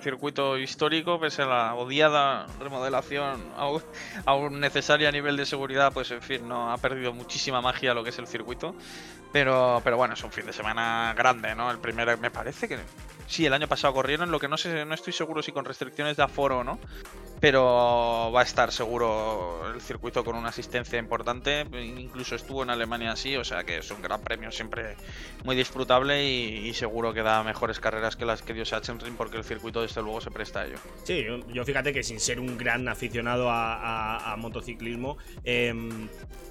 Circuito 0.00 0.56
histórico, 0.56 1.18
pese 1.18 1.42
a 1.42 1.46
la 1.46 1.74
odiada 1.74 2.46
remodelación 2.60 3.42
aún, 3.56 3.82
aún 4.26 4.60
necesaria 4.60 5.08
a 5.08 5.12
nivel 5.12 5.36
de 5.36 5.44
seguridad, 5.44 5.92
pues 5.92 6.12
en 6.12 6.22
fin, 6.22 6.46
no 6.48 6.70
ha 6.72 6.76
perdido 6.78 7.12
muchísima 7.12 7.60
magia 7.60 7.94
lo 7.94 8.04
que 8.04 8.10
es 8.10 8.18
el 8.20 8.28
circuito. 8.28 8.76
Pero, 9.32 9.80
pero 9.84 9.96
bueno, 9.96 10.14
es 10.14 10.24
un 10.24 10.32
fin 10.32 10.46
de 10.46 10.52
semana 10.52 11.14
grande, 11.16 11.54
¿no? 11.54 11.70
El 11.70 11.78
primero, 11.78 12.16
me 12.18 12.30
parece 12.30 12.66
que 12.66 12.78
sí, 13.26 13.44
el 13.44 13.52
año 13.52 13.68
pasado 13.68 13.92
corrieron, 13.92 14.30
lo 14.30 14.40
que 14.40 14.48
no 14.48 14.56
sé, 14.56 14.84
no 14.86 14.94
estoy 14.94 15.12
seguro 15.12 15.42
si 15.42 15.52
con 15.52 15.64
restricciones 15.66 16.16
de 16.16 16.22
aforo 16.22 16.60
o 16.60 16.64
no. 16.64 16.78
Pero 17.40 18.32
va 18.34 18.40
a 18.40 18.42
estar 18.42 18.72
seguro 18.72 19.72
el 19.72 19.80
circuito 19.80 20.24
con 20.24 20.34
una 20.34 20.48
asistencia 20.48 20.98
importante. 20.98 21.64
Incluso 21.72 22.34
estuvo 22.34 22.64
en 22.64 22.70
Alemania 22.70 23.12
así, 23.12 23.36
o 23.36 23.44
sea 23.44 23.62
que 23.62 23.78
es 23.78 23.90
un 23.92 24.02
gran 24.02 24.22
premio 24.22 24.50
siempre 24.50 24.96
muy 25.44 25.54
disfrutable 25.54 26.24
y, 26.26 26.74
seguro 26.74 27.14
que 27.14 27.22
da 27.22 27.44
mejores 27.44 27.78
carreras 27.78 28.16
que 28.16 28.24
las 28.24 28.42
que 28.42 28.54
dio 28.54 28.64
Sachsenring 28.64 29.14
porque 29.14 29.36
el 29.36 29.44
circuito 29.44 29.82
desde 29.82 30.02
luego 30.02 30.20
se 30.20 30.30
presta 30.32 30.60
a 30.62 30.66
ello. 30.66 30.78
Sí, 31.04 31.24
yo, 31.52 31.64
fíjate 31.64 31.92
que 31.92 32.02
sin 32.02 32.18
ser 32.18 32.40
un 32.40 32.58
gran 32.58 32.88
aficionado 32.88 33.50
a, 33.50 34.32
a- 34.32 34.36
motociclismo, 34.36 35.16
em, 35.44 36.08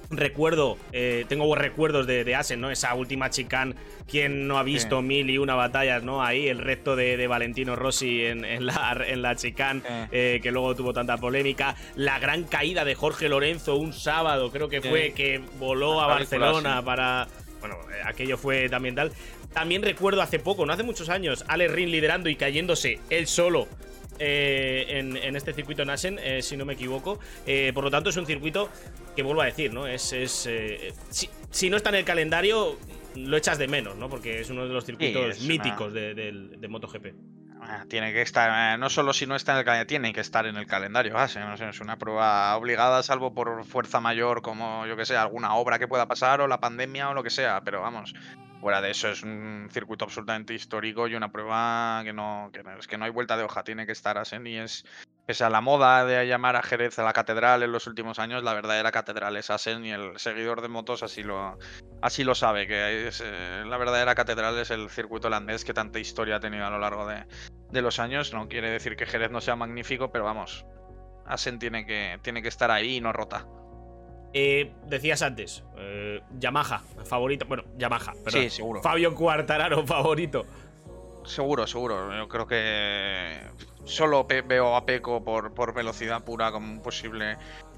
recuerdo, 0.10 0.78
eh, 0.94 1.26
tengo 1.28 1.54
recuerdos 1.56 2.08
de, 2.08 2.24
de 2.24 2.36
Asen, 2.36 2.62
¿no? 2.62 2.70
Esa 2.72 2.94
última 2.96 3.30
chicane, 3.30 3.76
quien 4.10 4.48
no 4.48 4.58
ha 4.58 4.64
visto 4.64 5.00
Sí. 5.02 5.06
mil 5.06 5.30
y 5.30 5.38
una 5.38 5.56
batallas, 5.56 6.04
¿no? 6.04 6.24
Ahí, 6.24 6.48
el 6.48 6.60
recto 6.60 6.96
de, 6.96 7.18
de 7.18 7.28
Valentino 7.28 7.76
Rossi 7.76 8.26
en, 8.26 8.46
en 8.46 8.66
la, 8.66 8.98
en 9.08 9.22
la 9.22 9.36
chicane, 9.36 9.82
Sí. 9.82 9.88
eh, 10.12 10.40
que 10.42 10.52
luego 10.52 10.76
tuvo 10.76 10.94
tanta 10.94 11.18
polémica. 11.18 11.76
La 11.96 12.20
gran 12.20 12.44
caída 12.46 12.86
de 12.86 12.96
Jorge 12.96 13.28
Lorenzo 13.30 13.76
un 13.76 13.94
sábado, 13.94 14.52
creo 14.52 14.70
que 14.70 14.82
Sí. 14.82 14.90
fue, 14.90 15.14
que 15.14 15.42
voló 15.60 16.02
a 16.02 16.08
Barcelona 16.08 16.82
para. 16.84 17.28
Bueno, 17.60 17.76
eh, 17.92 18.02
aquello 18.06 18.38
fue 18.38 18.70
también 18.70 18.96
tal. 18.96 19.12
También 19.54 19.82
recuerdo 19.82 20.22
hace 20.22 20.38
poco, 20.40 20.66
no 20.66 20.74
hace 20.74 20.84
muchos 20.84 21.10
años, 21.10 21.44
Alex 21.48 21.72
Rin 21.72 21.90
liderando 21.90 22.30
y 22.30 22.36
cayéndose 22.36 23.00
él 23.10 23.26
solo 23.26 23.68
eh, 24.20 24.86
en, 24.90 25.16
en 25.18 25.36
este 25.36 25.54
circuito 25.54 25.82
en 25.84 25.90
Asen, 25.90 26.20
eh, 26.22 26.42
si 26.42 26.58
no 26.58 26.66
me 26.66 26.74
equivoco. 26.74 27.20
Eh, 27.46 27.72
por 27.74 27.84
lo 27.84 27.92
tanto, 27.92 28.10
es 28.10 28.18
un 28.18 28.26
circuito 28.26 28.70
que 29.16 29.24
vuelvo 29.24 29.42
a 29.42 29.46
decir, 29.46 29.74
¿no? 29.74 29.88
Es. 29.88 30.14
es, 30.14 30.46
eh, 30.50 30.94
si, 31.10 31.30
si 31.50 31.70
no 31.70 31.78
está 31.78 31.90
en 31.90 31.96
el 31.96 32.06
calendario, 32.06 32.78
lo 33.16 33.38
echas 33.38 33.58
de 33.58 33.68
menos, 33.68 33.96
¿no? 33.98 34.10
Porque 34.10 34.42
es 34.42 34.50
uno 34.50 34.68
de 34.68 34.74
los 34.74 34.86
circuitos 34.86 35.40
una- 35.40 35.48
míticos 35.48 35.94
de 35.94 36.68
MotoGP. 36.70 37.06
Ah, 37.70 37.84
Tiene 37.90 38.14
que 38.14 38.22
estar, 38.22 38.76
eh, 38.76 38.78
no 38.78 38.90
solo 38.90 39.12
si 39.12 39.26
no 39.28 39.36
está 39.36 39.52
en 39.52 39.58
el 39.60 39.66
calendario, 39.66 39.88
tiene 39.88 40.14
que 40.14 40.22
estar 40.22 40.46
en 40.46 40.56
el 40.56 40.66
calendario. 40.68 41.12
No 41.14 41.28
sé, 41.28 41.42
es 41.70 41.82
una 41.82 41.98
prueba 41.98 42.56
obligada, 42.56 43.04
salvo 43.04 43.34
por 43.34 43.66
fuerza 43.66 44.00
mayor, 44.00 44.42
como 44.42 44.86
yo 44.86 44.96
que 44.96 45.06
sé, 45.06 45.18
alguna 45.18 45.54
obra 45.56 45.78
que 45.78 45.88
pueda 45.88 46.08
pasar 46.08 46.40
o 46.40 46.48
la 46.48 46.62
pandemia 46.62 47.10
o 47.10 47.14
lo 47.14 47.24
que 47.24 47.30
sea. 47.30 47.60
Pero 47.66 47.82
vamos, 47.82 48.14
fuera 48.62 48.80
de 48.80 48.92
eso 48.92 49.10
es 49.10 49.22
un 49.24 49.68
circuito 49.70 50.06
absolutamente 50.06 50.54
histórico 50.54 51.10
y 51.10 51.16
una 51.16 51.30
prueba 51.32 52.02
que 52.06 52.14
no, 52.14 52.50
que 52.54 52.64
no- 52.64 52.78
es 52.80 52.88
que 52.88 52.98
no 52.98 53.04
hay 53.04 53.12
vuelta 53.12 53.36
de 53.36 53.44
hoja. 53.44 53.64
Tiene 53.66 53.86
que 53.86 53.92
estar 53.92 54.18
Asen 54.18 54.48
y 54.48 54.58
es, 54.58 54.86
pese 55.28 55.44
a 55.44 55.50
la 55.50 55.60
moda 55.60 56.06
de 56.06 56.26
llamar 56.26 56.56
a 56.56 56.64
Jerez 56.64 56.98
a 57.00 57.04
la 57.04 57.12
catedral 57.12 57.62
en 57.62 57.74
los 57.74 57.86
últimos 57.86 58.18
años, 58.18 58.44
la 58.44 58.54
verdadera 58.54 58.94
catedral 58.94 59.36
es 59.36 59.50
Asen 59.50 59.86
y 59.86 59.92
el 59.92 60.18
seguidor 60.18 60.62
de 60.62 60.70
motos 60.70 61.04
así 61.04 61.22
lo, 61.22 61.60
así 62.02 62.24
lo 62.24 62.34
sabe, 62.34 62.66
que 62.66 63.10
es, 63.10 63.22
eh, 63.24 63.64
la 63.68 63.78
verdadera 63.78 64.16
catedral 64.16 64.58
es 64.58 64.72
el 64.72 64.90
circuito 64.90 65.28
holandés 65.28 65.66
que 65.66 65.74
tanta 65.74 66.00
historia 66.00 66.38
ha 66.38 66.40
tenido 66.40 66.66
a 66.66 66.70
lo 66.70 66.80
largo 66.80 67.06
de, 67.06 67.26
de 67.72 67.82
los 67.82 68.00
años. 68.00 68.34
No 68.34 68.48
quiere 68.48 68.70
decir 68.70 68.96
que 68.96 69.06
Jerez 69.06 69.30
no 69.30 69.42
sea 69.42 69.58
magnífico, 69.58 70.14
pero 70.14 70.24
vamos, 70.24 70.66
Asen 71.26 71.60
tiene 71.60 71.86
que, 71.86 72.20
tiene 72.22 72.42
que 72.42 72.48
estar 72.48 72.72
ahí 72.72 72.96
y 72.96 73.02
no 73.02 73.12
rota. 73.12 73.46
Eh, 74.32 74.72
decías 74.86 75.22
antes, 75.24 75.66
eh, 75.78 76.22
Yamaha, 76.38 76.84
favorito. 77.04 77.46
Bueno, 77.46 77.66
Yamaha, 77.78 78.14
perdón. 78.24 78.44
Sí, 78.44 78.50
seguro. 78.50 78.82
Fabio 78.82 79.14
Quartararo, 79.14 79.86
favorito. 79.86 80.46
Seguro, 81.26 81.68
seguro. 81.68 82.16
Yo 82.16 82.30
creo 82.30 82.48
que 82.48 83.42
solo 83.88 84.26
veo 84.26 84.76
a 84.76 84.86
Peco 84.86 85.24
por, 85.24 85.54
por 85.54 85.74
velocidad 85.74 86.24
pura 86.24 86.52
como 86.52 86.72
un 86.72 86.82
posible 86.82 87.38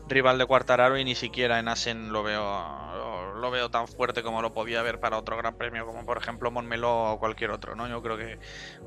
rival 0.09 0.37
de 0.37 0.45
Quartararo 0.45 0.97
y 0.97 1.03
ni 1.05 1.15
siquiera 1.15 1.59
en 1.59 1.67
Asen 1.67 2.11
lo 2.11 2.23
veo 2.23 2.41
lo, 3.39 3.51
veo 3.51 3.69
tan 3.71 3.87
fuerte 3.87 4.21
como 4.21 4.41
lo 4.41 4.53
podía 4.53 4.81
ver 4.81 4.99
para 4.99 5.17
otro 5.17 5.37
gran 5.37 5.55
premio 5.55 5.85
como 5.85 6.05
por 6.05 6.17
ejemplo 6.17 6.51
Montmeló 6.51 7.13
o 7.13 7.19
cualquier 7.19 7.51
otro, 7.51 7.75
¿no? 7.75 7.87
Yo 7.87 8.01
creo 8.01 8.17
que 8.17 8.37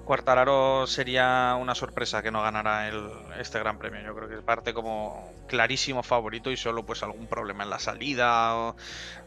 Quartararo 0.05 0.87
sería 0.87 1.57
una 1.59 1.75
sorpresa 1.75 2.23
que 2.23 2.31
no 2.31 2.43
ganara 2.43 2.89
el, 2.89 3.09
este 3.39 3.59
gran 3.59 3.79
premio. 3.79 4.03
Yo 4.03 4.15
creo 4.15 4.29
que 4.29 4.37
parte 4.43 4.75
como 4.75 5.33
clarísimo 5.49 6.03
favorito 6.03 6.51
y 6.51 6.57
solo 6.57 6.85
pues 6.85 7.03
algún 7.03 7.27
problema 7.27 7.65
en 7.65 7.71
la 7.71 7.79
salida 7.79 8.57
o, 8.57 8.77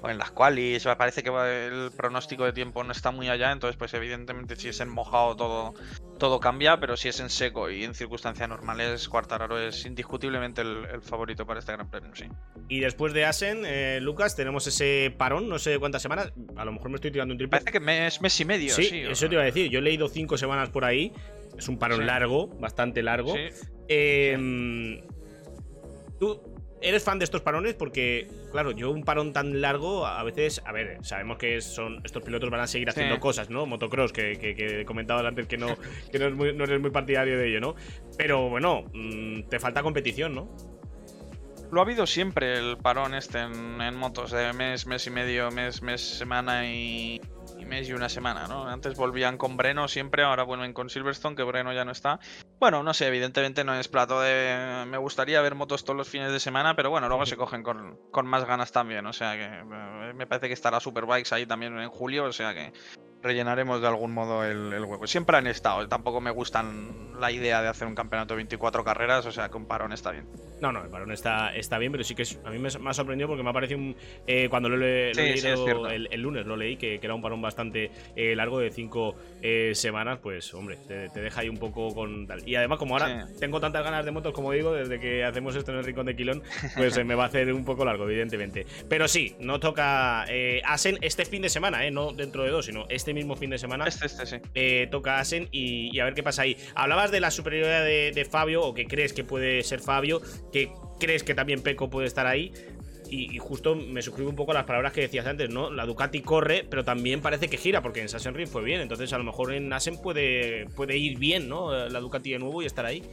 o 0.02 0.10
en 0.10 0.18
las 0.18 0.32
qualis. 0.32 0.86
Me 0.86 0.96
parece 0.96 1.24
que 1.24 1.30
el 1.30 1.92
pronóstico 1.96 2.46
de 2.46 2.54
tiempo 2.54 2.84
no 2.84 2.92
está 2.92 3.12
muy 3.12 3.30
allá, 3.30 3.52
entonces 3.52 3.78
pues 3.78 3.94
evidentemente 3.94 4.56
si 4.56 4.70
es 4.70 4.80
en 4.80 4.90
mojado 4.90 5.36
todo, 5.36 5.74
todo 6.20 6.40
cambia, 6.40 6.80
pero 6.80 6.98
si 6.98 7.10
es 7.10 7.20
en 7.20 7.30
seco 7.30 7.70
y 7.70 7.84
en 7.84 7.96
circunstancias 7.96 8.48
normales, 8.48 9.10
Quartararo 9.10 9.58
es 9.58 9.86
indiscutiblemente 9.86 10.62
el 10.62 11.02
favorito 11.02 11.46
para 11.46 11.60
este 11.60 11.72
gran 11.72 11.85
premio, 11.90 12.12
sí. 12.16 12.26
Y 12.70 12.80
después 12.80 13.14
de 13.14 13.26
Asen, 13.26 13.64
eh, 13.66 14.00
Lucas, 14.02 14.36
tenemos 14.36 14.66
ese 14.68 15.14
parón, 15.18 15.48
no 15.50 15.60
sé 15.60 15.78
cuántas 15.80 16.02
semanas. 16.02 16.34
A 16.56 16.66
lo 16.66 16.72
mejor 16.72 16.90
me 16.90 16.96
estoy 16.96 17.12
tirando 17.12 17.34
un 17.34 17.38
triple. 17.38 17.60
Parece 17.60 17.72
que 17.72 17.80
mes, 17.80 18.22
mes 18.22 18.40
y 18.40 18.46
medio, 18.46 18.74
Sí, 18.74 18.84
sí. 18.86 19.06
o- 19.06 19.12
eso 19.12 19.28
te 19.28 19.36
iba 19.36 19.42
a 19.42 19.46
decir. 19.46 19.70
Yo 19.70 19.80
he 19.80 19.82
leído 19.82 20.08
cinco 20.08 20.38
semanas 20.38 20.70
por 20.70 20.86
ahí. 20.86 21.12
Es 21.58 21.68
un 21.68 21.78
parón 21.78 22.00
Sí. 22.00 22.06
largo, 22.06 22.48
bastante 22.48 23.02
largo. 23.04 23.34
Sí. 23.36 23.42
Eh, 23.88 25.02
¿Tú 26.20 26.42
eres 26.82 27.04
fan 27.04 27.20
de 27.20 27.26
estos 27.26 27.42
parones? 27.42 27.74
Porque, 27.74 28.28
claro, 28.52 28.72
yo 28.72 28.92
un 28.92 29.04
parón 29.04 29.34
tan 29.34 29.62
largo, 29.62 30.06
a 30.06 30.24
veces, 30.24 30.62
a 30.66 30.72
ver, 30.72 30.98
sabemos 31.04 31.38
que 31.38 31.60
son 31.62 32.02
estos 32.06 32.24
pilotos 32.24 32.50
van 32.50 32.62
a 32.62 32.68
seguir 32.68 32.88
Sí. 32.92 33.00
haciendo 33.00 33.20
cosas, 33.20 33.50
¿no? 33.50 33.66
Motocross, 33.66 34.12
que, 34.14 34.34
que, 34.38 34.56
que 34.56 34.86
comentabas 34.86 35.26
antes 35.26 35.48
que 35.48 35.58
no, 35.58 35.68
que 36.12 36.20
no, 36.20 36.28
es 36.28 36.34
muy- 36.36 36.54
no 36.54 36.64
eres 36.64 36.80
muy 36.80 36.92
partidario 36.92 37.38
de 37.38 37.48
ello, 37.50 37.60
¿no? 37.62 37.76
Pero 38.18 38.50
bueno, 38.50 38.86
mm, 38.94 39.44
te 39.50 39.60
falta 39.60 39.82
competición, 39.84 40.36
¿no? 40.36 40.50
Lo 41.76 41.82
ha 41.82 41.84
habido 41.84 42.08
siempre 42.08 42.58
el 42.58 42.78
parón 42.78 43.14
este 43.16 43.42
en, 43.42 43.82
en 43.82 43.98
motos 43.98 44.32
de 44.32 44.54
mes, 44.54 44.88
mes 44.88 45.08
y 45.08 45.10
medio, 45.10 45.52
mes, 45.52 45.82
mes, 45.82 46.00
semana 46.00 46.66
y, 46.66 47.20
y 47.60 47.66
mes 47.66 47.90
y 47.90 47.92
una 47.92 48.08
semana, 48.08 48.48
¿no? 48.48 48.66
Antes 48.66 48.96
volvían 48.96 49.38
con 49.38 49.58
Breno 49.58 49.90
siempre, 49.90 50.24
ahora 50.24 50.44
vuelven 50.44 50.72
con 50.72 50.90
Silverstone, 50.90 51.36
que 51.36 51.44
Breno 51.44 51.74
ya 51.74 51.84
no 51.84 51.92
está. 51.92 52.22
Bueno, 52.62 52.82
no 52.82 52.94
sé, 52.94 53.08
evidentemente 53.08 53.66
no 53.66 53.76
es 53.76 53.90
plato 53.90 54.22
de... 54.22 54.86
Me 54.88 54.98
gustaría 54.98 55.42
ver 55.42 55.56
motos 55.56 55.84
todos 55.84 55.98
los 55.98 56.08
fines 56.08 56.32
de 56.32 56.40
semana, 56.40 56.78
pero 56.78 56.92
bueno, 56.92 57.10
luego 57.10 57.26
se 57.26 57.36
cogen 57.36 57.62
con, 57.62 58.00
con 58.10 58.26
más 58.26 58.46
ganas 58.46 58.72
también, 58.72 59.06
o 59.06 59.12
sea 59.12 59.34
que 59.34 59.44
eh, 59.44 60.14
me 60.16 60.28
parece 60.28 60.48
que 60.48 60.54
estará 60.54 60.80
Superbikes 60.80 61.36
ahí 61.36 61.46
también 61.46 61.78
en 61.78 61.90
julio, 61.90 62.24
o 62.24 62.32
sea 62.32 62.54
que 62.54 62.72
rellenaremos 63.26 63.82
de 63.82 63.88
algún 63.88 64.14
modo 64.14 64.44
el, 64.46 64.72
el 64.72 64.84
hueco. 64.86 65.08
Siempre 65.08 65.36
han 65.38 65.48
estado, 65.48 65.88
tampoco 65.88 66.22
me 66.22 66.32
gustan 66.32 67.20
la 67.20 67.32
idea 67.32 67.62
de 67.62 67.68
hacer 67.68 67.88
un 67.88 67.96
campeonato 67.96 68.34
de 68.34 68.38
24 68.38 68.84
carreras, 68.84 69.26
o 69.26 69.32
sea 69.32 69.50
que 69.50 69.58
un 69.58 69.66
parón 69.66 69.92
está 69.94 70.12
bien. 70.12 70.26
No, 70.62 70.72
no, 70.72 70.84
el 70.84 70.90
parón 70.90 71.12
está, 71.12 71.54
está 71.56 71.78
bien, 71.78 71.92
pero 71.92 72.04
sí 72.04 72.16
que 72.16 72.22
es- 72.22 72.40
a 72.46 72.50
mí 72.50 72.60
me, 72.60 72.70
me 72.80 72.90
ha 72.90 72.94
sorprendido 72.94 73.28
porque 73.28 73.44
me 73.44 73.50
ha 73.50 73.54
parecido 73.54 73.80
un. 73.80 73.96
eh, 74.28 74.48
cuando 74.50 74.70
lo, 74.70 74.76
he- 74.86 75.14
lo 75.14 75.22
he 75.22 75.36
Sí, 75.36 75.42
sí, 75.42 75.48
leído 75.48 75.88
el, 75.90 76.08
el 76.12 76.22
lunes, 76.22 76.46
lo 76.46 76.56
leí, 76.56 76.78
que, 76.78 77.00
que 77.00 77.06
era 77.08 77.16
un 77.16 77.22
parón 77.22 77.42
bastante 77.42 77.92
eh, 78.16 78.36
largo 78.36 78.60
de 78.60 78.72
cinco 78.72 79.16
eh, 79.48 79.76
semanas, 79.76 80.18
pues 80.24 80.52
hombre, 80.56 80.78
te, 80.88 81.10
te 81.10 81.22
deja 81.22 81.42
ahí 81.42 81.50
un 81.50 81.58
poco 81.58 81.94
con 81.94 82.26
tal. 82.26 82.48
Y 82.48 82.56
además, 82.56 82.80
como 82.80 82.96
ahora 82.98 83.28
Sí. 83.28 83.34
tengo 83.40 83.60
tantas 83.60 83.84
ganas 83.84 84.04
de 84.04 84.12
motos, 84.12 84.34
como 84.34 84.52
digo, 84.52 84.74
desde 84.74 85.00
que 85.00 85.24
hacemos 85.24 85.56
esto 85.56 85.72
en 85.72 85.78
el 85.78 85.84
Rincón 85.84 86.08
de 86.08 86.16
Quilón, 86.16 86.42
pues 86.76 86.98
eh, 86.98 87.04
me 87.04 87.14
va 87.16 87.24
a 87.24 87.28
hacer 87.28 87.54
un 87.54 87.64
poco 87.64 87.86
largo, 87.86 88.06
evidentemente. 88.10 88.66
Pero 88.90 89.08
sí, 89.08 89.36
no 89.40 89.60
toca 89.60 90.26
eh, 90.30 90.62
Asen 90.66 90.98
este 91.02 91.26
fin 91.26 91.42
de 91.44 91.50
semana, 91.50 91.86
eh, 91.86 91.92
no 91.92 92.12
dentro 92.14 92.44
de 92.44 92.50
dos, 92.50 92.66
sino 92.66 92.86
este 92.90 93.14
mismo 93.14 93.36
fin 93.36 93.52
de 93.52 93.58
semana 93.60 93.86
Este, 93.88 94.08
este, 94.08 94.26
sí. 94.26 94.38
eh, 94.56 94.88
toca 94.90 95.20
Asen 95.20 95.48
y, 95.52 95.96
y 95.96 96.00
a 96.00 96.06
ver 96.06 96.14
qué 96.16 96.24
pasa 96.24 96.42
ahí. 96.42 96.58
Hablabas 96.74 97.12
de 97.12 97.20
la 97.20 97.30
superioridad 97.30 97.84
de, 97.84 98.12
de 98.14 98.26
Fabio, 98.26 98.64
o 98.64 98.74
que 98.74 98.86
crees 98.88 99.14
que 99.14 99.24
puede 99.24 99.62
ser 99.64 99.80
Fabio, 99.80 100.22
que 100.52 100.72
crees 101.00 101.24
que 101.24 101.36
también 101.36 101.62
Peco 101.62 101.90
puede 101.90 102.08
estar 102.08 102.26
ahí. 102.26 102.52
Y, 103.10 103.38
justo 103.38 103.76
me 103.76 104.02
suscribo 104.02 104.30
un 104.30 104.36
poco 104.36 104.52
a 104.52 104.56
las 104.56 104.64
palabras 104.64 104.94
que 104.94 105.02
decías 105.02 105.26
antes, 105.28 105.50
¿no? 105.50 105.70
La 105.70 105.86
Ducati 105.86 106.22
corre, 106.22 106.66
pero 106.70 106.84
también 106.84 107.22
parece 107.22 107.48
que 107.48 107.58
gira, 107.58 107.82
porque 107.82 108.02
en 108.02 108.10
Sachsenring 108.10 108.48
fue 108.48 108.64
bien. 108.64 108.82
Entonces, 108.82 109.14
a 109.14 109.18
lo 109.18 109.24
mejor 109.24 109.54
en 109.54 109.72
Asen 109.72 110.02
puede, 110.02 110.68
puede 110.76 110.98
ir 110.98 111.18
bien, 111.20 111.48
¿no? 111.48 111.72
La 111.90 112.00
Ducati 112.00 112.32
de 112.32 112.40
nuevo 112.40 112.62
y 112.62 112.66
estar 112.66 112.86
ahí. 112.86 113.04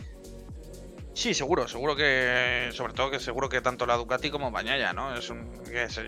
Sí, 1.15 1.35
seguro, 1.35 1.69
seguro 1.69 1.95
que, 1.95 2.71
sobre 2.73 2.95
todo 2.95 3.11
que 3.11 3.21
seguro 3.21 3.49
que 3.51 3.61
tanto 3.61 3.85
la 3.85 3.97
Ducati 3.99 4.31
como 4.31 4.51
Bañaya, 4.51 4.95
¿no? 4.95 5.15
Es 5.15 5.29
un, 5.29 5.47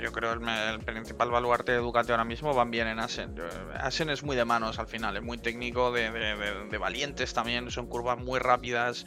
yo 0.02 0.12
creo 0.12 0.32
el, 0.32 0.48
el 0.48 0.82
principal 0.82 1.30
baluarte 1.30 1.72
de 1.72 1.78
Ducati 1.78 2.10
ahora 2.12 2.24
mismo 2.24 2.54
van 2.54 2.70
bien 2.70 2.88
en 2.88 2.98
Asen. 2.98 3.34
Asen 3.74 4.08
es 4.08 4.22
muy 4.22 4.34
de 4.34 4.46
manos 4.46 4.78
al 4.78 4.86
final, 4.88 5.16
es 5.18 5.22
muy 5.22 5.36
técnico, 5.36 5.92
de, 5.92 6.10
de- 6.10 6.36
de- 6.36 6.68
de 6.68 6.78
valientes 6.78 7.34
también, 7.34 7.70
son 7.70 7.86
curvas 7.86 8.16
muy 8.18 8.38
rápidas, 8.40 9.04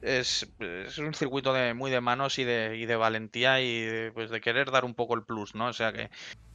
es, 0.00 0.46
un 0.98 1.14
circuito 1.14 1.52
de 1.54 1.74
muy 1.74 1.90
de 1.90 2.00
manos 2.00 2.38
y 2.38 2.44
de, 2.44 2.76
y 2.76 2.86
de 2.86 2.96
valentía 2.96 3.60
y 3.60 3.82
de, 3.82 4.12
pues 4.12 4.30
de 4.30 4.40
querer 4.40 4.70
dar 4.72 4.84
un 4.84 4.94
poco 4.94 5.14
el 5.14 5.24
plus, 5.24 5.54
¿no? 5.54 5.66
O 5.68 5.72
sea 5.72 5.92
que 5.92 6.10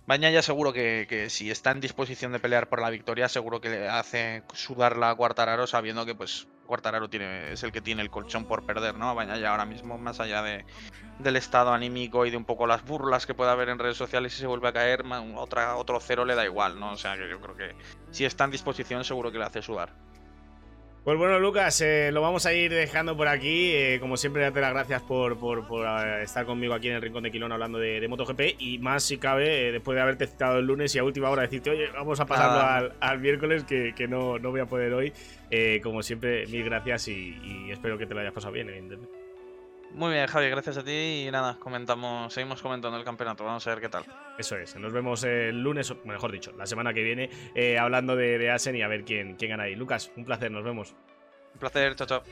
Bañaya 0.06 0.42
seguro 0.42 0.74
que, 0.74 1.06
que 1.10 1.30
si 1.30 1.52
está 1.52 1.72
en 1.72 1.80
disposición 1.82 2.32
de 2.34 2.40
pelear 2.40 2.68
por 2.70 2.82
la 2.82 2.90
victoria, 2.90 3.30
seguro 3.30 3.62
que 3.62 3.70
le 3.70 3.90
hace 3.90 4.44
sudarla 4.54 5.12
a 5.12 5.16
Quartararo 5.16 5.68
sabiendo 5.68 6.06
que 6.06 6.16
pues 6.16 6.48
Quartararo 6.66 7.10
tiene, 7.10 7.52
es 7.52 7.64
el 7.64 7.72
que 7.72 7.82
tiene 7.82 8.02
el 8.02 8.10
colchón 8.10 8.46
por 8.46 8.66
perder, 8.66 8.96
¿no? 8.96 9.14
Bañaya 9.16 9.52
ahora 9.52 9.66
mismo, 9.66 9.98
más 9.98 10.20
allá 10.20 10.42
de, 10.42 10.66
del 11.20 11.36
estado 11.36 11.74
anímico 11.74 12.26
y 12.26 12.32
de 12.32 12.38
un 12.38 12.46
poco 12.46 12.68
las 12.68 12.84
burlas 12.86 13.26
que 13.26 13.34
pueda 13.34 13.52
haber 13.52 13.70
en 13.70 13.80
redes 13.80 13.98
sociales, 13.98 14.34
si 14.34 14.40
se 14.40 14.48
vuelve 14.48 14.68
a 14.68 14.74
caer, 14.74 15.04
otra, 15.36 15.76
otro 15.76 16.00
cero 16.00 16.26
le 16.26 16.36
da 16.36 16.46
igual, 16.46 16.80
¿no? 16.80 16.92
O 16.92 16.98
sea 16.98 17.16
que 17.18 17.30
yo 17.30 17.40
creo 17.40 17.56
que 17.56 17.76
si 18.12 18.26
está 18.26 18.46
en 18.46 18.52
disposición, 18.52 19.04
seguro 19.04 19.32
que 19.32 19.38
le 19.38 19.46
hace 19.46 19.62
sudar. 19.62 19.94
Pues 21.04 21.18
bueno, 21.18 21.38
Lucas, 21.38 21.82
eh, 21.82 22.12
lo 22.14 22.22
vamos 22.22 22.46
a 22.46 22.54
ir 22.54 22.72
dejando 22.72 23.18
por 23.18 23.28
aquí. 23.28 23.72
Eh, 23.74 23.98
como 24.00 24.16
siempre, 24.16 24.42
darte 24.44 24.62
las 24.62 24.72
gracias 24.72 25.02
por, 25.02 25.38
por- 25.38 25.68
por, 25.68 25.86
eh, 25.86 26.24
estar 26.24 26.46
conmigo 26.46 26.74
aquí 26.74 26.88
en 26.88 26.94
el 26.96 27.02
Rincón 27.02 27.24
de 27.24 27.32
Quilón 27.32 27.52
hablando 27.52 27.78
de, 27.78 28.00
de 28.00 28.08
MotoGP. 28.08 28.56
Y 28.60 28.80
más 28.80 29.04
si 29.04 29.18
cabe, 29.18 29.68
eh, 29.68 29.72
después 29.74 29.96
de 29.98 30.02
haberte 30.02 30.28
citado 30.28 30.60
el 30.60 30.66
lunes 30.66 30.96
y 30.96 31.00
a 31.00 31.04
última 31.04 31.30
hora 31.30 31.42
decirte, 31.42 31.72
oye, 31.72 31.88
vamos 31.94 32.22
a 32.22 32.26
pasarlo 32.26 32.60
Ah. 32.60 32.78
al, 32.78 32.94
al 33.02 33.20
miércoles, 33.20 33.66
que, 33.66 33.94
que 33.94 34.08
no, 34.08 34.40
no 34.40 34.52
voy 34.52 34.62
a 34.62 34.66
poder 34.66 34.94
hoy. 34.94 35.12
Eh, 35.52 35.82
como 35.84 36.02
siempre, 36.04 36.48
mil 36.48 36.64
gracias 36.64 37.10
y, 37.10 37.38
y 37.44 37.72
espero 37.72 37.98
que 37.98 38.06
te 38.06 38.14
lo 38.14 38.22
hayas 38.22 38.32
pasado 38.34 38.54
bien, 38.54 38.70
evidentemente. 38.70 39.23
Muy 39.94 40.12
bien, 40.12 40.26
Javi, 40.26 40.50
gracias 40.50 40.78
a 40.78 40.84
ti 40.84 41.26
y 41.28 41.32
nada, 41.32 41.56
comentamos, 41.60 42.34
seguimos 42.34 42.62
comentando 42.64 42.98
el 42.98 43.04
campeonato, 43.04 43.44
vamos 43.44 43.66
a 43.68 43.70
ver 43.70 43.80
qué 43.80 43.90
tal. 43.90 44.04
Eso 44.40 44.58
es, 44.58 44.76
nos 44.76 44.92
vemos 44.92 45.24
el 45.24 45.62
lunes, 45.62 45.92
o 45.92 45.98
mejor 46.04 46.32
dicho, 46.32 46.52
la 46.58 46.66
semana 46.66 46.94
que 46.94 47.04
viene, 47.04 47.30
eh, 47.54 47.78
hablando 47.78 48.16
de, 48.16 48.40
de 48.40 48.50
Asen 48.50 48.76
y 48.76 48.82
a 48.82 48.88
ver 48.88 49.06
quién, 49.06 49.36
quién 49.36 49.52
gana 49.52 49.64
ahí. 49.64 49.76
Lucas, 49.76 50.12
un 50.16 50.26
placer, 50.26 50.52
nos 50.52 50.64
vemos. 50.64 50.96
Un 51.54 51.60
placer, 51.60 51.96
chao, 51.96 52.08
chao. 52.08 52.24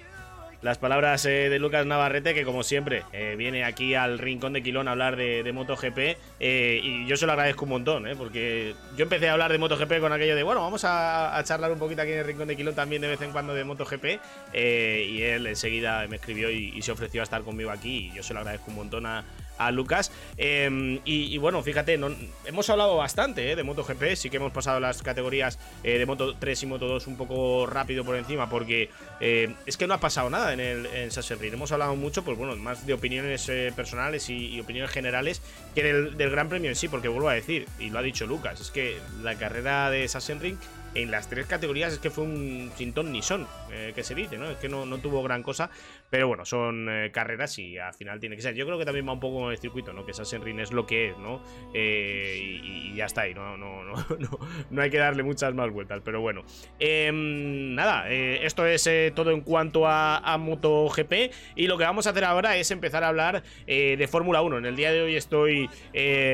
Las 0.61 0.77
palabras 0.77 1.25
eh, 1.25 1.49
de 1.49 1.57
Lucas 1.57 1.87
Navarrete, 1.87 2.35
que 2.35 2.45
como 2.45 2.61
siempre 2.61 3.03
eh, 3.13 3.33
viene 3.35 3.63
aquí 3.63 3.95
al 3.95 4.19
rincón 4.19 4.53
de 4.53 4.61
Quilón 4.61 4.87
a 4.87 4.91
hablar 4.91 5.15
de, 5.15 5.51
MotoGP. 5.51 5.97
eh, 6.39 6.79
y 6.83 7.07
yo 7.07 7.17
se 7.17 7.25
lo 7.25 7.31
agradezco 7.31 7.65
un 7.65 7.69
montón, 7.69 8.07
eh, 8.07 8.15
porque 8.15 8.75
yo 8.95 9.03
empecé 9.03 9.29
a 9.29 9.33
hablar 9.33 9.51
de 9.51 9.57
MotoGP 9.57 9.99
con 9.99 10.13
aquello 10.13 10.35
de, 10.35 10.43
bueno, 10.43 10.61
vamos 10.61 10.83
a, 10.85 11.41
charlar 11.45 11.71
un 11.71 11.79
poquito 11.79 12.03
aquí 12.03 12.11
en 12.11 12.19
el 12.19 12.25
rincón 12.25 12.47
de 12.47 12.55
Quilón 12.55 12.75
también 12.75 13.01
de 13.01 13.07
vez 13.07 13.21
en 13.21 13.31
cuando 13.31 13.55
de 13.55 13.63
MotoGP. 13.63 14.05
y 14.53 15.21
él 15.23 15.47
enseguida 15.47 16.05
me 16.07 16.17
escribió 16.17 16.51
y, 16.51 16.71
y 16.75 16.81
se 16.83 16.91
ofreció 16.91 17.21
a 17.21 17.23
estar 17.23 17.41
conmigo 17.41 17.71
aquí. 17.71 18.11
Y 18.11 18.15
yo 18.15 18.21
se 18.21 18.35
lo 18.35 18.41
agradezco 18.41 18.69
un 18.69 18.75
montón 18.75 19.07
a, 19.07 19.23
a 19.65 19.71
Lucas. 19.71 20.11
Eh, 20.37 20.99
y, 21.05 21.37
bueno, 21.37 21.61
fíjate, 21.63 21.97
no- 21.97 22.15
hemos 22.45 22.69
hablado 22.69 22.97
bastante 22.97 23.51
eh, 23.51 23.55
de 23.55 23.63
MotoGP, 23.63 24.15
sí 24.15 24.29
que 24.29 24.37
hemos 24.37 24.51
pasado 24.51 24.79
las 24.79 25.01
categorías 25.01 25.59
eh, 25.83 25.97
de 25.97 26.05
Moto 26.05 26.35
3 26.37 26.63
y 26.63 26.65
Moto 26.65 26.87
2 26.87 27.07
un 27.07 27.17
poco 27.17 27.65
rápido 27.65 28.03
por 28.03 28.15
encima, 28.15 28.49
porque 28.49 28.89
eh, 29.19 29.53
es 29.65 29.77
que 29.77 29.87
no 29.87 29.93
ha 29.93 29.99
pasado 29.99 30.29
nada 30.29 30.53
en 30.53 30.59
el 30.59 30.85
en. 30.85 31.11
Hemos 31.53 31.71
hablado 31.71 31.95
mucho, 31.95 32.23
pues 32.23 32.37
bueno, 32.37 32.55
más 32.55 32.85
de 32.85 32.93
opiniones 32.93 33.49
personales 33.75 34.29
y, 34.29 34.59
opiniones 34.59 34.91
generales 34.91 35.41
que 35.75 35.83
del, 35.83 36.29
Gran 36.31 36.49
Premio 36.49 36.69
en 36.69 36.75
sí, 36.75 36.87
porque 36.87 37.07
vuelvo 37.07 37.29
a 37.29 37.33
decir, 37.33 37.67
y 37.79 37.89
lo 37.89 37.99
ha 37.99 38.01
dicho 38.01 38.25
Lucas, 38.25 38.61
es 38.61 38.71
que 38.71 38.97
la 39.21 39.35
carrera 39.35 39.89
de 39.89 40.07
Sachsenring 40.07 40.57
en 40.93 41.09
las 41.09 41.29
tres 41.29 41.45
categorías 41.45 41.93
es 41.93 41.99
que 41.99 42.09
fue 42.09 42.25
un 42.25 42.71
sin 42.77 42.93
ton 42.93 43.11
ni 43.11 43.21
son, 43.21 43.47
que 43.95 44.03
se 44.03 44.13
dice, 44.15 44.37
¿no? 44.37 44.49
Es 44.49 44.57
que 44.57 44.69
no, 44.69 44.85
no 44.85 44.97
tuvo 44.97 45.23
gran 45.23 45.41
cosa, 45.43 45.69
pero 46.11 46.27
bueno, 46.27 46.43
son 46.43 46.87
eh, 46.89 47.09
carreras 47.11 47.57
y 47.57 47.77
al 47.77 47.93
final 47.93 48.19
tiene 48.19 48.35
que 48.35 48.41
ser. 48.41 48.53
Yo 48.53 48.65
creo 48.65 48.77
que 48.77 48.83
también 48.83 49.07
va 49.07 49.13
un 49.13 49.21
poco 49.21 49.39
con 49.39 49.51
el 49.51 49.57
circuito, 49.57 49.93
¿no? 49.93 50.05
Que 50.05 50.13
Sachsenring 50.13 50.59
es 50.59 50.73
lo 50.73 50.85
que 50.85 51.11
es, 51.11 51.17
¿no? 51.17 51.41
Eh, 51.73 52.59
y, 52.61 52.93
ya 52.93 53.05
está 53.05 53.21
ahí, 53.21 53.33
no, 53.33 53.55
no, 53.55 53.85
no, 53.85 53.93
no, 54.19 54.39
no 54.69 54.81
hay 54.81 54.89
que 54.89 54.97
darle 54.97 55.23
muchas 55.23 55.53
más 55.53 55.71
vueltas, 55.71 56.01
pero 56.03 56.19
bueno. 56.19 56.43
Em, 56.79 57.73
nada, 57.75 58.11
eh, 58.11 58.45
esto 58.45 58.65
es 58.65 58.89
todo 59.15 59.31
en 59.31 59.39
cuanto 59.39 59.87
a, 59.87 60.37
MotoGP 60.37 61.31
y 61.55 61.67
lo 61.67 61.77
que 61.77 61.85
vamos 61.85 62.07
a 62.07 62.09
hacer 62.09 62.25
ahora 62.25 62.57
es 62.57 62.71
empezar 62.71 63.05
a 63.05 63.07
hablar 63.07 63.43
de 63.65 64.07
Fórmula 64.09 64.41
1. 64.41 64.57
En 64.57 64.65
el 64.65 64.75
día 64.75 64.91
de 64.91 65.01
hoy 65.01 65.15
estoy 65.15 65.69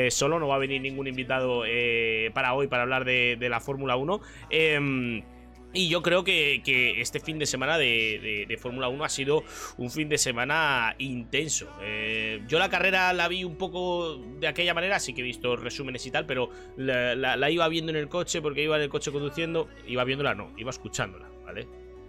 solo, 0.10 0.40
no 0.40 0.48
va 0.48 0.56
a 0.56 0.60
venir 0.60 0.82
ningún 0.82 1.06
invitado 1.06 1.64
para 2.34 2.56
hoy 2.56 2.68
para 2.68 2.84
hablar 2.84 3.06
de, 3.06 3.38
de 3.40 3.50
la 3.50 3.60
Fórmula 3.60 3.96
1. 3.96 4.22
Y 5.74 5.90
yo 5.90 6.02
creo 6.02 6.24
que, 6.24 6.62
que 6.64 7.02
este 7.02 7.20
fin 7.20 7.38
de 7.40 7.46
semana 7.46 7.78
de, 7.78 8.46
de- 8.48 8.58
Fórmula 8.58 8.88
1 8.88 9.04
ha 9.04 9.10
sido 9.10 9.44
un 9.78 9.92
fin 9.92 10.10
de 10.10 10.18
semana 10.18 10.96
intenso. 10.98 11.68
Eh, 11.82 12.42
yo 12.48 12.58
la 12.58 12.70
carrera 12.70 13.14
la 13.14 13.28
vi 13.28 13.44
un 13.44 13.58
poco 13.58 14.18
de 14.40 14.48
aquella 14.48 14.74
manera, 14.74 15.00
sí 15.00 15.14
que 15.14 15.22
he 15.22 15.24
visto 15.26 15.56
resúmenes 15.56 16.06
y 16.06 16.12
tal, 16.12 16.26
pero 16.26 16.50
la, 16.78 17.14
la- 17.16 17.36
la 17.36 17.52
iba 17.52 17.68
viendo 17.68 17.92
en 17.92 17.98
el 17.98 18.08
coche 18.10 18.42
porque 18.42 18.64
iba 18.64 18.78
en 18.78 18.84
el 18.84 18.90
coche 18.90 19.12
conduciendo. 19.12 19.68
Iba 19.88 20.04
viéndola, 20.06 20.34
no, 20.36 20.52
iba 20.58 20.70
escuchándola, 20.72 21.30
¿vale? 21.46 21.68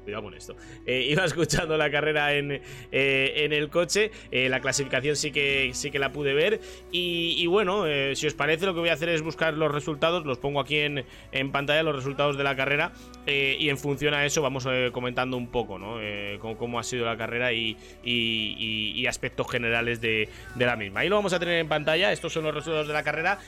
Cuidado 0.08 0.22
con 0.22 0.32
esto. 0.32 0.56
Eh, 0.86 1.06
iba 1.10 1.22
escuchando 1.26 1.76
la 1.76 1.90
carrera 1.90 2.32
en, 2.34 2.50
eh, 2.52 3.32
en 3.36 3.52
el 3.52 3.68
coche. 3.68 4.10
eh, 4.30 4.48
la 4.48 4.60
clasificación 4.60 5.16
sí 5.16 5.30
que, 5.32 5.72
sí 5.74 5.90
que 5.90 5.98
la 5.98 6.12
pude 6.12 6.32
ver. 6.32 6.60
Y, 6.90 7.46
bueno, 7.46 7.84
si 8.14 8.26
os 8.26 8.32
parece, 8.32 8.64
lo 8.64 8.72
que 8.72 8.80
voy 8.80 8.88
a 8.88 8.94
hacer 8.94 9.10
es 9.10 9.20
buscar 9.20 9.52
los 9.52 9.70
resultados. 9.70 10.24
Los 10.24 10.38
pongo 10.38 10.60
aquí 10.60 10.78
en, 10.78 11.04
en 11.30 11.52
pantalla, 11.52 11.82
los 11.82 11.94
resultados 11.94 12.38
de 12.38 12.44
la 12.44 12.56
carrera. 12.56 12.92
y 13.26 13.68
en 13.68 13.76
función 13.76 14.14
a 14.14 14.24
eso 14.24 14.40
vamos 14.40 14.66
comentando 14.92 15.36
un 15.36 15.48
poco, 15.48 15.78
¿no? 15.78 16.00
Eh, 16.00 16.38
cómo, 16.40 16.78
ha 16.78 16.82
sido 16.84 17.04
la 17.04 17.18
carrera 17.18 17.52
y, 17.52 17.76
y- 18.02 19.06
aspectos 19.08 19.50
generales 19.50 20.00
de, 20.00 20.28
de 20.54 20.66
la 20.66 20.76
misma. 20.76 21.00
Ahí 21.00 21.08
lo 21.10 21.16
vamos 21.16 21.32
a 21.34 21.38
tener 21.38 21.58
en 21.58 21.68
pantalla. 21.68 22.12
Estos 22.12 22.32
son 22.32 22.44
los 22.44 22.54
resultados 22.54 22.86
de 22.86 22.92
la 22.94 23.02
carrera. 23.02 23.38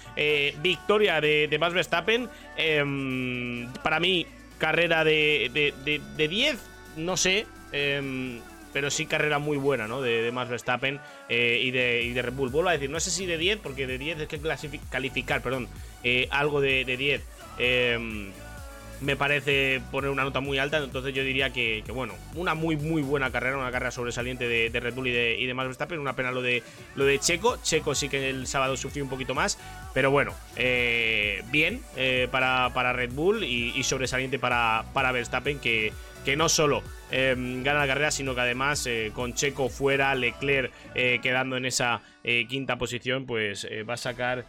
Victoria 0.63 1.21
de, 1.23 1.49
de 1.49 1.59
Max 1.59 1.73
Verstappen. 1.73 2.29
Em, 2.59 3.67
para 3.83 3.99
mí, 4.01 4.27
carrera 4.61 5.03
de, 5.03 5.51
de, 5.53 5.75
de- 5.85 6.01
de 6.17 6.29
10, 6.29 6.57
no 6.97 7.17
sé. 7.17 7.47
em, 7.73 8.41
pero 8.73 8.89
sí 8.89 9.05
carrera 9.05 9.41
muy 9.41 9.57
buena, 9.57 9.89
¿no? 9.89 10.01
De, 10.01 10.23
de 10.23 10.31
Max 10.31 10.49
Verstappen 10.49 11.01
eh, 11.29 11.59
y, 11.61 11.73
de, 11.73 12.03
y 12.05 12.13
de 12.13 12.23
Red 12.23 12.35
Bull. 12.35 12.51
Vuelvo 12.51 12.69
a 12.69 12.73
decir, 12.73 12.89
no 12.89 13.01
sé 13.01 13.11
si 13.11 13.27
de 13.27 13.37
10, 13.37 13.59
porque 13.59 13.89
de 13.89 13.99
10 13.99 14.21
es 14.21 14.29
que 14.29 14.39
calificar, 14.91 15.43
perdón, 15.43 15.67
eh, 16.05 16.29
algo 16.31 16.61
de, 16.61 16.85
de 16.85 16.97
10 16.97 17.23
em, 17.59 18.31
me 19.01 19.17
parece 19.17 19.81
poner 19.91 20.11
una 20.11 20.25
nota 20.25 20.41
muy 20.41 20.59
alta. 20.59 20.79
Entonces 20.79 21.15
yo 21.15 21.23
diría 21.23 21.51
que, 21.51 21.83
bueno, 21.93 22.15
una 22.35 22.55
muy, 22.55 22.77
muy 22.77 23.03
buena 23.03 23.31
carrera, 23.31 23.57
una 23.57 23.71
carrera 23.71 23.91
sobresaliente 23.91 24.49
de, 24.49 24.81
Red 24.81 24.95
Bull 24.95 25.09
y 25.09 25.13
de, 25.13 25.37
y 25.39 25.47
de 25.47 25.55
Max 25.55 25.69
Verstappen. 25.69 25.99
Una 25.99 26.15
pena 26.15 26.31
lo 26.31 26.43
de, 26.43 26.63
lo 26.95 27.05
de 27.05 27.19
Checo. 27.19 27.59
Checo 27.63 27.95
sí 27.95 28.09
que 28.09 28.31
el 28.31 28.47
sábado 28.47 28.77
sufrió 28.77 29.05
un 29.05 29.11
poquito 29.11 29.35
más, 29.35 29.59
pero 29.95 30.11
bueno, 30.11 30.35
eh, 30.57 31.43
bien 31.51 31.81
eh, 31.97 32.29
para, 32.31 32.71
para 32.75 32.93
Red 32.93 33.13
Bull 33.13 33.45
y, 33.45 33.83
sobresaliente 33.83 34.39
para, 34.39 34.85
para 34.93 35.13
Verstappen, 35.13 35.59
que, 35.59 35.93
que 36.25 36.37
no 36.37 36.49
solo 36.49 36.83
eh, 37.11 37.35
gana 37.37 37.81
la 37.81 37.87
carrera, 37.87 38.11
sino 38.11 38.35
que 38.35 38.43
además 38.43 38.89
con 39.15 39.35
Checo 39.35 39.69
fuera, 39.69 40.15
Leclerc 40.15 40.71
quedando 40.95 41.57
en 41.57 41.65
esa 41.65 42.03
quinta 42.23 42.77
posición, 42.77 43.27
pues 43.27 43.67
va 43.89 43.95
a 43.95 43.97
sacar 43.97 44.45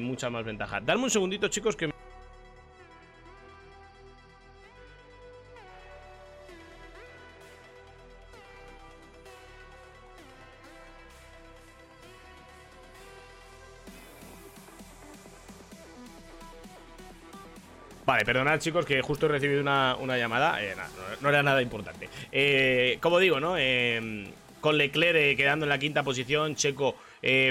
mucha 0.00 0.30
más 0.30 0.44
ventaja. 0.44 0.80
Dadme 0.80 1.04
un 1.04 1.10
segundito, 1.10 1.48
chicos, 1.48 1.74
que... 1.74 1.90
Vale. 18.14 18.24
Perdonad 18.24 18.60
chicos 18.60 18.86
que 18.86 19.02
justo 19.02 19.26
he 19.26 19.28
recibido 19.28 19.60
una, 19.60 20.16
llamada. 20.16 20.62
Eh, 20.62 20.76
no, 21.20 21.28
era 21.30 21.42
nada 21.42 21.60
importante. 21.60 22.08
Eh, 22.30 22.98
como 23.00 23.18
digo, 23.18 23.40
¿no? 23.40 23.56
Eh, 23.58 24.28
con 24.60 24.78
Leclerc 24.78 25.36
quedando 25.36 25.66
en 25.66 25.68
la 25.68 25.80
quinta 25.80 26.04
posición, 26.04 26.54
Checo 26.54 26.94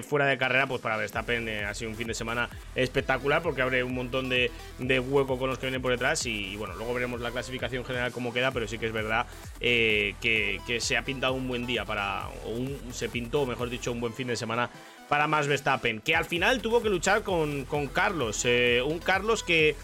fuera 0.08 0.26
de 0.28 0.38
carrera, 0.38 0.68
pues 0.68 0.82
para 0.82 0.98
Verstappen 0.98 1.50
ha 1.66 1.74
sido 1.74 1.90
un 1.90 1.98
fin 1.98 2.08
de 2.08 2.14
semana 2.14 2.48
espectacular 2.76 3.42
porque 3.42 3.62
abre 3.62 3.84
un 3.84 3.94
montón 3.94 4.30
de, 4.30 4.52
hueco 4.80 5.38
con 5.38 5.50
los 5.50 5.58
que 5.58 5.66
vienen 5.66 5.82
por 5.82 5.92
detrás 5.92 6.26
y, 6.28 6.56
bueno, 6.58 6.76
luego 6.76 6.94
veremos 6.94 7.22
la 7.22 7.32
clasificación 7.32 7.84
general 7.84 8.12
cómo 8.12 8.32
queda, 8.32 8.52
pero 8.52 8.68
sí 8.68 8.78
que 8.78 8.86
es 8.86 8.94
verdad 8.94 9.26
que, 9.60 10.78
se 10.80 10.96
ha 10.96 11.04
pintado 11.04 11.34
un 11.34 11.48
buen 11.48 11.66
día 11.66 11.86
para, 11.86 12.30
o 12.46 12.94
se 12.94 13.10
pintó, 13.10 13.48
mejor 13.48 13.70
dicho, 13.70 13.92
un 13.92 14.00
buen 14.00 14.14
fin 14.14 14.28
de 14.28 14.36
semana 14.36 14.70
para 15.10 15.28
Max 15.28 15.48
Verstappen, 15.48 16.02
que 16.02 16.16
al 16.16 16.26
final 16.26 16.62
tuvo 16.62 16.82
que 16.82 16.90
luchar 16.90 17.24
con, 17.24 17.66
con 17.66 17.88
Carlos, 17.88 18.46
un 18.86 19.00
Carlos 19.00 19.44
que 19.44 19.76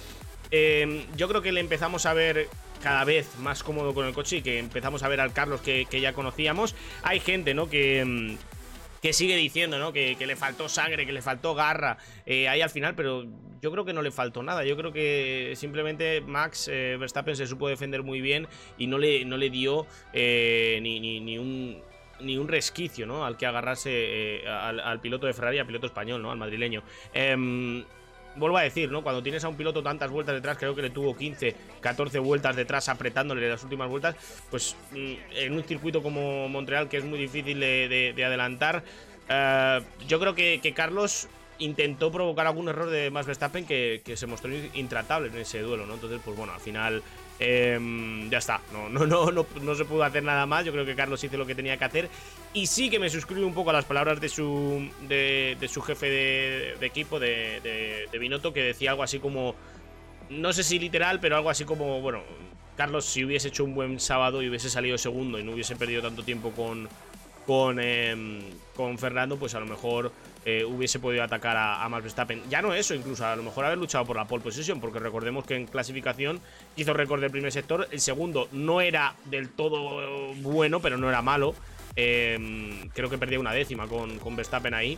Em, 0.52 1.06
yo 1.16 1.28
creo 1.28 1.42
que 1.42 1.52
le 1.52 1.60
empezamos 1.60 2.06
a 2.06 2.14
ver 2.14 2.48
cada 2.82 3.04
vez 3.04 3.38
más 3.40 3.64
cómodo 3.64 3.94
con 3.94 4.06
el 4.06 4.14
coche 4.14 4.38
y 4.38 4.42
que 4.42 4.58
empezamos 4.58 5.04
a 5.04 5.08
ver 5.08 5.20
al 5.20 5.34
Carlos 5.34 5.62
que, 5.62 5.86
ya 5.92 6.14
conocíamos. 6.14 6.76
Hay 7.04 7.20
gente, 7.20 7.54
¿no? 7.54 7.70
Que 7.70 8.00
em, 8.00 8.38
que 9.02 9.14
sigue 9.14 9.36
diciendo, 9.36 9.80
¿no? 9.80 9.94
Que, 9.94 10.16
le 10.20 10.36
faltó 10.36 10.70
sangre, 10.70 11.06
que 11.06 11.12
le 11.12 11.22
faltó 11.22 11.56
garra 11.56 11.98
eh, 12.26 12.48
ahí 12.48 12.62
al 12.62 12.70
final, 12.70 12.96
pero 12.96 13.26
yo 13.62 13.72
creo 13.72 13.86
que 13.86 13.94
no 13.94 14.02
le 14.02 14.12
faltó 14.12 14.44
nada. 14.44 14.64
Yo 14.66 14.76
creo 14.78 14.92
que 14.92 15.54
simplemente 15.56 16.22
Max 16.22 16.68
eh, 16.72 16.98
Verstappen 17.00 17.36
se 17.36 17.48
supo 17.48 17.68
defender 17.68 18.04
muy 18.04 18.22
bien 18.22 18.48
y 18.78 18.88
no 18.88 18.98
le, 18.98 19.26
no 19.26 19.38
le 19.38 19.50
dio 19.50 19.86
eh, 20.14 20.80
ni, 20.82 21.00
ni, 21.00 21.38
un 21.38 21.82
ni 22.20 22.38
un 22.38 22.48
resquicio, 22.48 23.06
¿no? 23.06 23.26
Al 23.26 23.38
que 23.38 23.46
agarrarse 23.46 24.44
al, 24.48 24.80
al, 24.80 25.00
piloto 25.00 25.26
de 25.26 25.34
Ferrari, 25.34 25.60
al 25.60 25.66
piloto 25.66 25.88
español, 25.88 26.22
¿no? 26.22 26.32
Al 26.32 26.38
madrileño. 26.38 26.84
Vuelvo 28.36 28.58
a 28.58 28.62
decir, 28.62 28.92
¿no? 28.92 29.04
Cuando 29.04 29.24
tienes 29.24 29.44
a 29.44 29.50
un 29.50 29.56
piloto 29.56 29.82
tantas 29.82 30.10
vueltas 30.12 30.36
detrás, 30.36 30.58
creo 30.58 30.76
que 30.76 30.82
le 30.82 30.90
tuvo 30.90 31.16
15, 31.16 31.56
14 31.82 32.20
vueltas 32.20 32.56
detrás 32.56 32.88
apretándole 32.90 33.50
las 33.50 33.64
últimas 33.64 33.90
vueltas, 33.90 34.16
pues 34.50 34.76
mm, 34.92 35.14
en 35.36 35.54
un 35.54 35.64
circuito 35.64 36.02
como 36.04 36.48
Montreal 36.48 36.88
que 36.88 36.98
es 36.98 37.04
muy 37.04 37.20
difícil 37.20 37.60
de, 37.60 38.24
adelantar, 38.26 38.84
eh, 39.28 39.82
yo 40.08 40.20
creo 40.20 40.36
que, 40.36 40.74
Carlos 40.76 41.28
intentó 41.58 42.12
provocar 42.12 42.48
algún 42.48 42.70
error 42.70 42.90
de 42.90 43.12
Max 43.12 43.28
Verstappen 43.28 43.66
que, 43.66 44.02
que, 44.06 44.16
se 44.16 44.28
mostró 44.28 44.52
intratable 44.74 45.28
en 45.30 45.38
ese 45.38 45.60
duelo, 45.60 45.86
¿no? 45.86 45.96
Entonces, 45.96 46.22
pues 46.24 46.38
bueno, 46.38 46.54
al 46.54 46.62
final 46.62 47.04
Em, 47.42 48.30
ya 48.30 48.40
está, 48.40 48.60
no, 48.74 48.90
no, 48.90 49.06
no, 49.06 49.32
no, 49.32 49.76
se 49.76 49.86
pudo 49.86 50.04
hacer 50.04 50.24
nada 50.24 50.46
más. 50.46 50.66
Yo 50.66 50.74
creo 50.74 50.86
que 50.86 50.96
Carlos 50.96 51.24
hizo 51.24 51.38
lo 51.38 51.46
que 51.46 51.56
tenía 51.56 51.78
que 51.78 51.86
hacer. 51.86 52.10
Y 52.54 52.68
sí 52.68 52.90
que 52.90 53.00
me 53.00 53.10
suscribo 53.10 53.48
un 53.48 53.54
poco 53.54 53.70
a 53.70 53.74
las 53.74 53.86
palabras 53.86 54.20
de 54.20 54.28
su, 54.28 54.90
de, 55.08 55.58
su 55.72 55.82
jefe 55.82 56.10
de, 56.10 56.86
equipo, 56.86 57.20
de, 57.20 58.08
de, 58.12 58.20
Binotto, 58.20 58.52
que 58.52 58.64
decía 58.64 58.92
algo 58.92 59.04
así 59.04 59.20
como. 59.20 59.56
No 60.30 60.54
sé 60.54 60.64
si 60.64 60.78
literal, 60.78 61.20
pero 61.20 61.38
algo 61.38 61.50
así 61.50 61.66
como, 61.66 62.02
bueno, 62.02 62.22
Carlos, 62.78 63.06
si 63.06 63.26
hubiese 63.26 63.48
hecho 63.48 63.64
un 63.64 63.74
buen 63.74 64.00
sábado 64.00 64.44
y 64.44 64.50
hubiese 64.50 64.70
salido 64.70 64.96
segundo 64.98 65.40
y 65.40 65.44
no 65.44 65.54
hubiese 65.54 65.76
perdido 65.76 66.04
tanto 66.04 66.24
tiempo 66.24 66.52
con, 66.52 66.88
con, 67.48 67.80
em, 67.80 68.42
con 68.76 69.00
Fernando, 69.00 69.38
pues 69.38 69.56
a 69.56 69.60
lo 69.60 69.66
mejor 69.66 70.12
eh, 70.46 70.64
hubiese 70.64 71.00
podido 71.00 71.24
atacar 71.24 71.58
a, 71.58 71.84
a, 71.84 71.90
Max 71.90 72.04
Verstappen. 72.04 72.42
Ya 72.50 72.62
no 72.62 72.74
eso, 72.74 72.94
incluso 72.94 73.26
a 73.26 73.36
lo 73.36 73.44
mejor 73.44 73.66
haber 73.66 73.78
luchado 73.78 74.06
por 74.06 74.16
la 74.16 74.26
pole 74.26 74.44
position, 74.44 74.80
porque 74.80 75.00
recordemos 75.00 75.46
que 75.46 75.56
en 75.56 75.68
clasificación 75.68 76.40
hizo 76.76 76.94
récord 76.94 77.22
del 77.22 77.32
primer 77.32 77.52
sector, 77.52 77.88
el 77.92 78.00
segundo 78.00 78.48
no 78.52 78.82
era 78.82 79.16
del 79.26 79.50
todo 79.50 80.34
bueno, 80.36 80.80
pero 80.80 80.98
no 80.98 81.10
era 81.10 81.22
malo. 81.22 81.56
Em, 81.96 82.88
creo 82.90 83.10
que 83.10 83.18
perdía 83.18 83.40
una 83.40 83.52
décima 83.52 83.88
con, 83.88 84.20
con, 84.20 84.36
Verstappen 84.36 84.74
ahí. 84.74 84.98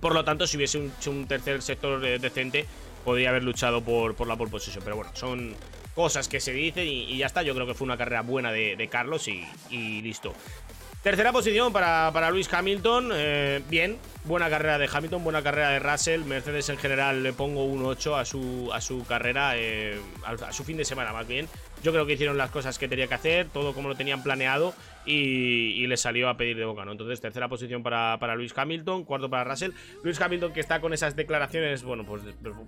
Por 0.00 0.14
lo 0.14 0.24
tanto, 0.24 0.46
si 0.46 0.56
hubiese 0.56 0.86
hecho 0.86 1.10
un, 1.10 1.26
tercer 1.26 1.60
sector 1.60 2.04
eh, 2.04 2.18
decente, 2.18 2.64
podría 3.04 3.30
haber 3.30 3.44
luchado 3.44 3.82
por, 3.82 4.14
por 4.14 4.26
la 4.26 4.36
pole 4.36 4.50
position. 4.50 4.82
Pero 4.82 4.96
bueno, 4.96 5.10
son 5.14 5.54
cosas 5.94 6.28
que 6.28 6.40
se 6.40 6.52
dicen 6.52 6.86
y, 6.86 7.18
ya 7.18 7.26
está. 7.26 7.42
Yo 7.42 7.54
creo 7.54 7.66
que 7.66 7.74
fue 7.74 7.84
una 7.84 7.96
carrera 7.96 8.22
buena 8.22 8.52
de, 8.52 8.88
Carlos 8.90 9.28
y, 9.28 10.00
listo. 10.00 10.34
Tercera 11.02 11.32
posición 11.32 11.72
para, 11.72 12.10
para 12.12 12.30
Luis 12.30 12.52
Hamilton. 12.52 13.10
Eh, 13.12 13.62
bien, 13.68 13.98
buena 14.24 14.48
carrera 14.48 14.78
de 14.78 14.88
Hamilton, 14.92 15.22
buena 15.22 15.42
carrera 15.42 15.70
de 15.70 15.78
Russell. 15.78 16.24
Mercedes 16.24 16.68
en 16.68 16.78
general 16.78 17.22
le 17.22 17.32
pongo 17.32 17.64
un 17.64 17.84
8 17.84 18.16
a 18.16 18.24
su, 18.24 18.70
a 18.72 18.80
su 18.80 19.04
carrera, 19.06 19.52
eh, 19.56 20.00
a, 20.24 20.52
su 20.52 20.64
fin 20.64 20.76
de 20.76 20.84
semana 20.84 21.12
más 21.12 21.26
bien. 21.26 21.48
Yo 21.82 21.92
creo 21.92 22.06
que 22.06 22.14
hicieron 22.14 22.38
las 22.38 22.50
cosas 22.50 22.78
que 22.78 22.88
tenía 22.88 23.06
que 23.06 23.14
hacer, 23.14 23.48
todo 23.48 23.74
como 23.74 23.88
lo 23.88 23.94
tenían 23.94 24.22
planeado 24.22 24.74
y, 25.04 25.86
le 25.86 25.98
salió 25.98 26.30
a 26.30 26.36
pedir 26.38 26.56
de 26.56 26.64
boca, 26.64 26.86
¿no? 26.86 26.92
Entonces, 26.92 27.20
tercera 27.20 27.48
posición 27.48 27.82
para, 27.82 28.16
para 28.18 28.34
Luis 28.34 28.56
Hamilton, 28.56 29.04
cuarto 29.04 29.28
para 29.28 29.44
Russell. 29.44 29.72
Luis 30.02 30.18
Hamilton 30.18 30.54
que 30.54 30.60
está 30.60 30.80
con 30.80 30.94
esas 30.94 31.14
declaraciones, 31.14 31.82
bueno, 31.82 32.06
pues, 32.06 32.22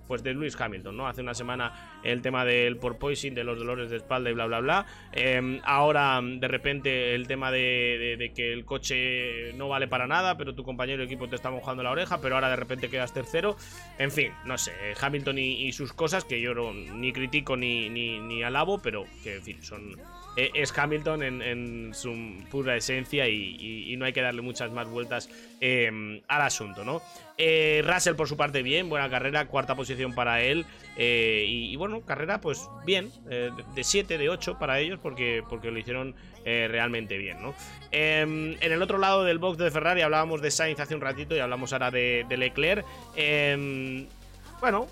pues 0.07 0.21
de 0.21 0.33
Luis 0.33 0.59
Hamilton, 0.59 0.95
¿no? 0.95 1.07
Hace 1.07 1.21
una 1.21 1.33
semana 1.33 1.99
el 2.03 2.21
tema 2.21 2.45
del 2.45 2.77
porpoising, 2.77 3.33
de 3.33 3.43
los 3.43 3.57
dolores 3.57 3.89
de 3.89 3.97
espalda 3.97 4.29
y 4.29 4.33
bla, 4.33 4.45
bla, 4.45 4.59
bla. 4.59 4.85
Em, 5.13 5.59
ahora, 5.63 6.21
de 6.21 6.47
repente, 6.47 7.15
el 7.15 7.25
tema 7.25 7.51
de, 7.51 8.31
que 8.35 8.53
el 8.53 8.65
coche 8.65 9.53
no 9.53 9.67
vale 9.67 9.87
para 9.87 10.05
nada, 10.05 10.37
pero 10.37 10.53
tu 10.53 10.63
compañero 10.63 10.99
de 10.99 11.05
equipo 11.05 11.27
te 11.27 11.35
está 11.35 11.46
mojando 11.51 11.83
la 11.83 11.91
oreja, 11.91 12.19
pero 12.21 12.35
ahora 12.35 12.49
de 12.49 12.55
repente 12.55 12.89
quedas 12.89 13.13
tercero. 13.13 13.57
En 13.97 14.11
fin, 14.11 14.31
no 14.45 14.57
sé, 14.57 14.73
Hamilton 14.99 15.37
y, 15.37 15.71
sus 15.71 15.93
cosas, 15.93 16.23
que 16.23 16.41
yo 16.41 16.53
no, 16.53 16.73
ni 16.73 17.13
critico 17.13 17.57
ni, 17.57 18.43
alabo, 18.43 18.79
pero 18.79 19.05
que, 19.23 19.35
en 19.35 19.43
fin, 19.43 19.63
son 19.63 19.97
eh, 20.37 20.51
es 20.53 20.77
Hamilton 20.77 21.23
en, 21.23 21.93
su 21.95 22.13
pura 22.51 22.75
esencia 22.75 23.27
y, 23.27 23.95
no 23.97 24.05
hay 24.05 24.13
que 24.13 24.21
darle 24.21 24.43
muchas 24.43 24.71
más 24.71 24.87
vueltas 24.87 25.29
em, 25.59 26.21
al 26.27 26.41
asunto, 26.43 26.83
¿no? 26.85 27.01
Eh, 27.39 27.83
Russell 27.83 28.15
por 28.15 28.27
su 28.27 28.37
parte 28.37 28.61
bien, 28.61 28.89
buena 28.89 29.09
carrera, 29.09 29.47
cuarta 29.47 29.75
posición 29.75 30.13
para 30.13 30.41
él 30.41 30.65
eh, 30.95 31.45
y, 31.47 31.75
bueno, 31.75 32.01
carrera 32.01 32.39
pues 32.39 32.69
bien, 32.85 33.11
de 33.25 33.83
7, 33.83 34.17
de 34.19 34.29
8 34.29 34.57
para 34.59 34.79
ellos 34.79 34.99
porque, 35.01 35.43
porque 35.49 35.71
lo 35.71 35.79
hicieron 35.79 36.15
realmente 36.69 37.17
bien, 37.17 37.41
¿no? 37.41 37.53
Em, 37.91 38.55
en 38.61 38.71
el 38.71 38.81
otro 38.81 38.97
lado 38.97 39.23
del 39.23 39.37
box 39.37 39.57
de 39.57 39.71
Ferrari 39.71 40.01
hablábamos 40.01 40.41
de 40.41 40.51
Sainz 40.51 40.79
hace 40.79 40.95
un 40.95 41.01
ratito 41.01 41.35
y 41.35 41.39
hablamos 41.39 41.73
ahora 41.73 41.91
de, 41.91 42.25
de 42.27 42.37
Leclerc. 42.37 42.85
Em, 43.15 44.07
bueno, 44.59 44.87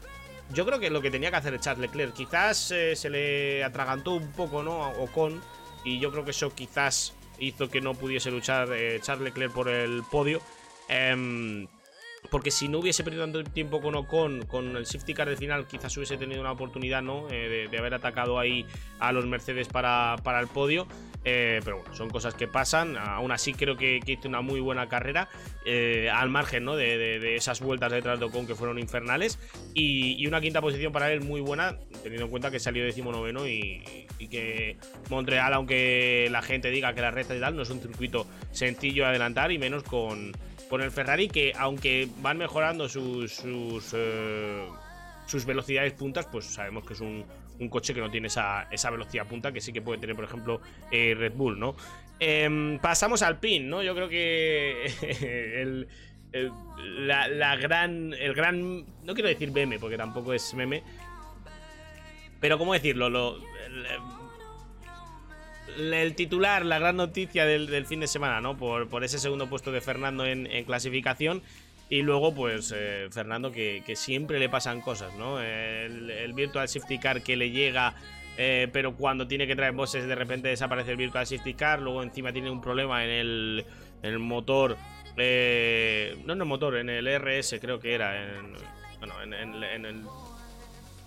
yo 0.53 0.65
creo 0.65 0.79
que 0.79 0.89
lo 0.89 1.01
que 1.01 1.11
tenía 1.11 1.31
que 1.31 1.37
hacer 1.37 1.59
Charles 1.59 1.89
Leclerc, 1.89 2.13
quizás 2.13 2.71
eh, 2.71 2.95
se 2.95 3.09
le 3.09 3.63
atragantó 3.63 4.13
un 4.13 4.31
poco, 4.31 4.63
¿no? 4.63 4.83
A 4.83 4.89
Ocon, 4.89 5.41
y 5.83 5.99
yo 5.99 6.11
creo 6.11 6.23
que 6.23 6.31
eso 6.31 6.53
quizás 6.53 7.13
hizo 7.39 7.69
que 7.69 7.81
no 7.81 7.93
pudiese 7.93 8.31
luchar 8.31 8.69
eh, 8.71 8.99
Charles 9.01 9.25
Leclerc 9.25 9.53
por 9.53 9.69
el 9.69 10.03
podio. 10.09 10.41
Em, 10.87 11.67
porque 12.29 12.51
si 12.51 12.67
no 12.67 12.79
hubiese 12.79 13.03
perdido 13.03 13.23
tanto 13.23 13.43
tiempo 13.43 13.81
con 13.81 13.95
Ocon, 13.95 14.45
con 14.45 14.75
el 14.75 14.85
safety 14.85 15.13
car 15.13 15.29
de 15.29 15.37
final, 15.37 15.67
quizás 15.67 15.95
hubiese 15.97 16.17
tenido 16.17 16.41
una 16.41 16.51
oportunidad, 16.51 17.01
¿no? 17.01 17.27
Eh, 17.29 17.67
de, 17.69 17.77
haber 17.77 17.93
atacado 17.93 18.39
ahí 18.39 18.65
a 18.99 19.11
los 19.11 19.25
Mercedes 19.25 19.67
para, 19.67 20.15
para 20.23 20.39
el 20.39 20.47
podio. 20.47 20.87
Eh, 21.27 21.59
pero 21.63 21.77
bueno, 21.77 21.95
son 21.95 22.09
cosas 22.09 22.35
que 22.35 22.47
pasan. 22.47 22.97
Aún 22.97 23.31
así, 23.31 23.53
creo 23.53 23.75
que, 23.75 23.99
hizo 24.05 24.27
una 24.27 24.41
muy 24.41 24.59
buena 24.59 24.87
carrera. 24.87 25.27
Eh, 25.65 26.09
al 26.13 26.29
margen 26.29 26.63
¿no? 26.63 26.75
de, 26.75 27.35
esas 27.35 27.61
vueltas 27.61 27.91
detrás 27.91 28.19
de 28.19 28.25
Ocon 28.25 28.45
que 28.45 28.55
fueron 28.55 28.79
infernales. 28.79 29.39
Y, 29.73 30.25
una 30.27 30.41
quinta 30.41 30.61
posición 30.61 30.91
para 30.91 31.11
él 31.11 31.21
muy 31.21 31.41
buena, 31.41 31.77
teniendo 32.01 32.25
en 32.25 32.31
cuenta 32.31 32.51
que 32.51 32.59
salió 32.59 32.83
decimonoveno 32.83 33.47
y, 33.47 34.07
y 34.19 34.27
que 34.27 34.77
Montreal, 35.09 35.53
aunque 35.53 36.27
la 36.31 36.41
gente 36.41 36.69
diga 36.69 36.93
que 36.93 37.01
la 37.01 37.11
recta 37.11 37.35
y 37.35 37.39
tal, 37.39 37.55
no 37.55 37.63
es 37.63 37.69
un 37.69 37.79
circuito 37.79 38.25
sencillo 38.51 39.03
de 39.03 39.09
adelantar 39.09 39.51
y 39.51 39.57
menos 39.57 39.83
con 39.83 40.31
con 40.69 40.81
el 40.81 40.91
Ferrari 40.91 41.27
que 41.27 41.53
aunque 41.57 42.07
van 42.21 42.37
mejorando 42.37 42.89
sus 42.89 43.33
sus, 43.33 43.93
eh, 43.93 44.65
sus 45.25 45.45
velocidades 45.45 45.93
puntas, 45.93 46.27
pues 46.27 46.45
sabemos 46.45 46.85
que 46.85 46.93
es 46.93 47.01
un, 47.01 47.25
coche 47.69 47.93
que 47.93 48.01
no 48.01 48.11
tiene 48.11 48.27
esa, 48.27 48.67
velocidad 48.91 49.27
punta 49.27 49.51
que 49.51 49.61
sí 49.61 49.71
que 49.71 49.81
puede 49.81 49.99
tener, 49.99 50.15
por 50.15 50.25
ejemplo, 50.25 50.61
eh, 50.91 51.15
Red 51.17 51.33
Bull, 51.33 51.59
¿no? 51.59 51.75
Em, 52.19 52.79
pasamos 52.79 53.21
al 53.21 53.39
pin, 53.39 53.69
¿no? 53.69 53.83
Yo 53.83 53.95
creo 53.95 54.09
que 54.09 54.85
el, 55.61 55.87
la, 57.07 57.55
gran, 57.55 58.13
el 58.13 58.33
gran, 58.33 58.85
no 59.03 59.13
quiero 59.13 59.29
decir 59.29 59.51
meme, 59.51 59.79
porque 59.79 59.97
tampoco 59.97 60.33
es 60.33 60.53
meme, 60.53 60.83
pero 62.39 62.57
¿cómo 62.57 62.73
decirlo? 62.73 63.09
Lo, 63.09 63.39
el 65.77 66.15
titular, 66.15 66.65
la 66.65 66.79
gran 66.79 66.97
noticia 66.97 67.45
del, 67.45 67.85
fin 67.85 67.99
de 67.99 68.07
semana, 68.07 68.41
¿no? 68.41 68.57
Por, 68.57 69.03
ese 69.03 69.19
segundo 69.19 69.47
puesto 69.47 69.71
de 69.71 69.81
Fernando 69.81 70.25
en, 70.25 70.47
clasificación. 70.65 71.41
Y 71.89 72.01
luego, 72.01 72.33
pues, 72.33 72.73
eh, 72.75 73.07
Fernando, 73.11 73.51
que, 73.51 73.83
siempre 73.95 74.39
le 74.39 74.49
pasan 74.49 74.81
cosas, 74.81 75.13
¿no? 75.15 75.41
El, 75.41 76.33
Virtual 76.33 76.67
Safety 76.67 76.97
Car 76.97 77.21
que 77.21 77.35
le 77.35 77.51
llega, 77.51 77.95
eh, 78.37 78.67
pero 78.73 78.95
cuando 78.95 79.27
tiene 79.27 79.47
que 79.47 79.55
traer 79.55 79.73
bosses, 79.73 80.07
de 80.07 80.15
repente 80.15 80.47
desaparece 80.47 80.91
el 80.91 80.97
Virtual 80.97 81.25
Safety 81.25 81.53
Car. 81.53 81.81
Luego, 81.81 82.03
encima, 82.03 82.33
tiene 82.33 82.49
un 82.49 82.61
problema 82.61 83.03
en 83.05 83.63
el, 84.01 84.19
motor. 84.19 84.77
Eh, 85.17 86.17
no 86.25 86.33
en 86.33 86.41
el 86.41 86.47
motor, 86.47 86.77
en 86.77 86.89
el 86.89 87.07
RS, 87.07 87.59
creo 87.59 87.79
que 87.79 87.93
era. 87.93 88.23
En, 88.23 88.53
bueno, 88.99 89.21
en, 89.21 89.85
el 89.85 90.03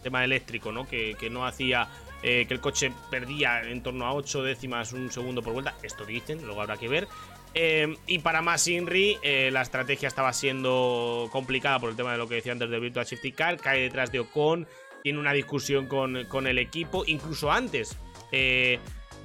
tema 0.03 0.25
eléctrico, 0.25 0.71
¿no? 0.71 0.87
Que 0.87 1.29
no 1.31 1.45
hacía 1.45 1.89
eh, 2.23 2.47
que 2.47 2.55
el 2.55 2.61
coche 2.61 2.93
perdía 3.11 3.63
en 3.63 3.83
torno 3.83 4.07
a 4.07 4.15
8 4.15 4.43
décimas 4.43 4.93
un 4.93 5.11
segundo 5.11 5.43
por 5.43 5.53
vuelta. 5.53 5.75
Esto 5.83 6.05
dicen, 6.05 6.45
luego 6.45 6.61
habrá 6.63 6.77
que 6.77 6.89
ver. 6.89 7.09
Eh, 7.55 7.97
y 8.07 8.19
para 8.19 8.43
más 8.43 8.67
Inri, 8.69 9.17
eh, 9.23 9.51
la 9.53 9.63
estrategia 9.63 10.09
estaba 10.09 10.33
siendo 10.33 11.29
complicada 11.33 11.79
por 11.79 11.91
el 11.91 11.97
tema 11.97 12.13
de 12.13 12.19
lo 12.19 12.29
que 12.29 12.37
decía 12.37 12.53
antes 12.53 12.69
del 12.71 12.81
Virtual 12.81 13.07
Safety 13.07 13.33
Car. 13.33 13.57
Cae 13.59 13.81
detrás 13.81 14.13
de 14.13 14.21
Ocon, 14.21 14.67
tiene 15.03 15.19
una 15.19 15.33
discusión 15.33 15.87
con, 15.87 16.25
con 16.27 16.47
el 16.47 16.59
equipo, 16.59 17.05
incluso 17.07 17.51
antes. 17.51 17.97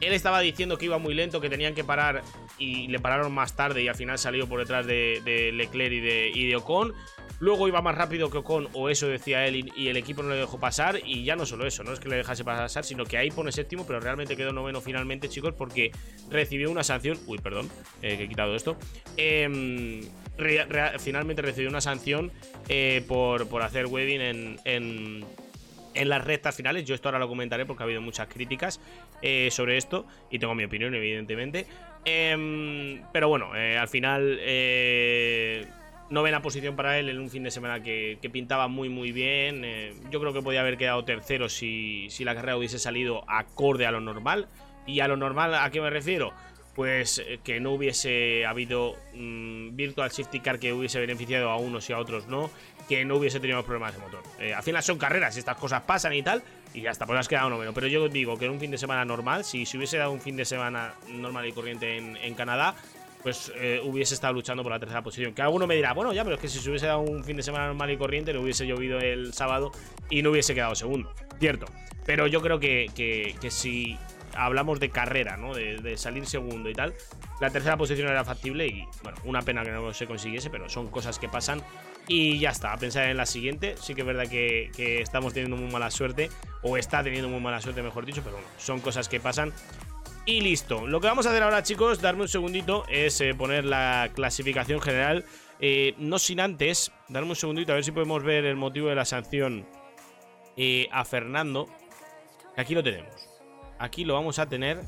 Él 0.05 0.13
estaba 0.13 0.39
diciendo 0.39 0.77
que 0.77 0.85
iba 0.85 0.97
muy 0.97 1.13
lento, 1.13 1.41
que 1.41 1.49
tenían 1.49 1.73
que 1.73 1.83
parar 1.83 2.21
y 2.57 2.87
le 2.87 2.99
pararon 2.99 3.31
más 3.31 3.55
tarde 3.55 3.83
y 3.83 3.87
al 3.87 3.95
final 3.95 4.17
salió 4.17 4.47
por 4.47 4.59
detrás 4.59 4.85
de, 4.85 5.51
Leclerc 5.53 5.93
y 5.93 5.99
de, 5.99 6.31
y 6.33 6.53
Ocon. 6.55 6.93
Luego 7.39 7.67
iba 7.67 7.81
más 7.81 7.95
rápido 7.95 8.29
que 8.29 8.37
Ocon, 8.37 8.69
o 8.73 8.89
eso 8.89 9.07
decía 9.07 9.45
él, 9.45 9.69
y, 9.75 9.87
el 9.89 9.97
equipo 9.97 10.23
no 10.23 10.29
le 10.29 10.37
dejó 10.37 10.59
pasar. 10.59 10.99
Y 11.03 11.25
ya 11.25 11.35
no 11.35 11.45
solo 11.45 11.65
eso, 11.65 11.83
no 11.83 11.91
es 11.91 11.99
que 11.99 12.07
le 12.07 12.15
dejase 12.15 12.45
pasar, 12.45 12.85
sino 12.85 13.03
que 13.03 13.17
ahí 13.17 13.31
pone 13.31 13.51
séptimo, 13.51 13.85
pero 13.85 13.99
realmente 13.99 14.37
quedó 14.37 14.53
noveno 14.53 14.79
finalmente, 14.79 15.27
chicos, 15.27 15.53
porque 15.53 15.91
recibió 16.29 16.71
una 16.71 16.83
sanción. 16.83 17.19
Uy, 17.27 17.39
perdón, 17.39 17.69
eh, 18.01 18.15
que 18.15 18.23
he 18.23 18.29
quitado 18.29 18.55
esto. 18.55 18.77
Em, 19.17 20.01
finalmente 20.99 21.41
recibió 21.41 21.69
una 21.69 21.81
sanción 21.81 22.31
eh, 22.69 23.03
por, 23.07 23.47
por 23.49 23.61
hacer 23.61 23.87
webbing 23.87 24.21
en, 24.21 24.59
en, 24.63 25.25
en 25.93 26.09
las 26.09 26.23
rectas 26.23 26.55
finales. 26.55 26.85
Yo 26.85 26.95
esto 26.95 27.09
ahora 27.09 27.19
lo 27.19 27.27
comentaré 27.27 27.65
porque 27.65 27.83
ha 27.83 27.85
habido 27.85 28.01
muchas 28.01 28.27
críticas 28.27 28.79
eh, 29.21 29.49
sobre 29.51 29.77
esto 29.77 30.05
y 30.29 30.39
tengo 30.39 30.55
mi 30.55 30.63
opinión, 30.63 30.93
evidentemente. 30.95 31.65
Em, 32.05 33.01
pero 33.11 33.29
bueno, 33.29 33.55
eh, 33.55 33.77
al 33.77 33.87
final, 33.87 34.37
eh, 34.41 35.65
novena 36.09 36.41
posición 36.41 36.75
para 36.75 36.99
él 36.99 37.09
en 37.09 37.19
un 37.19 37.29
fin 37.29 37.43
de 37.43 37.51
semana 37.51 37.81
que, 37.81 38.17
pintaba 38.31 38.67
muy, 38.67 38.89
muy 38.89 39.11
bien. 39.11 39.65
Yo 40.09 40.19
creo 40.19 40.33
que 40.33 40.41
podía 40.41 40.61
haber 40.61 40.77
quedado 40.77 41.03
tercero 41.05 41.49
si, 41.49 42.07
si 42.09 42.23
la 42.23 42.35
carrera 42.35 42.57
hubiese 42.57 42.79
salido 42.79 43.23
acorde 43.27 43.85
a 43.85 43.91
lo 43.91 44.01
normal. 44.01 44.47
¿Y 44.85 44.99
a 44.99 45.07
lo 45.07 45.15
normal 45.15 45.55
a 45.55 45.69
qué 45.71 45.79
me 45.79 45.89
refiero? 45.89 46.33
Pues 46.75 47.23
que 47.43 47.59
no 47.59 47.71
hubiese 47.71 48.45
habido 48.45 48.95
mm, 49.13 49.75
Virtual 49.75 50.11
Safety 50.11 50.39
Car 50.39 50.59
que 50.59 50.73
hubiese 50.73 50.99
beneficiado 50.99 51.49
a 51.49 51.57
unos 51.57 51.89
y 51.89 51.93
a 51.93 51.99
otros 51.99 52.27
no, 52.27 52.49
que 52.87 53.05
no 53.05 53.15
hubiese 53.17 53.39
tenido 53.39 53.63
problemas 53.63 53.93
de 53.93 53.99
motor. 54.01 54.21
Eh, 54.39 54.53
al 54.53 54.63
final 54.63 54.83
son 54.83 54.97
carreras, 54.97 55.37
estas 55.37 55.57
cosas 55.57 55.81
pasan 55.83 56.13
y 56.13 56.21
tal, 56.23 56.43
y 56.73 56.81
ya 56.81 56.91
está, 56.91 57.05
pues 57.05 57.19
has 57.19 57.27
quedado 57.27 57.49
noveno. 57.49 57.73
Pero 57.73 57.87
yo 57.87 58.07
digo 58.09 58.37
que 58.37 58.45
en 58.45 58.51
un 58.51 58.59
fin 58.59 58.71
de 58.71 58.77
semana 58.77 59.05
normal, 59.05 59.43
si 59.45 59.65
se 59.65 59.77
hubiese 59.77 59.97
dado 59.97 60.11
un 60.11 60.21
fin 60.21 60.35
de 60.35 60.45
semana 60.45 60.93
normal 61.07 61.45
y 61.47 61.51
corriente 61.53 61.97
en, 61.97 62.17
en 62.17 62.33
Canadá, 62.33 62.75
pues 63.21 63.53
eh, 63.55 63.79
hubiese 63.83 64.13
estado 64.15 64.33
luchando 64.33 64.63
por 64.63 64.71
la 64.73 64.79
tercera 64.79 65.01
posición. 65.01 65.33
Que 65.33 65.41
alguno 65.41 65.65
me 65.65 65.75
dirá, 65.75 65.93
bueno, 65.93 66.11
ya, 66.11 66.23
pero 66.25 66.35
es 66.35 66.41
que 66.41 66.49
si 66.49 66.59
se 66.59 66.69
hubiese 66.69 66.87
dado 66.87 66.99
un 66.99 67.23
fin 67.23 67.37
de 67.37 67.43
semana 67.43 67.67
normal 67.67 67.89
y 67.91 67.95
corriente, 67.97 68.33
le 68.33 68.39
hubiese 68.39 68.67
llovido 68.67 68.99
el 68.99 69.33
sábado 69.33 69.71
y 70.09 70.21
no 70.21 70.31
hubiese 70.31 70.53
quedado 70.53 70.75
segundo. 70.75 71.13
Cierto. 71.39 71.65
Pero 72.05 72.27
yo 72.27 72.41
creo 72.41 72.59
que, 72.59 72.91
que- 72.93 73.33
que 73.39 73.49
si 73.49 73.97
hablamos 74.35 74.81
de 74.81 74.89
carrera, 74.89 75.37
¿no? 75.37 75.53
De, 75.53 75.77
de 75.77 75.95
salir 75.95 76.25
segundo 76.25 76.69
y 76.69 76.73
tal, 76.73 76.93
la 77.39 77.49
tercera 77.49 77.77
posición 77.77 78.09
era 78.09 78.25
factible 78.25 78.67
y, 78.67 78.83
bueno, 79.03 79.17
una 79.23 79.41
pena 79.41 79.63
que 79.63 79.71
no 79.71 79.93
se 79.93 80.05
consiguiese, 80.05 80.49
pero 80.49 80.67
son 80.67 80.89
cosas 80.89 81.17
que 81.17 81.29
pasan. 81.29 81.61
Y 82.07 82.39
ya 82.39 82.49
está, 82.49 82.73
a 82.73 82.77
pensar 82.77 83.07
en 83.07 83.17
la 83.17 83.25
siguiente. 83.25 83.75
Sí 83.79 83.95
que 83.95 84.01
es 84.01 84.07
verdad 84.07 84.27
que, 84.27 85.01
estamos 85.01 85.33
teniendo 85.33 85.55
muy 85.55 85.71
mala 85.71 85.89
suerte, 85.89 86.29
o 86.61 86.77
está 86.77 87.03
teniendo 87.03 87.29
muy 87.29 87.39
mala 87.39 87.61
suerte, 87.61 87.81
mejor 87.81 88.05
dicho, 88.05 88.21
pero 88.23 88.35
bueno, 88.35 88.49
son 88.57 88.81
cosas 88.81 89.07
que 89.07 89.19
pasan. 89.19 89.53
Y 90.25 90.41
listo. 90.41 90.87
Lo 90.87 91.01
que 91.01 91.07
vamos 91.07 91.25
a 91.25 91.29
hacer 91.29 91.43
ahora, 91.43 91.63
chicos, 91.63 92.01
darme 92.01 92.23
un 92.23 92.27
segundito, 92.27 92.85
es 92.89 93.19
eh, 93.21 93.33
poner 93.33 93.65
la 93.65 94.09
clasificación 94.13 94.81
general. 94.81 95.25
Eh, 95.59 95.95
no 95.97 96.19
sin 96.19 96.39
antes, 96.39 96.91
darme 97.07 97.29
un 97.29 97.35
segundito 97.35 97.71
a 97.71 97.75
ver 97.75 97.83
si 97.83 97.91
podemos 97.91 98.23
ver 98.23 98.45
el 98.45 98.55
motivo 98.55 98.89
de 98.89 98.95
la 98.95 99.05
sanción 99.05 99.65
eh, 100.57 100.87
a 100.91 101.05
Fernando. 101.05 101.67
Aquí 102.57 102.73
lo 102.73 102.83
tenemos. 102.83 103.29
Aquí 103.79 104.05
lo 104.05 104.13
vamos 104.13 104.39
a 104.39 104.47
tener. 104.47 104.81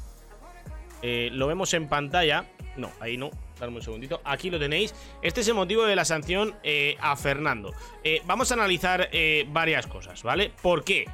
Lo 1.02 1.46
vemos 1.46 1.72
en 1.76 1.88
pantalla. 1.88 2.50
No, 2.78 2.92
ahí 3.00 3.16
no. 3.16 3.30
Darme 3.60 3.78
un 3.78 3.82
segundito. 3.82 4.22
Aquí 4.24 4.50
lo 4.50 4.60
tenéis. 4.60 4.94
Este 5.22 5.42
es 5.42 5.48
el 5.48 5.54
motivo 5.54 5.86
de 5.86 5.96
la 5.96 6.06
sanción 6.06 6.56
eh, 6.64 6.98
a 7.00 7.16
Fernando. 7.16 7.74
Eh, 8.04 8.22
vamos 8.26 8.52
a 8.52 8.56
analizar 8.56 9.10
eh, 9.12 9.46
varias 9.50 9.88
cosas, 9.88 10.24
¿vale? 10.24 10.52
¿Por 10.62 10.84
qué? 10.84 11.06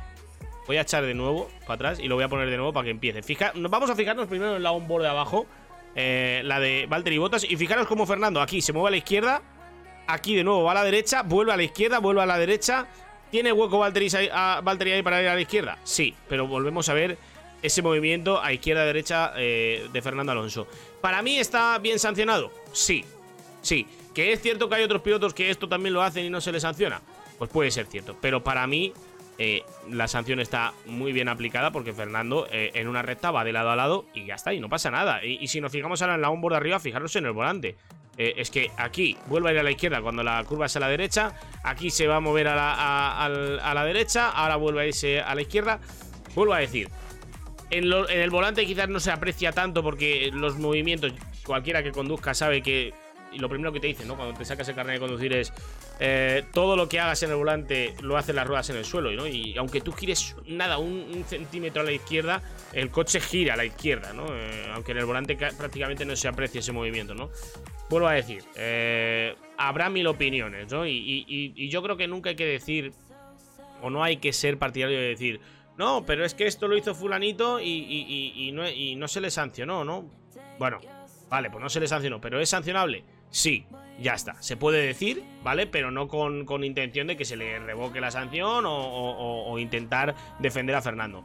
Voy 0.68 0.78
a 0.78 0.82
echar 0.82 1.06
de 1.06 1.14
nuevo 1.14 1.50
para 1.62 1.74
atrás 1.74 2.00
y 2.00 2.08
lo 2.08 2.16
voy 2.16 2.24
a 2.24 2.30
poner 2.30 2.50
de 2.50 2.58
nuevo 2.58 2.74
para 2.74 2.86
que 2.86 2.92
empiece. 2.92 3.22
Fija, 3.22 3.52
vamos 3.56 3.90
a 3.90 3.96
fijarnos 3.96 4.28
primero 4.28 4.56
en 4.56 4.64
la 4.64 4.72
onboard 4.72 5.04
de 5.04 5.10
abajo. 5.10 5.46
la 5.96 6.60
de 6.60 6.88
Valtteri 6.90 7.18
Bottas. 7.18 7.44
Y 7.44 7.58
fijaros 7.58 7.88
cómo 7.88 8.06
Fernando 8.06 8.42
aquí 8.42 8.62
se 8.62 8.74
mueve 8.74 8.88
a 8.88 8.92
la 8.92 8.98
izquierda. 8.98 9.42
Aquí 10.08 10.36
de 10.36 10.44
nuevo 10.44 10.64
va 10.64 10.72
a 10.72 10.76
la 10.76 10.84
derecha. 10.84 11.24
Vuelve 11.24 11.52
a 11.52 11.58
la 11.58 11.64
izquierda. 11.64 12.00
Vuelve 12.00 12.22
a 12.22 12.26
la 12.26 12.38
derecha. 12.38 12.88
¿Tiene 13.32 13.54
hueco 13.54 13.80
Valtteri 13.80 14.10
Valtteri 14.64 14.92
ahí 14.92 15.04
para 15.04 15.22
ir 15.22 15.28
a 15.30 15.36
la 15.36 15.42
izquierda? 15.42 15.78
Sí, 15.84 16.14
pero 16.28 16.48
volvemos 16.48 16.90
a 16.90 16.94
ver 16.94 17.18
ese 17.62 17.82
movimiento 17.82 18.42
a 18.42 18.54
izquierda-derecha 18.54 19.34
eh, 19.38 19.88
de 19.92 20.02
Fernando 20.02 20.32
Alonso. 20.32 20.68
¿Para 21.00 21.22
mí 21.22 21.38
está 21.38 21.78
bien 21.80 22.00
sancionado? 22.00 22.52
Sí, 22.74 23.06
sí. 23.62 23.88
¿Que 24.14 24.34
es 24.34 24.42
cierto 24.42 24.68
que 24.68 24.76
hay 24.76 24.84
otros 24.84 25.02
pilotos 25.02 25.34
que 25.34 25.50
esto 25.50 25.70
también 25.70 25.94
lo 25.94 26.02
hacen 26.02 26.26
y 26.26 26.30
no 26.30 26.42
se 26.42 26.52
les 26.52 26.64
sanciona? 26.64 27.02
Pues 27.38 27.50
puede 27.50 27.72
ser 27.72 27.86
cierto. 27.86 28.16
Pero 28.20 28.44
para 28.44 28.68
mí 28.68 28.94
eh, 29.38 29.64
la 29.90 30.08
sanción 30.08 30.40
está 30.40 30.74
muy 30.86 31.14
bien 31.14 31.30
aplicada 31.30 31.72
porque 31.72 31.94
Fernando 31.94 32.48
eh, 32.52 32.72
en 32.74 32.88
una 32.88 33.02
recta 33.02 33.32
va 33.32 33.44
de 33.44 33.54
lado 33.54 33.72
a 33.72 33.76
lado 33.76 34.06
y 34.14 34.26
ya 34.26 34.36
está, 34.36 34.54
y 34.54 34.60
no 34.60 34.68
pasa 34.68 34.92
nada. 34.92 35.24
Y, 35.24 35.48
si 35.48 35.62
nos 35.62 35.72
fijamos 35.72 36.02
ahora 36.02 36.16
en 36.16 36.22
la 36.22 36.30
onboard 36.30 36.54
de 36.54 36.58
arriba, 36.58 36.80
fijaros 36.80 37.16
en 37.16 37.26
el 37.26 37.32
volante. 37.32 37.76
Es 38.18 38.52
que 38.52 38.70
aquí 38.78 39.18
vuelve 39.28 39.50
a 39.50 39.54
ir 39.54 39.60
a 39.60 39.64
la 39.64 39.72
izquierda 39.72 40.00
cuando 40.00 40.22
la 40.22 40.44
curva 40.44 40.68
es 40.68 40.76
a 40.76 40.80
la 40.80 40.90
derecha. 40.90 41.34
Aquí 41.64 41.90
se 41.90 42.06
va 42.06 42.18
a 42.18 42.20
mover 42.20 42.50
a 42.50 43.74
la 43.74 43.84
derecha. 43.86 44.30
Ahora 44.30 44.58
vuelve 44.58 44.82
a 44.82 44.86
irse 44.86 45.22
a 45.22 45.34
la 45.34 45.42
izquierda. 45.42 45.80
Vuelvo 46.36 46.54
a 46.54 46.60
decir. 46.60 46.90
En, 47.72 47.86
el 47.86 48.30
volante 48.30 48.66
quizás 48.66 48.90
no 48.90 49.00
se 49.00 49.12
aprecia 49.12 49.52
tanto 49.52 49.82
porque 49.82 50.30
los 50.34 50.58
movimientos, 50.58 51.14
cualquiera 51.46 51.82
que 51.82 51.92
conduzca 51.92 52.34
sabe 52.34 52.62
que. 52.62 52.94
Y 53.34 53.40
lo 53.40 53.48
primero 53.48 53.72
que 53.72 53.80
te 53.80 53.88
dicen, 53.88 54.10
¿no? 54.10 54.18
Cuando 54.18 54.38
te 54.38 54.44
sacas 54.44 54.68
el 54.68 54.76
carnet 54.76 54.96
de 54.96 55.00
conducir 55.00 55.32
es. 55.32 55.54
eh, 56.02 56.44
todo 56.54 56.76
lo 56.76 56.90
que 56.90 57.00
hagas 57.00 57.24
en 57.24 57.30
el 57.30 57.38
volante 57.38 57.96
lo 58.02 58.18
hacen 58.18 58.36
las 58.36 58.46
ruedas 58.46 58.70
en 58.72 58.76
el 58.76 58.84
suelo, 58.84 59.10
¿no? 59.12 59.26
Y 59.26 59.58
aunque 59.58 59.80
tú 59.80 59.94
gires 59.94 60.36
nada, 60.48 60.78
un, 60.80 61.24
centímetro 61.26 61.82
a 61.82 61.86
la 61.86 61.94
izquierda, 61.94 62.42
el 62.74 62.90
coche 62.90 63.22
gira 63.22 63.54
a 63.54 63.58
la 63.58 63.64
izquierda, 63.64 64.12
¿no? 64.12 64.26
Eh, 64.30 64.66
aunque 64.74 64.92
en 64.92 64.98
el 64.98 65.06
volante 65.06 65.38
ca- 65.38 65.52
prácticamente 65.58 66.04
no 66.04 66.14
se 66.18 66.28
aprecia 66.28 66.60
ese 66.60 66.74
movimiento, 66.74 67.16
¿no? 67.16 67.30
Vuelvo 67.90 68.10
a 68.10 68.14
decir, 68.14 68.44
eh, 68.58 69.34
habrá 69.58 69.90
mil 69.90 70.08
opiniones, 70.08 70.70
¿no? 70.70 70.86
Y 70.86 71.70
yo 71.70 71.82
creo 71.82 71.96
que 71.96 72.08
nunca 72.10 72.32
hay 72.32 72.36
que 72.36 72.46
decir, 72.46 72.92
o 73.82 73.90
no 73.90 74.04
hay 74.04 74.18
que 74.18 74.34
ser 74.34 74.58
partidario 74.58 74.98
de 74.98 75.08
decir, 75.08 75.40
no, 75.78 76.06
pero 76.06 76.26
es 76.26 76.34
que 76.34 76.48
esto 76.48 76.68
lo 76.68 76.78
hizo 76.78 76.94
fulanito 76.94 77.60
y, 77.60 78.52
no, 78.54 79.08
se 79.08 79.22
le 79.22 79.32
sancionó, 79.32 79.84
¿no? 79.84 80.06
Bueno, 80.60 80.80
vale, 81.30 81.50
pues 81.50 81.62
no 81.62 81.70
se 81.70 81.80
le 81.80 81.88
sancionó, 81.88 82.20
pero 82.22 82.40
¿es 82.40 82.50
sancionable? 82.50 83.04
Sí, 83.30 83.66
ya 84.00 84.14
está. 84.14 84.42
Se 84.42 84.58
puede 84.58 84.86
decir, 84.86 85.24
¿vale? 85.44 85.68
Pero 85.68 85.90
no 85.90 86.08
con, 86.08 86.64
intención 86.64 87.08
de 87.08 87.18
que 87.18 87.26
se 87.26 87.38
le 87.38 87.60
revoque 87.60 88.02
la 88.02 88.12
sanción 88.12 88.66
o, 88.68 89.58
intentar 89.58 90.16
defender 90.40 90.76
a 90.76 90.82
Fernando. 90.82 91.24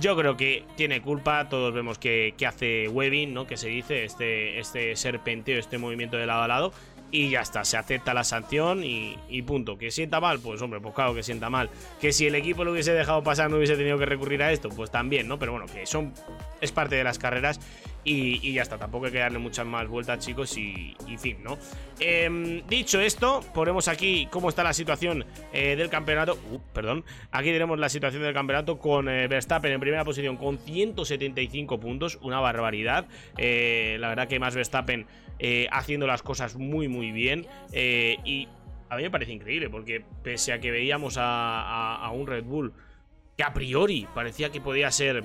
Yo 0.00 0.14
creo 0.14 0.36
que 0.36 0.64
tiene 0.76 1.00
culpa, 1.00 1.48
todos 1.48 1.72
vemos 1.72 1.98
que, 1.98 2.34
que 2.36 2.46
hace 2.46 2.86
webbing, 2.88 3.32
¿no? 3.32 3.46
Que 3.46 3.56
se 3.56 3.68
dice, 3.68 4.04
este, 4.04 4.58
este 4.58 4.94
serpenteo, 4.94 5.58
este 5.58 5.78
movimiento 5.78 6.18
de 6.18 6.26
lado 6.26 6.42
a 6.42 6.48
lado. 6.48 6.72
Y 7.10 7.30
ya 7.30 7.40
está, 7.40 7.64
se 7.64 7.76
acepta 7.76 8.12
la 8.14 8.24
sanción 8.24 8.82
y, 8.82 9.42
punto. 9.42 9.78
¿Que 9.78 9.90
sienta 9.90 10.20
mal? 10.20 10.40
Pues 10.40 10.60
hombre, 10.60 10.80
pues 10.80 10.94
claro 10.94 11.14
que 11.14 11.22
sienta 11.22 11.48
mal. 11.50 11.70
Que 12.00 12.12
si 12.12 12.26
el 12.26 12.34
equipo 12.34 12.64
lo 12.64 12.72
hubiese 12.72 12.92
dejado 12.92 13.22
pasar 13.22 13.50
no 13.50 13.56
hubiese 13.56 13.76
tenido 13.76 13.98
que 13.98 14.06
recurrir 14.06 14.42
a 14.42 14.52
esto, 14.52 14.68
pues 14.70 14.90
también, 14.90 15.28
¿no? 15.28 15.38
Pero 15.38 15.52
bueno, 15.52 15.66
que 15.66 15.86
son 15.86 16.12
es 16.60 16.72
parte 16.72 16.96
de 16.96 17.04
las 17.04 17.18
carreras 17.18 17.60
y, 18.04 18.40
y 18.48 18.54
ya 18.54 18.62
está. 18.62 18.78
Tampoco 18.78 19.06
hay 19.06 19.12
que 19.12 19.18
darle 19.18 19.38
muchas 19.38 19.66
más 19.66 19.86
vueltas, 19.88 20.18
chicos, 20.24 20.56
y, 20.56 20.96
y 21.06 21.16
fin, 21.18 21.38
¿no? 21.42 21.58
Em, 21.98 22.66
dicho 22.66 23.00
esto, 23.00 23.40
ponemos 23.54 23.88
aquí 23.88 24.28
cómo 24.30 24.48
está 24.48 24.62
la 24.62 24.72
situación 24.72 25.24
eh, 25.52 25.76
del 25.76 25.88
campeonato. 25.88 26.38
Uh, 26.50 26.58
perdón. 26.72 27.04
Aquí 27.30 27.50
tenemos 27.50 27.78
la 27.78 27.88
situación 27.88 28.22
del 28.22 28.34
campeonato 28.34 28.78
con 28.78 29.08
eh, 29.08 29.26
Verstappen 29.28 29.72
en 29.72 29.80
primera 29.80 30.04
posición 30.04 30.36
con 30.36 30.58
175 30.58 31.80
puntos, 31.80 32.18
una 32.22 32.40
barbaridad. 32.40 33.06
Eh, 33.38 33.96
la 33.98 34.08
verdad 34.08 34.28
que 34.28 34.38
más 34.38 34.54
Verstappen 34.54 35.06
eh, 35.38 35.66
haciendo 35.70 36.06
las 36.06 36.22
cosas 36.22 36.56
muy, 36.56 36.88
muy 36.88 37.12
bien. 37.12 37.46
eh, 37.72 38.16
y 38.24 38.48
a 38.88 38.96
mí 38.96 39.02
me 39.02 39.10
parece 39.10 39.32
increíble, 39.32 39.68
porque 39.68 40.04
pese 40.22 40.52
a 40.52 40.60
que 40.60 40.70
veíamos 40.70 41.16
a, 41.18 42.08
un 42.14 42.26
Red 42.26 42.44
Bull 42.44 42.72
que 43.36 43.42
a 43.42 43.52
priori 43.52 44.06
parecía 44.14 44.50
que 44.50 44.60
podía 44.60 44.90
ser 44.92 45.24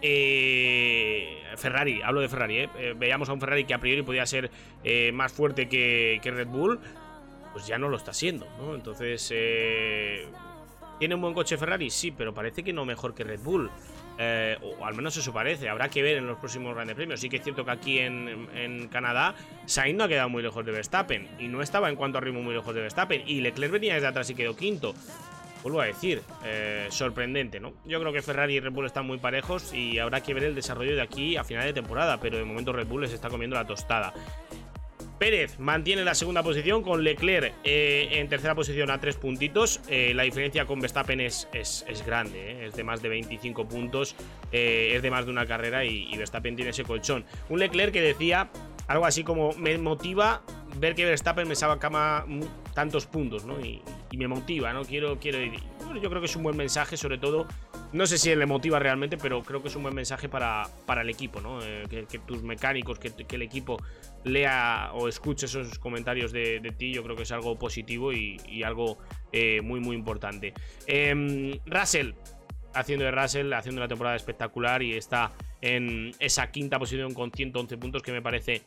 eh, 0.00 1.42
Ferrari, 1.56 2.00
hablo 2.02 2.20
de 2.20 2.28
Ferrari, 2.28 2.58
eh, 2.58 2.94
veíamos 2.96 3.28
a 3.28 3.32
un 3.32 3.40
Ferrari 3.40 3.64
que 3.64 3.74
a 3.74 3.78
priori 3.78 4.02
podía 4.02 4.24
ser 4.24 4.50
más 5.12 5.32
fuerte 5.32 5.68
que, 5.68 6.20
Red 6.22 6.46
Bull, 6.46 6.78
pues 7.52 7.66
ya 7.66 7.76
no 7.76 7.88
lo 7.88 7.96
está 7.96 8.12
siendo, 8.12 8.46
¿no? 8.58 8.76
Entonces, 8.76 9.34
¿tiene 11.00 11.14
un 11.16 11.20
buen 11.20 11.34
coche 11.34 11.56
Ferrari? 11.56 11.90
Sí, 11.90 12.12
pero 12.12 12.32
parece 12.32 12.62
que 12.62 12.72
no 12.72 12.84
mejor 12.84 13.14
que 13.14 13.24
Red 13.24 13.40
Bull. 13.40 13.68
Eh, 14.18 14.56
o 14.62 14.84
al 14.84 14.94
menos 14.94 15.16
eso 15.16 15.32
parece, 15.32 15.68
habrá 15.68 15.88
que 15.88 16.02
ver 16.02 16.16
en 16.16 16.26
los 16.26 16.38
próximos 16.38 16.74
grandes 16.74 16.96
premios. 16.96 17.20
Sí 17.20 17.28
que 17.28 17.36
es 17.36 17.42
cierto 17.42 17.64
que 17.64 17.70
aquí 17.70 17.98
en, 17.98 18.88
Canadá 18.90 19.34
Sainz 19.66 19.96
no 19.96 20.04
ha 20.04 20.08
quedado 20.08 20.28
muy 20.28 20.42
lejos 20.42 20.64
de 20.64 20.72
Verstappen 20.72 21.28
y 21.38 21.48
no 21.48 21.62
estaba 21.62 21.88
en 21.88 21.96
cuanto 21.96 22.18
a 22.18 22.20
ritmo 22.20 22.42
muy 22.42 22.54
lejos 22.54 22.74
de 22.74 22.80
Verstappen 22.80 23.22
y 23.26 23.40
Leclerc 23.40 23.72
venía 23.72 23.94
desde 23.94 24.06
atrás 24.06 24.30
y 24.30 24.34
quedó 24.34 24.56
quinto. 24.56 24.94
Vuelvo 25.62 25.80
a 25.80 25.86
decir, 25.86 26.22
eh, 26.44 26.86
sorprendente, 26.90 27.58
¿no? 27.58 27.72
Yo 27.84 27.98
creo 27.98 28.12
que 28.12 28.22
Ferrari 28.22 28.54
y 28.54 28.60
Red 28.60 28.72
Bull 28.72 28.86
están 28.86 29.06
muy 29.06 29.18
parejos 29.18 29.74
y 29.74 29.98
habrá 29.98 30.22
que 30.22 30.32
ver 30.32 30.44
el 30.44 30.54
desarrollo 30.54 30.94
de 30.94 31.02
aquí 31.02 31.36
a 31.36 31.42
final 31.42 31.64
de 31.64 31.72
temporada, 31.72 32.20
pero 32.20 32.38
de 32.38 32.44
momento 32.44 32.72
Red 32.72 32.86
Bull 32.86 33.02
les 33.02 33.12
está 33.12 33.28
comiendo 33.28 33.56
la 33.56 33.66
tostada. 33.66 34.14
Pérez 35.18 35.58
mantiene 35.58 36.04
la 36.04 36.14
segunda 36.14 36.42
posición 36.42 36.82
con 36.82 37.02
Leclerc 37.02 37.54
eh, 37.64 38.08
en 38.12 38.28
tercera 38.28 38.54
posición 38.54 38.90
a 38.90 39.00
tres 39.00 39.16
puntitos. 39.16 39.80
Eh, 39.88 40.12
la 40.14 40.24
diferencia 40.24 40.66
con 40.66 40.80
Verstappen 40.80 41.20
es, 41.20 41.48
es, 41.52 41.84
grande, 42.04 42.52
eh, 42.52 42.66
es 42.66 42.74
de 42.74 42.84
más 42.84 43.02
de 43.02 43.08
25 43.08 43.66
puntos, 43.66 44.14
es 44.52 45.02
de 45.02 45.10
más 45.10 45.24
de 45.24 45.30
una 45.30 45.46
carrera 45.46 45.84
y, 45.84 46.16
Verstappen 46.16 46.56
tiene 46.56 46.70
ese 46.70 46.84
colchón. 46.84 47.24
Un 47.48 47.58
Leclerc 47.58 47.92
que 47.92 48.00
decía 48.00 48.50
algo 48.88 49.06
así 49.06 49.24
como 49.24 49.52
me 49.54 49.76
motiva 49.78 50.42
ver 50.78 50.94
que 50.94 51.04
Verstappen 51.04 51.48
me 51.48 51.54
cama 51.78 52.24
tantos 52.74 53.06
puntos, 53.06 53.44
¿no? 53.44 53.60
Y, 53.60 53.82
me 54.16 54.28
motiva, 54.28 54.72
¿no? 54.72 54.82
Quiero, 54.82 55.18
quiero 55.18 55.38
ir. 55.42 55.60
Yo 56.00 56.08
creo 56.08 56.20
que 56.20 56.26
es 56.26 56.36
un 56.36 56.42
buen 56.42 56.56
mensaje, 56.56 56.96
sobre 56.96 57.18
todo. 57.18 57.46
No 57.92 58.06
sé 58.06 58.18
si 58.18 58.34
le 58.34 58.46
motiva 58.46 58.78
realmente, 58.78 59.16
pero 59.16 59.42
creo 59.42 59.62
que 59.62 59.68
es 59.68 59.76
un 59.76 59.82
buen 59.82 59.94
mensaje 59.94 60.28
para, 60.28 60.68
para 60.86 61.02
el 61.02 61.08
equipo, 61.08 61.40
¿no? 61.40 61.60
que, 61.88 62.20
tus 62.26 62.42
mecánicos, 62.42 62.98
que, 62.98 63.12
el 63.28 63.42
equipo 63.42 63.76
lea 64.24 64.90
o 64.94 65.08
escuche 65.08 65.46
esos 65.46 65.78
comentarios 65.78 66.32
de, 66.32 66.74
ti, 66.76 66.92
yo 66.92 67.02
creo 67.02 67.16
que 67.16 67.22
es 67.22 67.32
algo 67.32 67.58
positivo 67.58 68.12
y, 68.12 68.62
algo 68.64 68.98
eh, 69.32 69.60
muy, 69.62 69.80
muy 69.80 69.96
importante. 69.96 70.52
Em, 70.86 71.58
Russell, 71.66 72.12
haciendo 72.74 73.04
de 73.04 73.10
Russell, 73.10 73.52
haciendo 73.52 73.80
una 73.80 73.88
temporada 73.88 74.16
espectacular 74.16 74.82
y 74.82 74.94
está 74.94 75.32
en 75.60 76.12
esa 76.18 76.50
quinta 76.50 76.78
posición 76.78 77.14
con 77.14 77.30
111 77.32 77.78
puntos 77.78 78.02
que 78.02 78.12
me 78.12 78.22
parece 78.22 78.62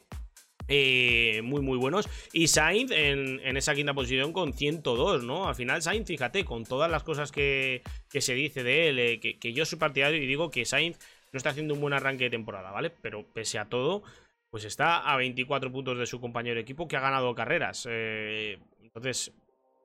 eh, 0.69 1.41
muy 1.43 1.61
muy 1.61 1.77
buenos. 1.77 2.07
Y 2.31 2.47
Sainz 2.47 2.91
en, 2.91 3.57
esa 3.57 3.73
quinta 3.73 3.93
posición 3.93 4.31
con 4.31 4.53
102, 4.53 5.23
¿no? 5.23 5.47
Al 5.47 5.55
final 5.55 5.81
Sainz, 5.81 6.07
fíjate, 6.07 6.45
con 6.45 6.63
todas 6.63 6.89
las 6.89 7.03
cosas 7.03 7.31
que, 7.31 7.81
se 8.09 8.33
dice 8.35 8.63
de 8.63 8.89
él, 8.89 8.99
eh, 8.99 9.19
que, 9.19 9.53
yo 9.53 9.65
soy 9.65 9.79
partidario 9.79 10.21
y 10.21 10.27
digo 10.27 10.51
que 10.51 10.65
Sainz 10.65 10.99
no 11.31 11.37
está 11.37 11.49
haciendo 11.49 11.73
un 11.73 11.81
buen 11.81 11.93
arranque 11.93 12.25
de 12.25 12.29
temporada, 12.29 12.71
¿vale? 12.71 12.91
Pero 13.01 13.25
pese 13.33 13.57
a 13.57 13.65
todo, 13.65 14.03
pues 14.51 14.63
está 14.63 15.11
a 15.11 15.17
24 15.17 15.71
puntos 15.71 15.97
de 15.97 16.05
su 16.05 16.21
compañero 16.21 16.55
de 16.55 16.61
equipo 16.61 16.87
que 16.87 16.97
ha 16.97 17.01
ganado 17.01 17.33
carreras. 17.33 17.87
Eh, 17.89 18.59
entonces, 18.83 19.33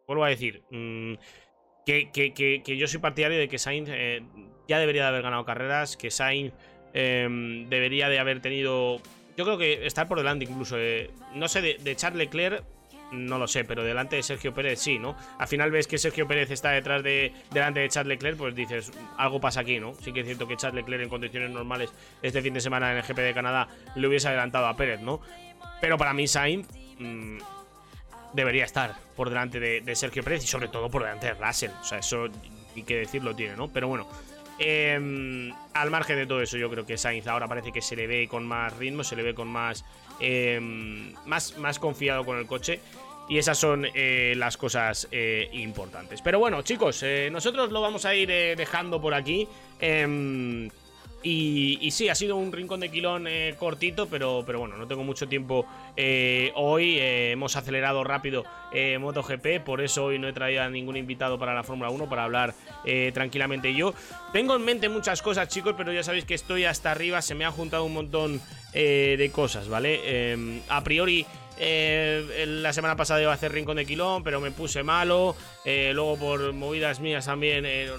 vuelvo 0.06 0.24
a 0.24 0.28
decir, 0.28 0.62
mm, 0.70 1.14
que, 1.86 2.10
que, 2.12 2.76
yo 2.76 2.86
soy 2.86 3.00
partidario 3.00 3.38
de 3.38 3.48
que 3.48 3.58
Sainz 3.58 3.88
ya 4.68 4.78
debería 4.78 5.02
de 5.02 5.08
haber 5.08 5.22
ganado 5.22 5.44
carreras, 5.44 5.96
que 5.96 6.10
Sainz 6.10 6.52
em, 6.92 7.68
debería 7.70 8.08
de 8.08 8.18
haber 8.18 8.40
tenido... 8.40 9.00
Yo 9.36 9.44
creo 9.44 9.58
que 9.58 9.86
estar 9.86 10.06
por 10.06 10.18
delante 10.18 10.44
incluso. 10.44 10.76
Eh, 10.78 11.10
no 11.34 11.48
sé, 11.48 11.60
de, 11.60 11.96
Charles 11.96 12.18
Leclerc 12.18 12.64
no 13.12 13.38
lo 13.38 13.46
sé, 13.46 13.64
pero 13.64 13.84
delante 13.84 14.16
de 14.16 14.22
Sergio 14.22 14.54
Pérez 14.54 14.80
sí, 14.80 14.98
¿no? 14.98 15.16
Al 15.38 15.46
final 15.46 15.70
ves 15.70 15.86
que 15.86 15.98
Sergio 15.98 16.26
Pérez 16.26 16.50
está 16.50 16.70
detrás 16.70 17.02
de 17.02 17.32
delante 17.52 17.80
de 17.80 17.88
Charles 17.88 18.08
Leclerc, 18.08 18.36
pues 18.36 18.54
dices, 18.54 18.92
algo 19.16 19.40
pasa 19.40 19.60
aquí, 19.60 19.78
¿no? 19.78 19.94
Sí 19.94 20.12
que 20.12 20.20
es 20.20 20.26
cierto 20.26 20.48
que 20.48 20.56
Charles 20.56 20.82
Leclerc 20.82 21.04
en 21.04 21.08
condiciones 21.08 21.50
normales 21.50 21.92
este 22.22 22.42
fin 22.42 22.54
de 22.54 22.60
semana 22.60 22.90
en 22.90 22.98
el 22.98 23.02
GP 23.04 23.18
de 23.18 23.34
Canadá 23.34 23.68
le 23.94 24.08
hubiese 24.08 24.28
adelantado 24.28 24.66
a 24.66 24.76
Pérez, 24.76 25.00
¿no? 25.00 25.20
Pero 25.80 25.96
para 25.96 26.12
mí 26.12 26.26
Sainz 26.26 26.66
mm, 26.98 27.38
debería 28.32 28.64
estar 28.64 28.94
por 29.14 29.28
delante 29.28 29.60
de, 29.60 29.96
Sergio 29.96 30.24
Pérez 30.24 30.42
y 30.44 30.46
sobre 30.46 30.68
todo 30.68 30.90
por 30.90 31.02
delante 31.02 31.26
de 31.26 31.34
Russell. 31.34 31.70
O 31.80 31.84
sea, 31.84 31.98
eso 31.98 32.28
y 32.74 32.82
que 32.82 32.96
decirlo 32.96 33.34
tiene, 33.34 33.56
¿no? 33.56 33.68
Pero 33.68 33.88
bueno. 33.88 34.08
Em, 34.58 35.52
al 35.72 35.90
margen 35.90 36.16
de 36.16 36.26
todo 36.26 36.40
eso, 36.40 36.56
yo 36.56 36.70
creo 36.70 36.86
que 36.86 36.96
Sainz 36.96 37.26
ahora 37.26 37.48
parece 37.48 37.72
que 37.72 37.82
se 37.82 37.96
le 37.96 38.06
ve 38.06 38.28
con 38.28 38.46
más 38.46 38.76
ritmo, 38.76 39.02
se 39.02 39.16
le 39.16 39.22
ve 39.22 39.34
con 39.34 39.48
más, 39.48 39.84
em, 40.20 41.12
más, 41.26 41.58
más 41.58 41.78
confiado 41.78 42.24
con 42.24 42.38
el 42.38 42.46
coche. 42.46 42.80
Y 43.26 43.38
esas 43.38 43.56
son 43.56 43.86
eh, 43.94 44.34
las 44.36 44.58
cosas 44.58 45.08
eh, 45.10 45.48
importantes. 45.52 46.20
Pero 46.20 46.38
bueno, 46.38 46.60
chicos, 46.60 47.02
eh, 47.02 47.30
nosotros 47.32 47.72
lo 47.72 47.80
vamos 47.80 48.04
a 48.04 48.14
ir 48.14 48.28
dejando 48.28 49.00
por 49.00 49.14
aquí. 49.14 49.48
Em, 51.24 51.78
y, 51.80 51.90
sí, 51.90 52.08
ha 52.08 52.14
sido 52.14 52.36
un 52.36 52.52
rincón 52.52 52.80
de 52.80 52.90
quilón 52.90 53.26
eh, 53.26 53.54
cortito, 53.58 54.06
pero, 54.06 54.42
pero 54.46 54.60
bueno, 54.60 54.76
no 54.76 54.86
tengo 54.86 55.02
mucho 55.02 55.26
tiempo 55.26 55.66
eh, 55.96 56.52
hoy. 56.54 56.98
Eh, 56.98 57.32
hemos 57.32 57.56
acelerado 57.56 58.04
rápido 58.04 58.44
MotoGP, 58.98 59.64
por 59.64 59.80
eso 59.80 60.06
hoy 60.06 60.18
no 60.18 60.26
he 60.26 60.32
traído 60.32 60.62
a 60.62 60.68
ningún 60.68 60.96
invitado 60.96 61.38
para 61.38 61.54
la 61.54 61.62
Fórmula 61.62 61.90
1 61.90 62.08
para 62.08 62.24
hablar 62.24 62.54
tranquilamente 63.12 63.72
yo. 63.72 63.94
Tengo 64.32 64.56
en 64.56 64.64
mente 64.64 64.88
muchas 64.88 65.22
cosas, 65.22 65.46
chicos, 65.46 65.74
pero 65.76 65.92
ya 65.92 66.02
sabéis 66.02 66.24
que 66.24 66.34
estoy 66.34 66.64
hasta 66.64 66.90
arriba, 66.90 67.22
se 67.22 67.36
me 67.36 67.44
ha 67.44 67.52
juntado 67.52 67.84
un 67.84 67.94
montón 67.94 68.40
de 68.72 69.30
cosas, 69.32 69.68
¿vale? 69.68 70.32
Em, 70.32 70.60
a 70.68 70.82
priori 70.82 71.24
eh, 71.56 72.44
la 72.46 72.72
semana 72.72 72.96
pasada 72.96 73.22
iba 73.22 73.30
a 73.30 73.34
hacer 73.34 73.52
Rincón 73.52 73.76
de 73.76 73.86
Quilón, 73.86 74.24
pero 74.24 74.40
me 74.40 74.50
puse 74.50 74.82
malo. 74.82 75.36
Eh, 75.64 75.92
luego 75.94 76.16
por 76.16 76.52
movidas 76.52 77.00
mías 77.00 77.26
también 77.26 77.64
eh, 77.66 77.90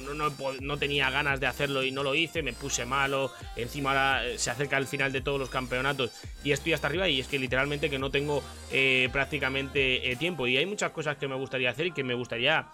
no, 0.62 0.78
tenía 0.78 1.10
ganas 1.10 1.40
de 1.40 1.48
hacerlo 1.48 1.84
y 1.84 1.92
no 1.92 2.04
lo 2.04 2.16
hice, 2.16 2.44
me 2.44 2.54
puse 2.54 2.86
malo. 2.86 3.32
Encima 3.56 3.92
ahora 3.92 4.38
se 4.38 4.52
acerca 4.52 4.78
el 4.78 4.88
final 4.88 5.12
de 5.12 5.22
todos 5.22 5.40
los 5.40 5.50
campeonatos 5.50 6.12
y 6.44 6.52
estoy 6.52 6.74
hasta 6.74 6.88
arriba 6.88 7.08
y 7.08 7.20
es 7.20 7.28
que 7.28 7.40
literalmente 7.40 7.90
que 7.90 8.00
no 8.00 8.12
tengo 8.12 8.44
prácticamente 9.12 10.16
tiempo. 10.20 10.48
Y 10.48 10.58
hay 10.58 10.66
muchas 10.66 10.92
cosas 10.92 11.18
que 11.18 11.28
me 11.28 11.36
gustaría 11.36 11.70
hacer 11.70 11.88
y 11.88 11.92
que 11.92 12.04
me 12.04 12.14
gustaría 12.14 12.68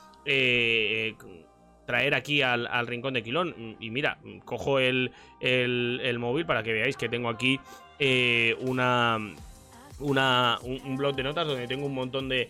traer 1.86 2.16
aquí 2.16 2.42
al, 2.42 2.88
Rincón 2.88 3.14
de 3.14 3.24
Quilón. 3.24 3.78
Y 3.80 3.92
mira, 3.92 4.18
cojo 4.46 4.80
el, 4.80 5.12
el 5.40 6.20
móvil 6.20 6.46
para 6.46 6.64
que 6.64 6.74
veáis 6.74 6.98
que 6.98 7.08
tengo 7.10 7.30
aquí 7.30 7.60
una 8.60 9.20
una, 10.02 10.60
un, 10.64 10.98
blog 10.98 11.16
de 11.16 11.24
notas 11.24 11.48
donde 11.48 11.68
tengo 11.68 11.86
un 11.86 11.94
montón 11.94 12.30
de, 12.30 12.50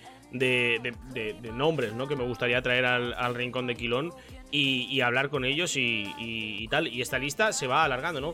nombres 1.53 1.93
¿no? 1.93 2.07
que 2.07 2.15
me 2.15 2.23
gustaría 2.25 2.61
traer 2.61 2.85
al, 2.85 3.35
rincón 3.35 3.67
de 3.67 3.75
Quilón 3.75 4.11
y, 4.51 5.01
hablar 5.01 5.29
con 5.29 5.45
ellos 5.45 5.73
y, 5.75 6.67
tal. 6.69 6.87
Y 6.87 7.01
esta 7.01 7.17
lista 7.17 7.53
se 7.53 7.67
va 7.67 7.83
alargando, 7.83 8.21
¿no? 8.21 8.33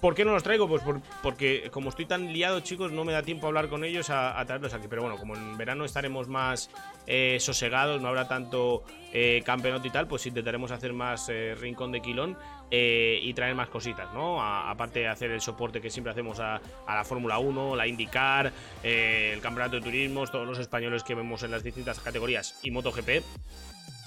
¿Por 0.00 0.14
qué 0.14 0.22
no 0.26 0.32
los 0.32 0.42
traigo? 0.42 0.68
Pues 0.68 0.82
porque 1.22 1.70
como 1.70 1.88
estoy 1.88 2.04
tan 2.04 2.30
liado, 2.30 2.60
chicos, 2.60 2.92
no 2.92 3.04
me 3.06 3.12
da 3.12 3.22
tiempo 3.22 3.46
a 3.46 3.48
hablar 3.48 3.70
con 3.70 3.84
ellos 3.84 4.10
a, 4.10 4.44
traerlos 4.44 4.74
aquí. 4.74 4.86
Pero 4.86 5.00
bueno, 5.00 5.16
como 5.16 5.34
en 5.34 5.56
verano 5.56 5.86
estaremos 5.86 6.28
más 6.28 6.68
eh, 7.06 7.38
sosegados, 7.40 8.02
no 8.02 8.08
habrá 8.08 8.28
tanto 8.28 8.84
eh, 9.14 9.42
campeonato 9.46 9.86
y 9.86 9.90
tal, 9.90 10.06
pues 10.06 10.26
intentaremos 10.26 10.72
hacer 10.72 10.92
más 10.92 11.30
eh, 11.30 11.54
rincón 11.58 11.90
de 11.90 12.02
quilón 12.02 12.36
y 12.70 13.32
traer 13.34 13.54
más 13.54 13.68
cositas, 13.68 14.12
¿no? 14.12 14.42
aparte 14.42 15.00
de 15.00 15.08
hacer 15.08 15.30
el 15.30 15.40
soporte 15.40 15.80
que 15.80 15.90
siempre 15.90 16.10
hacemos 16.10 16.40
a, 16.40 16.60
la 16.88 17.04
Fórmula 17.04 17.38
1, 17.38 17.76
la 17.76 17.86
IndyCar, 17.86 18.52
el 18.82 19.40
campeonato 19.40 19.76
de 19.76 19.82
turismos, 19.82 20.32
todos 20.32 20.46
los 20.46 20.58
españoles 20.58 21.04
que 21.04 21.14
vemos 21.14 21.42
en 21.42 21.50
las 21.50 21.62
distintas 21.62 22.00
categorías 22.00 22.58
y 22.62 22.70
MotoGP. 22.70 23.22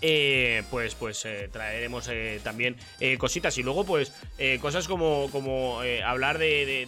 Eh, 0.02 0.62
pues 0.70 0.94
pues 0.94 1.26
eh, 1.26 1.50
traeremos 1.52 2.08
eh, 2.08 2.40
también 2.44 2.76
cositas 3.18 3.58
y 3.58 3.64
luego 3.64 3.84
pues 3.84 4.14
cosas 4.62 4.88
como, 4.88 5.28
como 5.32 5.80
hablar 6.06 6.38
de, 6.38 6.86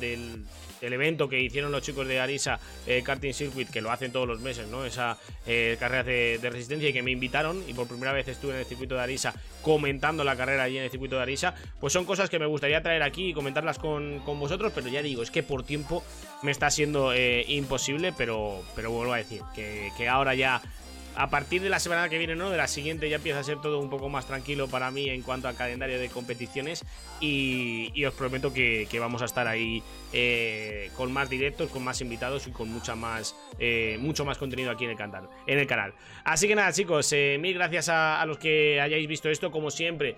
del, 0.00 0.44
evento 0.92 1.28
que 1.28 1.40
hicieron 1.40 1.72
los 1.72 1.82
chicos 1.82 2.06
de 2.06 2.20
Arisa 2.20 2.58
Karting 3.04 3.34
Circuit, 3.34 3.68
que 3.70 3.80
lo 3.80 3.90
hacen 3.90 4.12
todos 4.12 4.28
los 4.28 4.40
meses, 4.40 4.68
¿no? 4.68 4.84
Esa 4.84 5.18
carrera 5.78 6.02
de, 6.02 6.38
resistencia 6.42 6.88
y 6.88 6.92
que 6.92 7.02
me 7.02 7.10
invitaron 7.10 7.62
y 7.68 7.74
por 7.74 7.88
primera 7.88 8.12
vez 8.12 8.28
estuve 8.28 8.52
en 8.52 8.58
el 8.60 8.64
circuito 8.66 8.94
de 8.94 9.00
Arisa 9.00 9.34
comentando 9.62 10.24
la 10.24 10.36
carrera 10.36 10.64
allí 10.64 10.78
en 10.78 10.84
el 10.84 10.90
circuito 10.90 11.16
de 11.16 11.22
Arisa, 11.22 11.54
pues 11.80 11.92
son 11.92 12.04
cosas 12.04 12.30
que 12.30 12.38
me 12.38 12.46
gustaría 12.46 12.82
traer 12.82 13.02
aquí 13.02 13.30
y 13.30 13.34
comentarlas 13.34 13.78
con, 13.78 14.24
vosotros, 14.24 14.72
pero 14.74 14.88
ya 14.88 15.02
digo, 15.02 15.22
es 15.22 15.30
que 15.30 15.42
por 15.42 15.64
tiempo 15.64 16.04
me 16.42 16.50
está 16.50 16.70
siendo 16.70 17.12
imposible, 17.16 18.12
pero, 18.16 18.62
pero 18.74 18.90
vuelvo 18.90 19.12
a 19.12 19.18
decir 19.18 19.42
que, 19.54 19.90
que 19.96 20.08
ahora 20.08 20.34
ya 20.34 20.62
a 21.16 21.30
partir 21.30 21.62
de 21.62 21.70
la 21.70 21.80
semana 21.80 22.08
que 22.08 22.18
viene, 22.18 22.36
¿no? 22.36 22.50
De 22.50 22.56
la 22.56 22.68
siguiente 22.68 23.08
ya 23.08 23.16
empieza 23.16 23.40
a 23.40 23.44
ser 23.44 23.60
todo 23.60 23.80
un 23.80 23.90
poco 23.90 24.08
más 24.08 24.26
tranquilo 24.26 24.68
para 24.68 24.90
mí 24.90 25.08
en 25.08 25.22
cuanto 25.22 25.48
al 25.48 25.56
calendario 25.56 25.98
de 25.98 26.08
competiciones 26.08 26.84
y, 27.20 28.04
os 28.04 28.14
prometo 28.14 28.52
que, 28.52 28.86
vamos 29.00 29.22
a 29.22 29.24
estar 29.24 29.46
ahí 29.48 29.82
eh, 30.12 30.90
con 30.96 31.12
más 31.12 31.28
directos, 31.28 31.70
con 31.70 31.82
más 31.82 32.00
invitados 32.00 32.46
y 32.46 32.50
con 32.50 32.70
mucha 32.70 32.94
más, 32.94 33.34
eh, 33.58 33.96
mucho 34.00 34.24
más 34.24 34.38
contenido 34.38 34.70
aquí 34.70 34.84
en 34.84 34.90
el 34.90 34.96
canal. 34.96 35.28
En 35.46 35.58
el 35.58 35.66
canal. 35.66 35.94
Así 36.24 36.46
que 36.46 36.54
nada, 36.54 36.72
chicos, 36.72 37.12
eh, 37.12 37.38
mil 37.40 37.54
gracias 37.54 37.88
a, 37.88 38.24
los 38.26 38.38
que 38.38 38.80
hayáis 38.80 39.08
visto 39.08 39.30
esto, 39.30 39.50
como 39.50 39.70
siempre. 39.70 40.16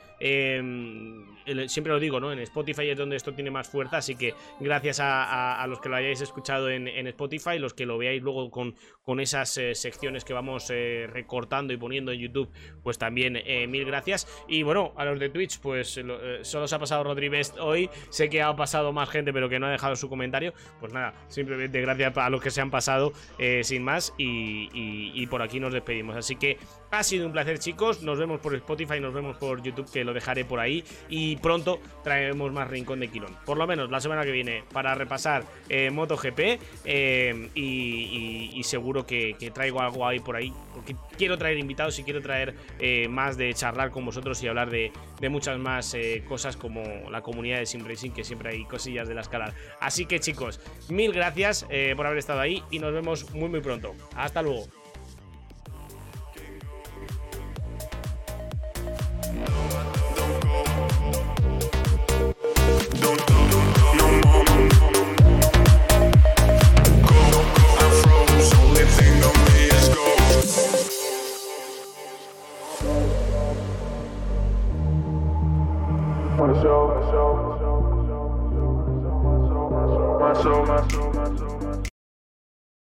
Siempre 1.66 1.92
lo 1.92 2.00
digo, 2.00 2.20
¿no? 2.20 2.32
En 2.32 2.38
Spotify 2.40 2.90
es 2.90 2.96
donde 2.96 3.16
esto 3.16 3.34
tiene 3.34 3.50
más 3.50 3.68
fuerza, 3.68 3.98
así 3.98 4.16
que 4.16 4.34
gracias 4.60 5.00
a, 5.00 5.64
los 5.68 5.80
que 5.80 5.88
lo 5.88 5.96
hayáis 5.96 6.20
escuchado 6.20 6.70
en, 6.70 6.88
Spotify, 7.08 7.58
los 7.58 7.74
que 7.74 7.86
lo 7.86 7.98
veáis 7.98 8.22
luego 8.22 8.50
con, 8.50 8.74
con 9.02 9.20
esas 9.20 9.50
secciones 9.50 10.24
que 10.24 10.32
vamos 10.32 10.68
recortando 10.68 11.72
y 11.72 11.76
poniendo 11.76 12.12
en 12.12 12.20
YouTube, 12.20 12.48
pues 12.82 12.98
también 12.98 13.42
mil 13.68 13.84
gracias. 13.84 14.26
Y 14.48 14.62
bueno, 14.62 14.92
a 14.96 15.04
los 15.04 15.18
de 15.18 15.28
Twitch, 15.28 15.60
pues 15.60 16.00
solo 16.42 16.68
se 16.68 16.74
ha 16.74 16.78
pasado 16.78 17.04
Best 17.28 17.58
hoy. 17.58 17.90
Sé 18.10 18.28
que 18.28 18.42
ha 18.42 18.54
pasado 18.54 18.92
más 18.92 19.08
gente, 19.10 19.32
pero 19.32 19.48
que 19.48 19.58
no 19.58 19.66
ha 19.66 19.70
dejado 19.70 19.96
su 19.96 20.08
comentario. 20.08 20.52
Pues 20.78 20.92
nada, 20.92 21.14
simplemente 21.28 21.80
gracias 21.80 22.16
a 22.16 22.30
los 22.30 22.40
que 22.40 22.50
se 22.50 22.60
han 22.60 22.70
pasado, 22.70 23.12
eh, 23.38 23.64
sin 23.64 23.82
más. 23.82 24.14
Y, 24.18 25.26
por 25.28 25.42
aquí 25.42 25.60
nos 25.60 25.72
despedimos. 25.72 26.16
Así 26.16 26.36
que 26.36 26.58
ha 26.90 27.02
sido 27.02 27.26
un 27.26 27.32
placer, 27.32 27.58
chicos. 27.58 28.02
Nos 28.02 28.18
vemos 28.18 28.40
por 28.40 28.54
Spotify, 28.54 29.00
nos 29.00 29.12
vemos 29.12 29.36
por 29.36 29.62
YouTube, 29.62 29.90
que 29.90 30.04
lo 30.04 30.12
dejaré 30.12 30.44
por 30.44 30.60
ahí. 30.60 30.84
Y 31.08 31.36
pronto 31.36 31.80
traeremos 32.02 32.52
más 32.52 32.68
Rincón 32.68 33.00
de 33.00 33.08
Quilón. 33.08 33.36
Por 33.44 33.58
lo 33.58 33.66
menos 33.66 33.90
la 33.90 34.00
semana 34.00 34.24
que 34.24 34.30
viene, 34.30 34.64
para 34.72 34.94
repasar 34.94 35.44
eh, 35.68 35.90
MotoGP. 35.90 36.60
Eh, 36.84 37.50
y, 37.54 38.62
seguro 38.64 39.06
que, 39.06 39.36
traigo 39.54 39.80
algo 39.80 40.06
ahí 40.06 40.20
por 40.20 40.36
ahí 40.36 40.52
porque 40.74 40.94
quiero 41.16 41.38
traer 41.38 41.56
invitados 41.58 41.98
y 41.98 42.02
quiero 42.02 42.20
traer 42.20 42.54
eh, 42.78 43.08
más 43.08 43.38
de 43.38 43.54
charlar 43.54 43.90
con 43.90 44.04
vosotros 44.04 44.42
y 44.42 44.48
hablar 44.48 44.68
de, 44.68 44.92
muchas 45.30 45.58
más 45.58 45.96
cosas 46.26 46.56
como 46.56 46.82
la 47.10 47.22
comunidad 47.22 47.58
de 47.58 47.66
Sim 47.66 47.86
Racing, 47.86 48.10
que 48.10 48.24
siempre 48.24 48.50
hay 48.50 48.64
cosillas 48.64 49.08
de 49.08 49.14
la 49.14 49.22
escala. 49.22 49.54
Así 49.80 50.04
que 50.04 50.20
chicos, 50.20 50.60
mil 50.88 51.12
gracias 51.12 51.66
por 51.96 52.06
haber 52.06 52.18
estado 52.18 52.40
ahí 52.40 52.62
y 52.70 52.78
nos 52.78 52.92
vemos 52.92 53.30
muy 53.32 53.48
muy 53.48 53.60
pronto. 53.60 53.94
Hasta 54.14 54.42
luego. 54.42 54.66